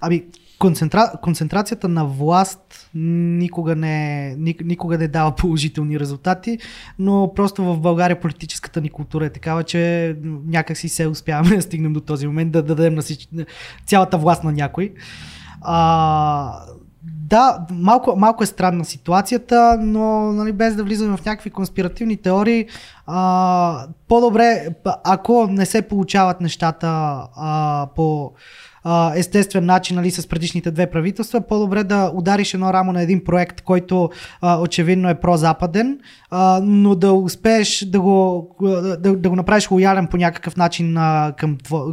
Ами, 0.00 0.24
концентра... 0.58 1.12
концентрацията 1.22 1.88
на 1.88 2.04
власт 2.04 2.90
никога 2.94 3.76
не, 3.76 4.36
никога 4.64 4.98
не 4.98 5.08
дава 5.08 5.36
положителни 5.36 6.00
резултати, 6.00 6.58
но 6.98 7.32
просто 7.34 7.64
в 7.64 7.80
България 7.80 8.20
политическата 8.20 8.80
ни 8.80 8.90
култура 8.90 9.26
е 9.26 9.30
такава, 9.30 9.64
че 9.64 10.16
някак 10.46 10.76
си 10.76 10.88
се 10.88 11.06
успяваме 11.06 11.50
да 11.56 11.62
стигнем 11.62 11.92
до 11.92 12.00
този 12.00 12.26
момент, 12.26 12.52
да 12.52 12.62
дадем 12.62 12.94
на 12.94 13.02
всич... 13.02 13.28
цялата 13.86 14.18
власт 14.18 14.44
на 14.44 14.52
някой. 14.52 14.94
А, 15.60 16.64
да, 17.30 17.66
малко, 17.70 18.16
малко 18.16 18.42
е 18.42 18.46
странна 18.46 18.84
ситуацията, 18.84 19.78
но 19.80 20.32
нали, 20.32 20.52
без 20.52 20.76
да 20.76 20.84
влизаме 20.84 21.16
в 21.16 21.24
някакви 21.24 21.50
конспиративни 21.50 22.16
теории, 22.16 22.66
а, 23.06 23.86
по-добре, 24.08 24.66
ако 25.04 25.46
не 25.46 25.66
се 25.66 25.82
получават 25.82 26.40
нещата 26.40 26.88
а, 27.36 27.86
по 27.96 28.32
а, 28.84 29.12
естествен 29.16 29.66
начин 29.66 29.96
нали, 29.96 30.10
с 30.10 30.28
предишните 30.28 30.70
две 30.70 30.90
правителства, 30.90 31.40
по-добре 31.40 31.84
да 31.84 32.12
удариш 32.14 32.54
едно 32.54 32.72
рамо 32.72 32.92
на 32.92 33.02
един 33.02 33.24
проект, 33.24 33.60
който 33.60 34.10
а, 34.40 34.60
очевидно 34.60 35.08
е 35.08 35.14
прозападен, 35.14 35.98
а, 36.30 36.60
но 36.64 36.94
да 36.94 37.12
успееш 37.12 37.84
да 37.84 38.00
го, 38.00 38.50
да, 38.98 39.16
да 39.16 39.30
го 39.30 39.36
направиш 39.36 39.70
лоялен 39.70 40.06
по 40.06 40.16
някакъв 40.16 40.56
начин 40.56 40.96
а, 40.96 41.32
към, 41.38 41.56
тво, 41.64 41.84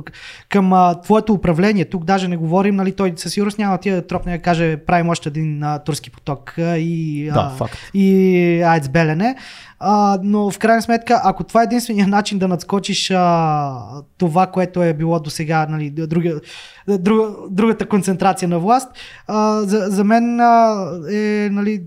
към 0.49 0.73
а, 0.73 1.01
твоето 1.01 1.33
управление. 1.33 1.85
Тук 1.85 2.03
даже 2.03 2.27
не 2.27 2.37
говорим, 2.37 2.75
нали, 2.75 2.91
той 2.91 3.13
със 3.15 3.33
сигурност 3.33 3.57
няма 3.57 3.77
тия 3.77 3.95
да 3.95 4.07
тропне 4.07 4.37
да 4.37 4.43
каже 4.43 4.77
правим 4.77 5.09
още 5.09 5.29
един 5.29 5.63
а, 5.63 5.79
турски 5.79 6.09
поток 6.09 6.53
а, 6.57 6.77
и, 6.77 7.25
да, 7.33 7.39
а, 7.39 7.49
факт. 7.49 7.77
и 7.93 8.61
Айц 8.61 8.89
Белене. 8.89 9.35
А, 9.79 10.19
но 10.23 10.51
в 10.51 10.59
крайна 10.59 10.81
сметка, 10.81 11.21
ако 11.23 11.43
това 11.43 11.61
е 11.61 11.63
единствения 11.63 12.07
начин 12.07 12.39
да 12.39 12.47
надскочиш 12.47 13.11
а, 13.11 14.01
това, 14.17 14.47
което 14.47 14.83
е 14.83 14.93
било 14.93 15.19
до 15.19 15.29
сега, 15.29 15.67
нали, 15.69 15.89
друга, 15.89 16.39
друга, 16.87 17.33
другата 17.49 17.87
концентрация 17.87 18.49
на 18.49 18.59
власт, 18.59 18.87
а, 19.27 19.61
за, 19.61 19.77
за 19.89 20.03
мен 20.03 20.39
а, 20.39 20.89
е 21.11 21.49
нали, 21.51 21.83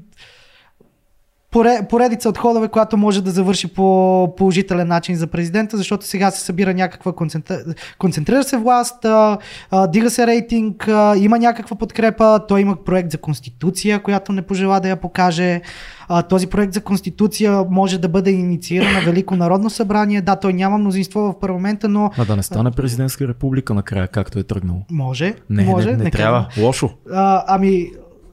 поредица 1.88 2.28
от 2.28 2.38
ходове, 2.38 2.68
която 2.68 2.96
може 2.96 3.22
да 3.22 3.30
завърши 3.30 3.68
по 3.68 4.34
положителен 4.36 4.88
начин 4.88 5.16
за 5.16 5.26
президента, 5.26 5.76
защото 5.76 6.06
сега 6.06 6.30
се 6.30 6.40
събира 6.40 6.74
някаква 6.74 7.12
концентра... 7.12 7.58
концентрира 7.98 8.44
се 8.44 8.56
власт, 8.56 9.04
а, 9.04 9.38
а, 9.70 9.86
дига 9.86 10.10
се 10.10 10.26
рейтинг, 10.26 10.88
а, 10.88 11.14
има 11.16 11.38
някаква 11.38 11.76
подкрепа, 11.76 12.40
той 12.48 12.60
има 12.60 12.76
проект 12.76 13.10
за 13.10 13.18
конституция, 13.18 14.02
която 14.02 14.32
не 14.32 14.42
пожела 14.42 14.80
да 14.80 14.88
я 14.88 14.96
покаже. 14.96 15.60
А, 16.08 16.22
този 16.22 16.46
проект 16.46 16.72
за 16.72 16.80
конституция 16.80 17.64
може 17.70 17.98
да 17.98 18.08
бъде 18.08 18.30
иницииран 18.30 18.92
на 18.92 19.00
Велико 19.00 19.36
народно 19.36 19.70
събрание. 19.70 20.20
Да, 20.20 20.36
той 20.36 20.52
няма 20.52 20.78
мнозинство 20.78 21.20
в 21.20 21.40
парламента, 21.40 21.88
но... 21.88 22.10
А 22.18 22.24
да 22.24 22.36
не 22.36 22.42
стане 22.42 22.70
президентска 22.70 23.28
република 23.28 23.74
накрая, 23.74 24.08
както 24.08 24.38
е 24.38 24.42
тръгнало. 24.42 24.80
Може. 24.90 25.34
Не, 25.50 25.64
може, 25.64 25.90
не, 25.90 25.96
не, 25.96 26.04
не 26.04 26.10
трябва. 26.10 26.48
Лошо. 26.58 26.90
А, 27.12 27.44
ами, 27.46 27.90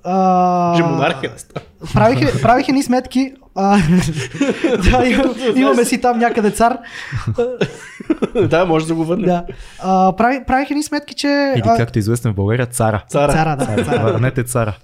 а... 0.07 0.83
монархия 0.83 1.31
правих, 1.93 2.41
правих 2.41 2.67
ни 2.67 2.83
сметки. 2.83 3.33
А, 3.55 3.77
да, 4.91 5.03
имаме 5.55 5.85
си 5.85 6.01
там 6.01 6.19
някъде 6.19 6.51
цар. 6.51 6.77
да, 8.49 8.65
може 8.65 8.87
да 8.87 8.95
го 8.95 9.05
върнем. 9.05 9.25
Да. 9.25 9.45
А, 9.79 10.15
прави, 10.15 10.43
правих 10.47 10.69
ни 10.69 10.83
сметки, 10.83 11.13
че... 11.13 11.53
Или 11.55 11.63
както 11.77 11.99
е 11.99 11.99
известен 11.99 12.31
в 12.31 12.35
България, 12.35 12.65
цара. 12.65 13.03
Цара, 13.09 13.33
цара 13.33 13.55
да. 13.55 13.83
Цара. 13.83 14.03
Върнете 14.03 14.43
цара. 14.43 14.77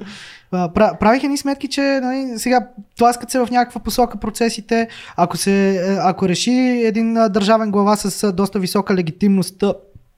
Правиха 0.99 1.27
ни 1.27 1.37
сметки, 1.37 1.67
че 1.67 1.81
нали, 1.81 2.39
сега 2.39 2.67
тласкат 2.97 3.31
се 3.31 3.39
в 3.39 3.47
някаква 3.51 3.81
посока 3.81 4.19
процесите. 4.19 4.87
Ако, 5.15 5.37
се, 5.37 5.85
ако 6.01 6.29
реши 6.29 6.51
един 6.85 7.13
държавен 7.13 7.71
глава 7.71 7.95
с 7.95 8.31
доста 8.31 8.59
висока 8.59 8.95
легитимност 8.95 9.63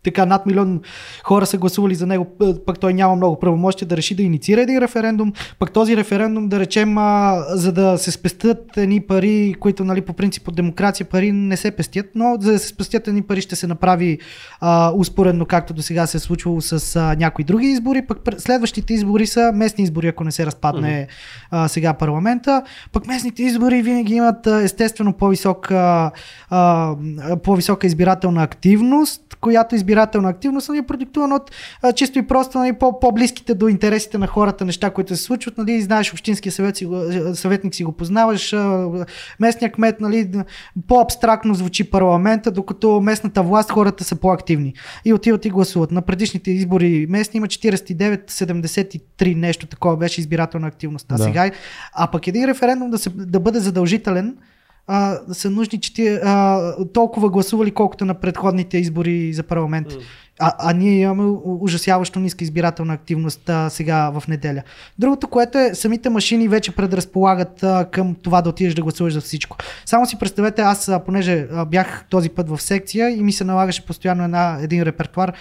така 0.06 0.26
над 0.26 0.46
милион 0.46 0.82
хора 1.24 1.46
са 1.46 1.58
гласували 1.58 1.96
за 1.96 2.08
него, 2.08 2.28
пък 2.66 2.80
той 2.80 2.94
няма 2.94 3.16
много 3.16 3.40
правомощия 3.40 3.88
да 3.88 3.98
реши 3.98 4.16
да 4.16 4.24
инициира 4.24 4.62
един 4.62 4.78
референдум, 4.78 5.34
пък 5.60 5.72
този 5.72 5.98
референдум 5.98 6.50
да 6.50 6.60
речем, 6.60 6.98
а, 6.98 7.44
за 7.50 7.72
да 7.72 7.98
се 7.98 8.12
спестят 8.12 8.78
едни 8.78 9.02
пари, 9.02 9.56
които 9.60 9.84
нали, 9.84 10.02
по 10.02 10.14
принцип 10.14 10.48
от 10.48 10.56
демокрация 10.56 11.06
пари 11.06 11.32
не 11.32 11.58
се 11.58 11.72
пестят, 11.72 12.06
но 12.16 12.38
за 12.40 12.52
да 12.52 12.60
се 12.60 12.68
спестят 12.68 13.08
едни 13.08 13.22
пари 13.22 13.42
ще 13.42 13.56
се 13.56 13.68
направи 13.68 14.20
а, 14.60 14.92
успоредно, 14.96 15.46
както 15.46 15.74
до 15.74 15.82
сега 15.82 16.08
се 16.08 16.18
е 16.18 16.20
случвало 16.20 16.62
с 16.62 16.96
а, 16.96 17.16
някои 17.20 17.46
други 17.46 17.68
избори, 17.68 18.02
пък 18.08 18.18
следващите 18.38 18.94
избори 18.94 19.28
са 19.28 19.52
местни 19.56 19.84
избори, 19.84 20.08
ако 20.08 20.24
не 20.24 20.32
се 20.32 20.46
разпадне 20.46 21.08
а, 21.52 21.68
сега 21.68 21.94
парламента, 21.94 22.64
пък 22.92 23.08
местните 23.08 23.44
избори 23.44 23.82
винаги 23.82 24.16
имат 24.16 24.48
естествено 24.48 25.14
по-висока, 25.14 26.12
а, 26.50 26.96
по-висока 27.44 27.88
избирателна 27.88 28.44
активност, 28.44 29.22
която 29.42 29.76
избирателна 29.96 30.30
активност 30.30 30.70
нали, 30.70 30.80
е 30.80 30.84
продиктувана 30.84 31.36
от 31.36 31.52
а, 31.82 31.92
чисто 31.92 32.20
и 32.20 32.28
просто 32.28 32.58
нали, 32.58 32.74
по- 32.74 33.00
по-близките 33.00 33.54
до 33.54 33.68
интересите 33.68 34.18
на 34.18 34.28
хората 34.28 34.66
неща, 34.66 34.90
които 34.90 35.16
се 35.16 35.24
случват. 35.24 35.58
Нали, 35.58 35.82
знаеш, 35.82 36.14
общинския 36.14 36.52
съвет 36.52 36.78
си 36.78 36.86
го, 36.86 37.02
съветник 37.34 37.76
си 37.76 37.84
го 37.84 37.92
познаваш, 37.92 38.54
а, 38.54 38.90
местния 39.40 39.72
кмет, 39.72 40.02
нали, 40.02 40.32
по-абстрактно 40.88 41.54
звучи 41.54 41.90
парламента, 41.90 42.52
докато 42.52 43.02
местната 43.02 43.44
власт 43.44 43.72
хората 43.72 44.04
са 44.04 44.16
по-активни 44.16 44.74
и 45.06 45.14
отиват 45.14 45.46
и 45.46 45.50
гласуват. 45.50 45.92
На 45.92 46.02
предишните 46.02 46.52
избори 46.52 47.06
местни 47.10 47.38
има 47.38 47.48
49-73 47.48 49.36
нещо 49.36 49.68
такова 49.68 49.98
беше 49.98 50.22
избирателна 50.22 50.68
активност. 50.68 51.12
А 51.12 51.18
да. 51.18 51.24
сега, 51.24 51.52
а 51.94 52.08
пък 52.12 52.28
един 52.28 52.46
референдум 52.46 52.90
да, 52.90 52.98
се, 52.98 53.10
да 53.10 53.40
бъде 53.40 53.60
задължителен, 53.60 54.36
а, 54.88 55.20
са 55.34 55.50
нужни 55.50 55.80
че 55.80 56.14
а, 56.24 56.60
толкова 56.94 57.30
гласували, 57.30 57.72
колкото 57.72 58.06
на 58.06 58.14
предходните 58.14 58.78
избори 58.78 59.34
за 59.34 59.44
парламент. 59.44 59.88
Mm. 59.88 60.02
А, 60.40 60.54
а 60.60 60.74
ние 60.74 61.00
имаме 61.00 61.38
ужасяващо 61.44 62.20
ниска 62.20 62.44
избирателна 62.44 62.94
активност 62.94 63.50
а, 63.50 63.70
сега 63.70 64.10
в 64.10 64.28
неделя. 64.28 64.64
Другото, 65.00 65.28
което 65.28 65.58
е, 65.58 65.76
самите 65.76 66.10
машини 66.10 66.48
вече 66.48 66.72
предразполагат 66.72 67.64
а, 67.64 67.86
към 67.92 68.16
това 68.16 68.42
да 68.42 68.50
отидеш 68.50 68.74
да 68.74 68.82
гласуваш 68.82 69.14
за 69.14 69.22
всичко. 69.22 69.58
Само 69.86 70.06
си 70.06 70.20
представете, 70.20 70.62
аз, 70.62 70.90
а, 70.90 71.00
понеже 71.00 71.48
а, 71.52 71.66
бях 71.66 72.06
този 72.10 72.30
път 72.30 72.50
в 72.50 72.62
секция 72.62 73.10
и 73.10 73.24
ми 73.24 73.32
се 73.32 73.44
налагаше 73.44 73.86
постоянно 73.86 74.24
една, 74.24 74.58
един 74.62 74.84
репертуар, 74.84 75.34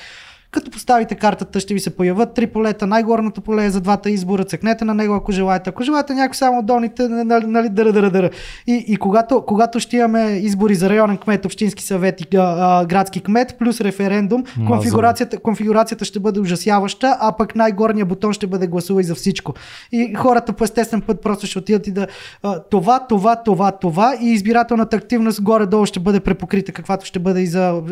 като 0.54 0.70
поставите 0.70 1.14
картата, 1.14 1.60
ще 1.60 1.74
ви 1.74 1.80
се 1.80 1.96
появят 1.96 2.34
три 2.34 2.46
полета. 2.46 2.86
Най-горното 2.86 3.40
поле 3.40 3.64
е 3.64 3.70
за 3.70 3.80
двата 3.80 4.10
избора. 4.10 4.44
Цъкнете 4.44 4.84
на 4.84 4.94
него, 4.94 5.14
ако 5.14 5.32
желаете. 5.32 5.70
Ако 5.70 5.82
желаете 5.82 6.14
някой 6.14 6.34
само 6.34 6.62
долните, 6.62 7.08
нали, 7.08 7.46
нали, 7.46 7.68
дъра, 7.68 7.92
дъра, 7.92 8.10
дъра. 8.10 8.30
И, 8.66 8.84
и 8.88 8.96
когато, 8.96 9.44
когато 9.46 9.80
ще 9.80 9.96
имаме 9.96 10.22
избори 10.22 10.74
за 10.74 10.90
районен 10.90 11.16
кмет, 11.16 11.44
общински 11.44 11.84
съвет 11.84 12.20
и 12.20 12.26
а, 12.36 12.86
градски 12.86 13.20
кмет, 13.20 13.56
плюс 13.58 13.80
референдум, 13.80 14.44
конфигурацията, 14.66 15.38
конфигурацията 15.38 16.04
ще 16.04 16.20
бъде 16.20 16.40
ужасяваща, 16.40 17.16
а 17.20 17.36
пък 17.36 17.56
най-горният 17.56 18.08
бутон 18.08 18.32
ще 18.32 18.46
бъде 18.46 18.66
гласувай 18.66 19.04
за 19.04 19.14
всичко. 19.14 19.54
И 19.92 20.14
хората 20.14 20.52
по 20.52 20.64
естествен 20.64 21.00
път 21.00 21.22
просто 21.22 21.46
ще 21.46 21.58
отидат 21.58 21.86
и 21.86 21.92
да 21.92 22.06
а, 22.42 22.62
това, 22.70 23.06
това, 23.08 23.36
това, 23.36 23.70
това 23.70 24.14
и 24.20 24.32
избирателната 24.32 24.96
активност 24.96 25.42
горе-долу 25.42 25.86
ще 25.86 26.00
бъде 26.00 26.20
препокрита, 26.20 26.72
каквато 26.72 27.06
ще 27.06 27.18
бъде 27.18 27.40
и 27.40 27.46
за, 27.46 27.82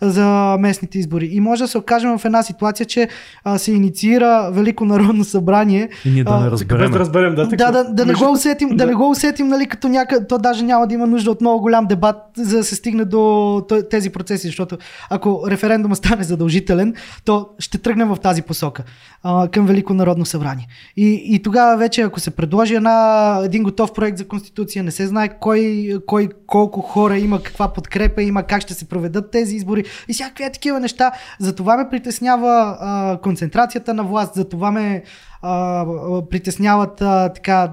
за 0.00 0.56
местните 0.60 0.98
избори. 0.98 1.26
И 1.32 1.40
може 1.40 1.64
да 1.64 1.68
се 1.68 1.78
окаже 1.78 2.07
окажем 2.08 2.18
в 2.18 2.24
една 2.24 2.42
ситуация, 2.42 2.86
че 2.86 3.08
а, 3.44 3.58
се 3.58 3.72
инициира 3.72 4.50
Велико 4.52 4.84
народно 4.84 5.24
събрание. 5.24 5.88
И 6.04 6.10
ние 6.10 6.24
да 6.24 6.40
не 6.40 6.50
разберем. 6.50 6.90
Да, 6.90 6.98
разберем, 6.98 7.34
да, 7.34 7.46
да, 7.46 7.72
да, 7.72 7.84
да, 7.84 8.06
не 8.06 8.14
го 8.14 8.32
усетим, 8.32 8.68
да. 8.68 8.76
да 8.76 8.86
не 8.86 8.94
го 8.94 9.10
усетим, 9.10 9.48
нали, 9.48 9.66
като 9.66 9.88
някъде, 9.88 10.26
то 10.26 10.38
даже 10.38 10.64
няма 10.64 10.86
да 10.86 10.94
има 10.94 11.06
нужда 11.06 11.30
от 11.30 11.40
много 11.40 11.60
голям 11.60 11.86
дебат, 11.86 12.16
за 12.36 12.56
да 12.56 12.64
се 12.64 12.74
стигне 12.74 13.04
до 13.04 13.66
тези 13.90 14.10
процеси, 14.10 14.46
защото 14.46 14.78
ако 15.10 15.44
референдума 15.50 15.96
стане 15.96 16.24
задължителен, 16.24 16.94
то 17.24 17.48
ще 17.58 17.78
тръгнем 17.78 18.08
в 18.08 18.16
тази 18.16 18.42
посока 18.42 18.84
а, 19.22 19.48
към 19.48 19.66
Велико 19.66 19.94
народно 19.94 20.26
събрание. 20.26 20.66
И, 20.96 21.34
и 21.34 21.42
тогава 21.42 21.76
вече, 21.76 22.02
ако 22.02 22.20
се 22.20 22.30
предложи 22.30 22.74
една, 22.74 23.40
един 23.44 23.62
готов 23.62 23.92
проект 23.92 24.18
за 24.18 24.28
конституция, 24.28 24.84
не 24.84 24.90
се 24.90 25.06
знае 25.06 25.28
кой, 25.40 25.90
кой 26.06 26.28
колко 26.46 26.80
хора 26.80 27.18
има, 27.18 27.42
каква 27.42 27.68
подкрепа 27.68 28.22
има, 28.22 28.42
как 28.42 28.62
ще 28.62 28.74
се 28.74 28.84
проведат 28.84 29.30
тези 29.30 29.56
избори 29.56 29.84
и 30.08 30.12
всякакви 30.12 30.44
такива 30.52 30.80
неща. 30.80 31.12
За 31.40 31.54
това 31.54 31.76
ме 31.76 31.88
притеснява 31.98 32.76
а, 32.80 33.18
концентрацията 33.22 33.94
на 33.94 34.04
власт, 34.04 34.34
за 34.34 34.48
това 34.48 34.70
ме 34.70 35.02
а, 35.42 35.86
притесняват 36.30 37.02
а, 37.02 37.32
така 37.32 37.72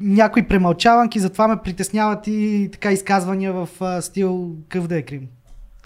някои 0.00 0.48
премълчаванки, 0.48 1.18
затова 1.20 1.48
ме 1.48 1.56
притесняват 1.56 2.26
и 2.26 2.68
така 2.72 2.92
изказвания 2.92 3.52
в 3.52 3.68
а, 3.80 4.02
стил 4.02 4.56
къв 4.68 4.86
да 4.86 4.96
е 4.96 5.02
Крим. 5.02 5.28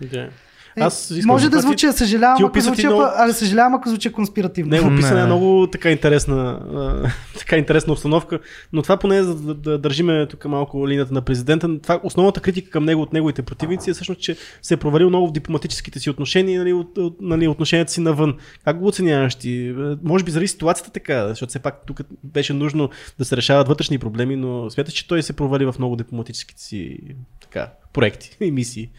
Okay. 0.03 0.31
Е, 0.77 0.81
Аз 0.81 1.13
може 1.25 1.49
да 1.49 1.61
звуча, 1.61 1.93
съжалявам, 1.93 2.45
ако 2.45 2.61
звуча, 2.61 2.87
много... 2.87 3.03
а, 3.17 3.33
съжалявам, 3.33 3.75
ако 3.75 3.89
звуча 3.89 4.13
конспиративно. 4.13 4.71
Не, 4.71 4.81
описана 4.81 5.21
е 5.21 5.27
много 5.27 5.69
така 5.73 5.91
интересна, 5.91 6.61
а, 6.75 7.11
така 7.39 7.57
интересна 7.57 7.93
обстановка, 7.93 8.39
но 8.73 8.83
това 8.83 8.97
поне 8.97 9.23
за 9.23 9.35
да, 9.35 9.55
да 9.55 9.79
държиме 9.79 10.27
тук 10.27 10.45
малко 10.45 10.89
линията 10.89 11.15
на 11.15 11.23
президента. 11.23 11.81
Това, 11.81 12.01
основната 12.03 12.41
критика 12.41 12.71
към 12.71 12.85
него 12.85 13.03
от 13.03 13.13
неговите 13.13 13.43
противници 13.43 13.91
е 13.91 13.93
всъщност, 13.93 14.21
че 14.21 14.37
се 14.63 14.75
е 14.75 14.77
провалил 14.77 15.09
много 15.09 15.29
в 15.29 15.33
дипломатическите 15.33 15.99
си 16.01 16.11
отношения, 16.11 16.61
нали, 16.61 16.73
от, 16.73 16.99
от, 16.99 17.17
нали, 17.21 17.49
отношенията 17.49 17.93
си 17.93 18.01
навън. 18.01 18.35
Как 18.65 18.79
го 18.79 18.87
оценяваш 18.87 19.35
ти? 19.35 19.75
Може 20.03 20.25
би 20.25 20.31
заради 20.31 20.49
ситуацията 20.49 20.91
така, 20.91 21.29
защото 21.29 21.51
все 21.51 21.59
пак 21.59 21.87
тук 21.87 22.01
беше 22.25 22.53
нужно 22.53 22.91
да 23.19 23.25
се 23.25 23.37
решават 23.37 23.69
вътрешни 23.69 23.99
проблеми, 23.99 24.37
но 24.37 24.71
смяташ, 24.71 24.95
че 24.95 25.09
той 25.09 25.23
се 25.23 25.33
провали 25.33 25.65
в 25.65 25.75
много 25.79 25.97
дипломатическите 25.97 26.63
си 26.63 26.99
така, 27.41 27.69
проекти 27.93 28.37
и 28.41 28.51
мисии. 28.51 28.91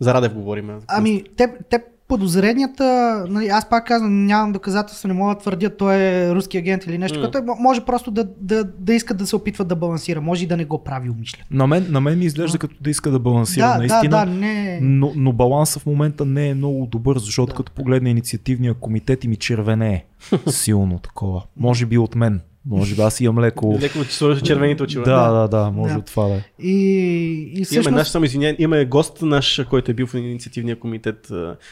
За 0.00 0.14
Радев 0.14 0.34
говорим. 0.34 0.70
Ами, 0.88 1.24
те, 1.36 1.54
те 1.70 1.82
подозренията, 2.08 2.84
нали, 3.28 3.48
аз 3.48 3.68
пак 3.68 3.86
казвам, 3.86 4.26
нямам 4.26 4.52
доказателства, 4.52 5.08
не 5.08 5.14
мога 5.14 5.34
да 5.34 5.40
твърдя, 5.40 5.70
той 5.70 5.96
е 5.96 6.34
руски 6.34 6.58
агент 6.58 6.86
или 6.86 6.98
нещо, 6.98 7.18
mm. 7.18 7.22
като 7.22 7.54
може 7.58 7.80
просто 7.80 8.10
да, 8.10 8.28
да, 8.40 8.64
да 8.64 8.94
иска 8.94 9.14
да 9.14 9.26
се 9.26 9.36
опитва 9.36 9.64
да 9.64 9.76
балансира, 9.76 10.20
може 10.20 10.44
и 10.44 10.46
да 10.46 10.56
не 10.56 10.64
го 10.64 10.84
прави 10.84 11.10
умишлено. 11.10 11.44
На 11.50 11.66
мен, 11.66 11.86
на 11.90 12.00
мен 12.00 12.18
ми 12.18 12.24
изглежда 12.24 12.58
като 12.58 12.74
да 12.80 12.90
иска 12.90 13.10
да 13.10 13.18
балансира, 13.18 13.66
да, 13.66 13.78
наистина, 13.78 14.10
да, 14.10 14.24
да, 14.26 14.32
не... 14.32 14.78
но, 14.82 15.12
но 15.16 15.32
баланса 15.32 15.80
в 15.80 15.86
момента 15.86 16.24
не 16.24 16.48
е 16.48 16.54
много 16.54 16.86
добър, 16.86 17.18
защото 17.18 17.50
да. 17.50 17.56
като 17.56 17.72
погледне 17.72 18.10
инициативния 18.10 18.74
комитет 18.74 19.24
и 19.24 19.28
ми 19.28 19.36
червене 19.36 19.94
е 19.94 20.04
силно 20.50 20.98
такова. 20.98 21.42
Може 21.56 21.86
би 21.86 21.98
от 21.98 22.14
мен. 22.14 22.40
Може 22.68 22.94
би 22.94 23.00
аз 23.00 23.20
имам 23.20 23.38
леко... 23.38 23.78
Леко 23.80 24.04
сложи 24.04 24.42
червените 24.42 24.82
очила. 24.82 25.04
Да, 25.04 25.30
да, 25.30 25.48
да, 25.48 25.70
може 25.70 25.92
да. 25.92 25.98
от 25.98 26.06
това 26.06 26.28
да 26.28 26.34
е. 26.34 26.42
И, 26.58 27.52
и 27.54 27.64
всъщност... 27.64 27.86
Имаме 27.86 27.98
наш, 27.98 28.08
само 28.08 28.24
извиня, 28.24 28.56
имаме 28.58 28.84
гост 28.84 29.22
наш, 29.22 29.60
който 29.70 29.90
е 29.90 29.94
бил 29.94 30.06
в 30.06 30.14
инициативния 30.14 30.78
комитет. 30.78 31.28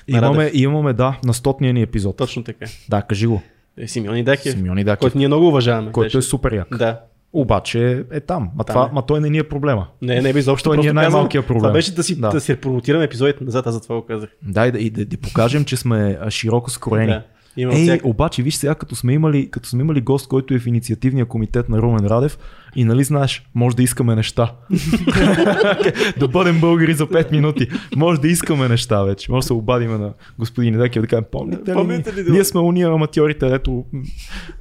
Имаме, 0.08 0.50
имаме, 0.54 0.92
да, 0.92 1.18
на 1.24 1.34
стотния 1.34 1.74
ни 1.74 1.82
епизод. 1.82 2.16
Точно 2.16 2.44
така. 2.44 2.66
Да, 2.88 3.02
кажи 3.02 3.26
го. 3.26 3.42
Е, 3.78 3.88
Симеон 3.88 4.16
Идакев. 4.16 4.52
Симеон 4.52 4.78
Идакев. 4.78 5.00
Който 5.00 5.18
ние 5.18 5.26
много 5.26 5.48
уважаваме. 5.48 5.92
Който 5.92 6.06
беше. 6.06 6.18
е 6.18 6.22
супер 6.22 6.52
як. 6.52 6.76
Да. 6.78 7.00
Обаче 7.32 8.04
е 8.12 8.20
там. 8.20 8.50
Ма, 8.56 8.64
там 8.64 8.74
това, 8.74 8.88
е. 8.90 8.94
ма 8.94 9.06
той 9.06 9.20
не 9.20 9.30
ни 9.30 9.38
е 9.38 9.48
проблема. 9.48 9.86
Не, 10.02 10.20
не, 10.20 10.28
изобщо. 10.28 10.68
Той 10.68 10.78
ни 10.78 10.86
е 10.86 10.92
най-малкият 10.92 11.46
проблем. 11.46 11.60
Това 11.60 11.72
беше 11.72 11.94
да 11.94 12.02
си, 12.02 12.20
да. 12.20 12.28
да 12.28 12.40
си 12.40 12.56
промотираме 12.56 13.04
епизодите 13.04 13.44
назад, 13.44 13.66
аз 13.66 13.74
за 13.74 13.80
това 13.80 13.96
го 13.96 14.06
казах. 14.06 14.30
Да, 14.42 14.66
и 14.66 14.72
да, 14.72 14.78
и 14.78 14.90
да, 14.90 15.04
да 15.04 15.16
покажем, 15.16 15.64
че 15.64 15.76
сме 15.76 16.18
широко 16.30 16.70
скроени. 16.70 17.06
Да. 17.06 17.22
Има 17.56 17.74
Ей, 17.74 17.82
всяка... 17.82 18.08
обаче, 18.08 18.42
виж 18.42 18.54
сега, 18.54 18.74
като 18.74 18.96
сме, 18.96 19.12
имали, 19.12 19.50
като 19.50 19.68
сме 19.68 19.80
имали 19.80 20.00
гост, 20.00 20.28
който 20.28 20.54
е 20.54 20.58
в 20.58 20.66
инициативния 20.66 21.26
комитет 21.26 21.68
на 21.68 21.82
Румен 21.82 22.06
Радев, 22.06 22.38
и 22.76 22.84
нали 22.84 23.04
знаеш, 23.04 23.46
може 23.54 23.76
да 23.76 23.82
искаме 23.82 24.14
неща. 24.14 24.52
да 26.18 26.28
бъдем 26.28 26.60
българи 26.60 26.94
за 26.94 27.06
5 27.06 27.32
минути. 27.32 27.68
Може 27.96 28.20
да 28.20 28.28
искаме 28.28 28.68
неща 28.68 29.02
вече. 29.02 29.32
Може 29.32 29.44
да 29.44 29.46
се 29.46 29.52
обадиме 29.52 29.98
на 29.98 30.12
господин 30.38 30.74
Недекев 30.74 31.02
да 31.02 31.08
кажем, 31.08 31.24
помните 31.32 31.70
ли? 31.70 31.74
Помните 31.74 32.14
ли 32.14 32.30
ние 32.30 32.44
сме 32.44 32.60
уния 32.60 32.88
аматьорите, 32.88 33.46
ето 33.46 33.84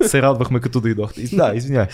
се 0.02 0.22
радвахме 0.22 0.60
като 0.60 0.82
дойдохте. 0.82 1.36
Да, 1.36 1.52
извинявай. 1.56 1.88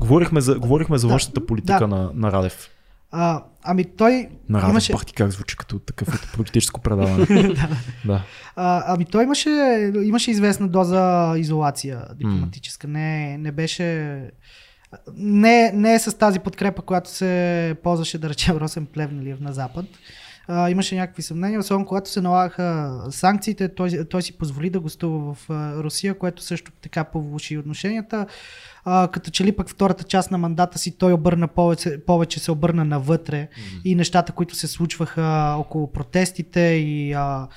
Говорихме 0.00 0.40
за, 0.40 0.58
говорихме 0.58 0.98
за 0.98 1.06
да, 1.06 1.12
външната 1.12 1.46
политика 1.46 1.78
да. 1.78 1.88
на, 1.88 2.10
на 2.14 2.32
Радев. 2.32 2.70
А, 3.10 3.42
ами 3.64 3.84
той 3.84 4.28
на 4.48 4.58
Радев, 4.58 4.70
имаше... 4.70 4.92
Пах 4.92 5.06
ти 5.06 5.12
как 5.12 5.30
звучи 5.30 5.56
като 5.56 5.78
такъв 5.78 6.32
политическо 6.34 6.80
предаване. 6.80 7.26
да. 7.26 7.68
да. 8.04 8.22
А, 8.56 8.84
ами 8.86 9.04
той 9.04 9.24
имаше, 9.24 9.50
имаше 10.04 10.30
известна 10.30 10.68
доза 10.68 11.34
изолация 11.36 12.04
дипломатическа. 12.14 12.86
Mm. 12.86 12.90
Не, 12.90 13.38
не 13.38 13.52
беше... 13.52 14.20
Не, 15.16 15.72
не 15.72 15.94
е 15.94 15.98
с 15.98 16.18
тази 16.18 16.38
подкрепа, 16.38 16.82
която 16.82 17.10
се 17.10 17.76
ползваше, 17.82 18.18
да 18.18 18.28
речем, 18.28 18.56
Росен 18.56 18.86
Плевнелиев 18.86 19.40
на 19.40 19.52
Запад. 19.52 19.86
А, 20.48 20.70
имаше 20.70 20.96
някакви 20.96 21.22
съмнения, 21.22 21.60
особено 21.60 21.86
когато 21.86 22.10
се 22.10 22.20
налагаха 22.20 22.98
санкциите, 23.10 23.74
той, 23.74 24.04
той 24.10 24.22
си 24.22 24.38
позволи 24.38 24.70
да 24.70 24.80
гостува 24.80 25.34
в 25.34 25.50
Русия, 25.82 26.18
което 26.18 26.42
също 26.42 26.72
така 26.82 27.04
повуши 27.04 27.58
отношенията 27.58 28.26
а, 28.84 29.08
като 29.08 29.30
че 29.30 29.44
ли 29.44 29.52
пък 29.52 29.68
втората 29.68 30.04
част 30.04 30.30
на 30.30 30.38
мандата 30.38 30.78
си 30.78 30.98
той 30.98 31.12
обърна 31.12 31.48
повече, 31.48 32.04
повече 32.06 32.40
се 32.40 32.52
обърна 32.52 32.84
навътре 32.84 33.48
mm-hmm. 33.48 33.82
и 33.84 33.94
нещата, 33.94 34.32
които 34.32 34.54
се 34.54 34.66
случваха 34.66 35.54
около 35.58 35.92
протестите 35.92 36.60
и 36.60 37.12
а, 37.12 37.48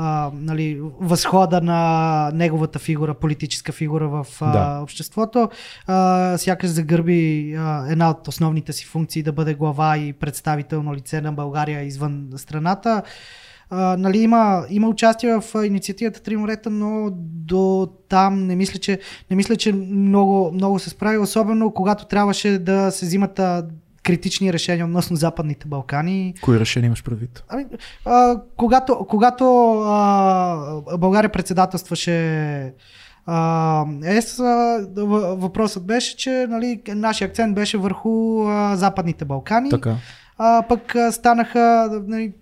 а, 0.00 0.30
нали, 0.34 0.80
възхода 1.00 1.60
на 1.60 2.30
неговата 2.34 2.78
фигура, 2.78 3.14
политическа 3.14 3.72
фигура 3.72 4.08
в 4.08 4.26
а, 4.40 4.52
да. 4.52 4.82
обществото, 4.82 5.48
а, 5.86 6.38
сякаш 6.38 6.70
загърби 6.70 7.54
а, 7.58 7.86
една 7.90 8.10
от 8.10 8.28
основните 8.28 8.72
си 8.72 8.84
функции 8.84 9.22
да 9.22 9.32
бъде 9.32 9.54
глава 9.54 9.96
и 9.96 10.12
представително 10.12 10.94
лице 10.94 11.20
на 11.20 11.32
България 11.32 11.82
извън 11.82 12.28
страната. 12.36 13.02
А, 13.70 13.96
нали, 13.96 14.18
има, 14.18 14.64
има 14.70 14.88
участие 14.88 15.40
в 15.40 15.66
инициативата 15.66 16.22
Три 16.22 16.36
морета, 16.36 16.70
но 16.70 17.10
до 17.46 17.88
там 18.08 18.46
не 18.46 18.56
мисля, 18.56 18.78
че, 18.78 18.98
не 19.30 19.36
мисля, 19.36 19.56
че 19.56 19.72
много, 19.72 20.50
много 20.54 20.78
се 20.78 20.90
справи, 20.90 21.18
особено 21.18 21.70
когато 21.70 22.06
трябваше 22.06 22.58
да 22.58 22.90
се 22.90 23.06
взимат 23.06 23.40
критични 24.08 24.52
решения 24.52 24.86
относно 24.86 25.16
Западните 25.16 25.66
Балкани. 25.66 26.34
Кои 26.42 26.60
решения 26.60 26.86
имаш 26.86 27.04
предвид? 27.04 27.44
Ами, 27.48 27.66
а, 28.04 28.40
когато 28.56 29.06
когато 29.08 29.44
а, 29.86 30.96
България 30.98 31.32
председателстваше 31.32 32.14
ЕС, 34.04 34.36
въпросът 35.36 35.86
беше, 35.86 36.16
че 36.16 36.46
нали, 36.48 36.82
нашия 36.88 37.28
акцент 37.28 37.54
беше 37.54 37.78
върху 37.78 38.44
а, 38.48 38.76
Западните 38.76 39.24
Балкани. 39.24 39.70
Така. 39.70 39.96
А, 40.38 40.62
пък 40.68 40.94
а, 40.94 41.12
станаха 41.12 41.88
нали, 42.06 42.32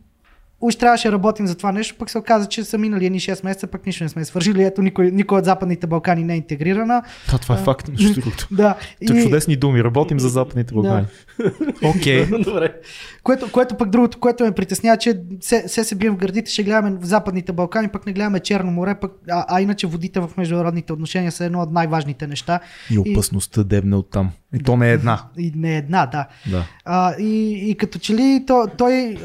уж 0.60 0.76
трябваше 0.76 1.08
да 1.08 1.12
работим 1.12 1.46
за 1.46 1.54
това 1.54 1.72
нещо, 1.72 1.94
пък 1.98 2.10
се 2.10 2.18
оказа, 2.18 2.46
че 2.46 2.64
са 2.64 2.78
минали 2.78 3.06
едни 3.06 3.20
6 3.20 3.44
месеца, 3.44 3.66
пък 3.66 3.86
нищо 3.86 4.04
не 4.04 4.08
сме 4.08 4.24
свършили. 4.24 4.64
Ето 4.64 4.82
никой, 4.82 5.10
никой 5.10 5.38
от 5.38 5.44
Западните 5.44 5.86
Балкани 5.86 6.24
не 6.24 6.34
е 6.34 6.36
интегрирана. 6.36 7.02
Да, 7.30 7.38
това 7.38 7.54
е 7.54 7.58
факт, 7.58 7.88
между 7.88 8.14
другото. 8.20 8.48
да. 8.50 8.76
И... 9.00 9.06
Чудесни 9.06 9.56
думи, 9.56 9.84
работим 9.84 10.20
за 10.20 10.28
Западните 10.28 10.74
Балкани. 10.74 11.06
Окей. 11.82 12.26
Okay. 12.26 12.44
Добре. 12.44 12.74
Което, 13.22 13.52
което 13.52 13.74
пък 13.74 13.90
другото, 13.90 14.20
което 14.20 14.44
ме 14.44 14.52
притеснява, 14.52 14.96
че 14.96 15.20
се, 15.40 15.68
се 15.68 15.84
се 15.84 15.94
бием 15.94 16.14
в 16.14 16.16
гърдите, 16.16 16.50
ще 16.50 16.62
гледаме 16.62 16.98
в 16.98 17.04
Западните 17.04 17.52
Балкани, 17.52 17.88
пък 17.88 18.06
не 18.06 18.12
гледаме 18.12 18.40
Черно 18.40 18.70
море, 18.70 18.94
пък, 19.00 19.12
а, 19.30 19.44
а 19.48 19.60
иначе 19.60 19.86
водите 19.86 20.20
в 20.20 20.30
международните 20.36 20.92
отношения 20.92 21.32
са 21.32 21.44
едно 21.44 21.62
от 21.62 21.72
най-важните 21.72 22.26
неща. 22.26 22.60
И 22.90 22.98
опасността 22.98 23.60
и... 23.60 23.64
дебне 23.64 23.96
оттам. 23.96 24.30
И 24.54 24.58
то 24.58 24.76
не 24.76 24.90
е 24.90 24.92
една. 24.92 25.22
И 25.38 25.52
не 25.56 25.74
е 25.74 25.78
една, 25.78 26.06
да. 26.06 26.26
да. 26.50 26.66
А, 26.84 27.14
и, 27.18 27.52
и 27.70 27.74
като 27.74 27.98
че 27.98 28.14
ли 28.14 28.44
то, 28.46 28.66
той, 28.78 29.18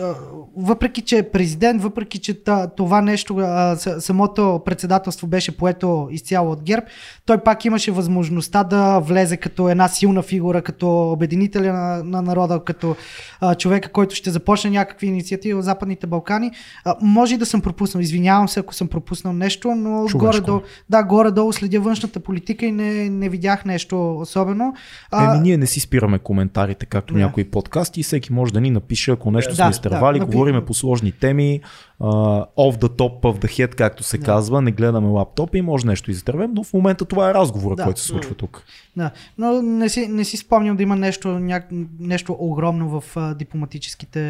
въпреки 0.57 1.01
че 1.01 1.20
е 1.21 1.31
президент, 1.31 1.81
въпреки 1.81 2.19
че 2.19 2.41
това 2.77 3.01
нещо, 3.01 3.37
самото 3.99 4.61
председателство 4.65 5.27
беше 5.27 5.57
поето 5.57 6.07
изцяло 6.11 6.51
от 6.51 6.63
ГЕРБ, 6.63 6.85
той 7.25 7.37
пак 7.37 7.65
имаше 7.65 7.91
възможността 7.91 8.63
да 8.63 8.99
влезе 8.99 9.37
като 9.37 9.69
една 9.69 9.87
силна 9.87 10.21
фигура, 10.21 10.61
като 10.61 11.11
обединителя 11.11 11.73
на, 11.73 12.03
на 12.03 12.21
народа, 12.21 12.61
като 12.65 12.95
а, 13.41 13.55
човека, 13.55 13.89
който 13.89 14.15
ще 14.15 14.29
започне 14.29 14.69
някакви 14.69 15.07
инициативи 15.07 15.53
в 15.53 15.61
Западните 15.61 16.07
Балкани. 16.07 16.51
А, 16.85 16.95
може 17.01 17.35
и 17.35 17.37
да 17.37 17.45
съм 17.45 17.61
пропуснал, 17.61 18.01
извинявам 18.01 18.49
се, 18.49 18.59
ако 18.59 18.73
съм 18.73 18.87
пропуснал 18.87 19.33
нещо, 19.33 19.75
но 19.75 20.07
горе-долу, 20.15 20.61
да, 20.89 21.03
горе-долу 21.03 21.53
следя 21.53 21.79
външната 21.79 22.19
политика 22.19 22.65
и 22.65 22.71
не, 22.71 23.09
не 23.09 23.29
видях 23.29 23.65
нещо 23.65 24.17
особено. 24.17 24.73
А, 25.11 25.35
Еми, 25.35 25.43
ние 25.43 25.57
не 25.57 25.65
си 25.65 25.79
спираме 25.79 26.19
коментарите, 26.19 26.85
както 26.85 27.13
yeah. 27.13 27.17
някои 27.17 27.43
подкасти, 27.43 27.99
и 27.99 28.03
всеки 28.03 28.33
може 28.33 28.53
да 28.53 28.61
ни 28.61 28.71
напише, 28.71 29.11
ако 29.11 29.31
нещо 29.31 29.53
yeah. 29.53 29.63
сме 29.63 29.69
изтървали, 29.69 30.19
да, 30.19 30.25
говориме 30.25 30.65
по 30.65 30.73
сложни 30.73 31.10
теми, 31.11 31.61
uh, 32.01 32.45
off 32.57 32.81
the 32.81 32.87
top 32.87 33.21
of 33.21 33.45
the 33.45 33.47
head, 33.47 33.75
както 33.75 34.03
се 34.03 34.19
yeah. 34.19 34.25
казва, 34.25 34.61
не 34.61 34.71
гледаме 34.71 35.07
лаптопи 35.07 35.57
и 35.57 35.61
може 35.61 35.87
нещо 35.87 36.11
изтървем, 36.11 36.51
но 36.53 36.63
в 36.63 36.73
момента 36.73 37.05
това 37.05 37.29
е 37.29 37.33
разговора, 37.33 37.75
да. 37.75 37.83
който 37.83 37.99
се 37.99 38.07
случва 38.07 38.35
тук. 38.35 38.63
Да, 38.97 39.11
но 39.37 39.61
не 39.61 39.89
си, 39.89 40.07
не 40.07 40.25
си 40.25 40.37
спомням 40.37 40.77
да 40.77 40.83
има 40.83 40.95
нещо, 40.95 41.39
ня... 41.39 41.61
нещо 41.99 42.37
огромно 42.39 43.01
в 43.01 43.15
uh, 43.15 43.35
дипломатическите 43.35 44.21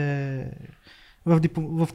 в, 1.26 1.40
дип, 1.40 1.58
в 1.58 1.88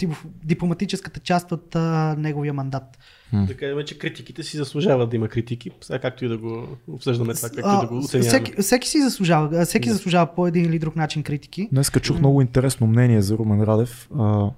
дипломатическата 0.45 1.21
част 1.21 1.53
от 1.53 1.77
а, 1.77 2.15
неговия 2.19 2.53
мандат. 2.53 2.99
Да 3.33 3.57
кажем, 3.57 3.79
че 3.87 3.99
критиките 3.99 4.43
си 4.43 4.57
заслужават 4.57 5.11
да 5.11 5.17
има 5.17 5.29
критики, 5.29 5.71
сега 5.81 5.99
както 5.99 6.25
и 6.25 6.29
да 6.29 6.39
го 6.39 6.69
обсъждаме 6.89 7.35
това, 7.35 7.49
както 7.49 7.69
а, 7.69 7.79
и 7.79 7.81
да 7.81 7.87
го 7.87 7.99
оценяваме. 7.99 8.29
Всеки, 8.29 8.63
всеки 8.63 8.89
си 8.89 9.03
заслужава, 9.03 9.65
всеки 9.65 9.89
yeah. 9.89 9.93
заслужава 9.93 10.35
по 10.35 10.47
един 10.47 10.65
или 10.65 10.79
друг 10.79 10.97
начин 10.97 11.23
критики. 11.23 11.69
Днес 11.73 11.91
чух 11.91 12.19
много 12.19 12.41
интересно 12.41 12.87
мнение 12.87 13.23
за 13.23 13.39
Румен 13.39 13.63
Радев. 13.63 14.09
А, 14.19 14.51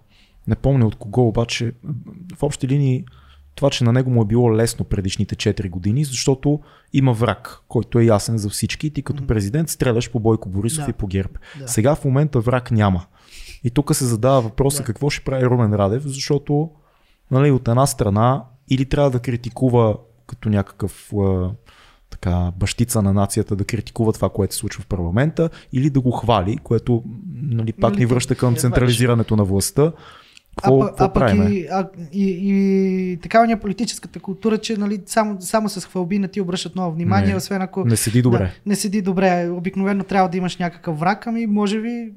не 0.48 0.54
помня 0.54 0.86
от 0.86 0.94
кого, 0.94 1.28
обаче 1.28 1.72
в 2.36 2.42
общи 2.42 2.68
линии 2.68 3.04
това, 3.54 3.70
че 3.70 3.84
на 3.84 3.92
него 3.92 4.10
му 4.10 4.22
е 4.22 4.26
било 4.26 4.56
лесно 4.56 4.84
предишните 4.84 5.36
4 5.36 5.70
години, 5.70 6.04
защото 6.04 6.60
има 6.92 7.12
враг, 7.12 7.60
който 7.68 7.98
е 7.98 8.04
ясен 8.04 8.38
за 8.38 8.48
всички 8.48 8.86
и 8.86 8.90
ти 8.90 9.02
като 9.02 9.26
президент 9.26 9.68
стреляш 9.68 10.10
по 10.10 10.20
Бойко 10.20 10.48
Борисов 10.48 10.84
да. 10.84 10.90
и 10.90 10.92
по 10.92 11.06
ГЕРБ. 11.06 11.32
Да. 11.58 11.68
Сега 11.68 11.94
в 11.94 12.04
момента 12.04 12.40
враг 12.40 12.70
няма. 12.70 13.04
И 13.64 13.70
тук 13.70 13.96
се 13.96 14.04
задава 14.04 14.40
въпроса 14.40 14.78
да. 14.78 14.84
какво 14.84 15.10
ще 15.10 15.24
прави 15.24 15.46
Румен 15.46 15.74
Радев, 15.74 16.02
защото 16.02 16.70
нали, 17.30 17.50
от 17.50 17.68
една 17.68 17.86
страна 17.86 18.44
или 18.70 18.84
трябва 18.84 19.10
да 19.10 19.20
критикува 19.20 19.96
като 20.26 20.48
някакъв 20.48 21.12
така, 22.10 22.52
бащица 22.56 23.02
на 23.02 23.12
нацията 23.12 23.56
да 23.56 23.64
критикува 23.64 24.12
това, 24.12 24.28
което 24.28 24.54
се 24.54 24.60
случва 24.60 24.82
в 24.82 24.86
парламента, 24.86 25.50
или 25.72 25.90
да 25.90 26.00
го 26.00 26.10
хвали, 26.10 26.56
което 26.56 27.02
нали, 27.34 27.72
пак 27.72 27.90
нали, 27.90 28.00
ни 28.00 28.06
връща 28.06 28.34
към 28.34 28.56
централизирането 28.56 29.36
на 29.36 29.44
властта. 29.44 29.92
Какво, 30.62 30.82
а, 30.82 30.94
какво 30.94 31.20
а, 31.20 31.50
и, 31.50 31.66
а, 31.70 31.88
и, 32.12 32.22
и 33.12 33.16
такава 33.16 33.46
ни 33.46 33.52
е 33.52 33.56
политическата 33.56 34.20
култура, 34.20 34.58
че 34.58 34.76
нали, 34.76 35.00
само, 35.06 35.36
само 35.40 35.68
с 35.68 35.86
хвалби 35.86 36.18
не 36.18 36.28
ти 36.28 36.40
обръщат 36.40 36.74
много 36.74 36.94
внимание, 36.94 37.28
не, 37.28 37.36
освен 37.36 37.62
ако... 37.62 37.84
Не 37.84 37.96
седи 37.96 38.22
добре. 38.22 38.38
Да, 38.38 38.50
не 38.66 38.76
седи 38.76 39.02
добре. 39.02 39.48
Обикновено 39.50 40.04
трябва 40.04 40.28
да 40.28 40.36
имаш 40.36 40.56
някакъв 40.56 40.98
враг, 40.98 41.26
ами 41.26 41.46
може 41.46 41.80
би 41.80 42.12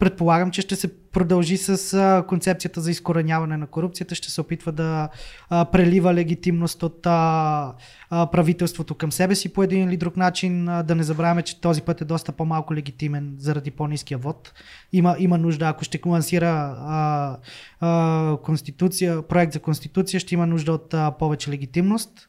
Предполагам, 0.00 0.50
че 0.50 0.60
ще 0.60 0.76
се 0.76 1.10
продължи 1.12 1.56
с 1.56 1.94
а, 1.94 2.24
концепцията 2.28 2.80
за 2.80 2.90
изкореняване 2.90 3.56
на 3.56 3.66
корупцията, 3.66 4.14
ще 4.14 4.30
се 4.30 4.40
опитва 4.40 4.72
да 4.72 5.08
а, 5.48 5.64
прелива 5.64 6.14
легитимност 6.14 6.82
от 6.82 7.06
а, 7.06 7.74
а, 8.10 8.26
правителството 8.26 8.94
към 8.94 9.12
себе 9.12 9.34
си 9.34 9.52
по 9.52 9.62
един 9.62 9.88
или 9.88 9.96
друг 9.96 10.16
начин. 10.16 10.68
А, 10.68 10.82
да 10.82 10.94
не 10.94 11.02
забравяме, 11.02 11.42
че 11.42 11.60
този 11.60 11.82
път 11.82 12.00
е 12.00 12.04
доста 12.04 12.32
по-малко 12.32 12.74
легитимен 12.74 13.34
заради 13.38 13.70
по-низкия 13.70 14.18
вод. 14.18 14.52
Има, 14.92 15.16
има 15.18 15.38
нужда, 15.38 15.68
ако 15.68 15.84
ще 15.84 16.00
лансира 16.06 16.76
а, 16.78 17.36
а, 17.80 18.36
конституция, 18.36 19.22
проект 19.22 19.52
за 19.52 19.60
конституция, 19.60 20.20
ще 20.20 20.34
има 20.34 20.46
нужда 20.46 20.72
от 20.72 20.94
а, 20.94 21.10
повече 21.10 21.50
легитимност. 21.50 22.28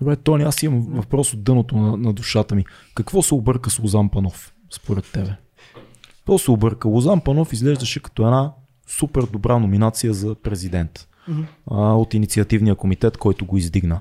Добре, 0.00 0.16
Тони, 0.16 0.44
аз 0.44 0.62
имам 0.62 0.86
въпрос 0.90 1.34
от 1.34 1.44
дъното 1.44 1.76
на, 1.76 1.96
на 1.96 2.12
душата 2.12 2.54
ми. 2.54 2.64
Какво 2.94 3.22
се 3.22 3.34
обърка 3.34 3.70
с 3.70 3.78
Лозан 3.78 4.08
Панов, 4.08 4.54
според 4.70 5.12
тебе? 5.12 5.36
Какво 6.22 6.38
се 6.38 6.50
обърка? 6.50 6.88
Лозан 6.88 7.20
Панов 7.20 7.52
изглеждаше 7.52 8.02
като 8.02 8.22
една 8.26 8.52
супер 8.86 9.22
добра 9.22 9.58
номинация 9.58 10.14
за 10.14 10.34
президент 10.34 11.08
mm-hmm. 11.28 11.44
а, 11.70 11.94
от 11.94 12.14
инициативния 12.14 12.74
комитет, 12.74 13.16
който 13.16 13.46
го 13.46 13.56
издигна. 13.56 14.00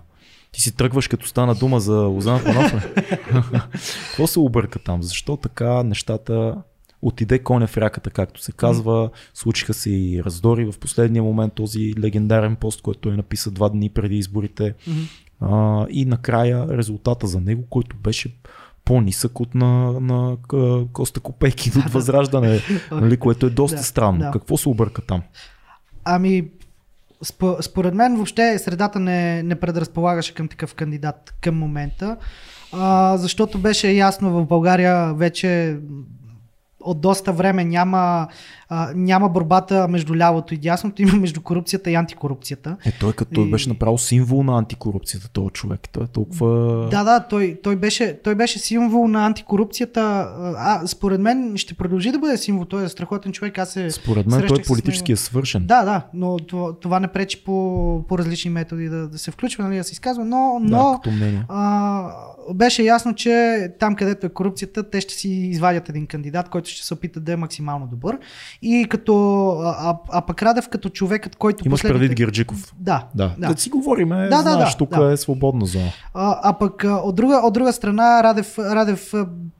Ти 0.51 0.61
си 0.61 0.75
тръгваш 0.75 1.07
като 1.07 1.27
стана 1.27 1.55
дума 1.55 1.79
за 1.79 1.95
Лозан 1.95 2.43
Панов. 2.43 2.93
Какво 4.07 4.27
се 4.27 4.39
обърка 4.39 4.79
там? 4.79 5.03
Защо 5.03 5.37
така 5.37 5.83
нещата 5.83 6.55
отиде 7.01 7.39
коня 7.39 7.67
в 7.67 7.77
ряката, 7.77 8.09
както 8.09 8.41
се 8.41 8.51
казва. 8.51 9.09
Случиха 9.33 9.73
се 9.73 9.89
и 9.89 10.23
раздори 10.23 10.71
в 10.71 10.79
последния 10.79 11.23
момент 11.23 11.53
този 11.53 11.93
легендарен 11.99 12.55
пост, 12.55 12.81
който 12.81 12.99
той 12.99 13.17
написа 13.17 13.51
два 13.51 13.69
дни 13.69 13.89
преди 13.89 14.15
изборите. 14.15 14.73
Mm-hmm. 14.73 15.07
А, 15.41 15.87
и 15.89 16.05
накрая 16.05 16.77
резултата 16.77 17.27
за 17.27 17.41
него, 17.41 17.63
който 17.69 17.95
беше 17.95 18.35
по-нисък 18.85 19.39
от 19.39 19.55
на, 19.55 19.99
на 19.99 20.37
Коста 20.93 21.19
Копейки 21.19 21.71
от 21.77 21.91
Възраждане, 21.91 22.59
нали, 22.91 23.17
което 23.17 23.45
е 23.45 23.49
доста 23.49 23.77
да, 23.77 23.83
странно. 23.83 24.19
Да. 24.19 24.31
Какво 24.31 24.57
се 24.57 24.69
обърка 24.69 25.01
там? 25.01 25.21
Ами, 26.03 26.49
според 27.61 27.93
мен 27.93 28.15
въобще 28.15 28.59
средата 28.59 28.99
не, 28.99 29.43
не 29.43 29.59
предразполагаше 29.59 30.33
към 30.33 30.47
такъв 30.47 30.75
кандидат 30.75 31.33
към 31.41 31.57
момента, 31.57 32.17
а, 32.73 33.17
защото 33.17 33.57
беше 33.59 33.91
ясно 33.91 34.31
в 34.31 34.45
България 34.45 35.13
вече 35.13 35.77
от 36.83 37.01
доста 37.01 37.33
време 37.33 37.65
няма, 37.65 38.27
а, 38.73 38.91
няма 38.95 39.29
борбата 39.29 39.87
между 39.87 40.15
лявото 40.15 40.53
и 40.53 40.57
дясното, 40.57 41.01
има 41.01 41.13
между 41.13 41.41
корупцията 41.41 41.91
и 41.91 41.95
антикорупцията. 41.95 42.77
Е, 42.85 42.91
той 42.99 43.13
като 43.13 43.31
той 43.31 43.47
и... 43.47 43.51
беше 43.51 43.69
направил 43.69 43.97
символ 43.97 44.43
на 44.43 44.57
антикорупцията, 44.57 45.29
този 45.29 45.49
човек. 45.49 45.89
Той 45.91 46.03
е 46.03 46.07
толкова... 46.07 46.47
Да, 46.91 47.03
да, 47.03 47.19
той, 47.19 47.59
той, 47.63 47.75
беше, 47.75 48.19
той 48.23 48.35
беше 48.35 48.59
символ 48.59 49.07
на 49.07 49.25
антикорупцията. 49.25 50.01
А, 50.57 50.87
според 50.87 51.21
мен 51.21 51.57
ще 51.57 51.73
продължи 51.73 52.11
да 52.11 52.19
бъде 52.19 52.37
символ. 52.37 52.65
Той 52.65 52.83
е 52.83 52.89
страхотен 52.89 53.31
човек. 53.31 53.57
Аз 53.57 53.69
се 53.69 53.91
според 53.91 54.27
мен 54.27 54.47
той 54.47 54.57
е 54.59 54.63
политически 54.67 55.11
е 55.11 55.15
свършен. 55.15 55.65
Да, 55.65 55.83
да, 55.85 56.01
но 56.13 56.37
това, 56.37 56.79
това 56.79 56.99
не 56.99 57.07
пречи 57.07 57.43
по, 57.43 58.05
по 58.07 58.17
различни 58.17 58.51
методи 58.51 58.89
да, 58.89 59.07
да 59.07 59.17
се 59.17 59.31
включва, 59.31 59.63
нали, 59.63 59.77
да 59.77 59.83
се 59.83 59.93
изказва, 59.93 60.25
но, 60.25 60.59
но 60.61 60.99
да, 61.05 61.45
а, 61.49 62.11
беше 62.53 62.83
ясно, 62.83 63.15
че 63.15 63.67
там 63.79 63.95
където 63.95 64.25
е 64.25 64.29
корупцията, 64.29 64.89
те 64.89 65.01
ще 65.01 65.13
си 65.13 65.29
извадят 65.29 65.89
един 65.89 66.07
кандидат, 66.07 66.49
който 66.49 66.69
ще 66.69 66.85
се 66.85 66.93
опита 66.93 67.19
да 67.19 67.31
е 67.31 67.35
максимално 67.35 67.87
добър. 67.87 68.17
И 68.61 68.85
като, 68.89 69.49
а, 69.65 69.97
а 70.09 70.21
пък 70.21 70.43
Радев 70.43 70.69
като 70.69 70.89
човекът, 70.89 71.35
който... 71.35 71.67
Имаш 71.67 71.81
последните... 71.81 71.99
предвид 71.99 72.17
Герджиков. 72.17 72.73
Да. 72.79 73.07
Да, 73.15 73.35
да. 73.37 73.53
да 73.53 73.61
си 73.61 73.69
говориме, 73.69 74.27
да, 74.27 74.41
знаеш, 74.41 74.71
да, 74.71 74.77
тук 74.77 74.89
да. 74.89 75.11
е 75.11 75.17
свободна 75.17 75.65
зона. 75.65 75.91
А, 76.13 76.39
а 76.43 76.53
пък 76.53 76.85
от 77.03 77.15
друга, 77.15 77.35
от 77.35 77.53
друга 77.53 77.73
страна 77.73 78.23
Радев, 78.23 78.59
Радев 78.59 79.13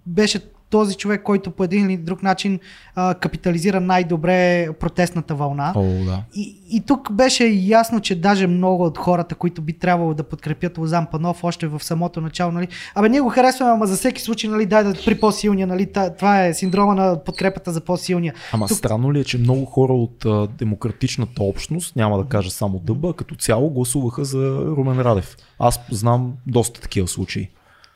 беше 0.06 0.40
този 0.72 0.96
човек, 0.96 1.24
който 1.24 1.52
по 1.52 1.64
един 1.64 1.86
или 1.86 1.98
друг 1.98 2.24
начин 2.24 2.60
а, 2.96 3.14
капитализира 3.14 3.82
най-добре 3.82 4.70
протестната 4.80 5.36
вълна. 5.36 5.74
О, 5.76 5.84
да. 5.84 6.24
и, 6.36 6.58
и 6.70 6.82
тук 6.82 7.12
беше 7.12 7.46
ясно, 7.46 8.00
че 8.00 8.16
даже 8.16 8.48
много 8.48 8.84
от 8.86 8.98
хората, 8.98 9.36
които 9.36 9.62
би 9.62 9.74
трябвало 9.74 10.14
да 10.14 10.24
подкрепят 10.24 10.78
Лозан 10.78 11.08
Панов 11.12 11.44
още 11.44 11.68
в 11.68 11.84
самото 11.84 12.22
начало, 12.22 12.52
нали, 12.52 12.68
абе 12.96 13.10
ние 13.10 13.22
го 13.22 13.30
харесваме, 13.30 13.72
ама 13.72 13.88
за 13.88 13.96
всеки 13.96 14.22
случай, 14.22 14.50
нали, 14.50 14.66
дай 14.66 14.84
да 14.84 14.94
при 15.06 15.20
по-силния, 15.20 15.68
нали, 15.68 15.92
това 16.18 16.46
е 16.46 16.54
синдрома 16.54 16.96
на 16.96 17.24
подкрепата 17.24 17.72
за 17.72 17.82
по-силния. 17.82 18.34
Ама 18.54 18.68
тук... 18.68 18.78
странно 18.78 19.14
ли 19.14 19.20
е, 19.20 19.24
че 19.24 19.38
много 19.38 19.66
хора 19.66 19.94
от 19.94 20.26
а, 20.26 20.48
демократичната 20.48 21.44
общност, 21.44 21.96
няма 21.96 22.18
да 22.18 22.24
кажа 22.24 22.52
само 22.52 22.80
дъба, 22.80 23.14
като 23.14 23.36
цяло 23.36 23.70
гласуваха 23.70 24.26
за 24.26 24.58
Румен 24.78 25.00
Радев. 25.00 25.38
Аз 25.60 25.80
знам 25.92 26.34
доста 26.48 26.82
такива 26.82 27.08
случаи. 27.08 27.50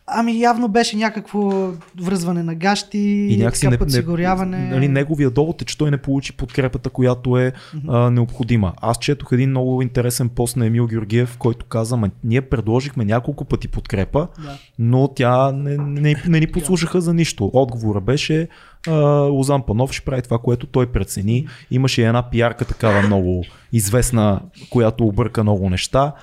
Ами 0.08 0.40
явно 0.40 0.68
беше 0.68 0.98
някакво 0.98 1.72
връзване 2.02 2.44
на 2.44 2.56
гащи, 2.56 3.28
и 3.30 3.38
някакси 3.38 3.68
не, 3.68 3.78
подсигуряване. 3.78 4.58
Не, 4.58 4.70
нали, 4.70 4.88
неговия 4.88 5.30
довод 5.30 5.62
е, 5.62 5.66
че 5.66 5.78
той 5.78 5.92
не 5.92 5.98
получи 5.98 6.34
подкрепата, 6.34 6.90
която 6.90 7.38
е 7.38 7.52
mm-hmm. 7.52 8.08
а, 8.08 8.12
необходима. 8.12 8.74
Аз 8.82 8.98
четох 8.98 9.32
един 9.32 9.50
много 9.50 9.82
интересен 9.82 10.30
пост 10.30 10.58
на 10.58 10.66
Емил 10.66 10.88
Георгиев, 10.88 11.38
който 11.38 11.66
каза, 11.66 11.98
ма 11.98 12.10
ние 12.24 12.42
предложихме 12.42 13.06
няколко 13.06 13.46
пъти 13.46 13.68
подкрепа, 13.68 14.28
да. 14.44 14.58
но 14.80 15.08
тя 15.08 15.52
не, 15.52 15.78
не, 15.78 16.02
не, 16.02 16.24
не 16.28 16.40
ни 16.40 16.48
послушаха 16.48 17.02
за 17.02 17.14
нищо. 17.14 17.52
Отговора 17.54 18.02
беше, 18.02 18.48
а, 18.88 18.94
Лозан 19.20 19.62
Панов 19.62 19.92
ще 19.92 20.06
прави 20.06 20.22
това, 20.22 20.38
което 20.38 20.68
той 20.68 20.86
прецени. 20.86 21.48
Имаше 21.72 22.08
една 22.08 22.30
пиарка 22.30 22.66
такава 22.66 23.02
много 23.02 23.44
известна, 23.74 24.42
която 24.70 25.06
обърка 25.06 25.44
много 25.44 25.70
неща. 25.70 26.14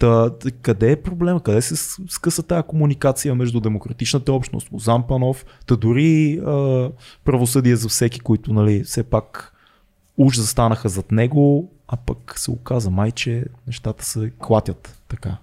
Та, 0.00 0.30
къде 0.62 0.92
е 0.92 1.02
проблема? 1.02 1.42
Къде 1.42 1.62
се 1.62 1.76
скъса 2.08 2.42
тази 2.42 2.62
комуникация 2.62 3.34
между 3.34 3.60
демократичната 3.60 4.32
общност, 4.32 4.72
Лозан 4.72 5.06
Панов, 5.06 5.44
та 5.66 5.76
дори 5.76 6.40
а, 6.46 6.90
правосъдие 7.24 7.76
за 7.76 7.88
всеки, 7.88 8.20
които 8.20 8.52
нали, 8.52 8.84
все 8.84 9.02
пак 9.02 9.54
уж 10.16 10.36
застанаха 10.36 10.88
зад 10.88 11.12
него, 11.12 11.72
а 11.88 11.96
пък 11.96 12.38
се 12.38 12.50
оказа 12.50 12.90
май, 12.90 13.10
че 13.10 13.44
нещата 13.66 14.04
се 14.04 14.32
клатят 14.38 15.02
така. 15.08 15.36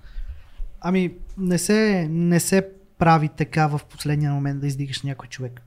Ами 0.82 1.14
не 1.38 1.58
се, 1.58 2.08
не 2.12 2.40
се 2.40 2.70
прави 2.98 3.30
така 3.30 3.68
в 3.68 3.82
последния 3.90 4.32
момент 4.32 4.62
да 4.62 4.68
издигаш 4.68 5.04
някой 5.04 5.28
човек. 5.28 5.62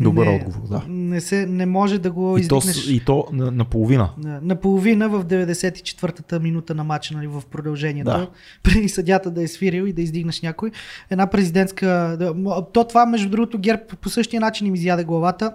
Добър 0.00 0.26
не, 0.26 0.32
отговор, 0.32 0.68
да. 0.68 0.82
Не, 0.88 1.20
се, 1.20 1.46
не 1.46 1.66
може 1.66 1.98
да 1.98 2.10
го 2.10 2.38
и 2.38 2.40
издигнеш. 2.40 2.84
То, 2.84 2.90
и 2.90 3.00
то 3.00 3.26
на, 3.32 3.50
наполовина. 3.50 4.10
На, 4.18 4.40
наполовина 4.42 5.08
в 5.08 5.24
94-та 5.24 6.38
минута 6.38 6.74
на 6.74 6.84
матча, 6.84 7.14
нали, 7.14 7.26
в 7.26 7.42
продължението. 7.50 8.10
Да. 8.10 8.28
Преди 8.62 8.88
съдята 8.88 9.30
да 9.30 9.42
е 9.42 9.48
свирил 9.48 9.84
и 9.84 9.92
да 9.92 10.02
издигнеш 10.02 10.42
някой. 10.42 10.70
Една 11.10 11.26
президентска... 11.26 12.18
То 12.72 12.84
това, 12.84 13.06
между 13.06 13.30
другото, 13.30 13.58
ГЕРБ 13.58 13.82
по 14.00 14.08
същия 14.08 14.40
начин 14.40 14.66
им 14.66 14.74
изяде 14.74 15.04
главата. 15.04 15.52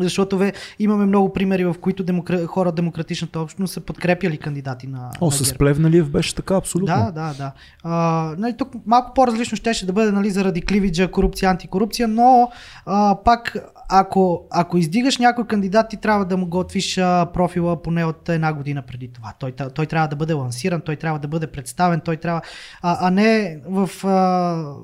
Защото 0.00 0.38
ве, 0.38 0.52
имаме 0.78 1.06
много 1.06 1.32
примери, 1.32 1.64
в 1.64 1.76
които 1.80 2.04
демокра... 2.04 2.46
хора 2.46 2.68
от 2.68 2.74
демократичната 2.74 3.40
общност 3.40 3.74
са 3.74 3.80
подкрепяли 3.80 4.38
кандидати 4.38 4.86
на. 4.86 5.10
О, 5.20 5.24
на 5.24 5.32
с 5.32 5.54
Плевналиев 5.54 6.10
беше 6.10 6.34
така, 6.34 6.56
абсолютно. 6.56 6.94
Да, 6.94 7.10
да, 7.10 7.34
да. 7.38 7.52
А, 7.84 8.34
нали, 8.38 8.56
тук 8.56 8.72
малко 8.86 9.14
по-различно 9.14 9.56
щеше 9.56 9.86
да 9.86 9.92
бъде 9.92 10.12
нали, 10.12 10.30
заради 10.30 10.62
кливиджа, 10.62 11.10
корупция, 11.10 11.50
антикорупция, 11.50 12.08
но 12.08 12.50
а, 12.86 13.18
пак 13.24 13.56
ако, 13.88 14.46
ако 14.50 14.78
издигаш 14.78 15.18
някой 15.18 15.46
кандидат, 15.46 15.88
ти 15.88 15.96
трябва 15.96 16.24
да 16.24 16.36
му 16.36 16.46
готвиш 16.46 16.98
а, 16.98 17.26
профила 17.34 17.82
поне 17.82 18.04
от 18.04 18.28
една 18.28 18.52
година 18.52 18.82
преди 18.82 19.08
това. 19.08 19.32
Той, 19.38 19.52
той 19.52 19.86
трябва 19.86 20.08
да 20.08 20.16
бъде 20.16 20.32
лансиран, 20.32 20.80
той 20.80 20.96
трябва 20.96 21.18
да 21.18 21.28
бъде 21.28 21.46
представен, 21.46 22.00
той 22.00 22.16
трябва. 22.16 22.40
А, 22.82 23.08
а 23.08 23.10
не 23.10 23.60
в. 23.66 24.06
А, 24.06 24.74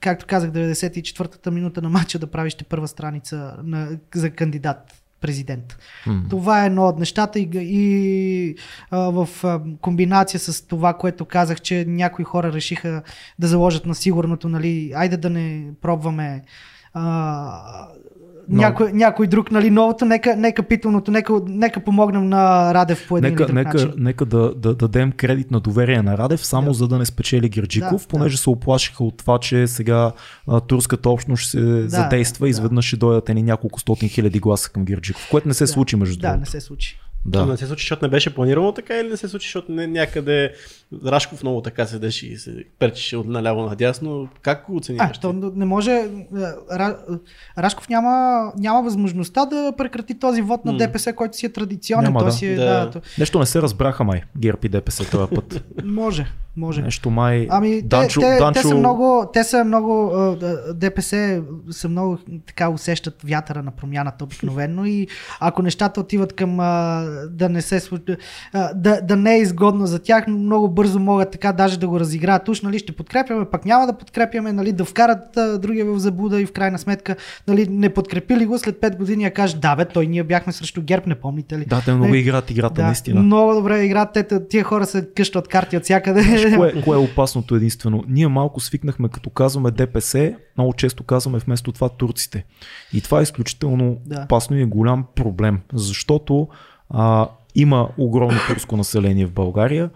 както 0.00 0.26
казах, 0.26 0.50
94-та 0.50 1.50
минута 1.50 1.82
на 1.82 1.88
матча 1.88 2.18
да 2.18 2.26
правиш 2.26 2.56
първа 2.68 2.88
страница 2.88 3.56
на, 3.62 3.88
за 4.14 4.30
кандидат 4.30 5.04
президент. 5.20 5.78
Mm-hmm. 6.06 6.30
Това 6.30 6.62
е 6.62 6.66
едно 6.66 6.86
от 6.86 6.98
нещата 6.98 7.38
и, 7.38 7.48
и 7.54 8.56
а, 8.90 8.98
в 8.98 9.28
а, 9.44 9.60
комбинация 9.80 10.40
с 10.40 10.66
това, 10.66 10.94
което 10.94 11.24
казах, 11.24 11.60
че 11.60 11.84
някои 11.88 12.24
хора 12.24 12.52
решиха 12.52 13.02
да 13.38 13.46
заложат 13.46 13.86
на 13.86 13.94
сигурното, 13.94 14.48
нали, 14.48 14.92
айде 14.94 15.16
да 15.16 15.30
не 15.30 15.70
пробваме 15.82 16.42
а. 16.94 17.88
Някой, 18.48 18.92
някой 18.92 19.26
друг, 19.26 19.50
нали, 19.50 19.70
новото, 19.70 20.04
нека, 20.04 20.36
нека 20.36 20.62
питалното, 20.62 21.10
нека, 21.10 21.32
нека 21.46 21.80
помогнем 21.80 22.28
на 22.28 22.74
Радев 22.74 23.08
по 23.08 23.18
един 23.18 23.30
нека, 23.30 23.42
или 23.42 23.46
друг 23.46 23.56
нека, 23.56 23.74
начин. 23.74 23.92
Нека 23.96 24.24
да, 24.24 24.54
да, 24.54 24.74
дадем 24.74 25.12
кредит 25.12 25.50
на 25.50 25.60
доверие 25.60 26.02
на 26.02 26.18
Радев, 26.18 26.46
само 26.46 26.66
да. 26.66 26.74
за 26.74 26.88
да 26.88 26.98
не 26.98 27.04
спечели 27.04 27.48
Герджиков, 27.48 28.02
да, 28.02 28.08
понеже 28.08 28.36
да. 28.36 28.42
се 28.42 28.50
оплашиха 28.50 29.04
от 29.04 29.16
това, 29.16 29.38
че 29.38 29.66
сега 29.66 30.12
а, 30.48 30.60
турската 30.60 31.10
общност 31.10 31.42
ще 31.42 31.50
се 31.50 31.60
да, 31.60 31.88
задейства 31.88 32.46
и 32.46 32.50
изведнъж 32.50 32.84
ще 32.84 32.96
дойдат 32.96 33.28
ни 33.28 33.42
няколко 33.42 33.80
стотин 33.80 34.08
хиляди 34.08 34.40
гласа 34.40 34.70
към 34.70 34.84
Герджиков, 34.84 35.28
което 35.30 35.48
не 35.48 35.54
се 35.54 35.64
да. 35.64 35.68
случи 35.68 35.96
между 35.96 36.16
другото. 36.16 36.32
Да, 36.32 36.40
не 36.40 36.46
се 36.46 36.60
случи. 36.60 37.00
Да. 37.26 37.46
Не 37.46 37.56
се 37.56 37.66
случи, 37.66 37.82
защото 37.82 38.04
не 38.04 38.10
беше 38.10 38.34
планирано 38.34 38.72
така 38.72 38.94
или 38.94 39.08
не 39.08 39.16
се 39.16 39.28
случи, 39.28 39.46
защото 39.46 39.72
не, 39.72 39.86
някъде 39.86 40.52
Рашков 41.06 41.42
много 41.42 41.60
така 41.60 41.86
седеше 41.86 42.26
и 42.26 42.36
се 42.36 42.64
перчеше 42.78 43.16
от 43.16 43.26
наляво 43.26 43.62
надясно. 43.62 44.28
Как 44.42 44.66
го 44.66 44.76
оценяваш? 44.76 45.16
А, 45.16 45.20
то 45.20 45.32
не 45.32 45.64
може. 45.64 45.90
е, 45.90 46.08
Ра, 46.72 46.98
Рашков 47.58 47.88
няма, 47.88 48.44
няма 48.58 48.82
възможността 48.82 49.46
да 49.46 49.72
прекрати 49.78 50.18
този 50.18 50.42
вод 50.42 50.64
на. 50.64 50.76
ДПС, 50.76 51.12
който 51.12 51.36
си 51.36 51.46
е 51.46 51.48
традиционен. 51.48 52.04
Няма, 52.04 52.24
да. 52.24 52.32
си 52.32 52.46
е, 52.46 52.54
Да. 52.54 52.64
да. 52.64 52.90
то, 52.90 53.00
Нещо 53.18 53.38
не 53.38 53.46
се 53.46 53.62
разбраха 53.62 54.04
май, 54.04 54.22
ГЕРБ 54.38 54.58
и 54.62 54.68
ДПС 54.68 55.10
този 55.10 55.34
път. 55.34 55.64
може, 55.84 56.26
може. 56.56 56.82
Нещо 56.82 57.10
май... 57.10 57.46
Ами, 57.50 57.82
Данчо, 57.82 58.20
те, 58.20 58.26
те, 58.26 58.38
Данчо... 58.38 58.62
те 58.62 58.68
са 58.68 58.74
много, 58.74 59.30
те 59.32 59.44
са 59.44 59.64
много, 59.64 60.12
ДПС 60.74 61.42
са 61.70 61.88
много 61.88 62.18
така 62.46 62.68
усещат 62.68 63.22
вятъра 63.24 63.62
на 63.62 63.70
промяната 63.70 64.24
обикновено 64.24 64.84
и 64.86 65.06
ако 65.40 65.62
нещата 65.62 66.00
отиват 66.00 66.32
към 66.32 66.56
да 67.30 67.48
не 67.48 67.62
се 67.62 67.82
да, 68.74 69.00
да 69.00 69.16
не 69.16 69.34
е 69.34 69.40
изгодно 69.40 69.86
за 69.86 69.98
тях, 69.98 70.26
много 70.26 70.68
бързо 70.68 70.83
могат 70.92 71.30
така 71.30 71.52
даже 71.52 71.78
да 71.78 71.88
го 71.88 72.00
разиграят. 72.00 72.48
Уж, 72.48 72.60
нали, 72.60 72.78
ще 72.78 72.92
подкрепяме, 72.92 73.44
пак 73.44 73.64
няма 73.64 73.86
да 73.86 73.92
подкрепяме, 73.98 74.52
нали, 74.52 74.72
да 74.72 74.84
вкарат 74.84 75.36
а, 75.36 75.58
другия 75.58 75.84
в 75.86 75.98
заблуда 75.98 76.40
и 76.40 76.46
в 76.46 76.52
крайна 76.52 76.78
сметка, 76.78 77.16
нали, 77.48 77.66
не 77.70 77.88
подкрепили 77.88 78.46
го, 78.46 78.58
след 78.58 78.80
5 78.80 78.96
години 78.96 79.24
я 79.24 79.34
кажат, 79.34 79.60
да 79.60 79.76
бе, 79.76 79.84
той 79.84 80.06
ние 80.06 80.24
бяхме 80.24 80.52
срещу 80.52 80.82
ГЕРБ, 80.82 81.04
не 81.06 81.14
помните 81.14 81.58
ли? 81.58 81.64
Да, 81.64 81.82
те 81.84 81.94
много 81.94 82.10
Не, 82.10 82.18
играят 82.18 82.50
играта, 82.50 82.82
наистина. 82.82 83.22
Много 83.22 83.54
добре 83.54 83.84
играят, 83.84 84.12
те, 84.12 84.48
тия 84.48 84.64
хора 84.64 84.86
се 84.86 85.08
къщат 85.16 85.48
карти 85.48 85.76
от 85.76 85.82
всякъде. 85.82 86.22
Знаеш, 86.22 86.54
кое, 86.56 86.82
кое 86.84 86.96
е 86.96 87.00
опасното 87.00 87.54
единствено? 87.54 88.04
Ние 88.08 88.28
малко 88.28 88.60
свикнахме, 88.60 89.08
като 89.08 89.30
казваме 89.30 89.70
ДПС, 89.70 90.34
много 90.58 90.72
често 90.72 91.02
казваме 91.02 91.38
вместо 91.38 91.72
това 91.72 91.88
турците. 91.88 92.44
И 92.92 93.00
това 93.00 93.20
е 93.20 93.22
изключително 93.22 93.96
Да. 94.06 94.22
опасно 94.24 94.56
и 94.56 94.62
е 94.62 94.64
голям 94.64 95.04
проблем, 95.14 95.60
защото 95.72 96.48
а, 96.90 97.28
има 97.54 97.88
огромно 97.98 98.38
турско 98.48 98.76
население 98.76 99.26
в 99.26 99.32
България. 99.32 99.90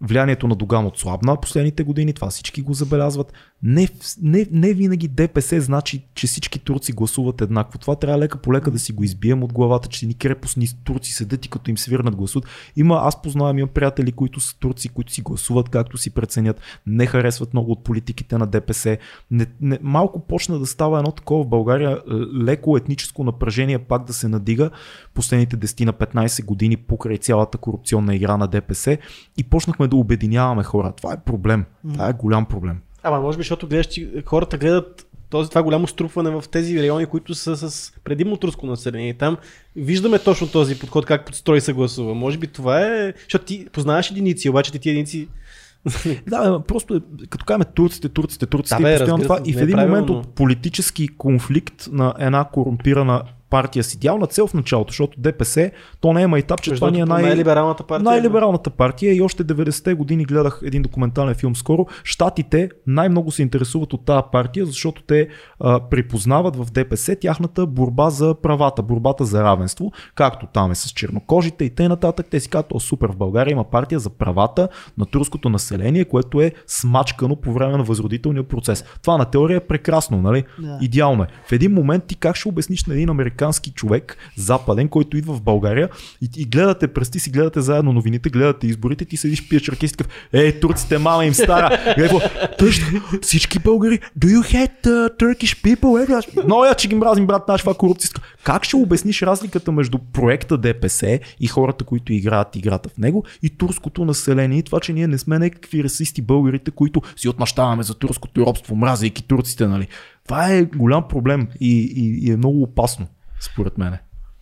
Влиянието 0.00 0.48
на 0.48 0.54
Доган 0.54 0.86
отслабна 0.86 1.40
последните 1.40 1.82
години, 1.82 2.12
това 2.12 2.30
всички 2.30 2.62
го 2.62 2.74
забелязват. 2.74 3.32
Не, 3.62 3.88
не, 4.22 4.46
не 4.50 4.74
винаги 4.74 5.08
ДПС 5.08 5.60
значи, 5.60 6.06
че 6.14 6.26
всички 6.26 6.58
турци 6.58 6.92
гласуват 6.92 7.40
еднакво. 7.40 7.78
Това 7.78 7.96
трябва 7.96 8.18
лека 8.18 8.38
по 8.38 8.52
лека 8.52 8.70
да 8.70 8.78
си 8.78 8.92
го 8.92 9.04
избием 9.04 9.42
от 9.42 9.52
главата, 9.52 9.88
че 9.88 10.06
ни 10.06 10.14
крепостни 10.14 10.68
турци 10.84 11.12
седят 11.12 11.46
и 11.46 11.48
като 11.48 11.70
им 11.70 11.78
свирнат 11.78 12.16
гласуват. 12.16 12.48
Има, 12.76 13.00
аз 13.02 13.22
познавам, 13.22 13.58
имам 13.58 13.68
приятели, 13.68 14.12
които 14.12 14.40
са 14.40 14.58
турци, 14.58 14.88
които 14.88 15.12
си 15.12 15.22
гласуват 15.22 15.68
както 15.68 15.98
си 15.98 16.10
преценят, 16.10 16.60
не 16.86 17.06
харесват 17.06 17.52
много 17.52 17.72
от 17.72 17.84
политиките 17.84 18.38
на 18.38 18.46
ДПС. 18.46 18.98
Не, 19.30 19.46
не, 19.60 19.78
малко 19.82 20.26
почна 20.26 20.58
да 20.58 20.66
става 20.66 20.98
едно 20.98 21.12
такова 21.12 21.44
в 21.44 21.48
България, 21.48 21.90
е, 21.90 22.12
леко 22.42 22.76
етническо 22.76 23.24
напрежение 23.24 23.78
пак 23.78 24.04
да 24.04 24.12
се 24.12 24.28
надига 24.28 24.70
последните 25.14 25.56
10 25.56 25.84
на 25.84 25.92
15 25.92 26.44
години 26.44 26.76
покрай 26.76 27.18
цялата 27.18 27.58
корупционна 27.58 28.14
игра 28.14 28.36
на 28.36 28.48
ДПС 28.48 28.98
и 29.36 29.44
почнахме 29.44 29.85
да 29.88 29.96
обединяваме 29.96 30.62
хора. 30.62 30.92
Това 30.96 31.12
е 31.12 31.16
проблем. 31.16 31.64
Това 31.92 32.08
е 32.08 32.12
голям 32.12 32.46
проблем. 32.46 32.78
Ама 33.02 33.20
може 33.20 33.38
би, 33.38 33.40
защото 33.40 33.66
гледаш, 33.66 34.00
хората 34.24 34.58
гледат 34.58 35.06
този, 35.30 35.48
това 35.48 35.62
голямо 35.62 35.86
струпване 35.86 36.30
в 36.30 36.44
тези 36.50 36.80
райони, 36.80 37.06
които 37.06 37.34
са 37.34 37.56
с 37.56 37.92
предимно 38.04 38.36
турско 38.36 38.66
население. 38.66 39.14
Там 39.14 39.36
виждаме 39.76 40.18
точно 40.18 40.48
този 40.48 40.78
подход, 40.78 41.06
как 41.06 41.26
подстрой 41.26 41.60
се 41.60 41.72
гласува. 41.72 42.14
Може 42.14 42.38
би 42.38 42.46
това 42.46 42.80
е... 42.80 43.12
Защото 43.22 43.44
ти 43.44 43.66
познаваш 43.72 44.10
единици, 44.10 44.48
обаче 44.48 44.72
ти 44.72 44.78
ти 44.78 44.90
единици... 44.90 45.28
Да, 46.26 46.60
просто 46.68 46.94
е, 46.94 47.00
като 47.28 47.44
кажем 47.44 47.62
турците, 47.74 48.08
турците, 48.08 48.46
турците 48.46 48.76
Да, 48.76 48.82
бе, 48.82 48.94
и 48.94 48.96
постоянно 48.96 49.22
това. 49.22 49.40
И 49.44 49.52
в 49.52 49.56
не 49.56 49.60
е 49.60 49.64
един 49.64 49.78
момент 49.78 50.10
от 50.10 50.28
политически 50.28 51.08
конфликт 51.08 51.88
на 51.92 52.14
една 52.18 52.44
корумпирана 52.44 53.22
партия 53.50 53.84
с 53.84 53.94
идеална 53.94 54.26
цел 54.26 54.46
в 54.46 54.54
началото, 54.54 54.90
защото 54.90 55.20
ДПС, 55.20 55.70
то 56.00 56.12
не 56.12 56.22
е 56.22 56.26
майтап, 56.26 56.62
че 56.62 56.74
това 56.74 56.90
ни 56.90 57.00
е 57.00 57.04
най... 57.04 57.22
най-либералната 57.22 57.82
партия. 57.82 58.04
Най-либералната 58.04 58.70
партия 58.70 59.14
и 59.14 59.20
още 59.20 59.44
90-те 59.44 59.94
години 59.94 60.24
гледах 60.24 60.60
един 60.64 60.82
документален 60.82 61.34
филм 61.34 61.56
скоро. 61.56 61.86
Штатите 62.04 62.70
най-много 62.86 63.30
се 63.30 63.42
интересуват 63.42 63.92
от 63.92 64.04
тази 64.04 64.22
партия, 64.32 64.66
защото 64.66 65.02
те 65.02 65.28
а, 65.60 65.80
припознават 65.80 66.56
в 66.56 66.66
ДПС 66.72 67.16
тяхната 67.16 67.66
борба 67.66 68.10
за 68.10 68.34
правата, 68.34 68.82
борбата 68.82 69.24
за 69.24 69.44
равенство, 69.44 69.92
както 70.14 70.46
там 70.46 70.70
е 70.70 70.74
с 70.74 70.90
чернокожите 70.90 71.64
и 71.64 71.70
т.н. 71.70 71.88
нататък. 71.88 72.26
Те 72.30 72.40
си 72.40 72.48
казват, 72.48 72.72
о 72.72 72.80
супер, 72.80 73.12
в 73.12 73.16
България 73.16 73.52
има 73.52 73.64
партия 73.64 73.98
за 73.98 74.10
правата 74.10 74.68
на 74.98 75.06
турското 75.06 75.48
население, 75.48 76.04
което 76.04 76.40
е 76.40 76.52
смачкано 76.66 77.36
по 77.36 77.52
време 77.52 77.76
на 77.76 77.84
възродителния 77.84 78.44
процес. 78.44 78.84
Това 79.02 79.18
на 79.18 79.24
теория 79.24 79.56
е 79.56 79.60
прекрасно, 79.60 80.22
нали? 80.22 80.44
Да. 80.58 80.78
Идеално 80.82 81.22
е. 81.22 81.26
В 81.48 81.52
един 81.52 81.72
момент 81.72 82.04
ти 82.04 82.14
как 82.16 82.36
ще 82.36 82.48
обясниш 82.48 82.84
на 82.84 82.94
един 82.94 83.10
американски 83.46 83.70
човек, 83.70 84.16
западен, 84.36 84.88
който 84.88 85.16
идва 85.16 85.34
в 85.34 85.42
България 85.42 85.88
и, 86.22 86.28
и 86.36 86.44
гледате 86.44 86.88
през 86.88 87.10
ти 87.10 87.18
си, 87.18 87.30
гледате 87.30 87.60
заедно 87.60 87.92
новините, 87.92 88.30
гледате 88.30 88.66
изборите, 88.66 89.04
ти 89.04 89.16
седиш, 89.16 89.48
пиеш 89.48 89.68
ръки 89.68 89.86
и 89.86 89.88
такъв, 89.88 90.08
ей, 90.32 90.60
турците, 90.60 90.98
мама 90.98 91.24
им 91.24 91.34
стара. 91.34 91.94
Гледай, 91.96 92.18
тъж, 92.58 92.80
всички 93.22 93.58
българи, 93.58 94.00
do 94.18 94.26
you 94.26 94.40
hate 94.40 94.86
uh, 94.86 95.18
Turkish 95.18 95.62
people? 95.64 96.22
Е, 96.40 96.44
много 96.44 96.64
я, 96.64 96.74
че 96.74 96.88
ги 96.88 96.94
мразим, 96.94 97.26
брат, 97.26 97.48
наш, 97.48 97.60
това 97.60 97.72
е 97.72 97.74
корупция. 97.74 98.10
Как 98.44 98.64
ще 98.64 98.76
обясниш 98.76 99.22
разликата 99.22 99.72
между 99.72 99.98
проекта 99.98 100.58
ДПС 100.58 101.18
и 101.40 101.46
хората, 101.46 101.84
които 101.84 102.12
играят 102.12 102.56
играта 102.56 102.88
в 102.88 102.98
него 102.98 103.24
и 103.42 103.50
турското 103.50 104.04
население 104.04 104.58
и 104.58 104.62
това, 104.62 104.80
че 104.80 104.92
ние 104.92 105.06
не 105.06 105.18
сме 105.18 105.38
някакви 105.38 105.84
расисти 105.84 106.22
българите, 106.22 106.70
които 106.70 107.02
си 107.16 107.28
отмъщаваме 107.28 107.82
за 107.82 107.94
турското 107.94 108.46
робство, 108.46 108.76
мразейки 108.76 109.22
турците, 109.22 109.66
нали? 109.66 109.88
Това 110.26 110.52
е 110.52 110.64
голям 110.64 111.08
проблем 111.08 111.48
и, 111.60 111.80
и, 111.96 112.28
и 112.28 112.32
е 112.32 112.36
много 112.36 112.62
опасно, 112.62 113.06
според 113.52 113.78
мен. 113.78 113.96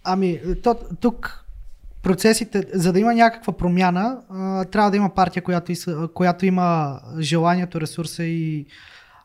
Ами, 0.04 0.40
то, 0.62 0.76
тук 1.00 1.44
процесите, 2.02 2.64
за 2.74 2.92
да 2.92 3.00
има 3.00 3.14
някаква 3.14 3.52
промяна, 3.52 4.18
а, 4.30 4.64
трябва 4.64 4.90
да 4.90 4.96
има 4.96 5.14
партия, 5.14 5.42
която, 5.42 5.72
иска, 5.72 6.08
която 6.08 6.46
има 6.46 7.00
желанието, 7.20 7.80
ресурса 7.80 8.24
и 8.24 8.66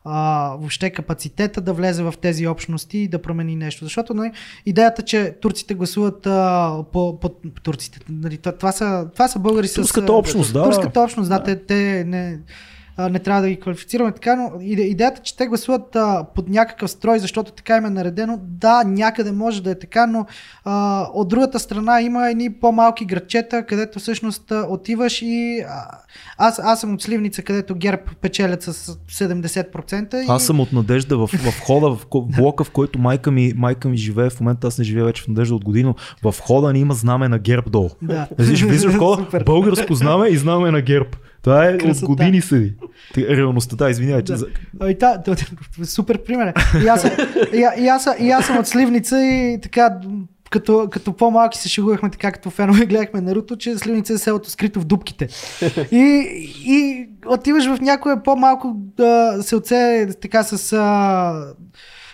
а, 0.04 0.48
въобще 0.58 0.90
капацитета 0.90 1.60
да 1.60 1.72
влезе 1.72 2.02
в 2.02 2.14
тези 2.20 2.46
общности 2.46 2.98
и 2.98 3.08
да 3.08 3.22
промени 3.22 3.56
нещо. 3.56 3.84
Защото 3.84 4.14
нали, 4.14 4.32
идеята, 4.66 5.02
че 5.02 5.34
турците 5.40 5.74
гласуват 5.74 6.26
а, 6.26 6.76
по, 6.92 7.20
по 7.20 7.28
турците, 7.62 7.98
нали, 8.08 8.38
това, 8.38 8.52
това, 8.52 8.72
са, 8.72 9.08
това 9.12 9.28
са 9.28 9.38
българи 9.38 9.68
с... 9.68 9.74
Турската 9.74 10.12
а, 10.12 10.16
общност, 10.16 10.52
да. 10.52 10.64
Турската 10.64 11.00
общност, 11.00 11.28
да, 11.28 11.42
те, 11.42 11.56
те 11.56 12.04
не, 12.06 12.38
а, 13.00 13.08
не 13.08 13.18
трябва 13.18 13.42
да 13.42 13.48
ги 13.48 13.60
квалифицираме 13.60 14.12
така, 14.12 14.36
но 14.36 14.60
иде- 14.60 14.82
идеята, 14.82 15.22
че 15.22 15.36
те 15.36 15.46
гласуват 15.46 15.96
а, 15.96 16.24
под 16.34 16.48
някакъв 16.48 16.90
строй, 16.90 17.18
защото 17.18 17.52
така 17.52 17.76
им 17.76 17.84
е 17.84 17.90
наредено, 17.90 18.38
да, 18.42 18.84
някъде 18.84 19.32
може 19.32 19.62
да 19.62 19.70
е 19.70 19.78
така, 19.78 20.06
но 20.06 20.26
а, 20.64 21.06
от 21.14 21.28
другата 21.28 21.58
страна 21.58 22.00
има 22.00 22.30
едни 22.30 22.52
по-малки 22.52 23.04
градчета, 23.04 23.66
където 23.66 23.98
всъщност 23.98 24.52
а, 24.52 24.66
отиваш 24.68 25.22
и 25.22 25.64
а, 25.68 25.98
аз, 26.38 26.58
аз 26.58 26.80
съм 26.80 26.94
от 26.94 27.02
Сливница, 27.02 27.42
където 27.42 27.74
ГЕРБ 27.74 28.02
печелят 28.20 28.62
с 28.62 28.72
70%. 28.72 30.22
И... 30.22 30.26
Аз 30.28 30.46
съм 30.46 30.60
от 30.60 30.72
Надежда 30.72 31.18
в, 31.18 31.26
в 31.26 31.60
хода, 31.60 31.96
в 31.96 32.06
блока, 32.36 32.64
в 32.64 32.70
който 32.70 32.98
майка 32.98 33.30
ми, 33.30 33.52
майка 33.56 33.88
ми 33.88 33.96
живее. 33.96 34.30
В 34.30 34.40
момента 34.40 34.66
аз 34.66 34.78
не 34.78 34.84
живея 34.84 35.04
вече 35.04 35.22
в 35.22 35.28
Надежда 35.28 35.54
от 35.54 35.64
година. 35.64 35.94
В 36.22 36.34
хода 36.40 36.72
ни 36.72 36.80
има 36.80 36.94
знаме 36.94 37.28
на 37.28 37.38
ГЕРБ 37.38 37.70
долу. 37.70 37.90
Да. 38.02 38.28
Влизаш 38.38 38.92
в 38.92 38.98
хода, 38.98 39.44
българско 39.44 39.94
знаме 39.94 40.28
и 40.28 40.36
знаме 40.36 40.70
на 40.70 40.80
ГЕРБ. 40.80 41.08
Това 41.42 41.64
е 41.64 41.78
Красота. 41.78 42.04
от 42.04 42.08
години 42.08 42.40
седи. 42.40 42.74
Те- 43.14 43.36
Реалността, 43.36 43.76
да, 43.76 43.90
извинявай. 43.90 44.24
че 44.24 44.32
Да. 44.32 44.46
Ами, 44.80 44.98
та, 44.98 45.18
та, 45.18 45.34
супер 45.84 46.24
пример. 46.24 46.52
И 46.84 46.86
аз, 46.86 47.04
и, 47.78 47.88
аз, 47.88 48.08
и 48.18 48.30
аз 48.30 48.46
съм 48.46 48.58
от 48.58 48.66
Сливница 48.66 49.20
и 49.20 49.58
така 49.62 49.90
като, 50.50 50.88
като 50.90 51.12
по-малки 51.12 51.58
се 51.58 51.68
шегувахме 51.68 52.10
така, 52.10 52.32
като 52.32 52.50
фенове 52.50 52.86
гледахме 52.86 53.20
Наруто, 53.20 53.56
че 53.56 53.78
Сливница 53.78 54.12
е 54.12 54.18
селото 54.18 54.50
скрито 54.50 54.80
в 54.80 54.84
дупките. 54.84 55.28
И, 55.92 56.26
и 56.64 57.06
отиваш 57.26 57.66
в 57.66 57.80
някое 57.80 58.22
по-малко 58.22 58.72
да 58.96 59.38
се 59.42 59.56
оце 59.56 60.08
така 60.20 60.42
с, 60.42 60.72
а, 60.72 61.54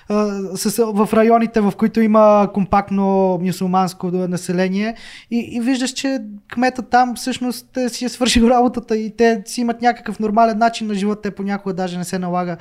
в 0.08 1.08
районите, 1.12 1.60
в 1.60 1.72
които 1.76 2.00
има 2.00 2.48
компактно 2.54 3.38
мюсулманско 3.42 4.06
население. 4.06 4.94
И, 5.30 5.48
и 5.52 5.60
виждаш, 5.60 5.90
че 5.90 6.18
кмета 6.52 6.82
там 6.82 7.14
всъщност 7.16 7.76
е, 7.76 7.88
си 7.88 8.04
е 8.04 8.08
свършил 8.08 8.46
работата 8.46 8.96
и 8.96 9.16
те 9.16 9.42
си 9.46 9.60
имат 9.60 9.82
някакъв 9.82 10.18
нормален 10.18 10.58
начин 10.58 10.86
на 10.86 10.94
живота, 10.94 11.22
те 11.22 11.30
понякога 11.30 11.74
даже 11.74 11.98
не 11.98 12.04
се 12.04 12.18
налага 12.18 12.56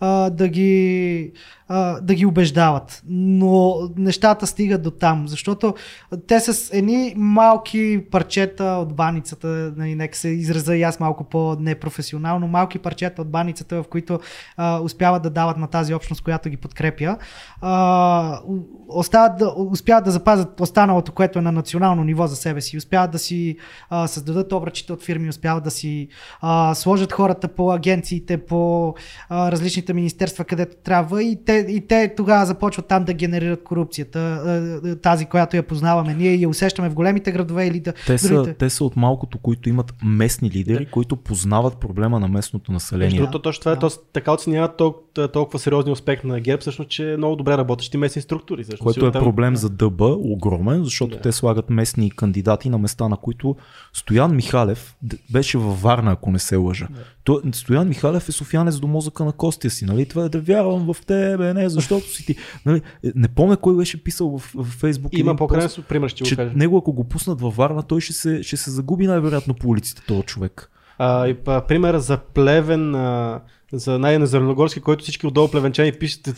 а, 0.00 0.30
да, 0.30 0.48
ги, 0.48 1.32
а, 1.68 2.00
да 2.00 2.14
ги 2.14 2.26
убеждават. 2.26 3.02
Но 3.08 3.76
нещата 3.96 4.46
стигат 4.46 4.82
до 4.82 4.90
там, 4.90 5.28
защото 5.28 5.74
те 6.26 6.40
с 6.40 6.76
едни 6.76 7.14
малки 7.16 8.04
парчета 8.10 8.64
от 8.64 8.94
баницата, 8.94 9.72
нали, 9.76 9.94
нека 9.94 10.18
се 10.18 10.28
израза 10.28 10.76
и 10.76 10.82
аз 10.82 11.00
малко 11.00 11.24
по-непрофесионално, 11.24 12.48
малки 12.48 12.78
парчета 12.78 13.22
от 13.22 13.30
баницата, 13.30 13.82
в 13.82 13.88
които 13.88 14.20
а, 14.56 14.80
успяват 14.80 15.22
да 15.22 15.30
дават 15.30 15.56
на 15.56 15.66
тази 15.66 15.94
общност, 15.94 16.22
която 16.22 16.48
ги 16.48 16.56
подкрепя 16.56 17.16
а, 17.60 18.40
остават 18.88 19.38
да, 19.38 19.54
успяват 19.56 20.04
да 20.04 20.10
запазят 20.10 20.60
останалото, 20.60 21.12
което 21.12 21.38
е 21.38 21.42
на 21.42 21.52
национално 21.52 22.04
ниво 22.04 22.26
за 22.26 22.36
себе 22.36 22.60
си. 22.60 22.76
Успяват 22.76 23.10
да 23.10 23.18
си 23.18 23.56
а, 23.90 24.06
създадат 24.06 24.52
обръчите 24.52 24.92
от 24.92 25.02
фирми, 25.02 25.28
успяват 25.28 25.64
да 25.64 25.70
си 25.70 26.08
а, 26.40 26.74
сложат 26.74 27.12
хората 27.12 27.48
по 27.48 27.72
агенциите, 27.72 28.46
по 28.46 28.94
а, 29.28 29.52
различните 29.52 29.87
министерства, 29.94 30.44
където 30.44 30.76
трябва 30.84 31.22
и 31.22 31.44
те, 31.44 31.66
и 31.68 31.86
те 31.86 32.14
тогава 32.16 32.46
започват 32.46 32.86
там 32.86 33.04
да 33.04 33.12
генерират 33.12 33.64
корупцията, 33.64 35.00
тази, 35.02 35.26
която 35.26 35.56
я 35.56 35.62
познаваме. 35.62 36.14
Ние 36.14 36.34
я 36.34 36.48
усещаме 36.48 36.88
в 36.90 36.94
големите 36.94 37.32
градове 37.32 37.66
или 37.66 37.80
да. 37.80 37.92
Те 38.06 38.18
са, 38.18 38.54
те 38.58 38.70
са 38.70 38.84
от 38.84 38.96
малкото, 38.96 39.38
които 39.38 39.68
имат 39.68 39.94
местни 40.04 40.50
лидери, 40.50 40.84
да. 40.84 40.90
които 40.90 41.16
познават 41.16 41.76
проблема 41.76 42.20
на 42.20 42.28
местното 42.28 42.72
население. 42.72 43.18
Другото, 43.18 43.38
точно 43.38 43.60
това 43.60 43.72
е, 43.72 43.76
да. 43.76 43.90
така 44.12 44.32
оценяват 44.32 44.76
толкова, 44.76 45.28
толкова 45.28 45.58
сериозния 45.58 45.92
успех 45.92 46.24
на 46.24 46.40
ГЕРБ, 46.40 46.60
всъщност, 46.60 46.90
че 46.90 47.12
е 47.12 47.16
много 47.16 47.36
добре 47.36 47.56
работещи 47.56 47.96
местни 47.96 48.22
структури. 48.22 48.62
Всъщност, 48.62 48.82
Което 48.82 49.06
е 49.06 49.12
там... 49.12 49.22
проблем 49.22 49.56
за 49.56 49.70
ДБ, 49.70 50.00
огромен, 50.00 50.84
защото 50.84 51.16
да. 51.16 51.22
те 51.22 51.32
слагат 51.32 51.70
местни 51.70 52.10
кандидати 52.10 52.70
на 52.70 52.78
места, 52.78 53.08
на 53.08 53.16
които 53.16 53.56
Стоян 53.92 54.36
Михалев 54.36 54.96
беше 55.32 55.58
във 55.58 55.82
Варна, 55.82 56.12
ако 56.12 56.30
не 56.30 56.38
се 56.38 56.56
лъжа. 56.56 56.88
Да. 56.90 57.00
То, 57.28 57.42
Стоян 57.52 57.88
Михалев 57.88 58.28
е 58.28 58.32
софиянец 58.32 58.80
до 58.80 58.86
мозъка 58.86 59.24
на 59.24 59.32
костия 59.32 59.70
си, 59.70 59.84
нали? 59.84 60.06
Това 60.06 60.24
е 60.24 60.28
да 60.28 60.40
вярвам 60.40 60.92
в 60.94 61.06
тебе, 61.06 61.54
не, 61.54 61.68
защото 61.68 62.06
си 62.06 62.26
ти. 62.26 62.36
Нали? 62.66 62.82
Не 63.14 63.28
помня 63.28 63.56
кой 63.56 63.76
беше 63.76 64.04
писал 64.04 64.38
в, 64.38 64.52
в 64.54 64.64
Фейсбук. 64.64 65.18
Има 65.18 65.36
по-крайен 65.36 65.68
пример, 65.88 66.08
ще 66.08 66.24
че 66.24 66.34
го 66.34 66.38
кажа. 66.38 66.52
Него, 66.56 66.76
ако 66.78 66.92
го 66.92 67.04
пуснат 67.04 67.40
във 67.40 67.56
Варна, 67.56 67.82
той 67.82 68.00
ще 68.00 68.12
се, 68.12 68.42
ще 68.42 68.56
се 68.56 68.70
загуби 68.70 69.06
най-вероятно 69.06 69.54
по 69.54 69.68
улиците, 69.68 70.02
този 70.06 70.22
човек. 70.22 70.70
А, 70.98 71.28
и, 71.28 71.36
а, 71.46 71.60
пример 71.60 71.98
за 71.98 72.16
Плевен, 72.16 72.94
а, 72.94 73.40
за 73.72 73.98
най 73.98 74.26
Зеленогорски, 74.26 74.80
който 74.80 75.02
всички 75.02 75.26
отдолу 75.26 75.48
плевенчани 75.48 75.92
пишете. 75.92 76.34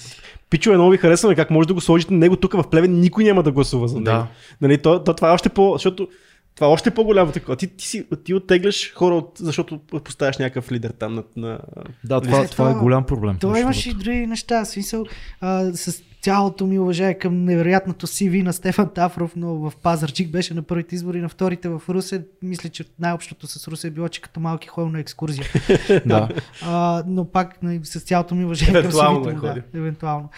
Пичове, 0.51 0.77
много 0.77 0.91
ви 0.91 0.97
харесваме, 0.97 1.35
как 1.35 1.51
може 1.51 1.69
да 1.69 1.75
го 1.75 1.81
сложите 1.81 2.15
него 2.15 2.37
тук 2.37 2.53
в 2.53 2.65
Плевен, 2.71 3.01
никой 3.01 3.25
няма 3.25 3.43
да 3.43 3.53
гласува 3.53 3.89
за 3.89 3.95
него. 3.95 4.05
Да. 4.05 4.27
Нали, 4.61 4.79
то, 4.79 5.05
то, 5.05 5.15
това 5.15 5.31
е 5.31 5.35
още 5.35 5.49
по... 5.49 5.73
Защото 5.73 6.09
това 6.55 6.67
е 6.67 6.71
още 6.71 6.91
по-голямо 6.91 7.33
такова. 7.33 7.57
Ти, 7.57 7.67
ти, 7.67 7.87
си, 7.87 8.07
ти 8.25 8.35
оттегляш 8.35 8.93
хора, 8.95 9.15
от, 9.15 9.33
защото 9.41 9.79
поставяш 10.05 10.39
някакъв 10.39 10.73
лидер 10.73 10.91
там 10.91 11.15
на. 11.15 11.23
на... 11.37 11.59
Да, 12.05 12.21
това, 12.21 12.37
това, 12.37 12.47
това 12.47 12.71
е 12.71 12.75
голям 12.75 13.07
проблем. 13.07 13.37
Това 13.41 13.61
имаш 13.61 13.87
и 13.87 13.95
други 13.95 14.27
неща. 14.27 14.65
Смисъл, 14.65 15.05
а, 15.41 15.73
с 15.75 16.03
цялото 16.23 16.67
ми 16.67 16.79
уважение 16.79 17.15
към 17.15 17.45
невероятното 17.45 18.07
CV 18.07 18.43
на 18.43 18.53
Стефан 18.53 18.89
Тафров, 18.95 19.33
но 19.37 19.55
в 19.55 19.73
Пазарчик 19.83 20.31
беше 20.31 20.55
на 20.55 20.63
първите 20.63 20.95
избори, 20.95 21.21
на 21.21 21.29
вторите 21.29 21.69
в 21.69 21.83
Русе. 21.89 22.25
Мисля, 22.43 22.69
че 22.69 22.85
най-общото 22.99 23.47
с 23.47 23.69
Русе 23.69 23.87
е 23.87 23.91
било, 23.91 24.09
че 24.09 24.21
като 24.21 24.41
малки 24.41 24.69
ходил 24.69 24.91
на 24.91 25.01
екскурзия. 25.01 25.47
да. 26.07 26.29
А, 26.63 27.03
но 27.07 27.25
пак 27.25 27.63
нали, 27.63 27.81
с 27.85 28.01
цялото 28.01 28.35
ми 28.35 28.45
уважение 28.45 28.83
към 28.83 28.91
CV. 28.91 29.55
Е 29.55 29.55
да, 29.55 29.79
евентуално. 29.79 30.29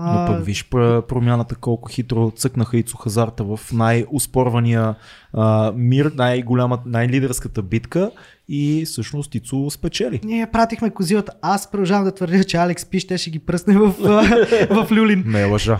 Но 0.00 0.26
пък 0.26 0.44
виж 0.44 0.68
промяната 1.08 1.54
колко 1.54 1.88
хитро 1.88 2.30
цъкнаха 2.30 2.78
Ицо 2.78 2.96
Хазарта 2.96 3.44
в 3.44 3.60
най-успорвания 3.72 4.94
а, 5.32 5.72
мир, 5.76 6.12
най-голяма, 6.16 6.78
най-лидерската 6.86 7.62
битка 7.62 8.10
и 8.48 8.84
всъщност 8.86 9.34
Ицо 9.34 9.70
спечели. 9.70 10.20
Ние 10.24 10.46
пратихме 10.46 10.90
козилата. 10.90 11.32
Аз 11.42 11.70
продължавам 11.70 12.04
да 12.04 12.14
твърдя, 12.14 12.44
че 12.44 12.56
Алекс 12.56 12.84
Пи 12.84 13.00
ще, 13.00 13.18
ще 13.18 13.30
ги 13.30 13.38
пръсне 13.38 13.78
в, 13.78 13.92
в 14.70 14.88
Люлин. 14.92 15.24
Не 15.26 15.40
е 15.40 15.44
лъжа. 15.44 15.78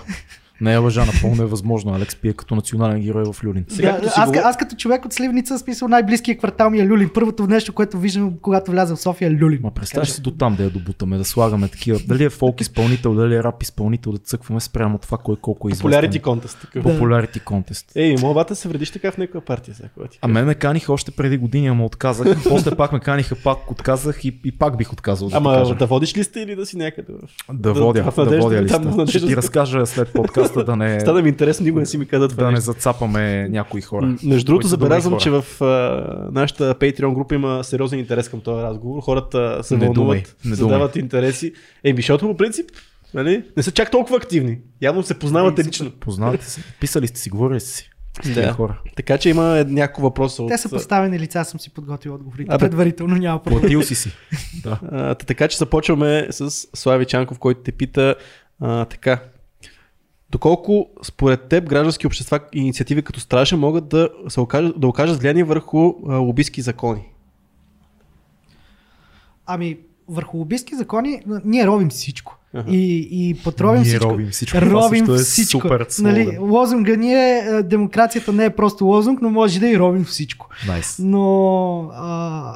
Не 0.61 0.73
е 0.73 0.77
лъжа, 0.77 1.05
напълно 1.05 1.43
е 1.43 1.47
възможно. 1.47 1.95
Алекс 1.95 2.17
пие 2.17 2.33
като 2.33 2.55
национален 2.55 3.01
герой 3.01 3.25
в 3.33 3.45
Люлин. 3.45 3.65
Сега, 3.69 3.93
да, 3.93 4.13
аз, 4.17 4.37
аз, 4.37 4.57
като 4.57 4.77
човек 4.77 5.05
от 5.05 5.13
Сливница 5.13 5.59
смисъл 5.59 5.89
най-близкият 5.89 6.39
квартал 6.39 6.71
ми 6.71 6.79
е 6.79 6.87
Люлин. 6.87 7.11
Първото 7.15 7.47
нещо, 7.47 7.73
което 7.73 7.99
виждам, 7.99 8.33
когато 8.43 8.71
вляза 8.71 8.97
в 8.97 9.01
София 9.01 9.29
е 9.29 9.35
Люлин. 9.35 9.61
Ма 9.63 9.71
представяш 9.71 10.11
си 10.11 10.23
до 10.23 10.31
там 10.31 10.57
да 10.57 10.65
я 10.65 10.71
добутаме, 10.71 11.19
да 11.19 11.25
слагаме 11.25 11.69
такива. 11.69 12.01
Дали 12.07 12.25
е 12.25 12.31
фолк 12.31 12.61
изпълнител, 12.61 13.15
дали 13.15 13.35
е 13.35 13.43
рап 13.43 13.63
изпълнител, 13.63 14.13
да 14.13 14.19
цъкваме 14.19 14.61
спрямо 14.61 14.99
това, 14.99 15.19
кой 15.19 15.37
колко 15.37 15.69
е 15.69 15.73
известен. 15.73 16.11
Popularity 16.11 16.21
контест. 16.21 16.67
Popularity 16.75 17.45
контест. 17.45 17.93
Ей, 17.97 18.17
молбата 18.17 18.57
се 18.57 18.69
вредиш 18.69 18.91
така 18.91 19.11
в 19.11 19.19
някаква 19.19 19.41
партия. 19.41 19.75
Сега, 19.75 19.89
а 20.23 20.29
мен 20.29 20.45
ме 20.45 20.55
каниха 20.55 20.93
още 20.93 21.11
преди 21.11 21.37
години, 21.37 21.67
ама 21.67 21.85
отказах. 21.85 22.39
После 22.49 22.77
пак 22.77 22.93
ме 22.93 23.01
каниха, 23.01 23.37
пак 23.45 23.71
отказах 23.71 24.25
и, 24.25 24.41
и 24.45 24.53
пак 24.53 24.77
бих 24.77 24.93
отказал. 24.93 25.29
Да 25.29 25.37
ама 25.37 25.51
да, 25.53 25.75
да 25.75 25.87
водиш 25.87 26.17
ли 26.17 26.25
сте 26.25 26.41
или 26.41 26.57
да 26.57 26.67
си 26.67 26.77
някъде? 26.77 27.13
Да, 27.53 27.73
водя. 27.73 28.13
Да, 28.17 28.25
да 28.25 28.41
водя 28.41 28.63
листа. 28.63 29.07
Ще 29.07 29.27
ти 29.27 29.37
разкажа 29.37 29.87
след 29.87 30.13
подкаста 30.55 31.13
да 31.13 31.23
не 31.23 31.29
интересно, 31.29 31.65
никога 31.65 31.81
не 31.81 31.87
си 31.87 31.99
ми 31.99 32.07
каза 32.07 32.29
това. 32.29 32.45
Да 32.45 32.51
не 32.51 32.61
зацапаме 32.61 33.49
някои 33.49 33.81
хора. 33.81 34.17
Между 34.25 34.47
другото, 34.47 34.67
забелязвам, 34.67 35.19
че 35.19 35.31
в 35.31 35.45
а, 35.61 36.29
нашата 36.33 36.75
Patreon 36.75 37.15
група 37.15 37.35
има 37.35 37.65
сериозен 37.65 37.99
интерес 37.99 38.29
към 38.29 38.41
този 38.41 38.63
разговор. 38.63 39.03
Хората 39.03 39.59
се 39.63 39.77
не 39.77 39.87
вълнуват, 39.87 40.37
не 40.45 40.55
задават 40.55 40.93
думай. 40.93 41.03
интереси. 41.03 41.53
Еми, 41.85 41.97
защото 41.97 42.27
по 42.27 42.37
принцип 42.37 42.67
Нали? 43.15 43.45
Не 43.57 43.63
са 43.63 43.71
чак 43.71 43.91
толкова 43.91 44.17
активни. 44.17 44.59
Явно 44.83 45.03
се 45.03 45.19
познавате 45.19 45.65
лично. 45.65 45.91
Познавате 45.91 46.45
се. 46.45 46.63
Писали 46.81 47.07
сте 47.07 47.21
си, 47.21 47.31
говорили 47.31 47.61
сте 47.61 47.71
си. 47.71 47.91
Да. 48.35 48.53
Хора. 48.53 48.81
Така 48.97 49.19
че 49.19 49.29
има 49.29 49.65
няколко 49.69 50.03
въпроса. 50.03 50.47
Те 50.49 50.59
са 50.59 50.69
поставени 50.69 51.19
лица, 51.19 51.45
съм 51.45 51.61
си 51.61 51.71
подготвил 51.71 52.15
отговорите. 52.15 52.59
Предварително 52.59 53.17
няма 53.17 53.43
проблем. 53.43 53.61
Платил 53.61 53.83
си 53.83 53.95
си. 53.95 54.13
да. 54.63 54.81
А, 54.93 55.15
така 55.15 55.49
че 55.49 55.57
започваме 55.57 56.27
с 56.31 56.51
Слави 56.75 57.05
Чанков, 57.05 57.39
който 57.39 57.61
те 57.61 57.73
пита 57.73 58.15
а, 58.61 58.85
така. 58.85 59.23
Доколко 60.31 60.87
според 61.03 61.49
теб 61.49 61.69
граждански 61.69 62.07
общества 62.07 62.41
и 62.53 62.61
инициативи 62.61 63.03
като 63.03 63.21
Стража 63.21 63.57
могат 63.57 63.89
да, 63.89 64.09
се 64.29 64.41
окажат, 64.41 64.81
да 64.81 64.89
окажат 64.89 65.21
влияние 65.21 65.45
върху 65.45 65.95
лобистки 66.03 66.61
закони? 66.61 67.03
Ами, 69.47 69.79
върху 70.09 70.37
лобистки 70.39 70.77
закони 70.77 71.23
ние 71.45 71.67
робим 71.67 71.91
всичко. 71.91 72.37
Uh-huh. 72.55 72.71
И, 72.71 73.09
и 73.13 73.35
потровим 73.35 73.85
всичко. 73.85 74.11
Робим 74.11 74.29
всичко. 74.29 74.61
Робим 74.61 75.15
е 75.15 75.19
всичко. 75.19 75.61
Супер 75.61 75.87
нали, 76.01 76.39
лозунга 76.39 76.97
ни 76.97 77.15
е 77.15 77.63
демокрацията 77.63 78.33
не 78.33 78.45
е 78.45 78.51
просто 78.51 78.85
лозунг, 78.85 79.23
но 79.23 79.31
може 79.31 79.61
да 79.61 79.69
и 79.69 79.79
робим 79.79 80.05
всичко. 80.05 80.49
Nice. 80.67 80.97
Но 81.05 81.91
а, 81.93 82.55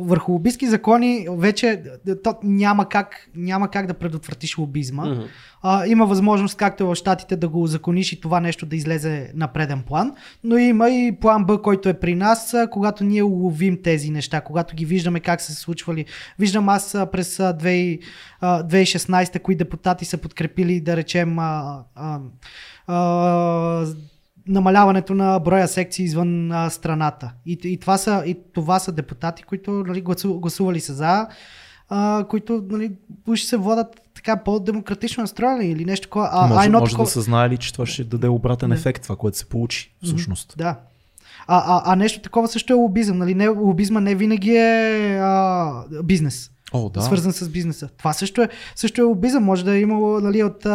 върху 0.00 0.32
лобистки 0.32 0.66
закони 0.66 1.26
вече 1.30 1.82
то 2.24 2.34
няма, 2.42 2.88
как, 2.88 3.28
няма 3.36 3.70
как 3.70 3.86
да 3.86 3.94
предотвратиш 3.94 4.58
лобизма. 4.58 5.04
Uh-huh. 5.04 5.26
А, 5.68 5.86
има 5.86 6.06
възможност, 6.06 6.56
както 6.56 6.84
е 6.84 6.86
в 6.86 6.94
Штатите, 6.94 7.36
да 7.36 7.48
го 7.48 7.66
закониш 7.66 8.12
и 8.12 8.20
това 8.20 8.40
нещо 8.40 8.66
да 8.66 8.76
излезе 8.76 9.32
на 9.34 9.48
преден 9.48 9.82
план, 9.82 10.12
но 10.44 10.58
има 10.58 10.90
и 10.90 11.16
план 11.20 11.44
Б, 11.44 11.62
който 11.62 11.88
е 11.88 12.00
при 12.00 12.14
нас, 12.14 12.54
когато 12.70 13.04
ние 13.04 13.22
уловим 13.22 13.82
тези 13.82 14.10
неща, 14.10 14.40
когато 14.40 14.76
ги 14.76 14.84
виждаме 14.84 15.20
как 15.20 15.40
са 15.40 15.52
се 15.52 15.60
случвали. 15.60 16.04
Виждам 16.38 16.68
аз 16.68 16.96
през 17.12 17.36
2016 17.36 19.42
кои 19.42 19.54
депутати 19.54 20.04
са 20.04 20.18
подкрепили, 20.18 20.80
да 20.80 20.96
речем, 20.96 21.38
а, 21.38 21.82
а, 21.94 22.20
а, 22.86 23.86
намаляването 24.48 25.14
на 25.14 25.38
броя 25.38 25.68
секции 25.68 26.04
извън 26.04 26.52
а, 26.52 26.70
страната. 26.70 27.32
И, 27.46 27.58
и, 27.64 27.80
това 27.80 27.98
са, 27.98 28.22
и 28.26 28.38
това 28.54 28.78
са 28.78 28.92
депутати, 28.92 29.42
които 29.42 29.70
нали, 29.70 30.04
гласували 30.24 30.80
са 30.80 30.94
за, 30.94 31.26
а, 31.88 32.24
които 32.28 32.64
нали, 32.70 32.92
ще 33.34 33.48
се 33.48 33.56
водят 33.56 34.00
така 34.14 34.36
по-демократично 34.36 35.20
настроени 35.20 35.70
или 35.70 35.84
нещо 35.84 36.06
такова. 36.06 36.28
А, 36.32 36.46
може, 36.46 36.70
може 36.70 36.90
такова... 36.90 37.04
да 37.04 37.10
са 37.10 37.20
знаели, 37.20 37.56
че 37.56 37.72
това 37.72 37.86
ще 37.86 38.04
даде 38.04 38.28
обратен 38.28 38.72
ефект, 38.72 39.02
това, 39.02 39.16
което 39.16 39.38
се 39.38 39.46
получи 39.46 39.94
всъщност. 40.02 40.54
Да. 40.58 40.76
А, 41.48 41.76
а, 41.76 41.92
а 41.92 41.96
нещо 41.96 42.20
такова 42.20 42.48
също 42.48 42.72
е 42.72 42.76
лобизъм. 42.76 43.18
Нали? 43.18 43.34
Не, 43.34 43.48
лобизма 43.48 44.00
не 44.00 44.14
винаги 44.14 44.56
е 44.56 45.18
а, 45.22 45.84
бизнес. 46.04 46.50
О, 46.76 46.88
да. 46.88 47.02
свързан 47.02 47.32
с 47.32 47.48
бизнеса. 47.48 47.88
Това 47.98 48.12
също 48.12 48.42
е, 48.42 48.48
също 48.74 49.00
е 49.00 49.04
обизъм. 49.04 49.44
Може 49.44 49.64
да 49.64 49.76
е 49.76 49.80
имало 49.80 50.20
нали, 50.20 50.42
от, 50.42 50.66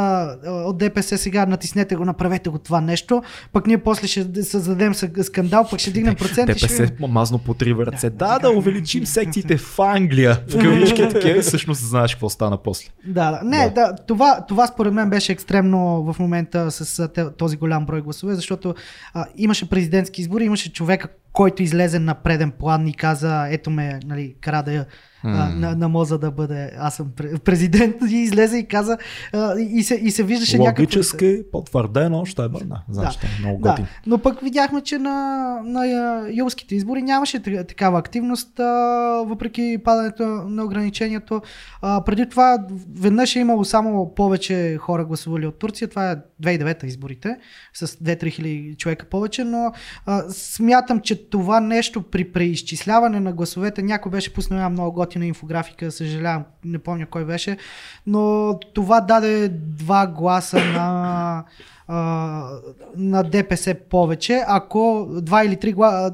от 0.46 0.78
ДПС 0.78 1.18
сега, 1.18 1.46
натиснете 1.46 1.96
го, 1.96 2.06
направете 2.06 2.50
го 2.50 2.58
това 2.58 2.82
нещо, 2.82 3.24
пък 3.54 3.68
ние 3.68 3.78
после 3.78 4.08
ще 4.08 4.44
създадем 4.44 4.94
скандал, 5.24 5.68
пък 5.70 5.80
ще 5.80 5.92
дигнем 5.92 6.16
процент. 6.16 6.48
ДПС 6.48 6.88
ще... 6.88 7.08
мазно 7.08 7.38
по 7.38 7.54
три 7.54 7.76
ръце. 7.76 8.10
Да, 8.10 8.40
да, 8.40 8.40
да, 8.40 8.58
увеличим 8.58 9.06
секциите 9.06 9.58
в 9.58 9.80
Англия. 9.80 10.40
В 10.48 10.58
кавички 10.58 11.10
такива 11.10 11.38
и 11.38 11.42
всъщност 11.42 11.82
знаеш 11.82 12.16
какво 12.16 12.30
стана 12.30 12.58
после. 12.58 12.90
Да, 13.06 13.32
да. 13.32 13.40
Не, 13.44 13.70
да. 13.70 13.70
да 13.70 13.96
това, 14.08 14.46
това 14.48 14.68
според 14.68 14.94
мен 14.94 15.10
беше 15.10 15.32
екстремно 15.32 16.14
в 16.14 16.20
момента 16.20 16.72
с 16.72 17.10
този 17.38 17.58
голям 17.58 17.86
брой 17.86 18.02
гласове, 18.02 18.36
защото 18.36 18.76
а, 19.14 19.26
имаше 19.38 19.70
президентски 19.70 20.22
избори, 20.22 20.44
имаше 20.44 20.74
човека, 20.74 21.08
който 21.34 21.64
излезе 21.64 22.00
на 22.00 22.16
преден 22.16 22.52
план 22.52 22.88
и 22.88 22.94
каза, 22.94 23.48
ето 23.50 23.70
ме, 23.70 24.00
нали, 24.06 24.36
кара 24.42 24.64
да 24.64 24.86
mm. 25.26 25.56
на, 25.56 25.76
на 25.76 25.90
Моза 25.90 26.18
да 26.18 26.32
бъде 26.32 26.72
аз 26.78 26.96
съм 26.96 27.12
президент 27.44 27.96
и 28.10 28.16
излезе 28.16 28.58
и 28.58 28.68
каза 28.68 28.98
а, 29.34 29.60
и, 29.60 29.84
се, 29.84 29.96
и 29.96 30.12
се 30.12 30.24
виждаше 30.24 30.58
някакво... 30.58 30.82
Логически 30.82 31.44
потвърдено 31.52 32.26
ще 32.26 32.42
е 32.42 32.50
да, 32.50 32.84
значи, 32.90 33.20
да, 33.22 33.28
е 33.28 33.30
много 33.40 33.62
да. 33.62 33.78
Но 34.06 34.18
пък 34.18 34.42
видяхме, 34.42 34.82
че 34.82 34.98
на, 34.98 35.60
на 35.64 35.86
юлските 36.32 36.76
избори 36.76 37.02
нямаше 37.02 37.40
такава 37.68 38.00
активност, 38.00 38.60
а, 38.60 38.64
въпреки 39.28 39.78
падането 39.84 40.24
на 40.28 40.66
ограничението. 40.66 41.42
А, 41.82 42.04
преди 42.04 42.30
това 42.30 42.58
веднъж 43.00 43.36
е 43.36 43.40
имало 43.40 43.66
само 43.66 44.16
повече 44.16 44.78
хора 44.78 45.06
гласували 45.06 45.48
от 45.48 45.60
Турция, 45.60 45.88
това 45.88 46.12
е 46.12 46.16
2009 46.44 46.84
изборите, 46.84 47.38
с 47.74 47.88
2-3 47.88 48.32
хиляди 48.32 48.76
човека 48.78 49.06
повече, 49.06 49.44
но 49.44 49.72
а, 50.06 50.24
смятам, 50.30 51.00
че 51.00 51.21
това 51.30 51.60
нещо 51.60 52.02
при 52.02 52.32
преизчисляване 52.32 53.20
на 53.20 53.34
гласовете, 53.34 53.82
някой 53.82 54.12
беше 54.12 54.34
пуснал 54.34 54.58
една 54.58 54.70
много 54.70 54.92
готина 54.92 55.26
инфографика, 55.26 55.92
съжалявам, 55.92 56.44
не 56.66 56.80
помня 56.80 57.06
кой 57.06 57.26
беше, 57.26 57.58
но 58.08 58.54
това 58.74 59.02
даде 59.02 59.50
два 59.50 60.08
гласа 60.08 60.66
на 60.66 61.44
на 62.98 63.24
ДПС 63.24 63.76
повече, 63.90 64.44
ако 64.48 65.08
два 65.22 65.46
или 65.46 65.56
три 65.56 65.74
гла, 65.74 66.12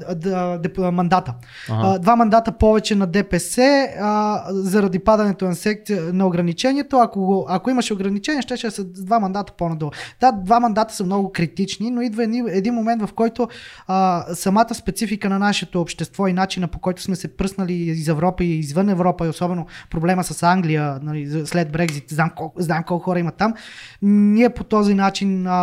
мандата. 0.92 1.34
Ага. 1.70 1.98
Два 1.98 2.16
мандата 2.16 2.52
повече 2.52 2.94
на 2.94 3.06
ДПС 3.06 3.88
а, 4.00 4.44
заради 4.48 4.98
падането 4.98 5.44
на, 5.44 5.54
секция, 5.54 6.02
на 6.12 6.26
ограничението. 6.26 6.96
Ако, 6.96 7.46
ако 7.48 7.70
имаше 7.70 7.92
ограничение, 7.92 8.42
ще 8.42 8.56
ще 8.56 8.70
са 8.70 8.84
два 8.84 9.20
мандата 9.20 9.52
по-надолу. 9.58 9.90
Да, 10.20 10.32
два 10.32 10.60
мандата 10.60 10.94
са 10.94 11.04
много 11.04 11.32
критични, 11.32 11.90
но 11.90 12.00
идва 12.00 12.24
един, 12.24 12.48
един 12.48 12.74
момент, 12.74 13.02
в 13.02 13.12
който 13.12 13.48
а, 13.86 14.24
самата 14.34 14.74
специфика 14.74 15.28
на 15.28 15.38
нашето 15.38 15.80
общество 15.80 16.26
и 16.26 16.32
начина 16.32 16.68
по 16.68 16.78
който 16.78 17.02
сме 17.02 17.16
се 17.16 17.36
пръснали 17.36 17.74
из 17.74 18.08
Европа 18.08 18.44
и 18.44 18.58
извън 18.58 18.88
Европа, 18.88 19.26
и 19.26 19.28
особено 19.28 19.66
проблема 19.90 20.24
с 20.24 20.42
Англия 20.42 20.98
нали, 21.02 21.46
след 21.46 21.72
Брекзит, 21.72 22.04
знам 22.08 22.30
знам 22.56 22.84
колко 22.86 23.04
хора 23.04 23.18
има 23.18 23.32
там, 23.32 23.54
ние 24.02 24.48
по 24.50 24.64
този 24.64 24.94
начин 24.94 25.46
а, 25.46 25.57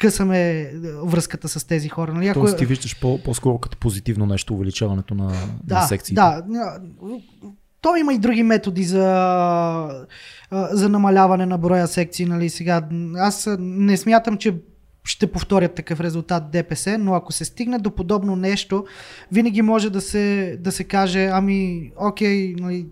късаме 0.00 0.70
връзката 1.04 1.48
с 1.48 1.64
тези 1.64 1.88
хора. 1.88 2.14
Нали? 2.14 2.32
Тоест 2.34 2.58
ти 2.58 2.66
виждаш 2.66 3.00
по- 3.00 3.18
по-скоро 3.18 3.58
като 3.58 3.78
позитивно 3.78 4.26
нещо 4.26 4.54
увеличаването 4.54 5.14
на, 5.14 5.32
да, 5.64 5.74
на 5.74 5.82
секциите. 5.82 6.14
Да, 6.14 6.42
то 7.80 7.96
има 7.96 8.14
и 8.14 8.18
други 8.18 8.42
методи 8.42 8.84
за, 8.84 10.04
за 10.52 10.88
намаляване 10.88 11.46
на 11.46 11.58
броя 11.58 11.86
секции. 11.86 12.26
Нали? 12.26 12.50
Сега, 12.50 12.88
аз 13.16 13.48
не 13.58 13.96
смятам, 13.96 14.36
че 14.36 14.54
ще 15.04 15.26
повторят 15.26 15.74
такъв 15.74 16.00
резултат 16.00 16.50
ДПС, 16.50 16.98
но 16.98 17.14
ако 17.14 17.32
се 17.32 17.44
стигне 17.44 17.78
до 17.78 17.90
подобно 17.90 18.36
нещо, 18.36 18.84
винаги 19.32 19.62
може 19.62 19.90
да 19.90 20.00
се, 20.00 20.56
да 20.60 20.72
се 20.72 20.84
каже, 20.84 21.30
ами, 21.32 21.90
окей, 21.96 22.54
нали, 22.58 22.86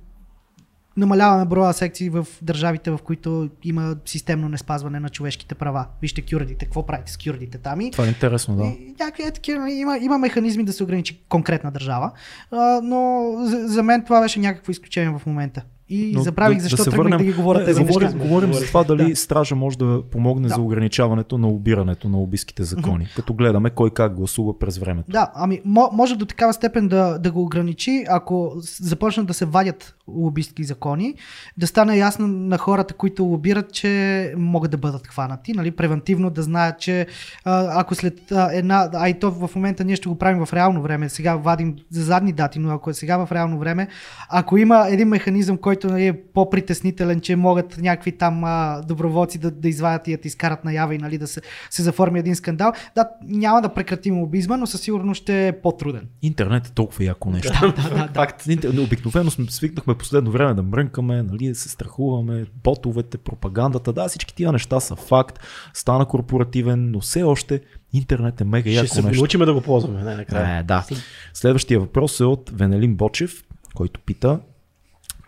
намаляваме 0.97 1.45
броя 1.45 1.73
секции 1.73 2.11
в 2.11 2.27
държавите, 2.43 2.91
в 2.91 2.99
които 3.05 3.51
има 3.65 3.97
системно 4.05 4.49
неспазване 4.49 5.01
на 5.01 5.09
човешките 5.09 5.55
права. 5.55 5.87
Вижте 6.03 6.23
кюрдите, 6.23 6.65
какво 6.65 6.87
правите 6.87 7.13
с 7.13 7.17
кюрдите 7.17 7.59
там? 7.59 7.91
Това 7.93 8.05
е 8.05 8.09
интересно, 8.09 8.57
да. 8.57 8.65
И, 8.65 8.95
е, 9.27 9.31
такива, 9.31 9.71
има, 9.71 9.99
има 9.99 10.19
механизми 10.19 10.65
да 10.65 10.73
се 10.73 10.85
ограничи 10.85 11.21
конкретна 11.29 11.71
държава, 11.71 12.11
а, 12.51 12.81
но 12.83 13.33
за, 13.41 13.69
за 13.69 13.83
мен 13.83 14.05
това 14.05 14.21
беше 14.21 14.41
някакво 14.41 14.73
изключение 14.73 15.19
в 15.19 15.27
момента. 15.27 15.63
И 15.91 16.13
Но 16.15 16.23
забравих 16.23 16.57
да, 16.57 16.63
защо 16.63 16.77
да 16.77 16.85
тръгнах 16.85 17.05
върнем, 17.05 17.19
да 17.19 17.25
ги 17.25 17.33
говоря 17.33 17.65
тези 17.65 17.85
говорим, 17.85 18.09
неща. 18.09 18.19
Говорим 18.19 18.53
за 18.53 18.67
това 18.67 18.85
дали 18.85 19.11
да. 19.11 19.17
стража 19.17 19.55
може 19.55 19.79
да 19.79 20.03
помогне 20.11 20.49
да. 20.49 20.55
за 20.55 20.61
ограничаването 20.61 21.39
на 21.39 21.49
обирането 21.49 22.09
на 22.09 22.19
убийските 22.19 22.65
закони, 22.65 23.09
като 23.17 23.35
гледаме 23.35 23.71
кой 23.71 23.91
как 23.91 24.15
гласува 24.15 24.59
през 24.59 24.79
времето. 24.79 25.11
Да, 25.11 25.31
ами 25.35 25.61
може 25.93 26.17
до 26.17 26.27
такава 26.27 26.53
степен 26.53 26.89
да, 26.89 27.19
да 27.19 27.31
го 27.31 27.43
ограничи, 27.43 28.05
ако 28.09 28.53
започнат 28.81 29.27
да 29.27 29.35
се 29.35 29.45
вадят 29.45 29.95
лобистки 30.09 30.65
закони, 30.65 31.15
да 31.57 31.67
стане 31.67 31.97
ясно 31.97 32.29
на 32.29 32.59
хората, 32.59 32.95
които 32.95 33.25
лобират, 33.25 33.73
че 33.73 34.35
могат 34.37 34.71
да 34.71 34.77
бъдат 34.77 35.07
хванати, 35.07 35.53
нали, 35.53 35.71
превентивно 35.71 36.31
да 36.31 36.43
знаят, 36.43 36.81
че 36.81 37.07
ако 37.45 37.95
след 37.95 38.33
една, 38.53 38.91
а 38.93 39.09
и 39.09 39.19
то 39.19 39.31
в 39.31 39.51
момента 39.55 39.85
ние 39.85 39.97
ще 39.97 40.09
го 40.09 40.15
правим 40.15 40.47
в 40.47 40.53
реално 40.53 40.83
време, 40.83 41.09
сега 41.09 41.37
вадим 41.37 41.77
за 41.91 42.03
задни 42.03 42.33
дати, 42.33 42.59
но 42.59 42.71
ако 42.71 42.91
е 42.91 42.95
сега 42.95 43.27
в 43.27 43.33
реално 43.33 43.59
време, 43.59 43.89
ако 44.29 44.57
има 44.57 44.87
един 44.89 45.09
механизъм, 45.09 45.59
който 45.59 45.80
нали, 45.89 46.07
е 46.07 46.23
по-притеснителен, 46.23 47.21
че 47.21 47.37
могат 47.37 47.79
някакви 47.79 48.13
там 48.13 48.45
а, 48.45 48.83
доброволци 48.89 49.39
да, 49.39 49.51
да 49.51 49.69
извадят 49.69 50.09
и 50.09 50.17
да 50.17 50.29
изкарат 50.29 50.65
наява 50.65 50.95
и 50.95 50.99
нали, 50.99 51.19
да 51.19 51.27
се, 51.27 51.41
се 51.71 51.83
заформи 51.83 52.19
един 52.19 52.37
скандал, 52.37 52.73
да, 52.95 53.09
няма 53.23 53.63
да 53.63 53.75
прекратим 53.75 54.19
лобизма, 54.19 54.57
но 54.57 54.67
със 54.67 54.81
сигурност 54.81 55.23
ще 55.23 55.49
е 55.49 55.53
по-труден. 55.53 56.09
Интернет 56.23 56.67
е 56.67 56.71
толкова 56.71 57.05
яко 57.05 57.31
нещо. 57.31 57.53
да, 57.61 57.73
да, 57.73 57.89
да, 57.89 58.09
Факт. 58.15 58.47
Обикновено 58.79 59.31
сме 59.31 59.47
свикнахме 59.49 59.95
последно 59.95 60.31
време 60.31 60.55
да 60.55 60.63
мрънкаме, 60.63 61.23
нали, 61.23 61.49
да 61.49 61.55
се 61.55 61.69
страхуваме, 61.69 62.47
ботовете, 62.65 63.19
пропагандата, 63.19 63.93
да, 63.93 64.09
всички 64.09 64.35
тия 64.35 64.53
неща 64.53 64.81
са 64.81 64.97
факт, 64.97 65.39
стана 65.75 66.07
корпоративен, 66.07 66.91
но 66.91 67.01
все 67.01 67.23
още 67.23 67.61
интернет 67.93 68.41
е 68.41 68.45
мега 68.45 68.71
яко 68.71 68.87
Ще 68.87 68.95
се 68.95 69.03
научим 69.03 69.41
да 69.41 69.55
го 69.55 69.61
ползваме 69.61 70.03
най-накрая. 70.03 70.59
Е, 70.59 70.63
да. 70.63 70.87
Следващия 71.35 71.81
въпрос 71.81 72.21
е 72.21 72.25
от 72.25 72.51
Венелин 72.55 72.95
Бочев, 72.95 73.45
който 73.75 74.01
пита 74.01 74.41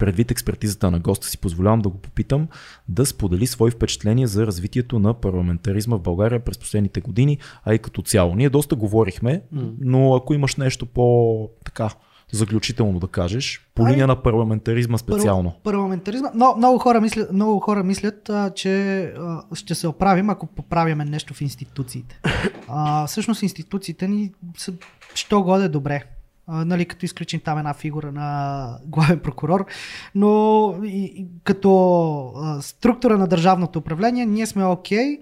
предвид 0.03 0.31
експертизата 0.31 0.91
на 0.91 0.99
госта 0.99 1.27
си, 1.27 1.39
позволявам 1.39 1.81
да 1.81 1.89
го 1.89 1.99
попитам 1.99 2.49
да 2.89 3.07
сподели 3.07 3.47
свои 3.47 3.71
впечатления 3.71 4.29
за 4.29 4.47
развитието 4.47 4.99
на 4.99 5.15
парламентаризма 5.15 5.97
в 5.97 6.01
България 6.03 6.45
през 6.45 6.59
последните 6.59 7.01
години, 7.01 7.39
а 7.65 7.75
и 7.75 7.79
като 7.79 8.03
цяло. 8.03 8.35
Ние 8.35 8.51
доста 8.51 8.77
говорихме, 8.77 9.43
но 9.81 10.15
ако 10.15 10.35
имаш 10.35 10.57
нещо 10.57 10.87
по 10.87 11.49
така 11.65 11.91
заключително 12.33 12.99
да 13.01 13.09
кажеш, 13.09 13.69
по 13.75 13.89
линия 13.89 14.07
на 14.07 14.23
парламентаризма 14.23 14.99
специално. 14.99 15.51
Пар, 15.51 15.73
парламентаризма. 15.73 16.31
Но, 16.35 16.55
много, 16.57 16.79
хора 16.79 17.01
мислят, 17.01 17.33
много 17.33 17.61
хора 17.61 17.85
мислят, 17.85 18.29
а, 18.29 18.51
че 18.51 19.03
а, 19.03 19.43
ще 19.55 19.75
се 19.75 19.89
оправим, 19.89 20.31
ако 20.31 20.47
поправяме 20.47 21.05
нещо 21.05 21.35
в 21.35 21.41
институциите. 21.41 22.21
А, 22.69 23.07
всъщност 23.07 23.43
институциите 23.43 24.09
ни 24.09 24.33
са 24.57 24.73
що 25.15 25.43
годе 25.43 25.69
добре. 25.69 26.05
Нали, 26.49 26.85
като 26.85 27.05
изключим 27.05 27.41
там 27.41 27.59
една 27.59 27.75
фигура 27.75 28.13
на 28.13 28.79
главен 28.87 29.21
прокурор, 29.21 29.67
но 30.15 30.75
и, 30.85 31.05
и, 31.05 31.27
като 31.45 32.33
а, 32.37 32.63
структура 32.63 33.19
на 33.19 33.27
държавното 33.27 33.79
управление 33.79 34.27
ние 34.27 34.47
сме 34.47 34.65
окей. 34.65 35.19
Okay, 35.19 35.21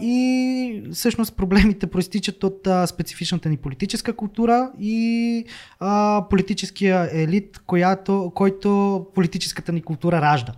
и 0.00 0.90
всъщност 0.92 1.36
проблемите 1.36 1.86
проистичат 1.86 2.44
от 2.44 2.66
а, 2.66 2.86
специфичната 2.86 3.48
ни 3.48 3.56
политическа 3.56 4.16
култура 4.16 4.70
и 4.80 5.44
а, 5.80 6.24
политическия 6.30 7.08
елит, 7.12 7.60
която, 7.66 8.32
който 8.34 9.06
политическата 9.14 9.72
ни 9.72 9.82
култура 9.82 10.20
ражда. 10.20 10.52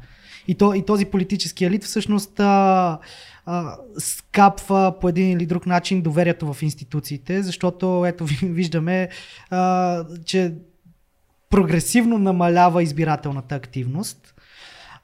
И, 0.48 0.54
то, 0.54 0.74
и 0.74 0.84
този 0.84 1.04
политически 1.04 1.64
елит 1.64 1.84
всъщност 1.84 2.40
а, 2.40 2.98
а, 3.46 3.76
скапва 3.98 4.94
по 5.00 5.08
един 5.08 5.30
или 5.30 5.46
друг 5.46 5.66
начин 5.66 6.02
доверието 6.02 6.52
в 6.52 6.62
институциите, 6.62 7.42
защото 7.42 8.06
ето 8.06 8.24
виждаме, 8.42 9.08
а, 9.50 10.04
че 10.24 10.54
прогресивно 11.50 12.18
намалява 12.18 12.82
избирателната 12.82 13.54
активност 13.54 14.31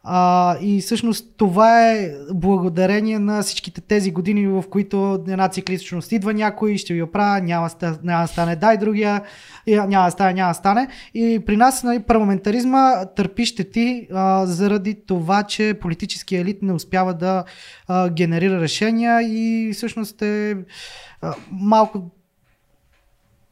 а, 0.05 0.57
и 0.61 0.81
всъщност 0.81 1.27
това 1.37 1.93
е 1.93 2.11
благодарение 2.35 3.19
на 3.19 3.43
всичките 3.43 3.81
тези 3.81 4.11
години, 4.11 4.47
в 4.47 4.65
които 4.71 5.25
една 5.29 5.49
цикличност 5.49 6.13
идва 6.13 6.35
някой, 6.35 6.77
ще 6.77 6.95
ви 6.95 7.03
оправя, 7.03 7.41
няма, 7.41 7.71
няма 8.03 8.29
стане, 8.29 8.57
дай 8.57 8.77
другия, 8.77 9.23
няма 9.67 10.05
да 10.05 10.11
стане, 10.11 10.33
няма 10.33 10.51
да 10.51 10.55
стане. 10.55 10.89
И 11.15 11.41
при 11.47 11.57
нас 11.57 11.83
нали, 11.83 11.99
парламентаризма 11.99 13.05
търпи 13.05 13.47
щети 13.47 14.09
а, 14.13 14.47
заради 14.47 14.97
това, 15.07 15.43
че 15.43 15.75
политически 15.81 16.37
елит 16.37 16.63
не 16.63 16.73
успява 16.73 17.15
да 17.15 17.45
а, 17.89 18.11
генерира 18.11 18.61
решения 18.61 19.23
и 19.23 19.73
всъщност 19.73 20.23
е 20.23 20.57
а, 21.23 21.35
малко 21.51 22.11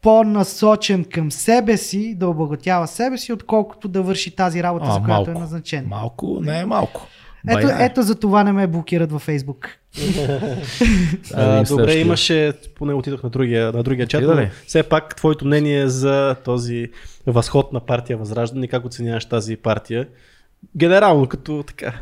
по-насочен 0.06 1.04
към 1.04 1.32
себе 1.32 1.76
си, 1.76 2.14
да 2.14 2.28
обогатява 2.28 2.86
себе 2.86 3.18
си, 3.18 3.32
отколкото 3.32 3.88
да 3.88 4.02
върши 4.02 4.36
тази 4.36 4.62
работа, 4.62 4.86
а, 4.88 4.92
за 4.92 4.98
която 4.98 5.08
малко, 5.08 5.30
е 5.30 5.34
назначен. 5.34 5.86
Малко, 5.88 6.38
не 6.42 6.60
е 6.60 6.64
малко. 6.66 7.06
Ето, 7.48 7.68
ето 7.78 8.02
за 8.02 8.14
това 8.14 8.44
не 8.44 8.52
ме 8.52 8.66
блокират 8.66 9.12
във 9.12 9.22
Фейсбук. 9.22 9.68
а, 11.34 11.64
добре, 11.64 11.94
имаше, 11.94 12.52
поне 12.74 12.94
отидох 12.94 13.22
на 13.22 13.30
другия, 13.30 13.72
на 13.72 13.82
другия 13.82 14.06
чат, 14.06 14.22
но 14.22 14.46
все 14.66 14.82
пак 14.82 15.16
твоето 15.16 15.46
мнение 15.46 15.88
за 15.88 16.36
този 16.44 16.90
възход 17.26 17.72
на 17.72 17.80
партия 17.80 18.16
Възраждане, 18.16 18.68
как 18.68 18.84
оценяваш 18.84 19.24
тази 19.24 19.56
партия? 19.56 20.06
Генерално, 20.76 21.26
като 21.26 21.64
така. 21.66 21.94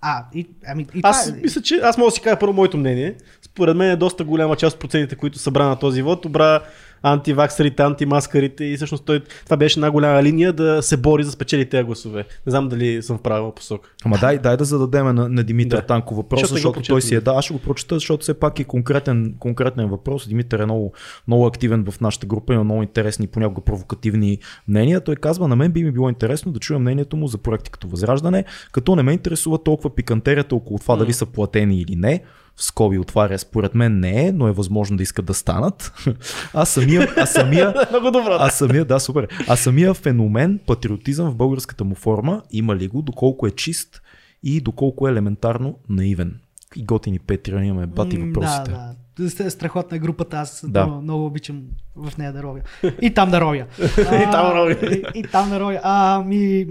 А, 0.00 0.24
и, 0.34 0.48
ами, 0.66 0.86
и 0.94 1.00
аз 1.02 1.26
това... 1.26 1.36
мисля, 1.42 1.62
че 1.62 1.74
аз 1.74 1.98
мога 1.98 2.08
да 2.08 2.14
си 2.14 2.20
кажа 2.20 2.38
първо 2.38 2.52
моето 2.52 2.78
мнение. 2.78 3.14
Според 3.42 3.76
мен 3.76 3.90
е 3.90 3.96
доста 3.96 4.24
голяма 4.24 4.56
част 4.56 4.74
от 4.74 4.80
процентите, 4.80 5.16
които 5.16 5.38
събра 5.38 5.66
на 5.66 5.78
този 5.78 6.02
вод, 6.02 6.24
обра 6.24 6.62
антиваксерите, 7.02 7.82
антимаскарите 7.82 8.64
и 8.64 8.76
всъщност 8.76 9.04
той, 9.04 9.22
това 9.44 9.56
беше 9.56 9.78
една 9.78 9.90
голяма 9.90 10.22
линия 10.22 10.52
да 10.52 10.82
се 10.82 10.96
бори 10.96 11.24
за 11.24 11.30
спечели 11.30 11.68
тези 11.68 11.82
гласове. 11.82 12.24
Не 12.46 12.50
знам 12.50 12.68
дали 12.68 13.02
съм 13.02 13.18
в 13.18 13.22
правилна 13.22 13.54
посока. 13.54 13.90
Ама 14.04 14.18
дай, 14.20 14.38
дай 14.38 14.56
да 14.56 14.64
зададем 14.64 15.06
на, 15.06 15.28
на 15.28 15.44
Димитър 15.44 15.80
да. 15.80 15.86
Танков 15.86 16.16
въпрос, 16.16 16.40
защото, 16.40 16.56
защото 16.56 16.82
той 16.82 17.02
си 17.02 17.14
е. 17.14 17.20
Да, 17.20 17.30
аз 17.30 17.44
ще 17.44 17.54
го 17.54 17.60
прочета, 17.60 17.94
защото 17.94 18.22
все 18.22 18.34
пак 18.34 18.60
е 18.60 18.64
конкретен, 18.64 19.34
конкретен 19.38 19.88
въпрос. 19.88 20.28
Димитър 20.28 20.58
е 20.58 20.64
много, 20.64 20.92
много 21.28 21.46
активен 21.46 21.84
в 21.90 22.00
нашата 22.00 22.26
група, 22.26 22.54
има 22.54 22.64
много 22.64 22.82
интересни, 22.82 23.26
понякога 23.26 23.60
провокативни 23.60 24.38
мнения. 24.68 25.00
Той 25.00 25.16
казва, 25.16 25.48
на 25.48 25.56
мен 25.56 25.72
би 25.72 25.84
ми 25.84 25.90
било 25.90 26.08
интересно 26.08 26.52
да 26.52 26.60
чуя 26.60 26.78
мнението 26.78 27.16
му 27.16 27.26
за 27.26 27.38
проекти 27.38 27.70
като 27.70 27.88
Възраждане, 27.88 28.44
като 28.72 28.96
не 28.96 29.02
ме 29.02 29.12
интересува 29.12 29.62
толкова 29.62 29.94
пикантерията 29.94 30.54
около 30.54 30.78
това 30.78 30.96
mm. 30.96 30.98
дали 30.98 31.12
са 31.12 31.26
платени 31.26 31.80
или 31.80 31.96
не 31.96 32.22
в 32.56 32.62
скоби 32.64 32.98
отваря, 32.98 33.38
според 33.38 33.74
мен 33.74 34.00
не 34.00 34.26
е, 34.26 34.32
но 34.32 34.48
е 34.48 34.52
възможно 34.52 34.96
да 34.96 35.02
искат 35.02 35.24
да 35.24 35.34
станат. 35.34 35.92
А 36.54 36.64
самия, 36.64 37.08
а 37.16 37.26
самия, 37.26 37.74
Много 37.90 38.10
добро. 38.10 38.36
А 38.40 38.50
самия, 38.50 38.84
да, 38.84 39.00
супер. 39.00 39.28
А 39.48 39.56
самия 39.56 39.94
феномен, 39.94 40.60
патриотизъм 40.66 41.30
в 41.30 41.36
българската 41.36 41.84
му 41.84 41.94
форма, 41.94 42.42
има 42.50 42.76
ли 42.76 42.88
го, 42.88 43.02
доколко 43.02 43.46
е 43.46 43.50
чист 43.50 44.02
и 44.42 44.60
доколко 44.60 45.08
е 45.08 45.10
елементарно 45.10 45.78
наивен? 45.88 46.40
И 46.76 46.84
готини 46.84 47.18
Петри, 47.18 47.66
имаме 47.66 47.86
бати 47.86 48.18
въпросите. 48.18 48.70
Да, 48.70 49.44
да. 49.44 49.50
страхотна 49.50 49.98
групата, 49.98 50.36
аз 50.36 50.64
Да. 50.68 50.86
много, 50.86 51.02
много 51.02 51.26
обичам 51.26 51.62
в 51.96 52.18
нея 52.18 52.32
да 52.32 52.42
ровя. 52.42 52.60
И 53.02 53.14
там 53.14 53.30
да 53.30 53.40
ровя. 53.40 53.66
И 53.98 54.30
там 54.30 54.52
ровя. 54.52 54.72
И, 54.72 55.04
и 55.14 55.22
там 55.22 55.50
да 55.50 55.60
ровя. 55.60 55.80
А, 55.82 56.22
ми... 56.26 56.66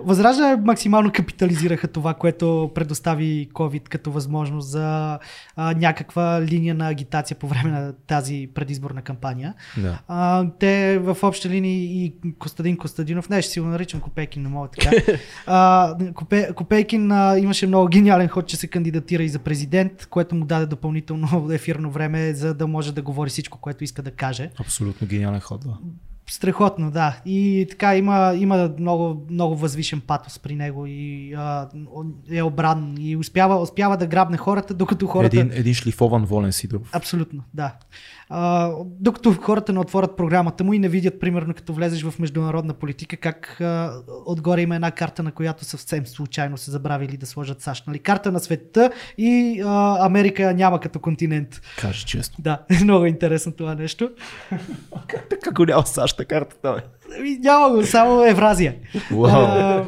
Възраждане 0.00 0.56
максимално 0.56 1.12
капитализираха 1.12 1.88
това, 1.88 2.14
което 2.14 2.70
предостави 2.74 3.48
COVID 3.52 3.88
като 3.88 4.10
възможност 4.10 4.68
за 4.68 5.18
а, 5.56 5.74
някаква 5.74 6.42
линия 6.42 6.74
на 6.74 6.88
агитация 6.88 7.36
по 7.36 7.48
време 7.48 7.70
на 7.70 7.92
тази 7.92 8.50
предизборна 8.54 9.02
кампания. 9.02 9.54
Да. 9.76 9.98
А, 10.08 10.50
те 10.58 10.98
в 10.98 11.16
общи 11.22 11.48
линии 11.48 12.04
и 12.04 12.14
Костадин 12.38 12.76
Костадинов, 12.76 13.28
не 13.28 13.42
ще 13.42 13.52
си 13.52 13.60
го 13.60 13.66
наричам 13.66 14.00
Копейкин, 14.00 14.42
не 14.42 14.48
мога 14.48 14.68
така. 14.68 14.90
А, 15.46 15.96
Копе, 16.14 16.52
Копейкин 16.54 17.12
а, 17.12 17.38
имаше 17.38 17.66
много 17.66 17.88
гениален 17.88 18.28
ход, 18.28 18.46
че 18.46 18.56
се 18.56 18.66
кандидатира 18.66 19.22
и 19.22 19.28
за 19.28 19.38
президент, 19.38 20.06
което 20.06 20.34
му 20.34 20.44
даде 20.44 20.66
допълнително 20.66 21.48
ефирно 21.52 21.90
време, 21.90 22.34
за 22.34 22.54
да 22.54 22.66
може 22.66 22.94
да 22.94 23.02
говори 23.02 23.30
всичко, 23.30 23.58
което 23.58 23.84
иска 23.84 24.02
да 24.02 24.10
каже. 24.10 24.50
Абсолютно 24.60 25.06
гениален 25.06 25.40
ход. 25.40 25.60
Да. 25.60 25.78
Страхотно, 26.30 26.90
да. 26.90 27.20
И 27.26 27.66
така 27.70 27.96
има, 27.96 28.34
има 28.36 28.70
много, 28.78 29.26
много 29.30 29.56
възвишен 29.56 30.00
патос 30.00 30.38
при 30.38 30.54
него 30.54 30.86
и 30.86 31.34
а, 31.34 31.68
е 32.30 32.42
обран 32.42 32.94
и 32.98 33.16
успява, 33.16 33.56
успява 33.56 33.96
да 33.96 34.06
грабне 34.06 34.36
хората, 34.36 34.74
докато 34.74 35.06
хората... 35.06 35.40
Един, 35.40 35.52
един 35.54 35.74
шлифован 35.74 36.24
Волен 36.24 36.52
Сидоров. 36.52 36.90
Абсолютно, 36.92 37.42
да. 37.54 37.74
А, 38.30 38.70
докато 39.00 39.34
хората 39.34 39.72
не 39.72 39.78
отворят 39.78 40.16
програмата 40.16 40.64
му 40.64 40.72
и 40.72 40.78
не 40.78 40.88
видят, 40.88 41.20
примерно, 41.20 41.54
като 41.54 41.72
влезеш 41.72 42.02
в 42.02 42.18
международна 42.18 42.74
политика, 42.74 43.16
как 43.16 43.60
а, 43.60 43.92
отгоре 44.26 44.60
има 44.60 44.74
една 44.74 44.90
карта, 44.90 45.22
на 45.22 45.32
която 45.32 45.64
съвсем 45.64 46.06
случайно 46.06 46.56
се 46.56 46.70
забравили 46.70 47.16
да 47.16 47.26
сложат 47.26 47.60
САЩ. 47.60 47.86
Нали? 47.86 47.98
Карта 47.98 48.32
на 48.32 48.40
света 48.40 48.90
и 49.18 49.62
а, 49.66 50.06
Америка 50.06 50.54
няма 50.54 50.80
като 50.80 50.98
континент. 50.98 51.60
Кажи 51.78 52.04
честно. 52.04 52.36
Да, 52.38 52.58
много 52.82 53.06
интересно 53.06 53.52
това 53.52 53.74
нещо. 53.74 54.10
Как 55.42 55.54
го 55.54 55.64
няма 55.64 55.86
САЩ 55.86 56.26
картата, 56.26 56.72
бе? 56.72 56.80
Ами, 57.18 57.38
Няма 57.38 57.70
го, 57.70 57.82
само 57.82 58.24
Евразия. 58.24 58.74
Вау. 59.10 59.30
А, 59.30 59.86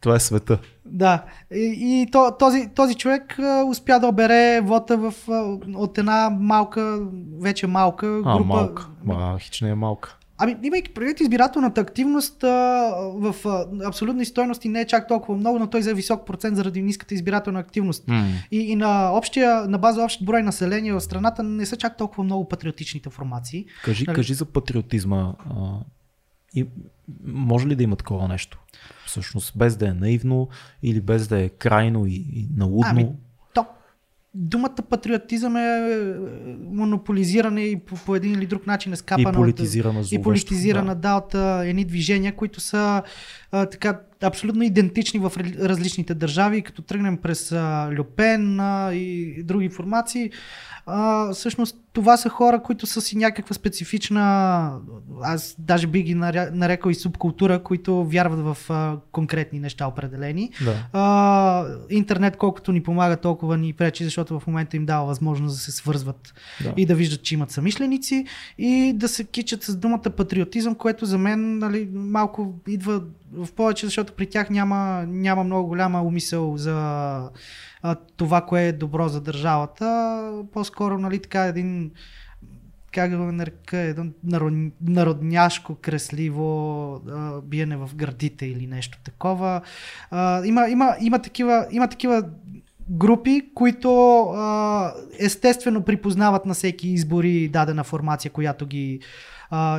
Това 0.00 0.14
е 0.14 0.20
света. 0.20 0.58
Да, 0.84 1.24
и, 1.54 1.74
и 2.02 2.10
то, 2.12 2.32
този, 2.38 2.68
този 2.68 2.94
човек 2.94 3.38
а, 3.38 3.64
успя 3.64 4.00
да 4.00 4.06
обере 4.06 4.60
вота 4.60 4.96
в, 4.96 5.14
а, 5.28 5.32
от 5.74 5.98
една 5.98 6.30
малка, 6.30 7.00
вече 7.40 7.66
малка 7.66 8.06
А, 8.06 8.36
група. 8.36 8.44
малка. 8.46 8.88
Ма, 9.04 9.38
хич 9.40 9.60
не 9.60 9.70
е 9.70 9.74
малка. 9.74 10.16
Ами, 10.38 10.56
имайки 10.62 10.94
предвид 10.94 11.20
избирателната 11.20 11.80
активност 11.80 12.44
а, 12.44 12.48
в 13.14 13.34
а, 13.44 13.66
абсолютни 13.84 14.24
стойности 14.24 14.68
не 14.68 14.80
е 14.80 14.86
чак 14.86 15.08
толкова 15.08 15.38
много, 15.38 15.58
но 15.58 15.66
той 15.66 15.82
за 15.82 15.94
висок 15.94 16.26
процент 16.26 16.56
заради 16.56 16.82
ниската 16.82 17.14
избирателна 17.14 17.60
активност. 17.60 18.04
М. 18.08 18.26
И, 18.50 18.58
и 18.60 18.76
на, 18.76 19.10
общия, 19.10 19.66
на 19.66 19.78
база 19.78 20.02
общ 20.02 20.24
брой 20.24 20.42
население 20.42 20.92
в 20.92 21.00
страната 21.00 21.42
не 21.42 21.66
са 21.66 21.76
чак 21.76 21.96
толкова 21.96 22.24
много 22.24 22.48
патриотичните 22.48 23.10
формации. 23.10 23.66
Кажи, 23.84 24.04
Нали? 24.06 24.14
кажи 24.16 24.34
за 24.34 24.44
патриотизма. 24.44 25.34
А, 25.40 25.54
и 26.54 26.66
може 27.26 27.66
ли 27.66 27.76
да 27.76 27.82
има 27.82 27.96
такова 27.96 28.28
нещо? 28.28 28.58
Всъщност, 29.10 29.52
без 29.56 29.76
да 29.76 29.88
е 29.88 29.92
наивно 29.92 30.48
или 30.82 31.00
без 31.00 31.28
да 31.28 31.40
е 31.40 31.48
крайно 31.48 32.06
и, 32.06 32.14
и 32.14 32.48
налудно. 32.56 32.90
Ами, 32.90 33.08
то, 33.54 33.66
думата 34.34 34.76
патриотизъм 34.90 35.56
е 35.56 35.60
е, 35.60 36.04
монополизиране 36.60 37.62
и 37.62 37.80
по, 37.80 37.94
по 37.94 38.16
един 38.16 38.32
или 38.32 38.46
друг 38.46 38.66
начин 38.66 38.92
е 38.92 38.94
и 38.94 38.96
скапана 38.96 39.32
политизирана 39.32 40.00
от, 40.00 40.06
и 40.06 40.08
зловещо, 40.08 40.22
политизирана 40.22 40.94
да. 40.94 41.00
да. 41.00 41.14
от 41.16 41.34
едни 41.66 41.84
движения, 41.84 42.36
които 42.36 42.60
са 42.60 43.02
а, 43.52 43.66
така 43.66 44.00
абсолютно 44.22 44.62
идентични 44.62 45.20
в 45.20 45.32
различните 45.58 46.14
държави, 46.14 46.62
като 46.62 46.82
тръгнем 46.82 47.16
през 47.16 47.52
а, 47.52 47.90
Люпен 47.98 48.60
а, 48.60 48.94
и 48.94 49.42
други 49.42 49.68
формации. 49.68 50.30
А, 50.86 51.32
всъщност 51.32 51.76
това 51.92 52.16
са 52.16 52.28
хора, 52.28 52.62
които 52.62 52.86
са 52.86 53.00
си 53.00 53.16
някаква 53.16 53.54
специфична, 53.54 54.72
аз 55.22 55.56
даже 55.58 55.86
би 55.86 56.02
ги 56.02 56.14
нарекал 56.14 56.90
и 56.90 56.94
субкултура, 56.94 57.62
които 57.62 58.04
вярват 58.04 58.40
в 58.40 58.70
а, 58.70 58.96
конкретни 59.12 59.60
неща 59.60 59.86
определени. 59.86 60.50
Да. 60.64 60.86
А, 60.92 61.66
интернет 61.90 62.36
колкото 62.36 62.72
ни 62.72 62.82
помага, 62.82 63.16
толкова 63.16 63.56
ни 63.56 63.72
пречи, 63.72 64.04
защото 64.04 64.40
в 64.40 64.46
момента 64.46 64.76
им 64.76 64.86
дава 64.86 65.06
възможност 65.06 65.56
да 65.56 65.60
се 65.60 65.72
свързват 65.72 66.34
Да. 66.64 66.74
и 66.76 66.86
да 66.86 66.94
виждат, 66.94 67.22
че 67.22 67.34
имат 67.34 67.50
самишленици 67.50 68.24
и 68.58 68.92
да 68.96 69.08
се 69.08 69.24
кичат 69.24 69.62
с 69.62 69.76
думата 69.76 70.10
патриотизъм, 70.16 70.74
което 70.74 71.06
за 71.06 71.18
мен 71.18 71.58
нали, 71.58 71.88
малко 71.94 72.54
идва 72.68 73.02
в 73.32 73.52
повече, 73.52 73.86
защото 73.86 74.12
при 74.12 74.26
тях 74.26 74.50
няма, 74.50 75.04
няма 75.08 75.44
много 75.44 75.68
голяма 75.68 76.02
умисъл 76.02 76.56
за 76.56 76.74
а, 77.82 77.94
това, 78.16 78.40
кое 78.40 78.62
е 78.62 78.72
добро 78.72 79.08
за 79.08 79.20
държавата. 79.20 80.42
По-скоро, 80.52 80.98
нали, 80.98 81.18
така 81.18 81.44
един 81.44 81.79
как 82.92 83.10
да 83.10 83.16
го 83.16 83.32
нарека, 83.32 83.78
едно 83.78 84.04
народ- 84.26 84.72
народняшко, 84.82 85.74
кресливо 85.74 86.94
а, 86.94 87.40
биене 87.40 87.76
в 87.76 87.90
гърдите 87.94 88.46
или 88.46 88.66
нещо 88.66 88.98
такова. 89.04 89.60
А, 90.10 90.46
има, 90.46 90.68
има, 90.68 90.96
има, 91.00 91.18
такива, 91.18 91.66
има 91.70 91.88
такива 91.88 92.24
групи, 92.90 93.42
които 93.54 94.20
а, 94.20 94.92
естествено 95.18 95.82
припознават 95.82 96.46
на 96.46 96.54
всеки 96.54 96.88
избори 96.88 97.48
дадена 97.48 97.84
формация, 97.84 98.30
която 98.30 98.66
ги 98.66 99.00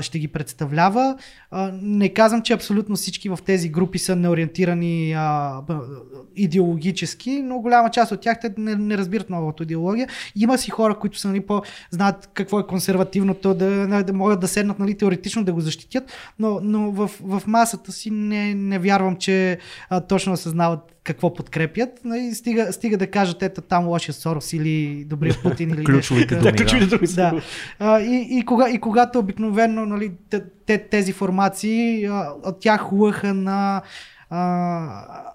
ще 0.02 0.20
ги 0.20 0.28
представлява. 0.28 1.18
Не 1.82 2.10
казвам, 2.10 2.42
че 2.42 2.54
абсолютно 2.54 2.96
всички 2.96 3.30
в 3.30 3.40
тези 3.46 3.70
групи 3.70 4.00
са 4.00 4.16
неориентирани 4.16 5.16
идеологически, 6.36 7.42
но 7.42 7.60
голяма 7.60 7.92
част 7.92 8.12
от 8.12 8.22
тях 8.22 8.40
те 8.42 8.54
не, 8.58 8.76
не 8.76 8.98
разбират 8.98 9.30
новата 9.30 9.64
идеология. 9.64 10.08
Има 10.36 10.58
си 10.58 10.72
хора, 10.72 11.00
които 11.00 11.20
са 11.20 11.28
нали, 11.28 11.40
по, 11.42 11.62
знаят 11.92 12.30
какво 12.34 12.60
е 12.60 12.68
консервативното, 12.68 13.54
да, 13.54 14.04
да 14.04 14.14
могат 14.14 14.40
да 14.40 14.48
седнат 14.48 14.80
нали, 14.80 14.98
теоретично 14.98 15.44
да 15.44 15.54
го 15.54 15.62
защитят, 15.62 16.12
но, 16.40 16.60
но 16.64 16.92
в, 16.92 17.12
в 17.22 17.42
масата 17.48 17.92
си 17.92 18.12
не, 18.12 18.56
не 18.56 18.80
вярвам, 18.80 19.16
че 19.16 19.58
точно 20.08 20.34
осъзнават 20.34 21.01
какво 21.04 21.34
подкрепят. 21.34 21.90
Нали, 22.04 22.36
стига, 22.36 22.74
стига 22.74 22.98
да 22.98 23.08
кажат 23.08 23.44
ето 23.44 23.62
там 23.62 23.88
лошия 23.88 24.14
Сорос 24.14 24.54
или 24.54 25.06
добрия 25.06 25.36
Путин 25.44 25.70
или 25.70 25.84
Ключовите 25.84 26.36
думи, 26.36 26.52
Да, 26.52 26.58
ключовите 26.58 26.96
думи. 26.96 27.08
Да. 27.16 27.42
А, 27.80 28.00
и, 28.00 28.28
и, 28.40 28.46
кога, 28.46 28.70
и 28.70 28.80
когато 28.80 29.20
обикновено 29.20 29.86
нали, 29.86 30.12
те, 30.30 30.44
те, 30.66 30.78
тези 30.78 31.14
формации 31.14 32.06
а, 32.06 32.34
от 32.44 32.60
тях 32.60 32.92
лъха 32.92 33.34
на 33.34 33.82
а, 34.30 35.31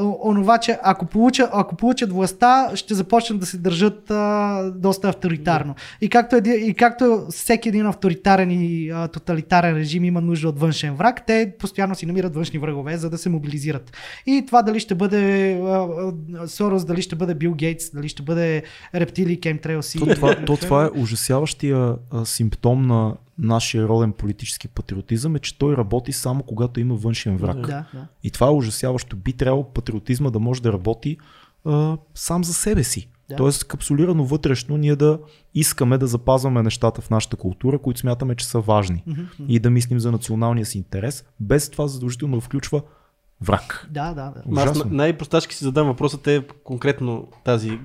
онова, 0.00 0.58
че 0.58 0.78
ако 0.82 1.06
получат, 1.06 1.50
ако 1.52 1.76
получат 1.76 2.12
властта, 2.12 2.70
ще 2.74 2.94
започнат 2.94 3.40
да 3.40 3.46
се 3.46 3.58
държат 3.58 4.10
а, 4.10 4.70
доста 4.74 5.08
авторитарно. 5.08 5.74
И 6.00 6.08
както, 6.08 6.36
еди, 6.36 6.50
и 6.50 6.74
както 6.74 7.26
всеки 7.30 7.68
един 7.68 7.86
авторитарен 7.86 8.50
и 8.50 8.90
а, 8.90 9.08
тоталитарен 9.08 9.76
режим 9.76 10.04
има 10.04 10.20
нужда 10.20 10.48
от 10.48 10.60
външен 10.60 10.94
враг, 10.94 11.26
те 11.26 11.52
постоянно 11.58 11.94
си 11.94 12.06
намират 12.06 12.34
външни 12.34 12.58
врагове, 12.58 12.96
за 12.96 13.10
да 13.10 13.18
се 13.18 13.28
мобилизират. 13.28 13.92
И 14.26 14.44
това 14.46 14.62
дали 14.62 14.80
ще 14.80 14.94
бъде 14.94 15.52
а, 15.54 15.88
а, 16.38 16.48
Сорос, 16.48 16.84
дали 16.84 17.02
ще 17.02 17.16
бъде 17.16 17.34
Бил 17.34 17.54
Гейтс, 17.54 17.90
дали 17.90 18.08
ще 18.08 18.22
бъде 18.22 18.62
рептили, 18.94 19.40
кемтрейлси. 19.40 19.98
То, 19.98 20.06
това, 20.06 20.44
то 20.46 20.56
това 20.60 20.84
е 20.84 21.00
ужасяващия 21.00 21.94
а, 22.10 22.24
симптом 22.24 22.86
на 22.86 23.14
нашия 23.38 23.88
роден 23.88 24.12
политически 24.12 24.68
патриотизъм, 24.68 25.36
е, 25.36 25.38
че 25.38 25.58
той 25.58 25.76
работи 25.76 26.12
само 26.12 26.42
когато 26.42 26.80
има 26.80 26.94
външен 26.94 27.36
враг. 27.36 27.56
Да, 27.66 27.84
да. 27.94 28.06
И 28.22 28.30
това 28.30 28.46
е 28.46 28.50
ужасяващо. 28.50 29.16
Би 29.16 29.32
трябвало 29.32 29.64
патриотизма 29.72 30.30
да 30.30 30.40
може 30.40 30.62
да 30.62 30.72
работи 30.72 31.16
а, 31.64 31.96
сам 32.14 32.44
за 32.44 32.54
себе 32.54 32.84
си. 32.84 33.08
Да. 33.28 33.36
Тоест, 33.36 33.64
капсулирано 33.64 34.24
вътрешно, 34.24 34.76
ние 34.76 34.96
да 34.96 35.18
искаме 35.54 35.98
да 35.98 36.06
запазваме 36.06 36.62
нещата 36.62 37.00
в 37.00 37.10
нашата 37.10 37.36
култура, 37.36 37.78
които 37.78 38.00
смятаме, 38.00 38.34
че 38.34 38.46
са 38.46 38.60
важни. 38.60 39.04
И 39.48 39.58
да 39.58 39.70
мислим 39.70 40.00
за 40.00 40.12
националния 40.12 40.66
си 40.66 40.78
интерес, 40.78 41.24
без 41.40 41.70
това 41.70 41.86
задължително 41.86 42.36
да 42.36 42.40
включва 42.40 42.82
враг. 43.40 43.88
Да, 43.90 44.14
да, 44.14 44.30
да. 44.30 44.42
Аз 44.60 44.64
Ужасно. 44.64 44.84
на- 44.84 44.96
най-простачки 44.96 45.54
си 45.54 45.64
задам 45.64 45.86
въпроса, 45.86 46.22
те 46.22 46.46
конкретно 46.64 47.28
тази 47.44 47.78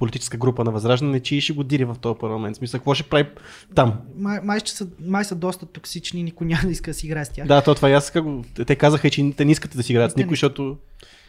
политическа 0.00 0.36
група 0.38 0.64
на 0.64 0.70
Възраждане, 0.70 1.20
че 1.20 1.40
ще 1.40 1.52
го 1.52 1.64
дири 1.64 1.84
в 1.84 1.96
този 2.00 2.18
парламент. 2.18 2.56
Смисъл, 2.56 2.80
какво 2.80 2.94
ще 2.94 3.04
прави 3.04 3.28
там? 3.74 3.94
Май, 4.16 4.40
май, 4.42 4.60
ще 4.60 4.70
са, 4.70 4.86
май 5.00 5.24
са 5.24 5.34
доста 5.34 5.66
токсични, 5.66 6.22
никой 6.22 6.46
няма 6.46 6.62
да 6.62 6.70
иска 6.70 6.90
да 6.90 6.94
си 6.94 7.06
играе 7.06 7.24
с 7.24 7.28
тях. 7.28 7.46
Да, 7.46 7.62
то 7.62 7.74
това 7.74 7.90
и 7.90 7.92
аз 7.92 8.12
го... 8.12 8.44
Те 8.66 8.76
казаха, 8.76 9.10
че 9.10 9.32
те 9.36 9.44
не 9.44 9.52
искат 9.52 9.76
да 9.76 9.82
си 9.82 9.92
играят 9.92 10.12
с 10.12 10.16
никой, 10.16 10.32
защото... 10.32 10.76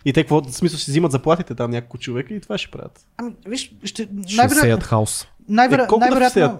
И 0.05 0.13
те 0.13 0.23
какво, 0.23 0.41
в 0.41 0.51
смисъл, 0.51 0.79
ще 0.79 0.91
взимат 0.91 1.11
заплатите 1.11 1.55
там 1.55 1.71
няколко 1.71 1.97
човека 1.97 2.33
и 2.33 2.41
това 2.41 2.57
ще 2.57 2.71
правят. 2.71 3.05
Ами, 3.17 3.33
виж, 3.47 3.61
ще, 3.83 4.03
Ще 4.03 4.09
най-вероятно, 4.13 4.61
сеят 4.61 4.83
хаос. 4.83 5.27
най-веро- 5.49 5.83
Е, 5.83 5.87
колко 5.87 5.99
да 5.99 6.05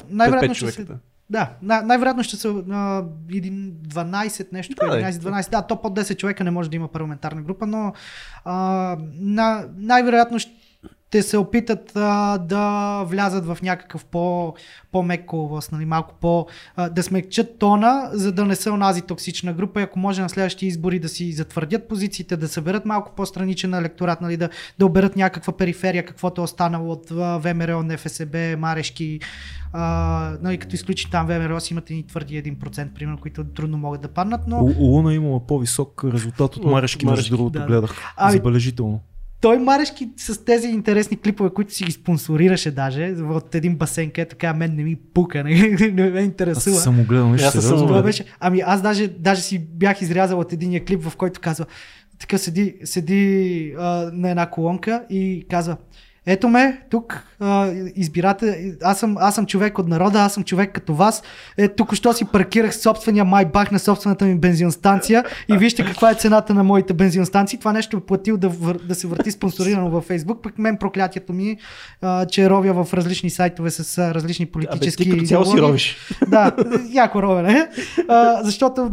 най-вероятно, 0.10 0.50
пет 0.50 0.58
ще 0.58 0.72
се, 0.72 0.88
да, 1.30 1.50
най- 1.62 1.82
най-вероятно 1.84 2.24
ще 2.24 2.36
са 2.38 2.64
а, 2.72 3.04
един 3.34 3.74
12 3.88 4.54
нещо, 4.54 4.76
Да, 4.76 4.88
бе. 4.88 5.04
11-12, 5.04 5.50
да, 5.52 5.62
то 5.62 5.82
под 5.82 6.00
10 6.00 6.18
човека 6.18 6.44
не 6.44 6.52
може 6.52 6.70
да 6.70 6.76
има 6.76 6.88
парламентарна 6.88 7.42
група, 7.42 7.68
но 7.68 7.94
а, 8.46 8.54
на, 9.14 9.66
най-вероятно 9.78 10.40
ще, 10.40 10.52
ще 11.12 11.22
се 11.22 11.38
опитат 11.38 11.92
а, 11.96 12.38
да 12.38 13.04
влязат 13.08 13.46
в 13.46 13.58
някакъв 13.62 14.06
по, 14.06 14.54
по-мек 14.92 15.26
коловост, 15.26 15.72
нали, 15.72 15.86
малко 15.86 16.16
по... 16.22 16.48
А, 16.76 16.90
да 16.90 17.04
смекчат 17.04 17.60
тона, 17.60 18.10
за 18.14 18.32
да 18.32 18.46
не 18.46 18.56
са 18.56 18.72
онази 18.72 19.02
токсична 19.02 19.54
група 19.54 19.80
и 19.80 19.84
ако 19.84 20.00
може 20.00 20.22
на 20.22 20.30
следващите 20.30 20.66
избори 20.66 21.00
да 21.00 21.10
си 21.10 21.32
затвърдят 21.32 21.88
позициите, 21.88 22.38
да 22.38 22.48
съберат 22.48 22.86
малко 22.86 23.12
по-страничен 23.16 23.74
електорат, 23.74 24.22
нали, 24.22 24.38
да, 24.38 24.50
да 24.80 24.86
оберат 24.86 25.16
някаква 25.16 25.54
периферия, 25.54 26.06
каквото 26.06 26.42
е 26.42 26.44
останало 26.44 26.92
от 26.92 27.10
ВМРО, 27.44 27.84
НФСБ, 27.84 28.58
Марешки, 28.58 29.20
а, 29.74 30.38
нали, 30.42 30.58
като 30.58 30.76
изключи 30.76 31.12
там 31.12 31.26
ВМРО 31.28 31.60
си 31.60 31.74
имате 31.74 31.94
ни 31.94 32.08
твърди 32.08 32.44
1%, 32.44 32.94
примерно, 32.94 33.18
които 33.18 33.44
трудно 33.44 33.78
могат 33.78 34.02
да 34.02 34.08
паднат, 34.08 34.42
но... 34.48 34.74
Луна 34.80 35.14
имала 35.14 35.48
по-висок 35.48 36.04
резултат 36.14 36.58
от 36.58 36.66
Марешки, 36.66 37.06
между 37.06 37.38
другото, 37.38 37.60
да, 37.60 37.66
гледах. 37.66 37.96
Ами, 38.18 38.38
Забележително 38.38 39.02
той 39.42 39.58
Марешки 39.58 40.10
с 40.18 40.46
тези 40.46 40.68
интересни 40.68 41.18
клипове, 41.18 41.50
които 41.50 41.74
си 41.74 41.84
ги 41.84 41.92
спонсорираше 41.92 42.72
даже, 42.72 43.16
от 43.30 43.56
един 43.56 43.76
басен, 43.76 44.12
където 44.12 44.30
така, 44.30 44.54
мен 44.54 44.76
не 44.76 44.84
ми 44.84 44.96
пука, 45.14 45.44
не, 45.44 45.70
не 45.94 46.10
ме 46.10 46.22
интересува. 46.22 46.78
Аз 46.78 46.84
съм 46.84 47.04
гледал, 47.04 47.34
аз 47.34 47.54
съм 47.54 48.04
беше. 48.04 48.26
Ами 48.40 48.62
аз 48.66 48.82
даже, 48.82 49.08
даже 49.08 49.42
си 49.42 49.60
бях 49.60 50.02
изрязал 50.02 50.40
от 50.40 50.54
единия 50.54 50.86
клип, 50.86 51.04
в 51.04 51.16
който 51.16 51.40
казва, 51.40 51.66
така 52.20 52.38
седи, 52.38 52.76
седи 52.84 53.74
а, 53.80 54.12
на 54.14 54.30
една 54.30 54.50
колонка 54.50 55.04
и 55.10 55.46
казва, 55.50 55.78
ето 56.26 56.50
ме, 56.50 56.82
тук 56.90 57.24
а, 57.40 57.72
избирате, 57.96 58.76
аз 58.84 59.00
съм, 59.00 59.16
аз 59.20 59.36
съм 59.36 59.46
човек 59.46 59.80
от 59.80 59.88
народа, 59.88 60.20
аз 60.20 60.34
съм 60.34 60.44
човек 60.44 60.72
като 60.74 60.94
вас. 60.94 61.24
Е, 61.58 61.68
тук 61.68 61.94
що 61.94 62.14
си 62.14 62.26
паркирах 62.26 62.76
собствения 62.76 63.26
майбах 63.26 63.72
на 63.72 63.80
собствената 63.80 64.26
ми 64.26 64.36
бензиностанция 64.36 65.24
и 65.50 65.58
вижте 65.58 65.86
каква 65.86 66.12
е 66.12 66.16
цената 66.16 66.54
на 66.54 66.64
моите 66.64 66.94
бензиностанции. 66.94 67.60
Това 67.60 67.74
нещо 67.74 67.98
е 67.98 68.00
платил 68.00 68.38
да, 68.38 68.50
вър, 68.50 68.78
да 68.78 68.96
се 68.96 69.08
върти 69.08 69.32
спонсорирано 69.32 69.90
във 69.90 70.04
Фейсбук. 70.04 70.44
Пък 70.44 70.58
мен 70.58 70.78
проклятието 70.78 71.34
ми, 71.34 71.58
а, 72.02 72.26
че 72.26 72.50
ровя 72.50 72.84
в 72.84 72.94
различни 72.94 73.30
сайтове 73.30 73.72
с 73.72 73.98
а, 73.98 74.14
различни 74.14 74.46
политически... 74.46 75.10
Абе, 75.10 75.20
ти 75.20 75.28
цяло 75.28 75.46
си 75.46 75.58
ровиш. 75.58 75.98
Да, 76.28 76.56
яко 76.92 77.22
ровене. 77.22 77.70
А, 78.08 78.44
защото 78.44 78.92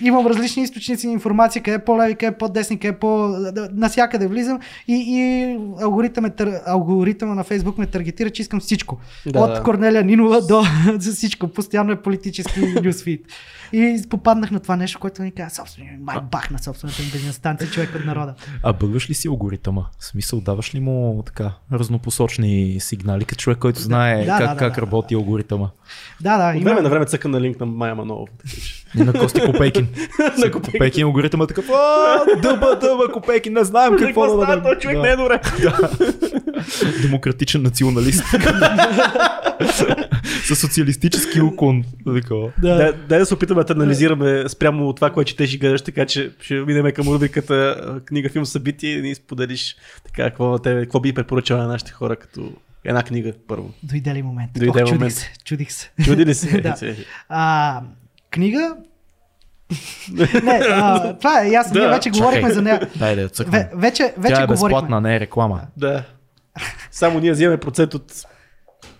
имам 0.00 0.26
различни 0.26 0.62
източници 0.62 1.06
на 1.06 1.12
информация, 1.12 1.62
къде 1.62 1.74
е 1.74 1.84
по-леви, 1.84 2.14
къде 2.14 2.26
е 2.26 2.38
по-десни, 2.38 2.78
къде 2.78 2.88
е 2.88 2.98
по... 2.98 3.28
Насякъде 3.72 4.26
влизам 4.26 4.60
и, 4.88 4.94
и 4.94 5.52
алгоритъм 5.82 6.24
е 6.24 6.30
тър... 6.30 6.60
алгоритъма 6.66 7.34
на 7.34 7.44
Фейсбук 7.44 7.78
ме 7.78 7.86
таргетира, 7.86 8.30
че 8.30 8.42
искам 8.42 8.60
всичко. 8.60 8.98
Да, 9.26 9.40
От 9.40 9.62
Корнелия 9.62 10.04
Нинова 10.04 10.40
до 10.40 10.62
за 10.98 11.12
всичко. 11.12 11.48
Постоянно 11.48 11.92
е 11.92 12.02
политически 12.02 12.60
нюсфит. 12.84 13.26
И 13.72 14.02
попаднах 14.10 14.50
на 14.50 14.60
това 14.60 14.76
нещо, 14.76 14.98
което 14.98 15.22
ми 15.22 15.32
каза, 15.32 15.54
собствения 15.54 15.98
май 16.00 16.16
бах 16.30 16.50
на 16.50 16.58
собствената 16.58 17.02
ми 17.02 17.08
бензиностанция, 17.12 17.70
човек 17.70 17.94
от 17.94 18.04
народа. 18.04 18.34
А 18.62 18.72
бъгваш 18.72 19.10
ли 19.10 19.14
си 19.14 19.28
алгоритъма? 19.28 19.86
В 19.98 20.04
смисъл, 20.04 20.40
даваш 20.40 20.74
ли 20.74 20.80
му 20.80 21.22
така 21.26 21.52
разнопосочни 21.72 22.80
сигнали, 22.80 23.24
като 23.24 23.40
човек, 23.40 23.58
който 23.58 23.80
знае 23.80 24.24
да, 24.24 24.38
как, 24.38 24.50
да, 24.50 24.56
как 24.56 24.74
да, 24.74 24.82
работи 24.82 25.14
да. 25.14 25.18
алгоритъма? 25.18 25.70
Да, 26.20 26.38
да. 26.38 26.58
От 26.58 26.64
време 26.64 26.80
на 26.80 26.88
време 26.88 27.06
цъка 27.06 27.28
на 27.28 27.40
линк 27.40 27.60
на 27.60 27.66
Майя 27.66 27.94
Манова. 27.94 28.26
И 28.96 29.02
на 29.02 29.12
Кости 29.12 29.40
Копейкин. 29.40 29.88
на 30.38 30.50
Копейкин 30.50 31.04
алгоритъма 31.04 31.44
е 31.44 31.46
такъв, 31.46 31.66
дъба, 32.42 32.78
дъба, 32.80 33.12
Копейкин, 33.12 33.52
не 33.52 33.64
знаем 33.64 33.96
какво 33.98 34.36
да 34.36 34.46
да. 34.46 34.62
Той 34.62 34.78
човек 34.78 34.98
не 35.02 35.08
е 35.08 35.16
добре. 35.16 35.40
Демократичен 37.02 37.62
националист. 37.62 38.24
С 40.44 40.56
социалистически 40.56 41.40
уклон. 41.40 41.84
Да. 42.06 42.52
Да, 42.58 42.92
да, 43.08 43.18
да 43.18 43.26
се 43.26 43.34
опитаме 43.34 43.64
да 43.64 43.72
анализираме 43.72 44.48
спрямо 44.48 44.92
това, 44.92 45.10
което 45.10 45.28
четеш 45.28 45.54
и 45.54 45.58
гледаш, 45.58 45.82
така 45.82 46.06
че 46.06 46.30
ще 46.40 46.62
видим 46.62 46.92
към 46.92 47.08
рубриката 47.08 47.76
книга, 48.06 48.28
филм, 48.28 48.46
събитие 48.46 48.90
и 48.90 49.02
ни 49.02 49.14
споделиш 49.14 49.76
така, 50.04 50.22
какво, 50.22 50.58
тебе, 50.58 50.80
какво 50.80 51.00
би 51.00 51.12
препоръчала 51.12 51.62
на 51.62 51.68
нашите 51.68 51.92
хора 51.92 52.16
като 52.16 52.52
една 52.84 53.02
книга 53.02 53.32
първо. 53.48 53.74
Дойде 53.82 54.14
ли 54.14 54.22
момент? 54.22 54.50
Дойде 54.54 54.82
Ох, 54.82 54.92
момент. 54.92 55.00
Чудих 55.00 55.12
се. 55.12 55.32
Чудих 55.44 55.72
се. 55.72 55.90
Чуди 56.04 56.26
ли 56.26 56.34
се? 56.34 56.60
да. 56.60 56.76
а, 57.28 57.82
книга 58.30 58.76
не, 60.42 60.60
а, 60.70 61.16
това 61.18 61.44
е 61.44 61.50
ясно. 61.50 61.74
Да. 61.74 61.80
Ние 61.80 61.88
вече 61.88 62.10
говорихме 62.10 62.50
за 62.50 62.62
нея. 62.62 62.90
Дай 62.96 63.16
да 63.16 63.28
Ве, 63.46 63.70
вече, 63.74 64.14
вече 64.18 64.34
Тя 64.34 64.42
е 64.42 64.46
безплатна, 64.46 65.00
не 65.00 65.16
е 65.16 65.20
реклама. 65.20 65.60
Да. 65.76 66.02
Само 66.90 67.20
ние 67.20 67.32
взимаме 67.32 67.56
процент 67.56 67.94
от 67.94 68.26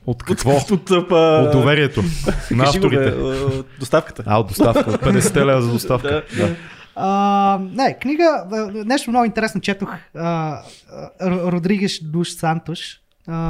от 0.06 0.22
какво? 0.22 0.50
От, 0.56 0.70
от, 0.70 0.90
от, 0.90 1.12
от 1.12 1.52
доверието 1.52 2.02
на 2.50 2.64
авторите. 2.64 3.10
От 3.10 3.66
доставката. 3.78 4.22
А, 4.26 4.40
от 4.40 4.48
доставка. 4.48 4.90
От 4.90 5.02
50 5.02 5.44
лева 5.44 5.62
за 5.62 5.72
доставка. 5.72 6.22
да. 6.36 6.46
да. 6.46 6.56
А, 7.00 7.58
не, 7.72 7.98
книга, 7.98 8.44
нещо 8.84 9.10
много 9.10 9.24
интересно 9.26 9.60
четох. 9.60 9.94
А, 10.14 10.58
Родригеш 11.22 12.00
Душ 12.02 12.30
Сантош, 12.30 13.00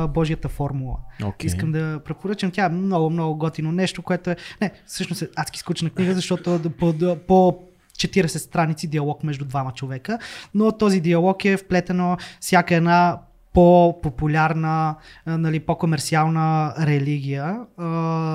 Божията 0.09 0.48
формула. 0.48 0.96
Okay. 1.20 1.44
Искам 1.44 1.72
да 1.72 2.00
препоръчам. 2.05 2.50
Тя 2.50 2.64
е 2.64 2.68
много, 2.68 3.10
много 3.10 3.36
готино 3.36 3.72
нещо, 3.72 4.02
което 4.02 4.30
е... 4.30 4.36
Не, 4.60 4.72
всъщност 4.86 5.22
е 5.22 5.28
адски 5.36 5.59
скучна 5.59 5.90
книга, 5.90 6.14
защото 6.14 6.60
по, 6.78 6.94
по 7.26 7.59
40 7.98 8.26
страници 8.26 8.86
диалог 8.86 9.24
между 9.24 9.44
двама 9.44 9.72
човека, 9.72 10.18
но 10.55 10.72
този 10.72 11.00
диалог 11.00 11.44
е 11.44 11.56
вплетено 11.56 12.16
всяка 12.40 12.74
една 12.74 13.18
по-популярна, 13.52 14.94
нали, 15.26 15.60
по-комерциална 15.60 16.74
религия 16.80 17.59
а, 17.76 17.84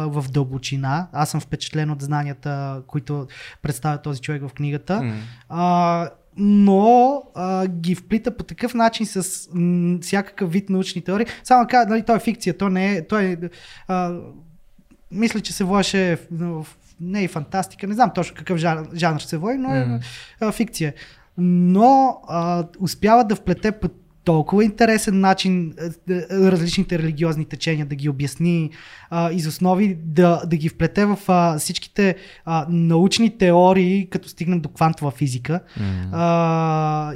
в 0.09 0.25
дълбочина. 0.31 1.07
Аз 1.13 1.29
съм 1.29 1.41
впечатлен 1.41 1.91
от 1.91 2.01
знанията, 2.01 2.81
които 2.87 3.27
представя 3.61 4.01
този 4.01 4.21
човек 4.21 4.47
в 4.47 4.53
книгата. 4.53 4.93
Mm. 4.93 5.13
А, 5.49 6.09
но 6.37 7.23
а, 7.35 7.67
ги 7.67 7.95
вплита 7.95 8.37
по 8.37 8.43
такъв 8.43 8.73
начин 8.73 9.05
с 9.05 9.49
м, 9.53 9.99
всякакъв 10.01 10.51
вид 10.51 10.69
научни 10.69 11.01
теории. 11.01 11.25
Само 11.43 11.67
кажа, 11.67 11.89
нали, 11.89 12.01
той 12.01 12.15
е 12.15 12.19
фикция, 12.19 12.57
то 12.57 12.69
не 12.69 12.95
е. 12.95 13.07
Той 13.07 13.23
е 13.23 13.37
а, 13.87 14.19
мисля, 15.11 15.39
че 15.39 15.53
се 15.53 15.63
водеше 15.63 16.17
в, 16.31 16.67
не 16.99 17.23
е 17.23 17.27
фантастика, 17.27 17.87
не 17.87 17.93
знам 17.93 18.11
точно 18.15 18.35
какъв 18.37 18.57
жанр, 18.57 18.87
жанр 18.93 19.19
се 19.19 19.37
води, 19.37 19.57
но 19.57 19.75
е 19.75 19.85
mm. 19.85 20.03
а, 20.39 20.51
фикция. 20.51 20.93
Но 21.37 22.21
а, 22.27 22.67
успява 22.79 23.23
да 23.23 23.35
вплете 23.35 23.71
по 23.71 23.89
толкова 24.23 24.63
интересен 24.63 25.19
начин 25.19 25.73
е, 26.09 26.13
е, 26.13 26.25
различните 26.31 26.99
религиозни 26.99 27.45
течения 27.45 27.85
да 27.85 27.95
ги 27.95 28.09
обясни 28.09 28.69
а, 29.09 29.31
из 29.31 29.47
основи, 29.47 29.97
да, 30.05 30.41
да 30.45 30.57
ги 30.57 30.69
вплете 30.69 31.05
в 31.05 31.17
а, 31.27 31.57
всичките 31.59 32.15
а, 32.45 32.65
научни 32.69 33.37
теории, 33.37 34.07
като 34.09 34.29
стигнем 34.29 34.59
до 34.59 34.69
квантова 34.69 35.11
физика. 35.11 35.59
Mm. 35.79 36.09
А, 36.11 37.13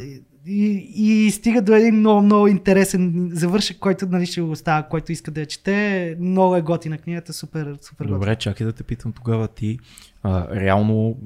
и, 0.50 0.88
и 0.96 1.32
стига 1.32 1.62
до 1.62 1.74
един 1.74 1.96
много, 1.96 2.22
много 2.22 2.48
интересен 2.48 3.30
завършък, 3.34 3.78
който 3.80 4.06
нали, 4.06 4.26
ще 4.26 4.42
го 4.42 4.52
оставя, 4.52 4.88
който 4.90 5.12
иска 5.12 5.32
да 5.32 5.40
я 5.40 5.46
чете. 5.46 6.16
Много 6.20 6.56
е 6.56 6.62
готина 6.62 6.98
книгата, 6.98 7.34
супер, 7.34 7.78
супер 7.82 8.06
Добре, 8.06 8.18
готина. 8.18 8.36
чакай 8.36 8.68
да 8.68 8.74
те 8.74 8.84
питам 8.84 9.12
тогава 9.12 9.48
ти. 9.48 9.80
А, 10.24 10.56
реално, 10.56 11.18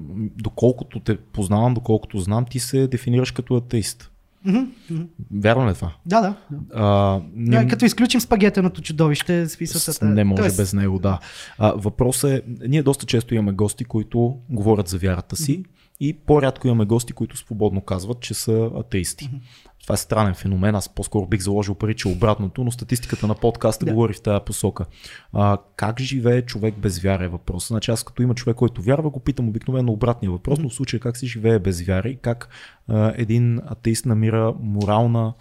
доколкото 0.42 1.00
те 1.00 1.18
познавам, 1.18 1.74
доколкото 1.74 2.20
знам, 2.20 2.46
ти 2.46 2.60
се 2.60 2.88
дефинираш 2.88 3.32
като 3.32 3.56
атеист. 3.56 4.11
Mm-hmm. 4.48 5.08
Вярно 5.32 5.68
ли 5.68 5.72
е 5.72 5.74
това? 5.74 5.94
Да, 6.06 6.22
да. 6.22 6.36
А, 6.74 7.20
не... 7.34 7.68
Като 7.68 7.86
изключим 7.86 8.22
спагетеното 8.22 8.82
чудовище, 8.82 9.50
списъцата. 9.50 10.06
Не 10.06 10.24
може 10.24 10.42
Тоест... 10.42 10.58
без 10.58 10.74
него, 10.74 11.00
да. 11.00 11.20
А, 11.58 11.74
въпросът 11.76 12.32
е, 12.32 12.42
ние 12.68 12.84
доста 12.84 13.06
често 13.06 13.36
имаме 13.36 13.52
гости, 13.52 13.86
които 13.86 14.38
говорят 14.50 14.88
за 14.88 14.98
вярата 14.98 15.36
си 15.36 15.60
mm-hmm. 15.60 15.81
И 16.02 16.14
по-рядко 16.14 16.68
имаме 16.68 16.86
гости, 16.86 17.14
които 17.14 17.38
свободно 17.38 17.82
казват, 17.82 18.20
че 18.20 18.34
са 18.34 18.72
атеисти. 18.80 19.26
Mm-hmm. 19.26 19.42
Това 19.84 19.94
е 19.94 19.98
странен 19.98 20.34
феномен. 20.34 20.76
Аз 20.76 20.90
по-скоро 20.90 21.26
бих 21.26 21.42
заложил 21.42 21.76
пари, 21.76 21.96
че 21.96 22.08
обратното, 22.08 22.64
но 22.64 22.72
статистиката 22.72 23.28
на 23.28 23.36
подкаста 23.36 23.86
да. 23.86 23.92
говори 23.92 24.14
в 24.14 24.22
тази 24.22 24.46
посока. 24.46 24.86
А, 25.34 25.58
как 25.76 26.00
живее 26.00 26.42
човек 26.42 26.76
без 26.78 27.00
вяра 27.00 27.26
е 27.26 27.28
въпрос. 27.28 27.68
Значи 27.68 27.92
аз 27.92 28.04
като 28.04 28.22
има 28.22 28.36
човек, 28.36 28.56
който 28.58 28.82
вярва, 28.82 29.10
го 29.10 29.20
питам 29.20 29.48
обикновено 29.48 29.92
обратния 29.92 30.32
въпрос, 30.32 30.60
но 30.60 30.70
в 30.70 30.74
случая 30.74 31.00
как 31.00 31.18
се 31.18 31.26
живее 31.26 31.60
без 31.60 31.82
вяра 31.82 32.10
и 32.10 32.18
как 32.18 32.50
а, 32.88 33.14
един 33.16 33.62
атеист 33.66 34.06
намира 34.06 34.54
морална 34.60 35.34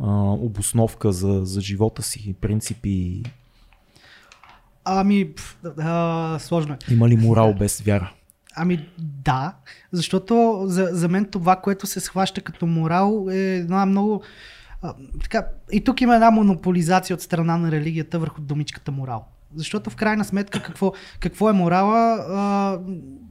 а, 0.00 0.10
обосновка 0.32 1.12
за, 1.12 1.40
за 1.44 1.60
живота 1.60 2.02
си, 2.02 2.34
принципи. 2.40 3.22
Ами, 4.84 5.30
а, 5.78 6.38
сложно 6.38 6.74
е. 6.74 6.92
Има 6.92 7.08
ли 7.08 7.16
морал 7.16 7.54
без 7.58 7.80
вяра? 7.80 8.12
Ами 8.60 8.88
да, 8.98 9.54
защото 9.92 10.62
за, 10.66 10.88
за 10.92 11.08
мен 11.08 11.24
това, 11.24 11.56
което 11.56 11.86
се 11.86 12.00
схваща 12.00 12.40
като 12.40 12.66
морал 12.66 13.26
е 13.30 13.56
една 13.56 13.86
много... 13.86 14.22
А, 14.82 14.94
така, 15.22 15.46
и 15.72 15.84
тук 15.84 16.00
има 16.00 16.14
една 16.14 16.30
монополизация 16.30 17.14
от 17.14 17.22
страна 17.22 17.56
на 17.56 17.70
религията 17.70 18.18
върху 18.18 18.40
думичката 18.40 18.92
морал. 18.92 19.24
Защото 19.54 19.90
в 19.90 19.96
крайна 19.96 20.24
сметка 20.24 20.62
какво, 20.62 20.92
какво 21.20 21.50
е 21.50 21.52
морала? 21.52 22.24
А, 22.28 22.78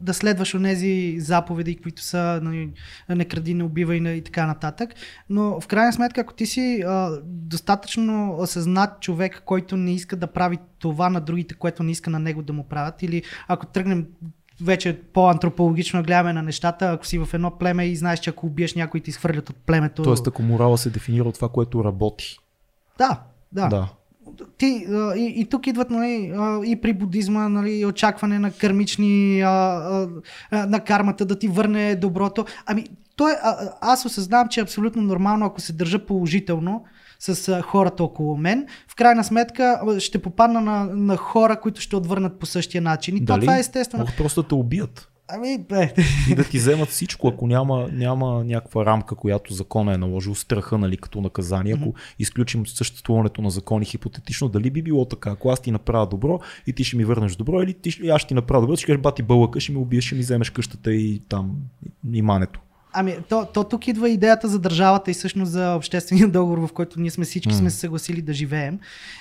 да 0.02 0.14
следваш 0.14 0.56
онези 0.56 1.16
заповеди, 1.20 1.76
които 1.76 2.02
са 2.02 2.40
нали, 2.44 2.72
не 3.10 3.26
кради, 3.26 3.54
не 3.54 3.64
убивай 3.64 3.98
и 3.98 4.22
така 4.22 4.48
нататък. 4.48 4.90
Но 5.30 5.62
в 5.62 5.68
крайна 5.68 5.94
сметка, 5.94 6.22
ако 6.22 6.34
ти 6.34 6.46
си 6.46 6.84
а, 6.88 7.22
достатъчно 7.26 8.36
осъзнат 8.40 9.02
човек, 9.02 9.42
който 9.46 9.78
не 9.78 9.94
иска 9.94 10.16
да 10.16 10.28
прави 10.28 10.58
това 10.80 11.10
на 11.10 11.22
другите, 11.22 11.56
което 11.56 11.84
не 11.84 11.92
иска 11.92 12.10
на 12.10 12.20
него 12.20 12.42
да 12.42 12.54
му 12.54 12.64
правят, 12.64 13.04
или 13.04 13.24
ако 13.48 13.66
тръгнем 13.66 14.06
вече 14.62 15.02
по-антропологично 15.14 16.04
гледаме 16.04 16.34
на 16.34 16.44
нещата, 16.44 16.92
ако 16.92 17.06
си 17.06 17.20
в 17.20 17.30
едно 17.34 17.52
племе 17.52 17.86
и 17.86 17.96
знаеш, 17.96 18.20
че 18.20 18.30
ако 18.30 18.46
убиеш 18.46 18.76
някой 18.76 19.00
ти 19.00 19.10
изхвърлят 19.10 19.50
от 19.50 19.56
племето. 19.56 20.04
Тоест, 20.04 20.28
ако 20.28 20.42
морала 20.42 20.78
се 20.78 20.90
дефинира 20.90 21.24
от 21.24 21.36
това, 21.36 21.50
което 21.50 21.84
работи. 21.84 22.38
Да, 22.98 23.22
да. 23.52 23.68
Да. 23.68 23.90
Ти, 24.58 24.86
и, 25.16 25.34
и 25.36 25.46
тук 25.46 25.68
идват 25.68 25.90
нали, 25.90 26.34
и 26.66 26.82
при 26.82 26.94
будизма 26.94 27.50
нали, 27.50 27.86
очакване 27.86 28.40
на 28.40 28.52
кармични, 28.52 29.40
на 30.52 30.80
кармата 30.86 31.26
да 31.26 31.40
ти 31.40 31.48
върне 31.48 31.96
доброто. 31.96 32.46
Ами, 32.66 32.86
той, 33.16 33.32
аз 33.82 34.06
осъзнавам, 34.06 34.48
че 34.48 34.60
е 34.60 34.64
абсолютно 34.64 35.02
нормално, 35.02 35.46
ако 35.46 35.62
се 35.62 35.74
държа 35.74 36.06
положително 36.06 36.86
с 37.20 37.62
хората 37.62 38.04
около 38.04 38.38
мен. 38.38 38.68
В 38.88 38.96
крайна 38.96 39.24
сметка 39.24 39.82
ще 40.00 40.20
попадна 40.20 40.62
на, 40.62 40.86
на 40.86 41.18
хора, 41.18 41.60
които 41.60 41.82
ще 41.82 41.96
отвърнат 41.96 42.40
по 42.40 42.46
същия 42.46 42.82
начин. 42.82 43.18
И 43.18 43.20
то, 43.20 43.26
Дали? 43.26 43.42
това 43.42 43.58
е 43.58 43.60
естествено. 43.60 44.02
Могат 44.04 44.18
просто 44.18 44.42
да 44.42 44.48
те 44.48 44.56
убият. 44.56 45.10
Ами, 45.30 45.58
бе, 45.70 45.94
И 46.32 46.36
да 46.36 46.44
ти 46.44 46.58
вземат 46.58 46.90
всичко, 46.90 47.28
ако 47.28 47.48
няма, 47.48 47.90
няма 47.92 48.44
някаква 48.44 48.86
рамка, 48.86 49.16
която 49.16 49.54
закона 49.54 49.94
е 49.94 49.98
наложил, 49.98 50.36
страха, 50.36 50.78
нали, 50.78 50.98
като 50.98 51.22
наказание. 51.22 51.74
Ако 51.74 51.94
изключим 52.20 52.68
съществуването 52.68 53.42
на 53.42 53.50
закони 53.50 53.86
хипотетично, 53.86 54.50
дали 54.50 54.70
би 54.70 54.82
било 54.82 55.06
така, 55.06 55.30
ако 55.30 55.50
аз 55.50 55.60
ти 55.60 55.72
направя 55.72 56.08
добро 56.08 56.40
и 56.68 56.74
ти 56.74 56.84
ще 56.84 56.98
ми 56.98 57.06
върнеш 57.06 57.36
добро, 57.36 57.62
или 57.62 57.74
ти, 57.74 58.10
аз 58.10 58.22
ще 58.22 58.28
ти 58.28 58.34
направя 58.34 58.62
добро, 58.62 58.76
ще 58.76 58.86
кажеш, 58.86 59.02
бати 59.02 59.24
бълъка, 59.24 59.60
ще 59.60 59.72
ми 59.72 59.78
убиеш, 59.78 60.06
ще 60.06 60.16
ми 60.16 60.22
вземеш 60.22 60.50
къщата 60.50 60.94
и 60.94 61.22
там 61.30 61.56
имането. 62.14 62.60
Ами, 62.94 63.16
то, 63.30 63.48
то 63.54 63.64
тук 63.64 63.88
идва 63.88 64.10
идеята 64.10 64.48
за 64.48 64.60
държавата 64.60 65.12
и 65.12 65.14
всъщност 65.14 65.52
за 65.52 65.76
обществения 65.76 66.28
договор, 66.28 66.58
в 66.58 66.74
който 66.74 67.00
ние 67.00 67.12
сме 67.12 67.26
всички 67.26 67.54
М. 67.54 67.56
сме 67.56 67.70
се 67.70 67.78
съгласили 67.78 68.22
да 68.22 68.34
живеем. 68.34 68.80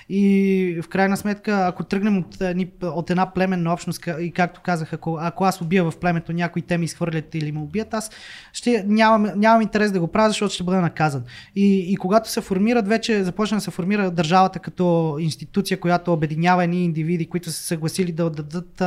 И 0.09 0.81
в 0.83 0.89
крайна 0.89 1.17
сметка, 1.17 1.67
ако 1.69 1.85
тръгнем 1.85 2.19
от, 2.19 2.37
от 2.83 3.11
една 3.11 3.33
племенна 3.33 3.73
общност, 3.73 4.09
и 4.21 4.33
както 4.33 4.61
казах, 4.65 4.93
ако, 4.93 5.19
ако 5.21 5.45
аз 5.45 5.61
убия 5.61 5.91
в 5.91 5.97
племето 6.01 6.33
някой, 6.33 6.63
те 6.63 6.79
ми 6.79 6.85
изхвърлят 6.85 7.35
или 7.35 7.53
ме 7.53 7.61
убият, 7.61 7.95
аз 7.95 8.11
ще 8.53 8.85
нямам, 8.87 9.33
нямам 9.37 9.63
интерес 9.63 9.93
да 9.93 10.01
го 10.01 10.07
правя, 10.07 10.29
защото 10.29 10.55
ще 10.55 10.65
бъда 10.65 10.81
наказан. 10.81 11.23
И, 11.57 11.93
и 11.93 11.97
когато 11.97 12.31
се 12.31 12.41
формират, 12.41 12.89
вече 12.89 13.25
започна 13.25 13.57
да 13.57 13.61
се 13.61 13.71
формира 13.71 14.11
държавата 14.11 14.59
като 14.59 15.17
институция, 15.21 15.81
която 15.81 16.13
обединява 16.13 16.65
едни 16.65 16.85
индивиди, 16.85 17.27
които 17.27 17.51
са 17.51 17.57
се 17.57 17.67
съгласили 17.67 18.13
да 18.13 18.31
дадат 18.31 18.83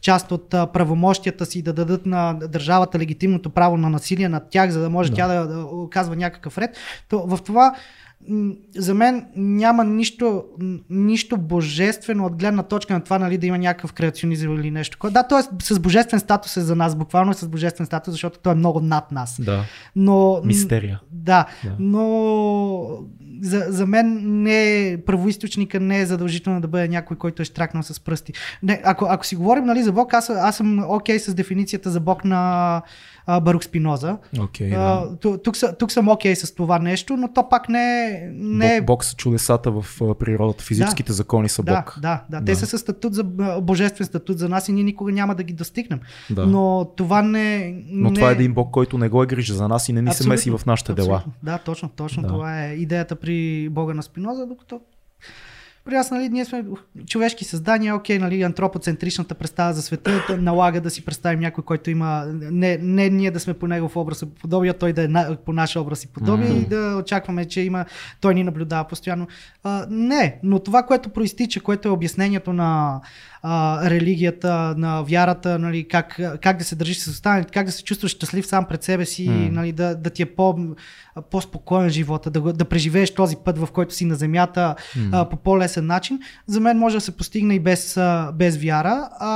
част 0.00 0.32
от 0.32 0.50
правомощията 0.50 1.46
си, 1.46 1.62
да 1.62 1.72
дадат 1.72 2.06
на 2.06 2.32
държавата 2.32 2.98
легитимното 2.98 3.50
право 3.50 3.76
на 3.76 3.90
насилие 3.90 4.28
над 4.34 4.50
тях, 4.50 4.70
за 4.70 4.80
да 4.80 4.90
може 4.90 5.10
Да. 5.10 5.16
тя 5.16 5.28
да, 5.28 5.46
да 5.46 5.64
оказва 5.64 6.16
някакъв 6.16 6.58
ред. 6.58 6.76
То 7.08 7.26
в 7.26 7.38
това 7.44 7.74
за 8.76 8.94
мен 8.94 9.26
няма 9.36 9.84
нищо, 9.84 10.44
нищо 10.90 11.36
божествено 11.36 12.26
от 12.26 12.36
гледна 12.36 12.62
точка 12.62 12.92
на 12.92 13.00
това 13.00 13.18
нали, 13.18 13.38
да 13.38 13.46
има 13.46 13.58
някакъв 13.58 13.92
креационизъм 13.92 14.54
или 14.60 14.70
нещо. 14.70 15.10
Да, 15.10 15.22
т.е. 15.22 15.62
с 15.62 15.80
божествен 15.80 16.20
статус 16.20 16.56
е 16.56 16.60
за 16.60 16.76
нас, 16.76 16.96
буквално 16.96 17.30
е 17.30 17.34
с 17.34 17.48
божествен 17.48 17.86
статус, 17.86 18.12
защото 18.12 18.38
той 18.38 18.52
е 18.52 18.56
много 18.56 18.80
над 18.80 19.12
нас. 19.12 19.40
Да. 19.40 19.64
Но, 19.96 20.40
Мистерия. 20.44 21.00
да, 21.12 21.46
Да. 21.64 21.72
но 21.78 22.98
за, 23.42 23.64
за 23.68 23.86
мен 23.86 24.20
не 24.42 24.88
е 24.88 24.98
първоисточника 25.04 25.80
не 25.80 26.00
е 26.00 26.06
задължително 26.06 26.60
да 26.60 26.68
бъде 26.68 26.88
някой, 26.88 27.16
който 27.16 27.42
е 27.42 27.44
штракнал 27.44 27.82
с 27.82 28.00
пръсти. 28.00 28.32
Не, 28.62 28.80
ако, 28.84 29.06
ако 29.10 29.26
си 29.26 29.36
говорим 29.36 29.64
нали, 29.64 29.82
за 29.82 29.92
Бог, 29.92 30.14
аз, 30.14 30.30
аз 30.30 30.56
съм 30.56 30.84
окей 30.88 31.18
с 31.18 31.34
дефиницията 31.34 31.90
за 31.90 32.00
Бог 32.00 32.24
на 32.24 32.82
а, 33.26 33.40
Барук 33.40 33.64
Спиноза. 33.64 34.16
Окей, 34.40 34.70
да. 34.70 35.06
А, 35.22 35.38
тук, 35.38 35.56
са- 35.56 35.76
тук 35.78 35.92
съм 35.92 36.08
окей 36.08 36.36
с 36.36 36.54
това 36.54 36.78
нещо, 36.78 37.16
но 37.16 37.32
то 37.32 37.48
пак 37.48 37.68
не 37.68 38.04
е... 38.04 38.28
Не 38.32 38.80
Бог, 38.80 38.86
Бог 38.86 39.04
са 39.04 39.16
чудесата 39.16 39.70
в 39.70 39.84
природата. 40.18 40.64
Физическите 40.64 41.12
закони 41.12 41.48
са 41.48 41.62
да, 41.62 41.76
Бог. 41.76 41.98
да, 42.00 42.24
да, 42.30 42.38
Те 42.38 42.52
Да. 42.52 42.56
са 42.56 42.66
със 42.66 42.80
статут 42.80 43.14
за 43.14 43.24
божествен 43.62 44.06
статут 44.06 44.38
за 44.38 44.48
нас 44.48 44.68
и 44.68 44.72
ние 44.72 44.84
никога 44.84 45.12
няма 45.12 45.34
да 45.34 45.42
ги 45.42 45.52
достигнем. 45.52 46.00
Да. 46.30 46.46
Но 46.46 46.90
това 46.96 47.22
не. 47.22 47.74
Но 47.86 48.10
не... 48.10 48.14
това 48.14 48.28
е 48.28 48.32
един 48.32 48.54
Бог, 48.54 48.70
който 48.70 48.98
не 48.98 49.08
го 49.08 49.22
е 49.22 49.26
грижа 49.26 49.54
за 49.54 49.68
нас 49.68 49.88
и 49.88 49.92
не 49.92 50.02
ни 50.02 50.06
се 50.06 50.10
Абсолютно, 50.10 50.30
меси 50.32 50.50
в 50.50 50.60
нашите 50.66 50.92
дела. 50.94 51.16
Абсолютно. 51.16 51.32
Да, 51.42 51.58
точно, 51.58 51.88
точно. 51.88 52.22
Да. 52.22 52.28
Това 52.28 52.64
е 52.64 52.74
идеята 52.74 53.16
при 53.16 53.68
Бога 53.68 53.94
на 53.94 54.02
Спиноза, 54.02 54.46
докато 54.46 54.80
при 55.84 55.94
нас, 55.94 56.10
нали, 56.10 56.28
ние 56.28 56.44
сме 56.44 56.64
човешки 57.06 57.44
създания, 57.44 57.94
окей, 57.94 58.18
нали, 58.18 58.42
антропоцентричната 58.42 59.34
представа 59.34 59.72
за 59.72 59.82
света 59.82 60.24
та 60.26 60.36
налага 60.40 60.80
да 60.80 60.90
си 60.90 61.04
представим 61.04 61.40
някой, 61.40 61.64
който 61.64 61.90
има, 61.90 62.24
не, 62.34 62.78
не 62.82 63.10
ние 63.10 63.30
да 63.30 63.40
сме 63.40 63.54
по 63.54 63.66
негов 63.66 63.96
образ 63.96 64.22
и 64.22 64.26
подобие, 64.26 64.70
а 64.70 64.74
той 64.74 64.92
да 64.92 65.04
е 65.04 65.08
на, 65.08 65.36
по 65.44 65.52
наш 65.52 65.76
образ 65.76 66.04
и 66.04 66.08
подобие 66.08 66.50
Мгм. 66.50 66.58
и 66.58 66.64
да 66.64 66.96
очакваме, 67.00 67.44
че 67.44 67.60
има, 67.60 67.84
той 68.20 68.34
ни 68.34 68.44
наблюдава 68.44 68.88
постоянно. 68.88 69.26
А, 69.62 69.86
не, 69.90 70.38
но 70.42 70.58
това, 70.58 70.82
което 70.82 71.08
проистича, 71.08 71.60
което 71.60 71.88
е 71.88 71.92
обяснението 71.92 72.52
на 72.52 73.00
а, 73.46 73.90
религията, 73.90 74.74
на 74.78 75.02
вярата, 75.02 75.58
нали, 75.58 75.88
как, 75.88 76.20
как 76.42 76.56
да 76.56 76.64
се 76.64 76.76
държиш 76.76 76.98
с 76.98 77.06
останалите, 77.06 77.50
как 77.52 77.66
да 77.66 77.72
се 77.72 77.84
чувстваш 77.84 78.10
щастлив 78.10 78.46
сам 78.46 78.64
пред 78.64 78.82
себе 78.82 79.04
си, 79.04 79.28
М. 79.28 79.48
нали, 79.52 79.72
да, 79.72 79.94
да 79.94 80.10
ти 80.10 80.22
е 80.22 80.26
по, 80.26 80.58
по-спокоен 81.30 81.90
живота, 81.90 82.30
да, 82.30 82.52
да 82.52 82.64
преживееш 82.64 83.14
този 83.14 83.36
път, 83.36 83.58
в 83.58 83.68
който 83.72 83.94
си 83.94 84.04
на 84.04 84.14
земята 84.14 84.74
а, 85.12 85.28
по 85.28 85.36
по-лесен 85.36 85.86
начин, 85.86 86.20
за 86.46 86.60
мен 86.60 86.78
може 86.78 86.96
да 86.96 87.00
се 87.00 87.16
постигне 87.16 87.54
и 87.54 87.60
без, 87.60 87.98
без 88.34 88.56
вяра, 88.56 89.08
а 89.20 89.28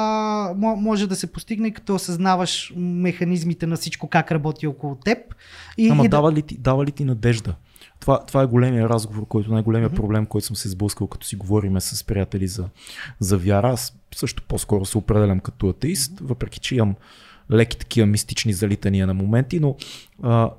мо- 0.55 0.80
може 0.80 1.06
да 1.06 1.16
се 1.16 1.32
постигне 1.32 1.68
и 1.68 1.72
като 1.72 1.94
осъзнаваш 1.94 2.72
механизмите 2.76 3.66
на 3.66 3.76
всичко 3.76 4.09
как 4.09 4.32
работи 4.32 4.66
около 4.66 4.94
теб. 4.94 5.18
И, 5.78 5.89
Ама 5.89 6.05
и 6.05 6.09
дава, 6.09 6.32
ли 6.32 6.43
ти, 6.43 6.59
дава 6.59 6.85
ли 6.85 6.93
ти 6.93 7.05
надежда? 7.05 7.55
Това, 8.01 8.24
това 8.26 8.43
е 8.43 8.47
големия 8.47 8.89
разговор, 8.89 9.26
който 9.28 9.52
най-големия 9.52 9.90
проблем, 9.90 10.26
който 10.26 10.47
съм 10.47 10.56
се 10.56 10.68
сблъскал, 10.68 11.06
като 11.06 11.26
си 11.26 11.36
говориме 11.36 11.80
с 11.80 12.05
приятели 12.05 12.48
за, 12.48 12.68
за 13.20 13.39
вяра. 13.39 13.68
Аз 13.68 13.97
също 14.14 14.43
по-скоро 14.43 14.85
се 14.85 14.98
определям 14.98 15.40
като 15.40 15.68
атеист, 15.68 16.20
въпреки 16.20 16.60
че 16.60 16.74
имам 16.74 16.94
леки 17.52 17.78
такива 17.78 18.06
мистични 18.06 18.52
залитания 18.52 19.06
на 19.06 19.14
моменти, 19.14 19.60
но 19.60 19.76
а, 20.22 20.51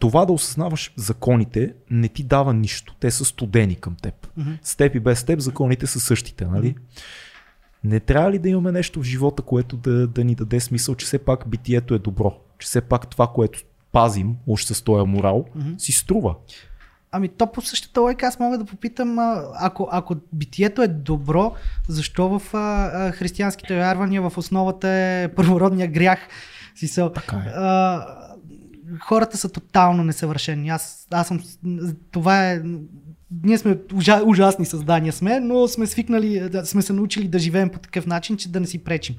това 0.00 0.24
да 0.26 0.32
осъзнаваш 0.32 0.92
законите 0.96 1.74
не 1.90 2.08
ти 2.08 2.22
дава 2.22 2.54
нищо. 2.54 2.94
Те 3.00 3.10
са 3.10 3.24
студени 3.24 3.74
към 3.74 3.96
теб. 4.02 4.28
Мгм. 4.36 4.52
С 4.62 4.76
теб 4.76 4.94
и 4.94 5.00
без 5.00 5.24
теб 5.24 5.40
законите 5.40 5.86
са 5.86 6.00
същите, 6.00 6.44
нали? 6.44 6.74
Не 7.84 8.00
трябва 8.00 8.32
ли 8.32 8.38
да 8.38 8.48
имаме 8.48 8.72
нещо 8.72 9.00
в 9.00 9.04
живота, 9.04 9.42
което 9.42 9.76
да, 9.76 10.06
да 10.06 10.24
ни 10.24 10.34
даде 10.34 10.60
смисъл, 10.60 10.94
че 10.94 11.06
все 11.06 11.18
пак 11.18 11.48
битието 11.48 11.94
е 11.94 11.98
добро, 11.98 12.40
че 12.58 12.66
все 12.66 12.80
пак 12.80 13.10
това, 13.10 13.26
което 13.26 13.62
пазим, 13.92 14.36
още 14.48 14.74
с 14.74 14.82
този 14.82 15.06
морал, 15.06 15.44
си 15.78 15.92
струва. 15.92 16.34
Ами 17.16 17.28
то 17.28 17.52
по 17.52 17.60
същата 17.60 18.00
лойка 18.00 18.26
аз 18.26 18.38
мога 18.38 18.58
да 18.58 18.64
попитам, 18.64 19.18
ако, 19.54 19.88
ако 19.92 20.14
битието 20.32 20.82
е 20.82 20.88
добро, 20.88 21.52
защо 21.88 22.38
в 22.38 22.54
а, 22.54 22.58
а, 22.58 23.12
християнските 23.12 23.76
вярвания 23.76 24.22
в 24.22 24.38
основата 24.38 24.88
е 24.88 25.28
първородния 25.36 25.88
грях? 25.88 26.18
Си 26.74 26.94
Така 27.14 27.36
е. 27.36 27.52
а, 27.56 28.06
хората 29.00 29.36
са 29.36 29.48
тотално 29.48 30.04
несъвършени. 30.04 30.68
Аз, 30.68 31.06
аз 31.10 31.28
съм. 31.28 31.40
Това 32.10 32.50
е. 32.50 32.62
Ние 33.44 33.58
сме 33.58 33.78
ужа, 33.94 34.22
ужасни 34.24 34.66
създания 34.66 35.12
сме, 35.12 35.40
но 35.40 35.68
сме 35.68 35.86
свикнали, 35.86 36.48
да, 36.48 36.66
сме 36.66 36.82
се 36.82 36.92
научили 36.92 37.28
да 37.28 37.38
живеем 37.38 37.70
по 37.70 37.78
такъв 37.78 38.06
начин, 38.06 38.36
че 38.36 38.52
да 38.52 38.60
не 38.60 38.66
си 38.66 38.84
пречим. 38.84 39.14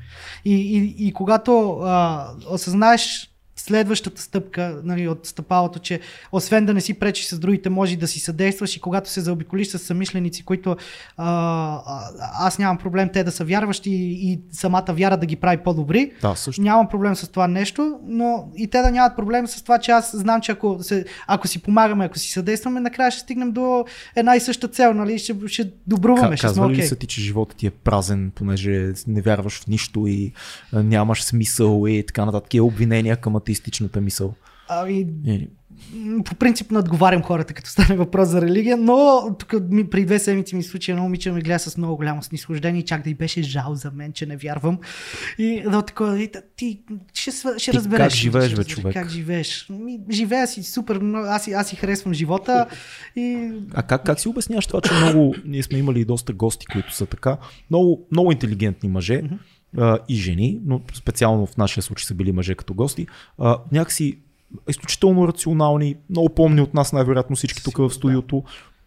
И, 0.45 0.53
и, 0.53 1.07
и 1.07 1.13
когато 1.13 1.79
а, 1.83 2.27
осъзнаеш 2.49 3.34
следващата 3.65 4.21
стъпка 4.21 4.81
нали, 4.83 5.07
от 5.07 5.25
стъпалото, 5.25 5.79
че 5.79 5.99
освен 6.31 6.65
да 6.65 6.73
не 6.73 6.81
си 6.81 6.93
пречиш 6.93 7.25
с 7.25 7.39
другите, 7.39 7.69
може 7.69 7.95
да 7.95 8.07
си 8.07 8.19
съдействаш 8.19 8.75
и 8.75 8.79
когато 8.79 9.09
се 9.09 9.21
заобиколиш 9.21 9.67
с 9.67 9.79
съмишленици, 9.79 10.45
които 10.45 10.75
а, 11.17 11.79
аз 12.39 12.59
нямам 12.59 12.77
проблем 12.77 13.09
те 13.13 13.23
да 13.23 13.31
са 13.31 13.45
вярващи 13.45 13.89
и, 13.89 14.31
и 14.31 14.39
самата 14.51 14.85
вяра 14.89 15.17
да 15.17 15.25
ги 15.25 15.35
прави 15.35 15.57
по-добри, 15.57 16.11
Да, 16.21 16.35
също. 16.35 16.61
Нямам 16.61 16.87
проблем 16.89 17.15
с 17.15 17.27
това 17.27 17.47
нещо, 17.47 17.99
но 18.07 18.49
и 18.55 18.67
те 18.67 18.81
да 18.81 18.91
нямат 18.91 19.15
проблем 19.15 19.47
с 19.47 19.63
това, 19.63 19.77
че 19.79 19.91
аз 19.91 20.15
знам, 20.15 20.41
че 20.41 20.51
ако, 20.51 20.77
се, 20.81 21.05
ако 21.27 21.47
си 21.47 21.61
помагаме, 21.61 22.05
ако 22.05 22.19
си 22.19 22.31
съдействаме, 22.31 22.79
накрая 22.79 23.11
ще 23.11 23.21
стигнем 23.21 23.51
до 23.51 23.85
една 24.15 24.35
и 24.35 24.39
съща 24.39 24.67
цел, 24.67 24.93
нали? 24.93 25.19
Ще, 25.19 25.35
ще 25.47 25.71
добруваме, 25.87 26.35
Ка- 26.35 26.37
ще 26.37 26.49
сме 26.49 26.67
ли 26.67 26.73
окей. 26.73 26.85
са 26.85 26.95
ти, 26.95 27.07
че 27.07 27.21
животът 27.21 27.57
ти 27.57 27.67
е 27.67 27.71
празен, 27.71 28.31
понеже 28.35 28.93
не 29.07 29.21
вярваш 29.21 29.59
в 29.59 29.67
нищо 29.67 30.07
и 30.07 30.31
нямаш 30.73 31.23
смисъл 31.23 31.87
и 31.87 32.03
така 32.07 32.25
нататък. 32.25 32.53
Е 32.53 32.61
обвинения 32.61 33.17
към 33.17 33.35
атеистичната 33.55 34.01
мисъл. 34.01 34.33
Ами, 34.69 35.07
Е, 35.27 35.47
м, 35.95 36.23
по 36.23 36.35
принцип 36.35 36.71
надговарям 36.71 37.21
хората, 37.21 37.53
като 37.53 37.69
стане 37.69 37.95
въпрос 37.95 38.29
за 38.29 38.41
религия, 38.41 38.77
но 38.77 39.21
тук 39.39 39.53
ми, 39.61 39.89
при 39.89 40.05
две 40.05 40.19
седмици 40.19 40.55
ми 40.55 40.63
случи 40.63 40.91
едно 40.91 41.03
момиче 41.03 41.31
ме 41.31 41.41
гледа 41.41 41.59
с 41.59 41.77
много 41.77 41.95
голямо 41.95 42.23
снисхождение 42.23 42.81
и 42.81 42.85
чак 42.85 43.03
да 43.03 43.09
й 43.09 43.13
беше 43.13 43.43
жал 43.43 43.75
за 43.75 43.91
мен, 43.91 44.13
че 44.13 44.25
не 44.25 44.37
вярвам. 44.37 44.79
И 45.37 45.63
да 45.63 45.81
такова, 45.81 46.21
и, 46.21 46.31
ти 46.55 46.81
ще, 47.13 47.31
ще 47.31 47.71
Ти 47.71 47.73
разбереш. 47.73 48.03
как 48.03 48.13
живееш, 48.13 48.55
бе, 48.55 48.63
човек? 48.63 48.93
Как 48.93 49.09
живееш? 49.09 49.67
Ми, 49.71 49.99
живея 50.11 50.47
си 50.47 50.63
супер, 50.63 51.01
аз, 51.15 51.43
си- 51.43 51.51
аз 51.51 51.67
си 51.69 51.75
харесвам 51.75 52.13
живота 52.13 52.65
и 53.15 53.51
А 53.73 53.83
как, 53.83 54.05
как 54.05 54.19
си 54.19 54.27
обясняваш 54.27 54.67
това, 54.67 54.81
че 54.81 54.93
много, 54.93 55.35
ние 55.45 55.63
сме 55.63 55.77
имали 55.77 55.99
и 55.99 56.05
доста 56.05 56.33
гости, 56.33 56.65
които 56.65 56.95
са 56.95 57.05
така, 57.05 57.37
много, 57.69 58.07
много 58.11 58.31
интелигентни 58.31 58.89
мъже 58.89 59.23
а, 59.77 59.99
и 60.09 60.15
жени, 60.15 60.59
но 60.65 60.81
специално 60.93 61.45
в 61.45 61.57
нашия 61.57 61.83
случай 61.83 62.05
са 62.05 62.13
били 62.13 62.31
мъже 62.31 62.55
като 62.55 62.73
гости, 62.73 63.07
а, 63.39 63.57
някакси 63.71 64.17
изключително 64.69 65.27
рационални, 65.27 65.95
много 66.09 66.29
помни 66.29 66.61
от 66.61 66.73
нас 66.73 66.93
най-вероятно 66.93 67.35
всички 67.35 67.63
тук 67.63 67.77
в 67.77 67.89
студиото. 67.89 68.43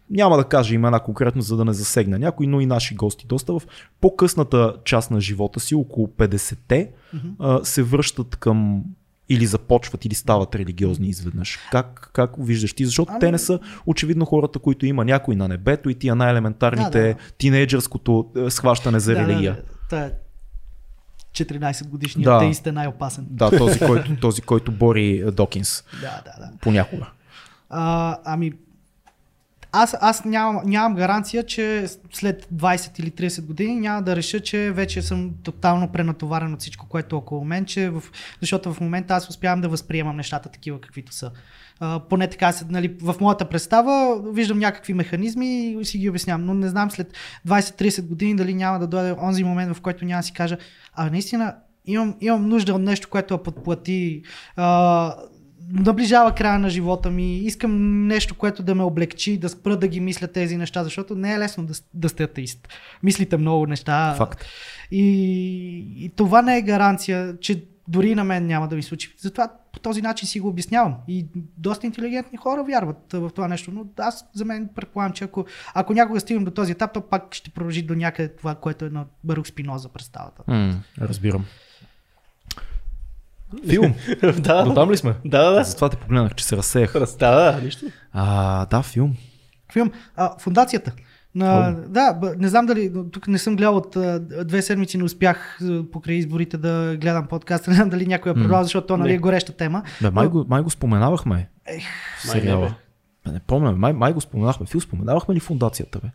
Няма 0.09 0.37
да 0.37 0.43
кажа 0.43 0.75
имена 0.75 0.99
конкретно, 0.99 1.41
за 1.41 1.57
да 1.57 1.65
не 1.65 1.73
засегна 1.73 2.19
някой, 2.19 2.47
но 2.47 2.61
и 2.61 2.65
наши 2.65 2.95
гости. 2.95 3.25
Доста 3.27 3.53
в 3.53 3.61
по-късната 4.01 4.75
част 4.85 5.11
на 5.11 5.21
живота 5.21 5.59
си, 5.59 5.75
около 5.75 6.07
50-те, 6.07 6.91
а, 7.39 7.63
се 7.63 7.83
връщат 7.83 8.35
към 8.35 8.83
или 9.29 9.45
започват 9.45 10.05
или 10.05 10.15
стават 10.15 10.55
религиозни 10.55 11.07
изведнъж? 11.07 11.59
Как, 11.71 12.09
как 12.13 12.31
виждаш 12.39 12.73
ти? 12.73 12.85
Защото 12.85 13.11
ами... 13.11 13.19
те 13.19 13.31
не 13.31 13.37
са 13.37 13.59
очевидно 13.85 14.25
хората, 14.25 14.59
които 14.59 14.85
има 14.85 15.05
някой 15.05 15.35
на 15.35 15.47
небето 15.47 15.89
и 15.89 15.95
тия 15.95 16.15
най-елементарните 16.15 17.01
да, 17.01 17.07
да. 17.07 17.15
тинейджърското 17.37 18.31
е, 18.35 18.49
схващане 18.49 18.99
за 18.99 19.13
да, 19.13 19.19
религия. 19.19 19.61
Да, 19.89 19.97
да. 19.97 20.11
14 21.33 21.87
годишният 21.87 22.31
да. 22.31 22.35
атеист 22.35 22.67
е 22.67 22.71
най-опасен. 22.71 23.27
Да, 23.29 23.57
този 23.57 23.79
който, 23.79 24.15
този, 24.15 24.41
който 24.41 24.71
бори 24.71 25.23
Докинс. 25.31 25.83
Да, 26.01 26.21
да, 26.25 26.45
да. 26.45 26.51
Понякога. 26.61 27.11
А, 27.69 28.17
ами, 28.25 28.53
аз, 29.71 29.95
аз 30.01 30.25
нямам, 30.25 30.61
нямам 30.65 30.95
гаранция, 30.95 31.43
че 31.43 31.85
след 32.13 32.45
20 32.45 32.99
или 32.99 33.11
30 33.11 33.45
години 33.45 33.75
няма 33.75 34.01
да 34.01 34.15
реша, 34.15 34.39
че 34.39 34.71
вече 34.71 35.01
съм 35.01 35.31
тотално 35.43 35.91
пренатоварен 35.91 36.53
от 36.53 36.59
всичко, 36.59 36.85
което 36.89 37.15
е 37.15 37.19
около 37.19 37.45
мен, 37.45 37.65
че 37.65 37.89
в, 37.89 38.03
защото 38.41 38.73
в 38.73 38.81
момента 38.81 39.13
аз 39.13 39.29
успявам 39.29 39.61
да 39.61 39.69
възприемам 39.69 40.15
нещата 40.15 40.49
такива, 40.49 40.81
каквито 40.81 41.13
са. 41.13 41.31
Поне 42.09 42.27
така, 42.27 42.53
нали, 42.69 42.95
в 43.01 43.15
моята 43.21 43.45
представа 43.45 44.21
виждам 44.31 44.59
някакви 44.59 44.93
механизми 44.93 45.71
и 45.71 45.85
си 45.85 45.97
ги 45.97 46.09
обяснявам, 46.09 46.45
но 46.45 46.53
не 46.53 46.69
знам 46.69 46.91
след 46.91 47.13
20-30 47.47 48.07
години 48.07 48.35
дали 48.35 48.53
няма 48.53 48.79
да 48.79 48.87
дойде 48.87 49.15
онзи 49.21 49.43
момент, 49.43 49.75
в 49.75 49.81
който 49.81 50.05
няма 50.05 50.19
да 50.19 50.25
си 50.25 50.33
кажа, 50.33 50.57
а 50.93 51.09
наистина 51.09 51.55
имам, 51.85 52.15
имам 52.21 52.49
нужда 52.49 52.73
от 52.73 52.81
нещо, 52.81 53.09
което 53.09 53.37
да 53.37 53.43
подплати 53.43 54.21
uh, 54.57 55.15
наближава 55.71 56.35
края 56.35 56.59
на 56.59 56.69
живота 56.69 57.11
ми, 57.11 57.37
искам 57.37 58.07
нещо, 58.07 58.35
което 58.35 58.63
да 58.63 58.75
ме 58.75 58.83
облегчи, 58.83 59.37
да 59.37 59.49
спра 59.49 59.77
да 59.77 59.87
ги 59.87 59.99
мисля 59.99 60.27
тези 60.27 60.57
неща, 60.57 60.83
защото 60.83 61.15
не 61.15 61.33
е 61.33 61.39
лесно 61.39 61.65
да, 61.65 61.73
да 61.93 62.09
сте 62.09 62.23
атеист. 62.23 62.67
Мислите 63.03 63.37
много 63.37 63.67
неща. 63.67 64.13
Факт. 64.17 64.45
И, 64.91 65.05
и 66.05 66.09
това 66.15 66.41
не 66.41 66.57
е 66.57 66.61
гаранция, 66.61 67.39
че 67.39 67.63
дори 67.87 68.15
на 68.15 68.23
мен 68.23 68.45
няма 68.45 68.67
да 68.67 68.75
ми 68.75 68.83
случи. 68.83 69.15
Затова 69.17 69.51
по 69.79 69.83
този 69.83 70.01
начин 70.01 70.27
си 70.27 70.39
го 70.39 70.47
обяснявам. 70.47 70.95
И 71.07 71.25
доста 71.57 71.85
интелигентни 71.85 72.37
хора 72.37 72.63
вярват 72.63 73.13
в 73.13 73.29
това 73.29 73.47
нещо. 73.47 73.71
Но 73.71 73.85
аз 73.97 74.25
за 74.33 74.45
мен 74.45 74.69
предполагам, 74.75 75.13
че 75.13 75.23
ако, 75.23 75.45
ако 75.73 75.93
някога 75.93 76.19
стигнем 76.19 76.45
до 76.45 76.51
този 76.51 76.71
етап, 76.71 76.93
то 76.93 77.01
пак 77.01 77.35
ще 77.35 77.49
продължи 77.49 77.81
до 77.81 77.95
някъде 77.95 78.35
това, 78.35 78.55
което 78.55 78.85
е 78.85 78.89
на 78.89 79.05
Барук 79.23 79.47
Спиноза 79.47 79.89
представата. 79.89 80.43
Mm, 80.43 80.75
разбирам. 81.01 81.45
Филм. 83.69 83.95
да. 84.39 84.63
До 84.63 84.73
там 84.73 84.91
ли 84.91 84.97
сме? 84.97 85.15
Да, 85.25 85.51
да. 85.51 85.63
Затова 85.63 85.89
те 85.89 85.97
погледнах, 85.97 86.35
че 86.35 86.45
се 86.45 86.57
разсеях. 86.57 86.93
Да, 87.19 87.51
да, 87.51 87.61
нищо. 87.61 87.85
А, 88.13 88.65
да, 88.65 88.81
филм. 88.81 89.15
Филм. 89.73 89.91
А, 90.15 90.39
фундацията. 90.39 90.91
На, 91.35 91.75
да, 91.87 92.19
не 92.37 92.47
знам 92.47 92.65
дали, 92.65 92.91
тук 93.11 93.27
не 93.27 93.37
съм 93.37 93.55
гледал 93.55 93.77
от 93.77 93.97
две 94.47 94.61
седмици, 94.61 94.97
не 94.97 95.03
успях 95.03 95.59
покрай 95.91 96.15
изборите 96.15 96.57
да 96.57 96.97
гледам 97.01 97.27
подкаст, 97.27 97.67
не 97.67 97.73
знам 97.73 97.89
дали 97.89 98.07
някой 98.07 98.31
е 98.31 98.35
продал, 98.35 98.63
защото 98.63 98.87
то 98.87 98.97
нали, 98.97 99.13
е 99.13 99.17
гореща 99.17 99.51
тема. 99.51 99.83
Бе, 100.01 100.09
май, 100.09 100.27
го, 100.27 100.45
май 100.47 100.61
го 100.61 100.69
споменавахме. 100.69 101.49
Ех, 101.65 101.83
сериала. 102.19 102.75
Не, 103.25 103.33
не 103.33 103.39
помня, 103.39 103.71
май, 103.71 103.93
май 103.93 104.13
го 104.13 104.21
споменахме. 104.21 104.65
Фил, 104.65 104.81
споменавахме 104.81 105.35
ли 105.35 105.39
фундацията, 105.39 105.99
бе? 105.99 106.07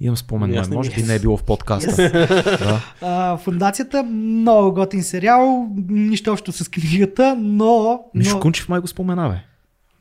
Имам 0.00 0.16
спомен, 0.16 0.50
май, 0.50 0.62
може 0.70 0.90
би 0.90 1.02
не 1.02 1.14
е 1.14 1.18
било 1.18 1.36
в 1.36 1.44
подкаста. 1.44 2.10
да. 2.58 2.80
а, 3.02 3.36
фундацията, 3.36 4.02
много 4.02 4.74
готин 4.74 5.02
сериал, 5.02 5.68
нищо 5.88 6.32
общо 6.32 6.52
с 6.52 6.68
книгата, 6.68 7.36
но... 7.40 8.00
Мишо 8.14 8.34
но... 8.34 8.40
Кунчев 8.40 8.68
май 8.68 8.80
го 8.80 8.86
спомена, 8.86 9.28
бе. 9.28 9.51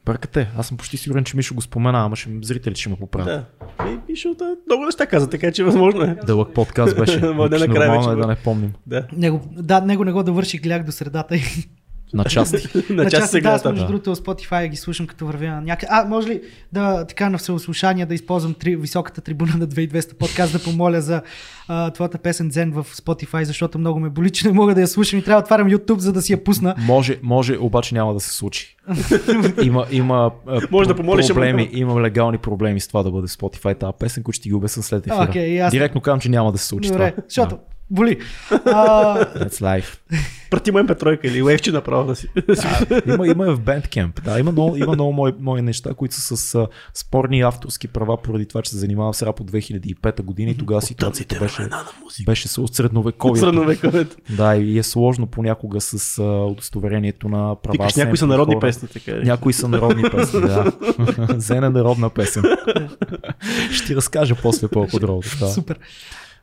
Бъркате, 0.05 0.51
аз 0.57 0.67
съм 0.67 0.77
почти 0.77 0.97
сигурен, 0.97 1.23
че 1.23 1.37
Мишо 1.37 1.55
го 1.55 1.61
спомена, 1.61 2.05
ама 2.05 2.15
ще, 2.15 2.29
зрителите 2.41 2.81
ще 2.81 2.89
ме 2.89 2.95
поправят. 2.95 3.45
Да. 3.79 3.89
И 3.89 3.97
Мишо 4.09 4.33
да, 4.33 4.55
много 4.65 4.85
неща 4.85 5.05
каза, 5.05 5.29
така 5.29 5.51
че 5.51 5.63
възможно 5.63 6.01
е. 6.01 6.17
Дълъг 6.27 6.53
подкаст 6.53 6.97
беше. 6.97 7.19
Може 7.35 7.49
да 7.49 7.67
нормално 7.67 8.11
е 8.11 8.15
да 8.15 8.27
не 8.27 8.35
помним. 8.35 8.73
Да. 8.87 9.07
Него, 9.13 9.41
да, 9.51 9.81
него 9.81 10.05
не 10.05 10.11
го 10.11 10.23
довърших, 10.23 10.61
гледах 10.61 10.83
до 10.83 10.91
средата 10.91 11.35
и 11.35 11.41
на 12.13 12.23
части. 12.23 12.67
на 12.93 13.09
части 13.09 13.41
да, 13.41 13.61
между 13.65 13.87
другото, 13.87 14.15
Spotify 14.15 14.67
ги 14.67 14.75
слушам 14.75 15.07
като 15.07 15.25
вървя 15.25 15.47
на 15.47 15.61
някъде. 15.61 15.87
А, 15.89 16.05
може 16.05 16.27
ли 16.27 16.41
да 16.73 17.05
така 17.05 17.29
на 17.29 17.37
всеослушание 17.37 18.05
да 18.05 18.13
използвам 18.13 18.53
три, 18.53 18.75
високата 18.75 19.21
трибуна 19.21 19.53
на 19.57 19.67
2200 19.67 20.13
подкаст 20.13 20.53
да 20.53 20.63
помоля 20.63 21.01
за 21.01 21.21
а, 21.67 21.91
твоята 21.91 22.17
песен 22.17 22.49
Дзен 22.49 22.71
в 22.71 22.83
Spotify, 22.83 23.43
защото 23.43 23.79
много 23.79 23.99
ме 23.99 24.09
боли, 24.09 24.29
че 24.29 24.47
не 24.47 24.53
мога 24.53 24.75
да 24.75 24.81
я 24.81 24.87
слушам 24.87 25.19
и 25.19 25.23
трябва 25.23 25.41
да 25.41 25.45
отварям 25.45 25.69
YouTube, 25.69 25.97
за 25.97 26.13
да 26.13 26.21
си 26.21 26.33
я 26.33 26.43
пусна. 26.43 26.75
Може, 26.77 27.19
може, 27.23 27.57
обаче 27.57 27.95
няма 27.95 28.13
да 28.13 28.19
се 28.19 28.35
случи. 28.35 28.77
има, 29.63 29.85
има 29.91 30.31
може 30.71 30.89
да 30.89 30.95
помолиш, 30.95 31.27
проблеми, 31.27 31.69
има 31.71 32.01
легални 32.01 32.37
проблеми 32.37 32.79
с 32.79 32.87
това 32.87 33.03
да 33.03 33.11
бъде 33.11 33.27
Spotify 33.27 33.79
тази 33.79 33.93
песен, 33.99 34.23
които 34.23 34.35
ще 34.35 34.49
ги 34.49 34.55
обясна 34.55 34.83
след 34.83 35.07
ефира. 35.07 35.27
Okay, 35.27 35.69
Директно 35.69 36.01
казвам, 36.01 36.19
че 36.19 36.29
няма 36.29 36.51
да 36.51 36.57
се 36.57 36.67
случи 36.67 36.89
Добре, 36.89 37.11
това. 37.11 37.23
Защото, 37.27 37.55
да 37.55 37.61
боли. 37.91 38.17
А... 38.51 39.25
That's 39.25 39.61
life. 39.61 39.97
Прати 40.49 40.71
му 40.71 40.77
MP3 40.77 41.25
или 41.25 41.43
левче 41.43 41.71
направо 41.71 42.07
да 42.07 42.15
си. 42.15 42.27
Да, 42.47 43.01
има, 43.13 43.27
има 43.27 43.55
в 43.55 43.59
Bandcamp. 43.59 44.21
Да, 44.21 44.39
има 44.39 44.51
много, 44.51 44.77
има 44.77 44.93
много 44.93 45.13
мои, 45.13 45.31
мои 45.39 45.61
неща, 45.61 45.93
които 45.93 46.15
са 46.15 46.37
с 46.37 46.55
а, 46.55 46.67
спорни 46.93 47.41
авторски 47.41 47.87
права, 47.87 48.21
поради 48.21 48.45
това, 48.45 48.61
че 48.61 48.71
се 48.71 48.77
занимавам 48.77 49.13
с 49.13 49.21
рап 49.21 49.39
от 49.39 49.51
2005 49.51 50.21
година 50.21 50.51
и 50.51 50.57
тогава 50.57 50.81
ситуацията 50.81 51.39
беше, 51.39 51.69
беше 52.25 52.47
с 52.47 52.57
от 52.57 52.75
средновековието. 52.75 53.45
Средновековието. 53.45 54.15
Да, 54.29 54.55
и 54.55 54.77
е 54.77 54.83
сложно 54.83 55.27
понякога 55.27 55.81
с 55.81 56.19
а, 56.19 56.23
удостоверението 56.23 57.29
на 57.29 57.55
права. 57.55 57.77
Тикаш, 57.77 57.95
някои 57.95 58.17
са 58.17 58.27
народни 58.27 58.53
хора. 58.53 58.67
песни, 58.67 58.87
така 58.87 59.11
е. 59.11 59.15
Някои 59.15 59.53
са 59.53 59.67
народни 59.67 60.03
песни, 60.09 60.41
да. 60.41 60.71
Зена 61.37 61.69
народна 61.69 62.09
песен. 62.09 62.43
Ще 63.71 63.87
ти 63.87 63.95
разкажа 63.95 64.35
после 64.41 64.67
по-подробно. 64.67 65.21
Да. 65.39 65.47
Супер. 65.47 65.79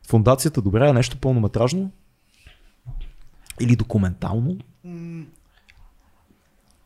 Фундацията 0.09 0.61
добре 0.61 0.89
е 0.89 0.93
нещо 0.93 1.17
пълнометражно? 1.17 1.91
Или 3.59 3.75
документално? 3.75 4.57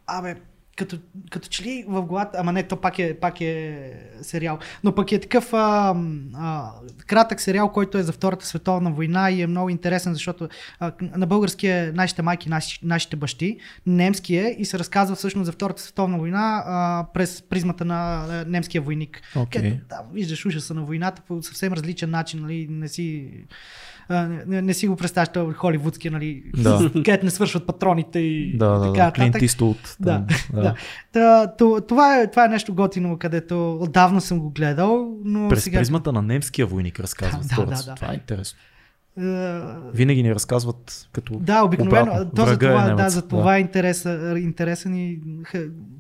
Абе, 0.08 0.41
като, 0.76 0.98
като 1.32 1.48
че 1.48 1.64
ли 1.64 1.86
в 1.88 2.02
главата, 2.02 2.38
ама 2.40 2.52
не, 2.54 2.64
то 2.64 2.78
пак 2.78 3.00
е, 3.00 3.20
пак 3.20 3.41
е 3.41 3.91
сериал, 4.22 4.60
но 4.84 4.95
пък 4.95 5.12
е 5.12 5.20
такъв 5.20 5.54
а, 5.54 5.95
а, 6.36 6.72
кратък 7.08 7.41
сериал, 7.41 7.72
който 7.72 7.98
е 7.98 8.04
за 8.04 8.12
Втората 8.12 8.45
световна 8.45 8.91
война 8.91 9.32
и 9.32 9.41
е 9.41 9.48
много 9.48 9.70
интересен, 9.70 10.14
защото 10.14 10.50
а, 10.80 10.91
на 11.02 11.28
български 11.28 11.68
е 11.68 11.91
нашите 11.95 12.22
майки, 12.22 12.50
наши, 12.50 12.80
нашите 12.84 13.16
бащи, 13.16 13.58
немски 13.86 14.36
е 14.36 14.56
и 14.60 14.66
се 14.66 14.80
разказва 14.80 15.16
всъщност 15.16 15.45
за 15.45 15.52
Втората 15.52 15.82
световна 15.82 16.18
война 16.18 16.64
а, 16.66 17.06
през 17.14 17.41
призмата 17.41 17.86
на 17.86 18.26
а, 18.30 18.45
немския 18.48 18.82
войник. 18.82 19.22
Okay. 19.36 19.80
да, 19.90 20.02
виждаш 20.14 20.45
ужаса 20.45 20.74
на 20.74 20.84
войната 20.84 21.22
по 21.28 21.41
съвсем 21.41 21.74
различен 21.74 22.10
начин, 22.10 22.41
нали, 22.41 22.68
не 22.70 22.88
си 22.88 23.32
не, 24.10 24.44
не, 24.48 24.62
не 24.62 24.74
си 24.74 24.88
го 24.88 24.96
представяш, 24.96 25.30
е 25.36 25.54
холивудски, 25.54 26.10
нали, 26.10 26.44
да. 26.58 26.92
където 26.94 27.26
не 27.26 27.32
свършват 27.32 27.68
патроните 27.68 28.20
и 28.20 28.58
да, 28.58 28.82
така. 28.82 29.06
Да, 29.06 29.12
Клинт 29.12 29.42
Истот. 29.42 29.78
Да, 30.00 30.26
да. 30.54 30.76
да. 31.14 31.56
това, 31.88 32.20
е, 32.20 32.32
това 32.32 32.46
е 32.46 32.48
нещо 32.48 32.74
готино, 32.74 33.18
където 33.18 33.78
отдавна 33.82 34.22
съм 34.22 34.40
го 34.40 34.50
гледал. 34.50 35.18
Но 35.24 35.50
През 35.50 35.64
сега... 35.64 35.80
призмата 35.80 36.12
на 36.12 36.22
немския 36.22 36.66
войник 36.66 37.00
разказва 37.00 37.40
да, 37.56 37.66
да, 37.66 37.84
да. 37.84 37.96
Това 37.96 38.12
е 38.12 38.16
интересно. 38.16 38.60
Uh, 39.19 39.91
Винаги 39.91 40.23
ни 40.23 40.35
разказват 40.35 41.10
като. 41.11 41.34
Да, 41.34 41.64
обикновено. 41.64 42.30
То 42.35 42.45
за 42.45 42.57
това, 42.57 42.91
е 42.91 42.94
да, 42.95 43.10
за 43.10 43.27
това 43.27 43.52
да. 43.52 43.57
е 43.57 43.60
интереса, 43.60 44.35
интересен 44.38 44.95
и. 44.95 45.19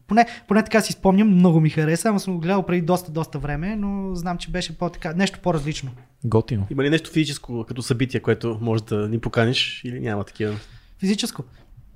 Поне, 0.07 0.25
поне 0.47 0.63
така 0.63 0.81
си 0.81 0.93
спомням, 0.93 1.27
много 1.27 1.59
ми 1.59 1.69
хареса, 1.69 2.09
ама 2.09 2.19
съм 2.19 2.33
го 2.33 2.39
гледал 2.39 2.63
преди 2.63 2.81
доста, 2.81 3.11
доста 3.11 3.39
време, 3.39 3.75
но 3.75 4.15
знам, 4.15 4.37
че 4.37 4.51
беше 4.51 4.77
по-така, 4.77 5.13
нещо 5.13 5.39
по-различно. 5.43 5.91
Готино. 6.25 6.67
Има 6.71 6.83
ли 6.83 6.89
нещо 6.89 7.11
физическо 7.11 7.65
като 7.67 7.81
събитие, 7.81 8.19
което 8.19 8.57
може 8.61 8.83
да 8.83 9.09
ни 9.09 9.19
поканиш 9.19 9.81
или 9.83 9.99
няма 9.99 10.23
такива? 10.23 10.55
Физическо. 10.99 11.43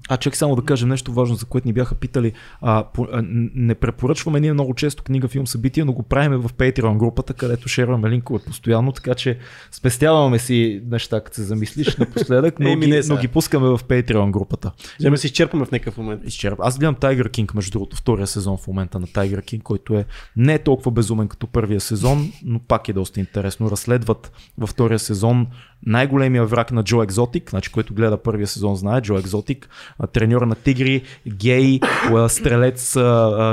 А, 0.08 0.18
чак 0.18 0.36
само 0.36 0.56
да 0.56 0.62
кажем 0.62 0.90
нещо 0.90 1.14
важно, 1.14 1.36
за 1.36 1.46
което 1.46 1.68
ни 1.68 1.74
бяха 1.74 1.96
питали. 1.96 2.34
А, 2.62 2.84
по, 2.94 3.08
а, 3.12 3.24
не 3.56 3.76
препоръчваме 3.76 4.40
ние 4.40 4.54
много 4.54 4.74
често 4.74 5.04
книга, 5.04 5.28
филм, 5.28 5.48
събития, 5.48 5.86
но 5.86 5.94
го 5.94 6.04
правим 6.04 6.40
в 6.40 6.54
Patreon 6.54 6.98
групата, 6.98 7.34
където 7.34 7.68
шерваме 7.68 8.10
линкове 8.10 8.40
постоянно, 8.46 8.92
така 8.92 9.16
че 9.16 9.38
спестяваме 9.72 10.40
си 10.40 10.82
неща, 10.86 11.22
като 11.22 11.36
се 11.36 11.44
замислиш 11.44 11.96
напоследък, 11.98 12.60
но, 12.60 12.76
ги, 12.76 13.02
но 13.10 13.18
ги 13.18 13.28
пускаме 13.28 13.68
в 13.68 13.80
Patreon 13.88 14.32
групата. 14.32 14.72
Ще 15.00 15.18
се 15.18 15.28
изчерпаме 15.28 15.66
в 15.66 15.72
някакъв 15.72 15.98
момент. 15.98 16.22
Изчерп. 16.26 16.60
Аз 16.60 16.80
гледам 16.80 16.96
Tiger 16.96 17.30
King, 17.30 17.56
между 17.56 17.72
другото, 17.72 17.96
втория 17.96 18.28
сезон 18.28 18.58
в 18.58 18.68
момента 18.68 19.00
на 19.00 19.08
Tiger 19.08 19.42
King, 19.42 19.62
който 19.62 19.94
е 19.94 20.06
не 20.36 20.54
е 20.54 20.60
толкова 20.60 20.92
безумен 20.92 21.28
като 21.28 21.48
първия 21.48 21.82
сезон, 21.82 22.32
но 22.44 22.60
пак 22.60 22.90
е 22.90 22.94
доста 22.94 23.20
интересно. 23.20 23.72
Разследват 23.72 24.32
във 24.58 24.70
втория 24.70 25.00
сезон 25.00 25.48
най-големия 25.86 26.46
враг 26.46 26.72
на 26.72 26.84
Джо 26.84 27.04
Екзотик, 27.04 27.50
значи 27.50 27.72
който 27.72 27.94
гледа 27.94 28.18
първия 28.18 28.48
сезон 28.48 28.76
знае, 28.76 29.02
Джо 29.02 29.18
Екзотик, 29.18 29.70
треньор 30.14 30.42
на 30.42 30.56
тигри, 30.56 31.02
гей, 31.28 31.80
стрелец, 32.28 32.98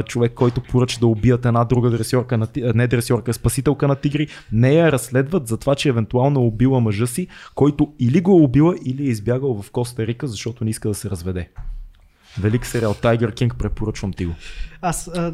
човек, 0.07 0.33
който 0.35 0.61
поръча 0.61 1.01
да 1.01 1.07
убият 1.07 1.47
една 1.47 1.65
друга 1.65 1.91
дресьорка, 1.91 2.39
на, 2.39 2.49
не 2.57 2.87
дресьорка, 2.87 3.35
спасителка 3.35 3.89
на 3.89 3.97
тигри. 3.97 4.29
Нея 4.53 4.93
разследват 4.93 5.49
за 5.49 5.57
това, 5.57 5.75
че 5.75 5.89
евентуално 5.89 6.41
е 6.41 6.45
убила 6.45 6.81
мъжа 6.81 7.07
си, 7.07 7.27
който 7.55 7.93
или 7.99 8.21
го 8.21 8.31
е 8.31 8.43
убила, 8.43 8.75
или 8.85 9.03
е 9.03 9.11
избягал 9.11 9.63
в 9.63 9.71
Коста 9.71 10.07
Рика, 10.07 10.27
защото 10.27 10.65
не 10.65 10.71
иска 10.71 10.89
да 10.89 10.95
се 10.95 11.11
разведе. 11.11 11.49
Велик 12.41 12.67
сериал 12.67 12.95
Tiger 12.95 13.33
King, 13.33 13.55
препоръчвам 13.55 14.13
ти 14.13 14.25
го. 14.25 14.35
Аз 14.83 15.11
а, 15.15 15.33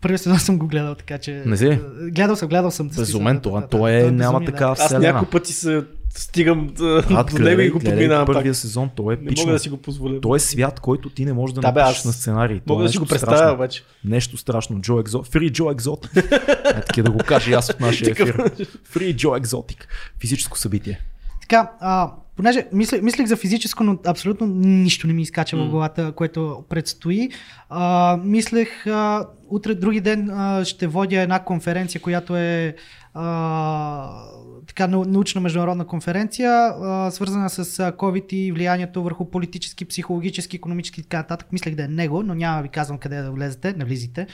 Първият 0.00 0.22
сезон 0.22 0.38
съм 0.38 0.58
го 0.58 0.66
гледал, 0.66 0.94
така 0.94 1.18
че. 1.18 1.42
Не 1.46 1.56
си? 1.56 1.80
Гледал 2.10 2.36
съм, 2.36 2.48
гледал 2.48 2.70
съм. 2.70 2.88
Безумен, 2.96 3.40
това, 3.40 3.66
то 3.66 3.88
е, 3.88 4.10
няма 4.10 4.44
така 4.44 4.64
Аз 4.64 4.98
няколко 4.98 5.30
пъти 5.30 5.52
се 5.52 5.84
стигам 6.10 6.70
а, 6.80 7.24
до 7.24 7.38
него 7.38 7.60
и 7.60 7.70
го 7.70 7.78
подминавам 7.78 8.26
първия 8.26 8.52
пак. 8.52 8.56
сезон, 8.56 8.90
той 8.96 9.14
е 9.14 9.16
не 9.16 9.32
мога 9.38 9.52
да 9.52 9.58
си 9.58 9.68
го 9.68 9.76
позволя. 9.76 10.20
Той 10.20 10.36
е 10.36 10.40
свят, 10.40 10.80
който 10.80 11.10
ти 11.10 11.24
не 11.24 11.32
можеш 11.32 11.54
да, 11.54 11.60
да 11.60 11.72
напишеш 11.72 12.04
на 12.04 12.12
сценарий. 12.12 12.60
Мога 12.66 12.82
да 12.82 12.88
си 12.88 12.98
го 12.98 13.06
представя 13.06 13.52
обаче. 13.52 13.82
Нещо 14.04 14.36
страшно. 14.36 14.80
Джо 14.80 14.98
Екзот. 14.98 15.28
Фри 15.28 15.52
Джо 15.52 15.70
Екзотик. 15.70 16.16
е, 16.16 16.80
така 16.80 17.02
да 17.02 17.10
го 17.10 17.18
кажа 17.18 17.50
аз 17.52 17.70
от 17.70 17.80
нашия 17.80 18.10
ефир. 18.10 18.50
Фри 18.84 19.16
Джо 19.16 19.36
Екзотик. 19.36 19.88
Физическо 20.20 20.58
събитие. 20.58 21.00
Така, 21.40 21.72
а, 21.80 22.12
понеже 22.36 22.66
мислех, 22.72 23.02
мислех 23.02 23.26
за 23.26 23.36
физическо, 23.36 23.84
но 23.84 23.98
абсолютно 24.06 24.46
нищо 24.46 25.06
не 25.06 25.12
ми 25.12 25.22
изкача 25.22 25.56
mm. 25.56 25.66
в 25.66 25.70
главата, 25.70 26.12
което 26.12 26.64
предстои. 26.68 27.30
А, 27.68 28.16
мислех, 28.24 28.86
а, 28.86 29.26
утре, 29.48 29.74
други 29.74 30.00
ден 30.00 30.30
а, 30.30 30.64
ще 30.64 30.86
водя 30.86 31.20
една 31.20 31.44
конференция, 31.44 32.00
която 32.00 32.36
е 32.36 32.74
а, 33.14 34.22
така 34.68 34.86
научна 34.86 35.40
международна 35.40 35.86
конференция, 35.86 36.50
а, 36.50 37.10
свързана 37.10 37.50
с 37.50 37.64
COVID 37.92 38.32
и 38.32 38.52
влиянието 38.52 39.02
върху 39.02 39.24
политически, 39.24 39.84
психологически, 39.84 40.56
економически 40.56 41.00
и 41.00 41.02
така 41.02 41.16
нататък. 41.16 41.52
Мислех 41.52 41.74
да 41.74 41.84
е 41.84 41.88
него, 41.88 42.22
но 42.22 42.34
няма 42.34 42.62
ви 42.62 42.68
казвам 42.68 42.98
къде 42.98 43.22
да 43.22 43.30
влезете, 43.30 43.74
не 43.78 43.84
влизите. 43.84 44.26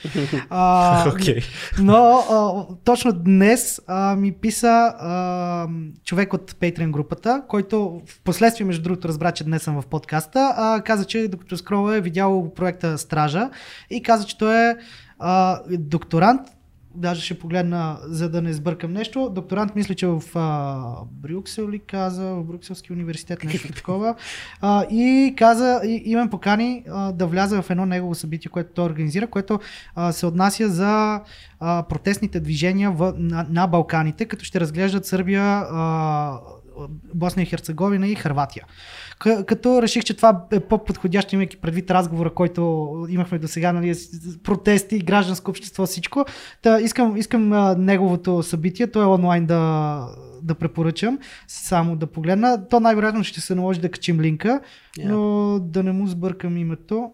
А, 0.51 1.11
okay. 1.11 1.45
Но 1.81 1.95
а, 2.31 2.67
точно 2.85 3.13
днес 3.13 3.81
а, 3.87 4.17
ми 4.17 4.33
писа 4.33 4.95
а, 4.99 5.69
човек 6.05 6.33
от 6.33 6.53
Patreon 6.53 6.91
групата, 6.91 7.43
който 7.49 8.03
в 8.07 8.21
последствие, 8.25 8.67
между 8.67 8.83
другото, 8.83 9.09
разбра, 9.09 9.33
че 9.33 9.45
днес 9.45 9.63
съм 9.63 9.83
в 9.83 9.87
подкаста, 9.87 10.55
а, 10.57 10.83
каза, 10.83 11.05
че 11.05 11.29
докато 11.29 11.57
скрола 11.57 11.97
е 11.97 12.01
видял 12.01 12.53
проекта 12.55 12.99
Стража 12.99 13.51
и 13.91 14.03
каза, 14.03 14.27
че 14.27 14.39
той 14.39 14.71
е 14.71 14.77
а, 15.19 15.61
докторант 15.71 16.41
даже 16.95 17.21
ще 17.21 17.39
погледна, 17.39 17.99
за 18.03 18.31
да 18.31 18.43
не 18.43 18.53
сбъркам 18.53 18.93
нещо. 18.93 19.31
Докторант 19.35 19.77
мисля, 19.77 19.95
че 19.95 20.07
в 20.07 20.23
а, 20.35 21.05
Брюксел 21.11 21.71
ли 21.71 21.79
каза, 21.79 22.25
в 22.25 22.45
Брюкселски 22.45 22.93
университет, 22.93 23.45
нещо 23.45 23.73
такова. 23.73 24.15
А, 24.61 24.85
и 24.91 25.35
каза, 25.37 25.81
и, 25.85 26.03
и 26.05 26.17
ме 26.17 26.31
покани 26.31 26.85
а, 26.89 27.13
да 27.13 27.27
вляза 27.27 27.63
в 27.63 27.71
едно 27.71 27.87
негово 27.87 28.15
събитие, 28.15 28.51
което 28.51 28.73
той 28.75 28.85
организира, 28.85 29.27
което 29.27 29.61
а, 29.95 30.13
се 30.13 30.27
отнася 30.27 30.69
за 30.69 31.21
а, 31.61 31.83
протестните 31.89 32.41
движения 32.41 32.91
в, 32.91 33.15
на, 33.19 33.47
на 33.51 33.67
Балканите, 33.67 34.25
като 34.25 34.45
ще 34.45 34.61
разглеждат 34.61 35.07
Сърбия, 35.07 35.43
а, 35.43 36.39
Босна 37.15 37.43
и 37.43 37.47
Херцеговина 37.47 38.09
и 38.09 38.15
Харватия 38.15 38.65
като 39.19 39.83
реших, 39.83 40.05
че 40.05 40.15
това 40.15 40.47
е 40.53 40.61
по-подходящо, 40.61 41.35
имайки 41.35 41.57
предвид 41.57 41.91
разговора, 41.91 42.31
който 42.31 42.91
имахме 43.09 43.39
до 43.39 43.49
сега, 43.49 43.73
нали, 43.73 43.95
протести, 44.43 44.99
гражданско 44.99 45.51
общество, 45.51 45.87
всичко. 45.87 46.25
Та, 46.63 46.81
искам, 46.81 47.17
искам 47.17 47.49
неговото 47.85 48.43
събитие, 48.43 48.87
то 48.87 49.03
е 49.03 49.07
онлайн 49.07 49.47
да, 49.47 50.07
да 50.43 50.55
препоръчам, 50.55 51.19
само 51.49 51.97
да 51.97 52.07
погледна. 52.07 52.69
То 52.69 52.81
най-вероятно 52.81 53.25
ще 53.25 53.41
се 53.41 53.55
наложи 53.55 53.81
да 53.81 53.91
качим 53.91 54.21
линка, 54.21 54.61
yeah. 54.99 55.09
но 55.09 55.59
да 55.59 55.83
не 55.83 55.93
му 55.93 56.07
сбъркам 56.07 56.57
името. 56.57 57.11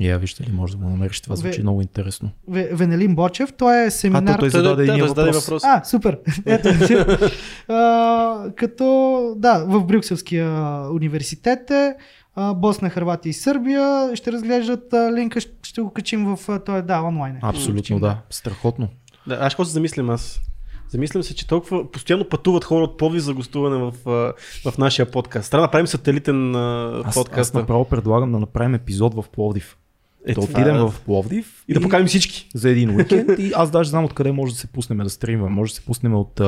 Я 0.00 0.18
вижте 0.18 0.42
ли, 0.42 0.52
може 0.52 0.72
да 0.72 0.84
го 0.84 0.90
намериш, 0.90 1.20
това 1.20 1.36
звучи 1.36 1.58
Ве, 1.58 1.62
много 1.62 1.82
интересно. 1.82 2.30
Венелин 2.48 3.14
Бочев, 3.14 3.52
той 3.52 3.86
е 3.86 3.90
семинар... 3.90 4.34
А, 4.34 4.38
той 4.38 4.50
зададе 4.50 4.86
да, 4.86 4.96
да, 4.96 5.06
въпрос. 5.06 5.44
въпрос. 5.44 5.62
А, 5.64 5.84
супер. 5.84 6.18
Ето, 6.46 6.68
а, 7.68 8.50
като, 8.56 9.34
да, 9.36 9.64
в 9.68 9.84
Брюкселския 9.84 10.50
университет 10.92 11.70
е, 11.70 11.94
Босна, 12.54 12.90
Харватия 12.90 13.30
и 13.30 13.34
Сърбия 13.34 14.10
ще 14.16 14.32
разглеждат 14.32 14.94
линка, 15.14 15.40
ще, 15.62 15.80
го 15.80 15.90
качим 15.90 16.36
в 16.36 16.60
той, 16.66 16.82
да, 16.82 17.02
онлайн. 17.02 17.38
Абсолютно, 17.42 18.00
да. 18.00 18.18
Страхотно. 18.30 18.88
Да, 19.26 19.38
аз 19.40 19.52
какво 19.52 19.64
се 19.64 19.72
замислям 19.72 20.10
аз? 20.10 20.40
Замислям 20.90 21.22
се, 21.22 21.34
че 21.34 21.48
толкова 21.48 21.90
постоянно 21.90 22.28
пътуват 22.28 22.64
хора 22.64 22.84
от 22.84 22.96
Пловдив 22.96 23.22
за 23.22 23.34
гостуване 23.34 23.76
в, 23.76 23.92
в 24.64 24.78
нашия 24.78 25.10
подкаст. 25.10 25.50
Трябва 25.50 25.62
да 25.62 25.66
направим 25.66 25.86
сателитен 25.86 26.54
аз, 26.54 27.14
подкаст. 27.14 27.38
Аз 27.38 27.54
направо 27.54 27.84
предлагам 27.84 28.32
да 28.32 28.38
направим 28.38 28.74
епизод 28.74 29.14
в 29.14 29.24
Пловдив. 29.32 29.76
Е, 30.26 30.34
да 30.34 30.40
отидем 30.40 30.76
е... 30.76 30.78
в 30.78 30.94
Пловдив 31.04 31.64
и, 31.68 31.72
и 31.72 31.74
да 31.74 31.80
поканим 31.80 32.06
всички 32.06 32.48
за 32.54 32.70
един 32.70 32.96
уикенд. 32.96 33.30
и 33.38 33.52
аз 33.54 33.70
даже 33.70 33.90
знам 33.90 34.04
откъде 34.04 34.32
може 34.32 34.52
да 34.52 34.58
се 34.58 34.66
пуснем 34.66 34.98
да 34.98 35.10
стримваме. 35.10 35.54
Може 35.54 35.72
да 35.72 35.76
се 35.76 35.84
пуснем 35.84 36.14
от, 36.14 36.40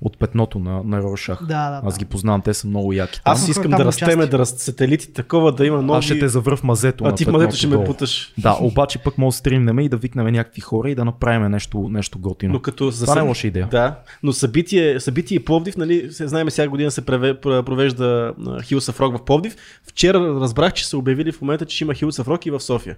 от 0.00 0.18
петното 0.18 0.58
на, 0.58 0.82
на 0.84 1.02
Рошах. 1.02 1.38
Да, 1.40 1.70
да, 1.70 1.80
аз 1.84 1.98
ги 1.98 2.04
познавам, 2.04 2.42
те 2.42 2.54
са 2.54 2.66
много 2.66 2.92
яки. 2.92 3.20
Аз 3.24 3.48
искам 3.48 3.70
да 3.70 3.84
растеме, 3.84 4.26
да 4.26 4.38
раст 4.38 4.58
сателити, 4.58 5.12
такова 5.12 5.52
да 5.52 5.66
има 5.66 5.82
много. 5.82 5.98
Аз 5.98 6.04
ще 6.04 6.18
те 6.18 6.28
завръв 6.28 6.64
мазето. 6.64 7.04
А 7.04 7.14
ти 7.14 7.24
в 7.24 7.32
мазето 7.32 7.56
ще 7.56 7.66
ме 7.66 7.84
путаш. 7.84 8.32
Да, 8.38 8.58
обаче 8.60 8.98
пък 8.98 9.18
може 9.18 9.34
да 9.34 9.38
стримнем 9.38 9.78
и 9.78 9.88
да 9.88 9.96
викнем 9.96 10.26
някакви 10.26 10.60
хора 10.60 10.90
и 10.90 10.94
да 10.94 11.04
направим 11.04 11.50
нещо, 11.50 11.88
нещо 11.90 12.18
готино. 12.18 12.52
Но 12.52 12.60
като 12.60 12.90
за 12.90 13.04
Това 13.04 13.14
не 13.14 13.20
е 13.20 13.28
лоша 13.28 13.46
идея. 13.46 13.68
Да, 13.70 13.98
но 14.22 14.32
събитие, 14.32 15.00
събитие 15.00 15.40
Пловдив, 15.40 15.76
нали, 15.76 16.06
знаем 16.10 16.46
всяка 16.46 16.68
година 16.68 16.90
се 16.90 17.06
провежда 17.06 18.34
Хилса 18.62 18.92
Фрог 18.92 19.16
в 19.16 19.24
Пловдив. 19.24 19.56
Вчера 19.82 20.18
разбрах, 20.18 20.72
че 20.72 20.88
са 20.88 20.98
обявили 20.98 21.32
в 21.32 21.40
момента, 21.40 21.66
че 21.66 21.76
ще 21.76 21.84
има 21.84 21.94
Хилса 21.94 22.24
Фрог 22.24 22.46
и 22.46 22.50
в 22.50 22.60
София. 22.60 22.96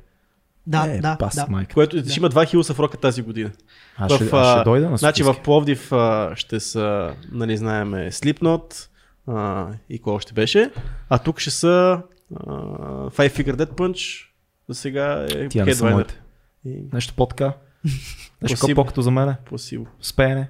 Да, 0.67 0.87
е, 0.89 1.01
да, 1.01 1.17
пас, 1.19 1.35
да. 1.35 1.47
Майка. 1.49 1.75
Което 1.75 2.03
да. 2.03 2.11
ще 2.11 2.21
има 2.21 2.29
два 2.29 2.45
хилса 2.45 2.75
в 2.75 2.81
рока 2.81 2.97
тази 2.97 3.23
година. 3.23 3.51
А, 3.97 4.09
в, 4.09 4.15
ще, 4.15 4.29
а, 4.33 4.57
ще 4.57 4.65
дойда 4.65 4.91
на 4.91 4.97
Значи 4.97 5.23
в 5.23 5.37
Пловдив 5.45 5.93
а, 5.93 6.33
ще 6.37 6.61
са, 6.61 7.15
нали 7.33 7.57
знаеме, 7.57 8.11
Slipknot 8.11 8.89
а, 9.27 9.69
и 9.89 9.99
какво 9.99 10.13
още 10.13 10.33
беше. 10.33 10.71
А 11.09 11.19
тук 11.19 11.41
ще 11.41 11.51
са 11.51 12.03
а, 12.37 12.53
Five 13.11 13.31
Figure 13.31 13.57
Dead 13.57 13.71
Punch. 13.75 14.27
За 14.69 14.75
сега 14.75 15.27
е 15.67 15.75
са 15.75 15.91
моите. 15.91 16.21
И... 16.65 16.79
Нещо 16.93 17.15
по-така. 17.17 17.53
Нещо 18.43 18.75
по-като 18.75 19.03
за 19.03 19.11
мене. 19.11 19.37
Пласиво. 19.45 19.87
Спеене. 20.01 20.49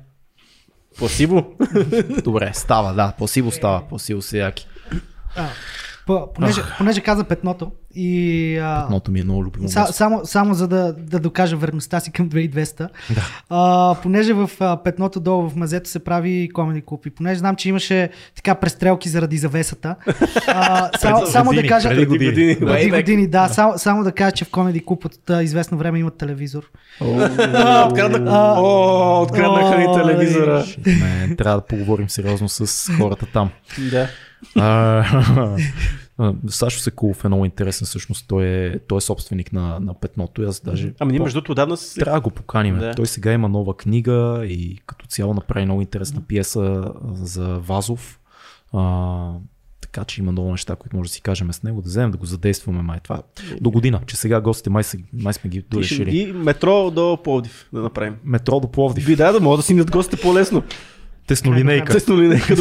Пласиво? 0.98 1.56
Добре, 2.24 2.51
става, 2.55 2.94
да. 2.94 3.12
Пласиво 3.18 3.51
става. 3.51 3.89
Пласиво 3.89 4.22
са 4.22 4.39
яки. 4.39 4.68
Понеже, 6.07 6.62
понеже 6.79 7.01
каза 7.01 7.24
петното 7.24 7.73
и... 7.95 8.59
А, 8.59 8.83
петното 8.83 9.11
ми 9.11 9.20
е 9.20 9.24
много 9.24 9.45
любимо. 9.45 9.69
Са, 9.69 9.87
само, 9.93 10.20
само 10.24 10.55
за 10.55 10.69
да, 10.69 10.93
да 10.93 11.19
докажа 11.19 11.57
верността 11.57 12.01
си 12.01 12.12
към 12.12 12.31
2200. 12.31 12.79
Да. 12.79 12.89
А, 13.51 13.95
понеже 14.03 14.33
в 14.33 14.51
а, 14.61 14.83
петното 14.83 15.20
долу 15.20 15.49
в 15.49 15.57
мазето 15.57 15.91
се 15.91 15.99
прави 15.99 16.51
комеди 16.53 16.83
клуб 16.87 17.07
и 17.07 17.11
понеже 17.11 17.39
знам, 17.39 17.57
че 17.57 17.69
имаше 17.69 18.11
така 18.37 18.55
престрелки 18.55 19.09
заради 19.09 19.39
завесата. 19.39 19.97
А, 20.49 20.91
само, 20.99 21.27
само 21.27 21.51
години, 21.51 21.62
да 21.62 21.69
кажа... 21.69 21.89
Преди 21.89 22.07
години. 22.07 22.31
години, 22.31 22.57
преди 22.59 22.91
години 22.91 23.27
да, 23.27 23.49
да. 23.49 23.55
Само, 23.55 23.79
само 23.79 24.05
да 24.05 24.12
кажа, 24.12 24.33
че 24.33 24.45
в 24.45 24.51
комеди 24.51 24.85
клуб 24.85 25.05
от 25.05 25.31
а, 25.31 25.43
известно 25.43 25.79
време 25.79 25.99
имат 25.99 26.16
телевизор. 26.16 26.70
Откраднаха 29.20 29.79
ни 29.79 29.87
телевизора. 29.95 30.65
Трябва 31.39 31.61
да 31.61 31.66
поговорим 31.66 32.09
сериозно 32.09 32.49
с 32.49 32.93
хората 32.99 33.27
там. 33.33 33.51
Да. 33.91 34.09
Сашо 36.48 36.81
Секулов 36.81 37.24
е 37.24 37.28
много 37.28 37.44
интересен, 37.44 37.86
всъщност 37.86 38.24
той 38.28 38.47
е, 38.47 38.78
той 38.78 38.98
е 38.98 39.01
собственик 39.01 39.52
на, 39.52 39.81
на 39.81 39.94
петното. 39.94 40.43
Аз 40.43 40.60
даже, 40.60 40.93
ние 41.05 41.20
между 41.20 41.36
другото 41.36 41.52
отдавна 41.52 41.77
си... 41.77 42.01
Трябва 42.01 42.20
да 42.20 42.24
го 42.24 42.31
поканим. 42.31 42.78
Да. 42.78 42.94
Той 42.94 43.06
сега 43.06 43.32
има 43.32 43.48
нова 43.48 43.77
книга 43.77 44.44
и 44.47 44.78
като 44.86 45.06
цяло 45.06 45.35
направи 45.35 45.64
много 45.64 45.81
интересна 45.81 46.23
пиеса 46.28 46.93
за 47.14 47.47
Вазов. 47.47 48.20
А, 48.73 49.32
така 49.81 50.05
че 50.05 50.20
има 50.20 50.32
много 50.32 50.51
неща, 50.51 50.77
които 50.77 50.97
може 50.97 51.09
да 51.09 51.14
си 51.14 51.20
кажем 51.20 51.52
с 51.52 51.62
него, 51.62 51.82
да 51.82 51.89
вземем 51.89 52.10
да 52.10 52.19
го 52.19 52.27
задействаме 52.27 52.82
май 52.82 53.01
това. 53.01 53.23
До 53.60 53.70
година, 53.70 54.01
че 54.06 54.16
сега 54.16 54.40
гостите 54.40 54.70
май, 54.70 54.85
са, 54.85 54.98
май 55.12 55.32
сме 55.32 55.51
ги 55.51 55.64
дорешили. 55.70 56.19
И 56.19 56.32
метро 56.32 56.90
до 56.90 57.19
Пловдив 57.24 57.69
да 57.73 57.81
направим. 57.81 58.16
Метро 58.24 58.60
до 58.60 58.69
Пловдив. 58.69 59.06
Ви 59.06 59.16
да, 59.16 59.32
да 59.32 59.40
могат 59.40 59.59
да 59.59 59.62
си 59.62 59.74
гостите 59.74 60.23
по-лесно. 60.23 60.62
Теснолинейка. 61.27 61.93
Теснолинейка. 61.93 62.55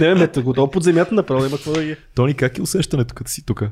не, 0.00 0.14
ме, 0.14 0.28
готово 0.42 0.70
под 0.70 0.82
земята 0.82 1.14
направо, 1.14 1.44
има 1.44 1.56
какво 1.56 1.72
да 1.72 1.84
ги. 1.84 1.96
Тони, 2.14 2.34
как 2.34 2.58
е 2.58 2.62
усещането, 2.62 3.14
като 3.14 3.30
си 3.30 3.46
тук? 3.46 3.62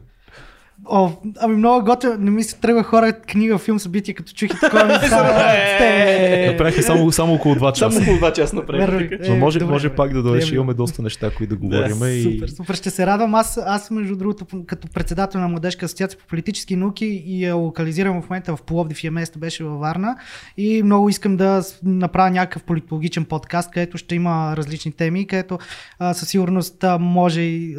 О, 0.89 1.11
ами 1.41 1.57
много 1.57 1.85
готино. 1.85 2.17
Не 2.19 2.31
ми 2.31 2.43
се 2.43 2.61
тръгва 2.61 2.83
хора 2.83 3.13
книга, 3.13 3.59
филм, 3.59 3.79
събитие, 3.79 4.15
като 4.15 4.33
чух 4.33 4.51
и 4.51 4.61
такова. 4.61 4.85
Направиха 6.47 6.83
само, 6.83 7.13
само 7.13 7.35
около 7.35 7.55
2 7.55 7.73
часа. 7.73 8.01
Само 8.01 8.13
около 8.13 8.31
2 8.31 8.33
часа 8.33 8.57
направиха. 8.57 9.19
Но 9.29 9.37
може, 9.37 9.65
може 9.65 9.89
пак 9.89 10.13
да 10.13 10.23
дойдеш, 10.23 10.53
имаме 10.53 10.75
доста 10.75 11.03
неща, 11.03 11.31
които 11.37 11.55
да 11.55 11.61
говорим. 11.61 11.99
Да, 11.99 12.11
и... 12.11 12.23
Супер, 12.23 12.49
супер. 12.49 12.75
Ще 12.75 12.91
се 12.91 13.07
радвам. 13.07 13.35
Аз, 13.35 13.59
аз 13.67 13.91
между 13.91 14.17
другото, 14.17 14.47
като 14.67 14.89
председател 14.89 15.41
на 15.41 15.49
Младежка 15.49 15.87
асоциация 15.87 16.19
по 16.19 16.27
политически 16.27 16.77
науки 16.77 17.23
и 17.27 17.45
я 17.45 17.55
локализирам 17.55 18.23
в 18.23 18.31
момента 18.31 18.57
в 18.57 18.63
Пловдив 18.63 19.05
и 19.05 19.11
место 19.11 19.39
беше 19.39 19.65
във 19.65 19.81
Варна. 19.81 20.17
И 20.57 20.83
много 20.83 21.09
искам 21.09 21.37
да 21.37 21.63
направя 21.85 22.31
някакъв 22.31 22.63
политологичен 22.63 23.25
подкаст, 23.25 23.71
където 23.71 23.99
ще 23.99 24.15
има 24.15 24.57
различни 24.57 24.93
теми, 24.93 25.27
където 25.27 25.59
а, 25.99 26.15
със 26.15 26.29
сигурност 26.29 26.85
може 27.01 27.41
и, 27.41 27.77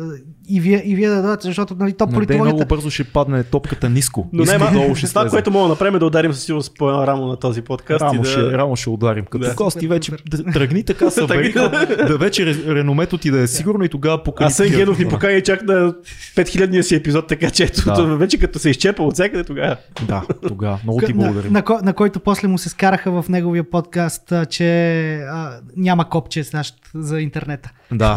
и, 0.49 0.59
вие, 0.59 0.81
и 0.85 0.95
вие 0.95 1.09
да 1.09 1.21
дадете, 1.21 1.47
защото 1.47 1.75
нали, 1.75 1.93
то 1.93 2.07
политологията 2.07 2.67
ще 2.91 3.03
падне 3.03 3.43
топката 3.43 3.89
ниско. 3.89 4.30
Но 4.34 4.43
не, 4.43 4.57
долу 4.57 4.95
ще 4.95 5.07
това, 5.09 5.30
което 5.30 5.51
мога 5.51 5.63
да 5.63 5.69
направим 5.69 5.95
е 5.95 5.99
да 5.99 6.05
ударим 6.05 6.34
със 6.34 6.43
сигурност 6.43 6.77
по 6.77 6.89
едно 6.89 7.07
рамо 7.07 7.26
на 7.26 7.38
този 7.38 7.61
подкаст. 7.61 8.01
Рамо, 8.01 8.22
да... 8.22 8.30
ще, 8.30 8.51
рамо 8.51 8.76
ще 8.76 8.89
ударим. 8.89 9.26
Като 9.26 9.45
да. 9.45 9.53
гости 9.53 9.88
вече 9.88 10.11
тръгни 10.53 10.84
така 10.84 11.09
събериха, 11.11 11.88
да 12.07 12.18
вече 12.18 12.55
реномето 12.68 13.18
ти 13.18 13.31
да 13.31 13.39
е 13.39 13.47
сигурно 13.47 13.84
и 13.84 13.89
тогава 13.89 14.23
покани. 14.23 14.47
Асен 14.47 14.69
Генов 14.69 14.99
ни 14.99 15.07
покани 15.07 15.41
чак 15.41 15.63
на 15.63 15.93
5000-ния 16.35 16.81
си 16.81 16.95
епизод, 16.95 17.27
така 17.27 17.49
че 17.49 17.63
ето, 17.63 17.84
да. 17.85 18.03
вече 18.18 18.38
като 18.38 18.59
се 18.59 18.69
изчепа 18.69 19.03
от 19.03 19.13
всякъде 19.13 19.43
тогава. 19.43 19.77
Да, 20.07 20.23
тогава. 20.47 20.80
Много 20.84 20.99
ти 20.99 21.13
благодарим. 21.13 21.53
На, 21.53 21.63
на, 21.69 21.81
на, 21.84 21.93
който 21.93 22.19
после 22.19 22.47
му 22.47 22.57
се 22.57 22.69
скараха 22.69 23.22
в 23.22 23.30
неговия 23.30 23.69
подкаст, 23.69 24.34
че 24.49 25.15
а, 25.15 25.59
няма 25.77 26.09
копче 26.09 26.43
за 26.93 27.19
интернета. 27.19 27.72
Да, 27.91 28.15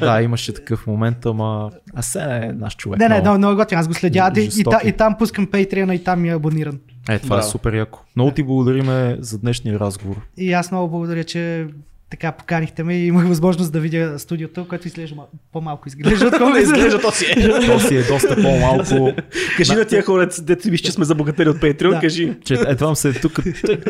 да, 0.00 0.22
имаше 0.22 0.54
такъв 0.54 0.86
момент, 0.86 1.26
ама 1.26 1.70
аз 1.94 2.06
се 2.06 2.18
е 2.20 2.52
наш 2.52 2.76
човек. 2.76 2.98
Не, 2.98 3.08
не, 3.08 3.20
много, 3.20 3.38
много 3.38 3.56
готин, 3.56 3.78
аз 3.78 3.88
го 3.88 3.94
следя 3.94 4.09
и, 4.14 4.40
и, 4.40 4.88
и, 4.88 4.92
там 4.92 5.16
пускам 5.18 5.46
Patreon 5.46 5.94
и 5.94 6.04
там 6.04 6.20
ми 6.20 6.28
е 6.28 6.34
абониран. 6.34 6.78
Е, 7.08 7.18
това 7.18 7.36
Браво. 7.36 7.48
е 7.48 7.50
супер 7.50 7.74
яко. 7.74 7.98
Много 8.16 8.30
ти 8.30 8.42
благодариме 8.42 9.16
за 9.20 9.38
днешния 9.38 9.80
разговор. 9.80 10.16
И 10.36 10.52
аз 10.52 10.70
много 10.70 10.90
благодаря, 10.90 11.24
че 11.24 11.66
така 12.10 12.32
поканихте 12.32 12.82
ме 12.82 12.94
и 12.94 13.06
имах 13.06 13.28
възможност 13.28 13.72
да 13.72 13.80
видя 13.80 14.18
студиото, 14.18 14.68
което 14.68 14.88
изглежда 14.88 15.16
по-малко 15.52 15.88
изглежда. 15.88 16.26
Отколко 16.26 16.56
изглежда, 16.56 17.00
то 17.00 17.12
си 17.12 17.26
е. 17.36 17.66
то 17.66 17.80
си 17.80 17.96
е 17.96 18.02
доста 18.02 18.36
по-малко. 18.42 19.12
кажи 19.56 19.72
на 19.72 19.84
тия 19.84 20.02
хора, 20.02 20.28
дете 20.42 20.70
виж, 20.70 20.80
че 20.80 20.92
сме 20.92 21.04
забогатели 21.04 21.48
от 21.48 21.56
Patreon, 21.56 21.90
да. 21.90 22.00
кажи. 22.00 22.34
Че 22.44 22.54
едва 22.54 22.94
се 22.94 23.08
е 23.08 23.12
тук 23.12 23.40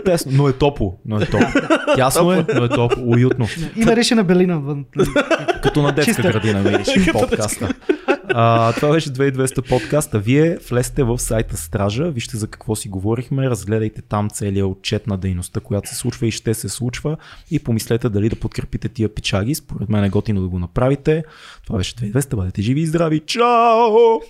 тесно, 0.05 0.33
но 0.35 0.49
е 0.49 0.53
топло. 0.53 0.99
Но 1.07 1.21
е 1.21 1.27
топло. 1.27 1.49
Тясно 1.97 2.33
е, 2.33 2.47
но 2.55 2.65
е 2.65 2.69
топло, 2.69 3.03
уютно. 3.07 3.47
Има 3.77 3.97
решена 3.97 4.25
белина 4.25 4.59
вън. 4.59 4.85
Като 5.63 5.83
на 5.83 5.93
детска 5.93 6.23
градина, 6.23 6.63
видиш, 6.63 7.13
подкаста. 7.13 7.75
А, 8.35 8.73
това 8.73 8.93
беше 8.93 9.11
2200 9.11 9.69
подкаста. 9.69 10.19
Вие 10.19 10.57
влезте 10.71 11.03
в 11.03 11.19
сайта 11.19 11.57
Стража, 11.57 12.11
вижте 12.11 12.37
за 12.37 12.47
какво 12.47 12.77
си 12.77 12.89
говорихме, 12.89 13.51
разгледайте 13.51 14.03
там 14.03 14.31
целият 14.31 14.69
отчет 14.69 15.07
на 15.07 15.19
дейността, 15.19 15.61
която 15.61 15.89
се 15.89 15.97
случва 15.97 16.27
и 16.27 16.31
ще 16.31 16.55
се 16.55 16.69
случва 16.69 17.17
и 17.51 17.59
помислете 17.59 18.09
дали 18.09 18.29
да 18.29 18.37
подкрепите 18.37 18.89
тия 18.89 19.15
пичаги. 19.15 19.55
Според 19.55 19.89
мен 19.89 20.05
е 20.05 20.11
готино 20.11 20.41
да 20.41 20.49
го 20.49 20.59
направите. 20.59 21.25
Това 21.67 21.79
беше 21.79 21.95
2200. 21.95 22.37
Бъдете 22.37 22.63
живи 22.63 22.81
и 22.81 22.87
здрави. 22.87 23.21
Чао! 23.21 24.21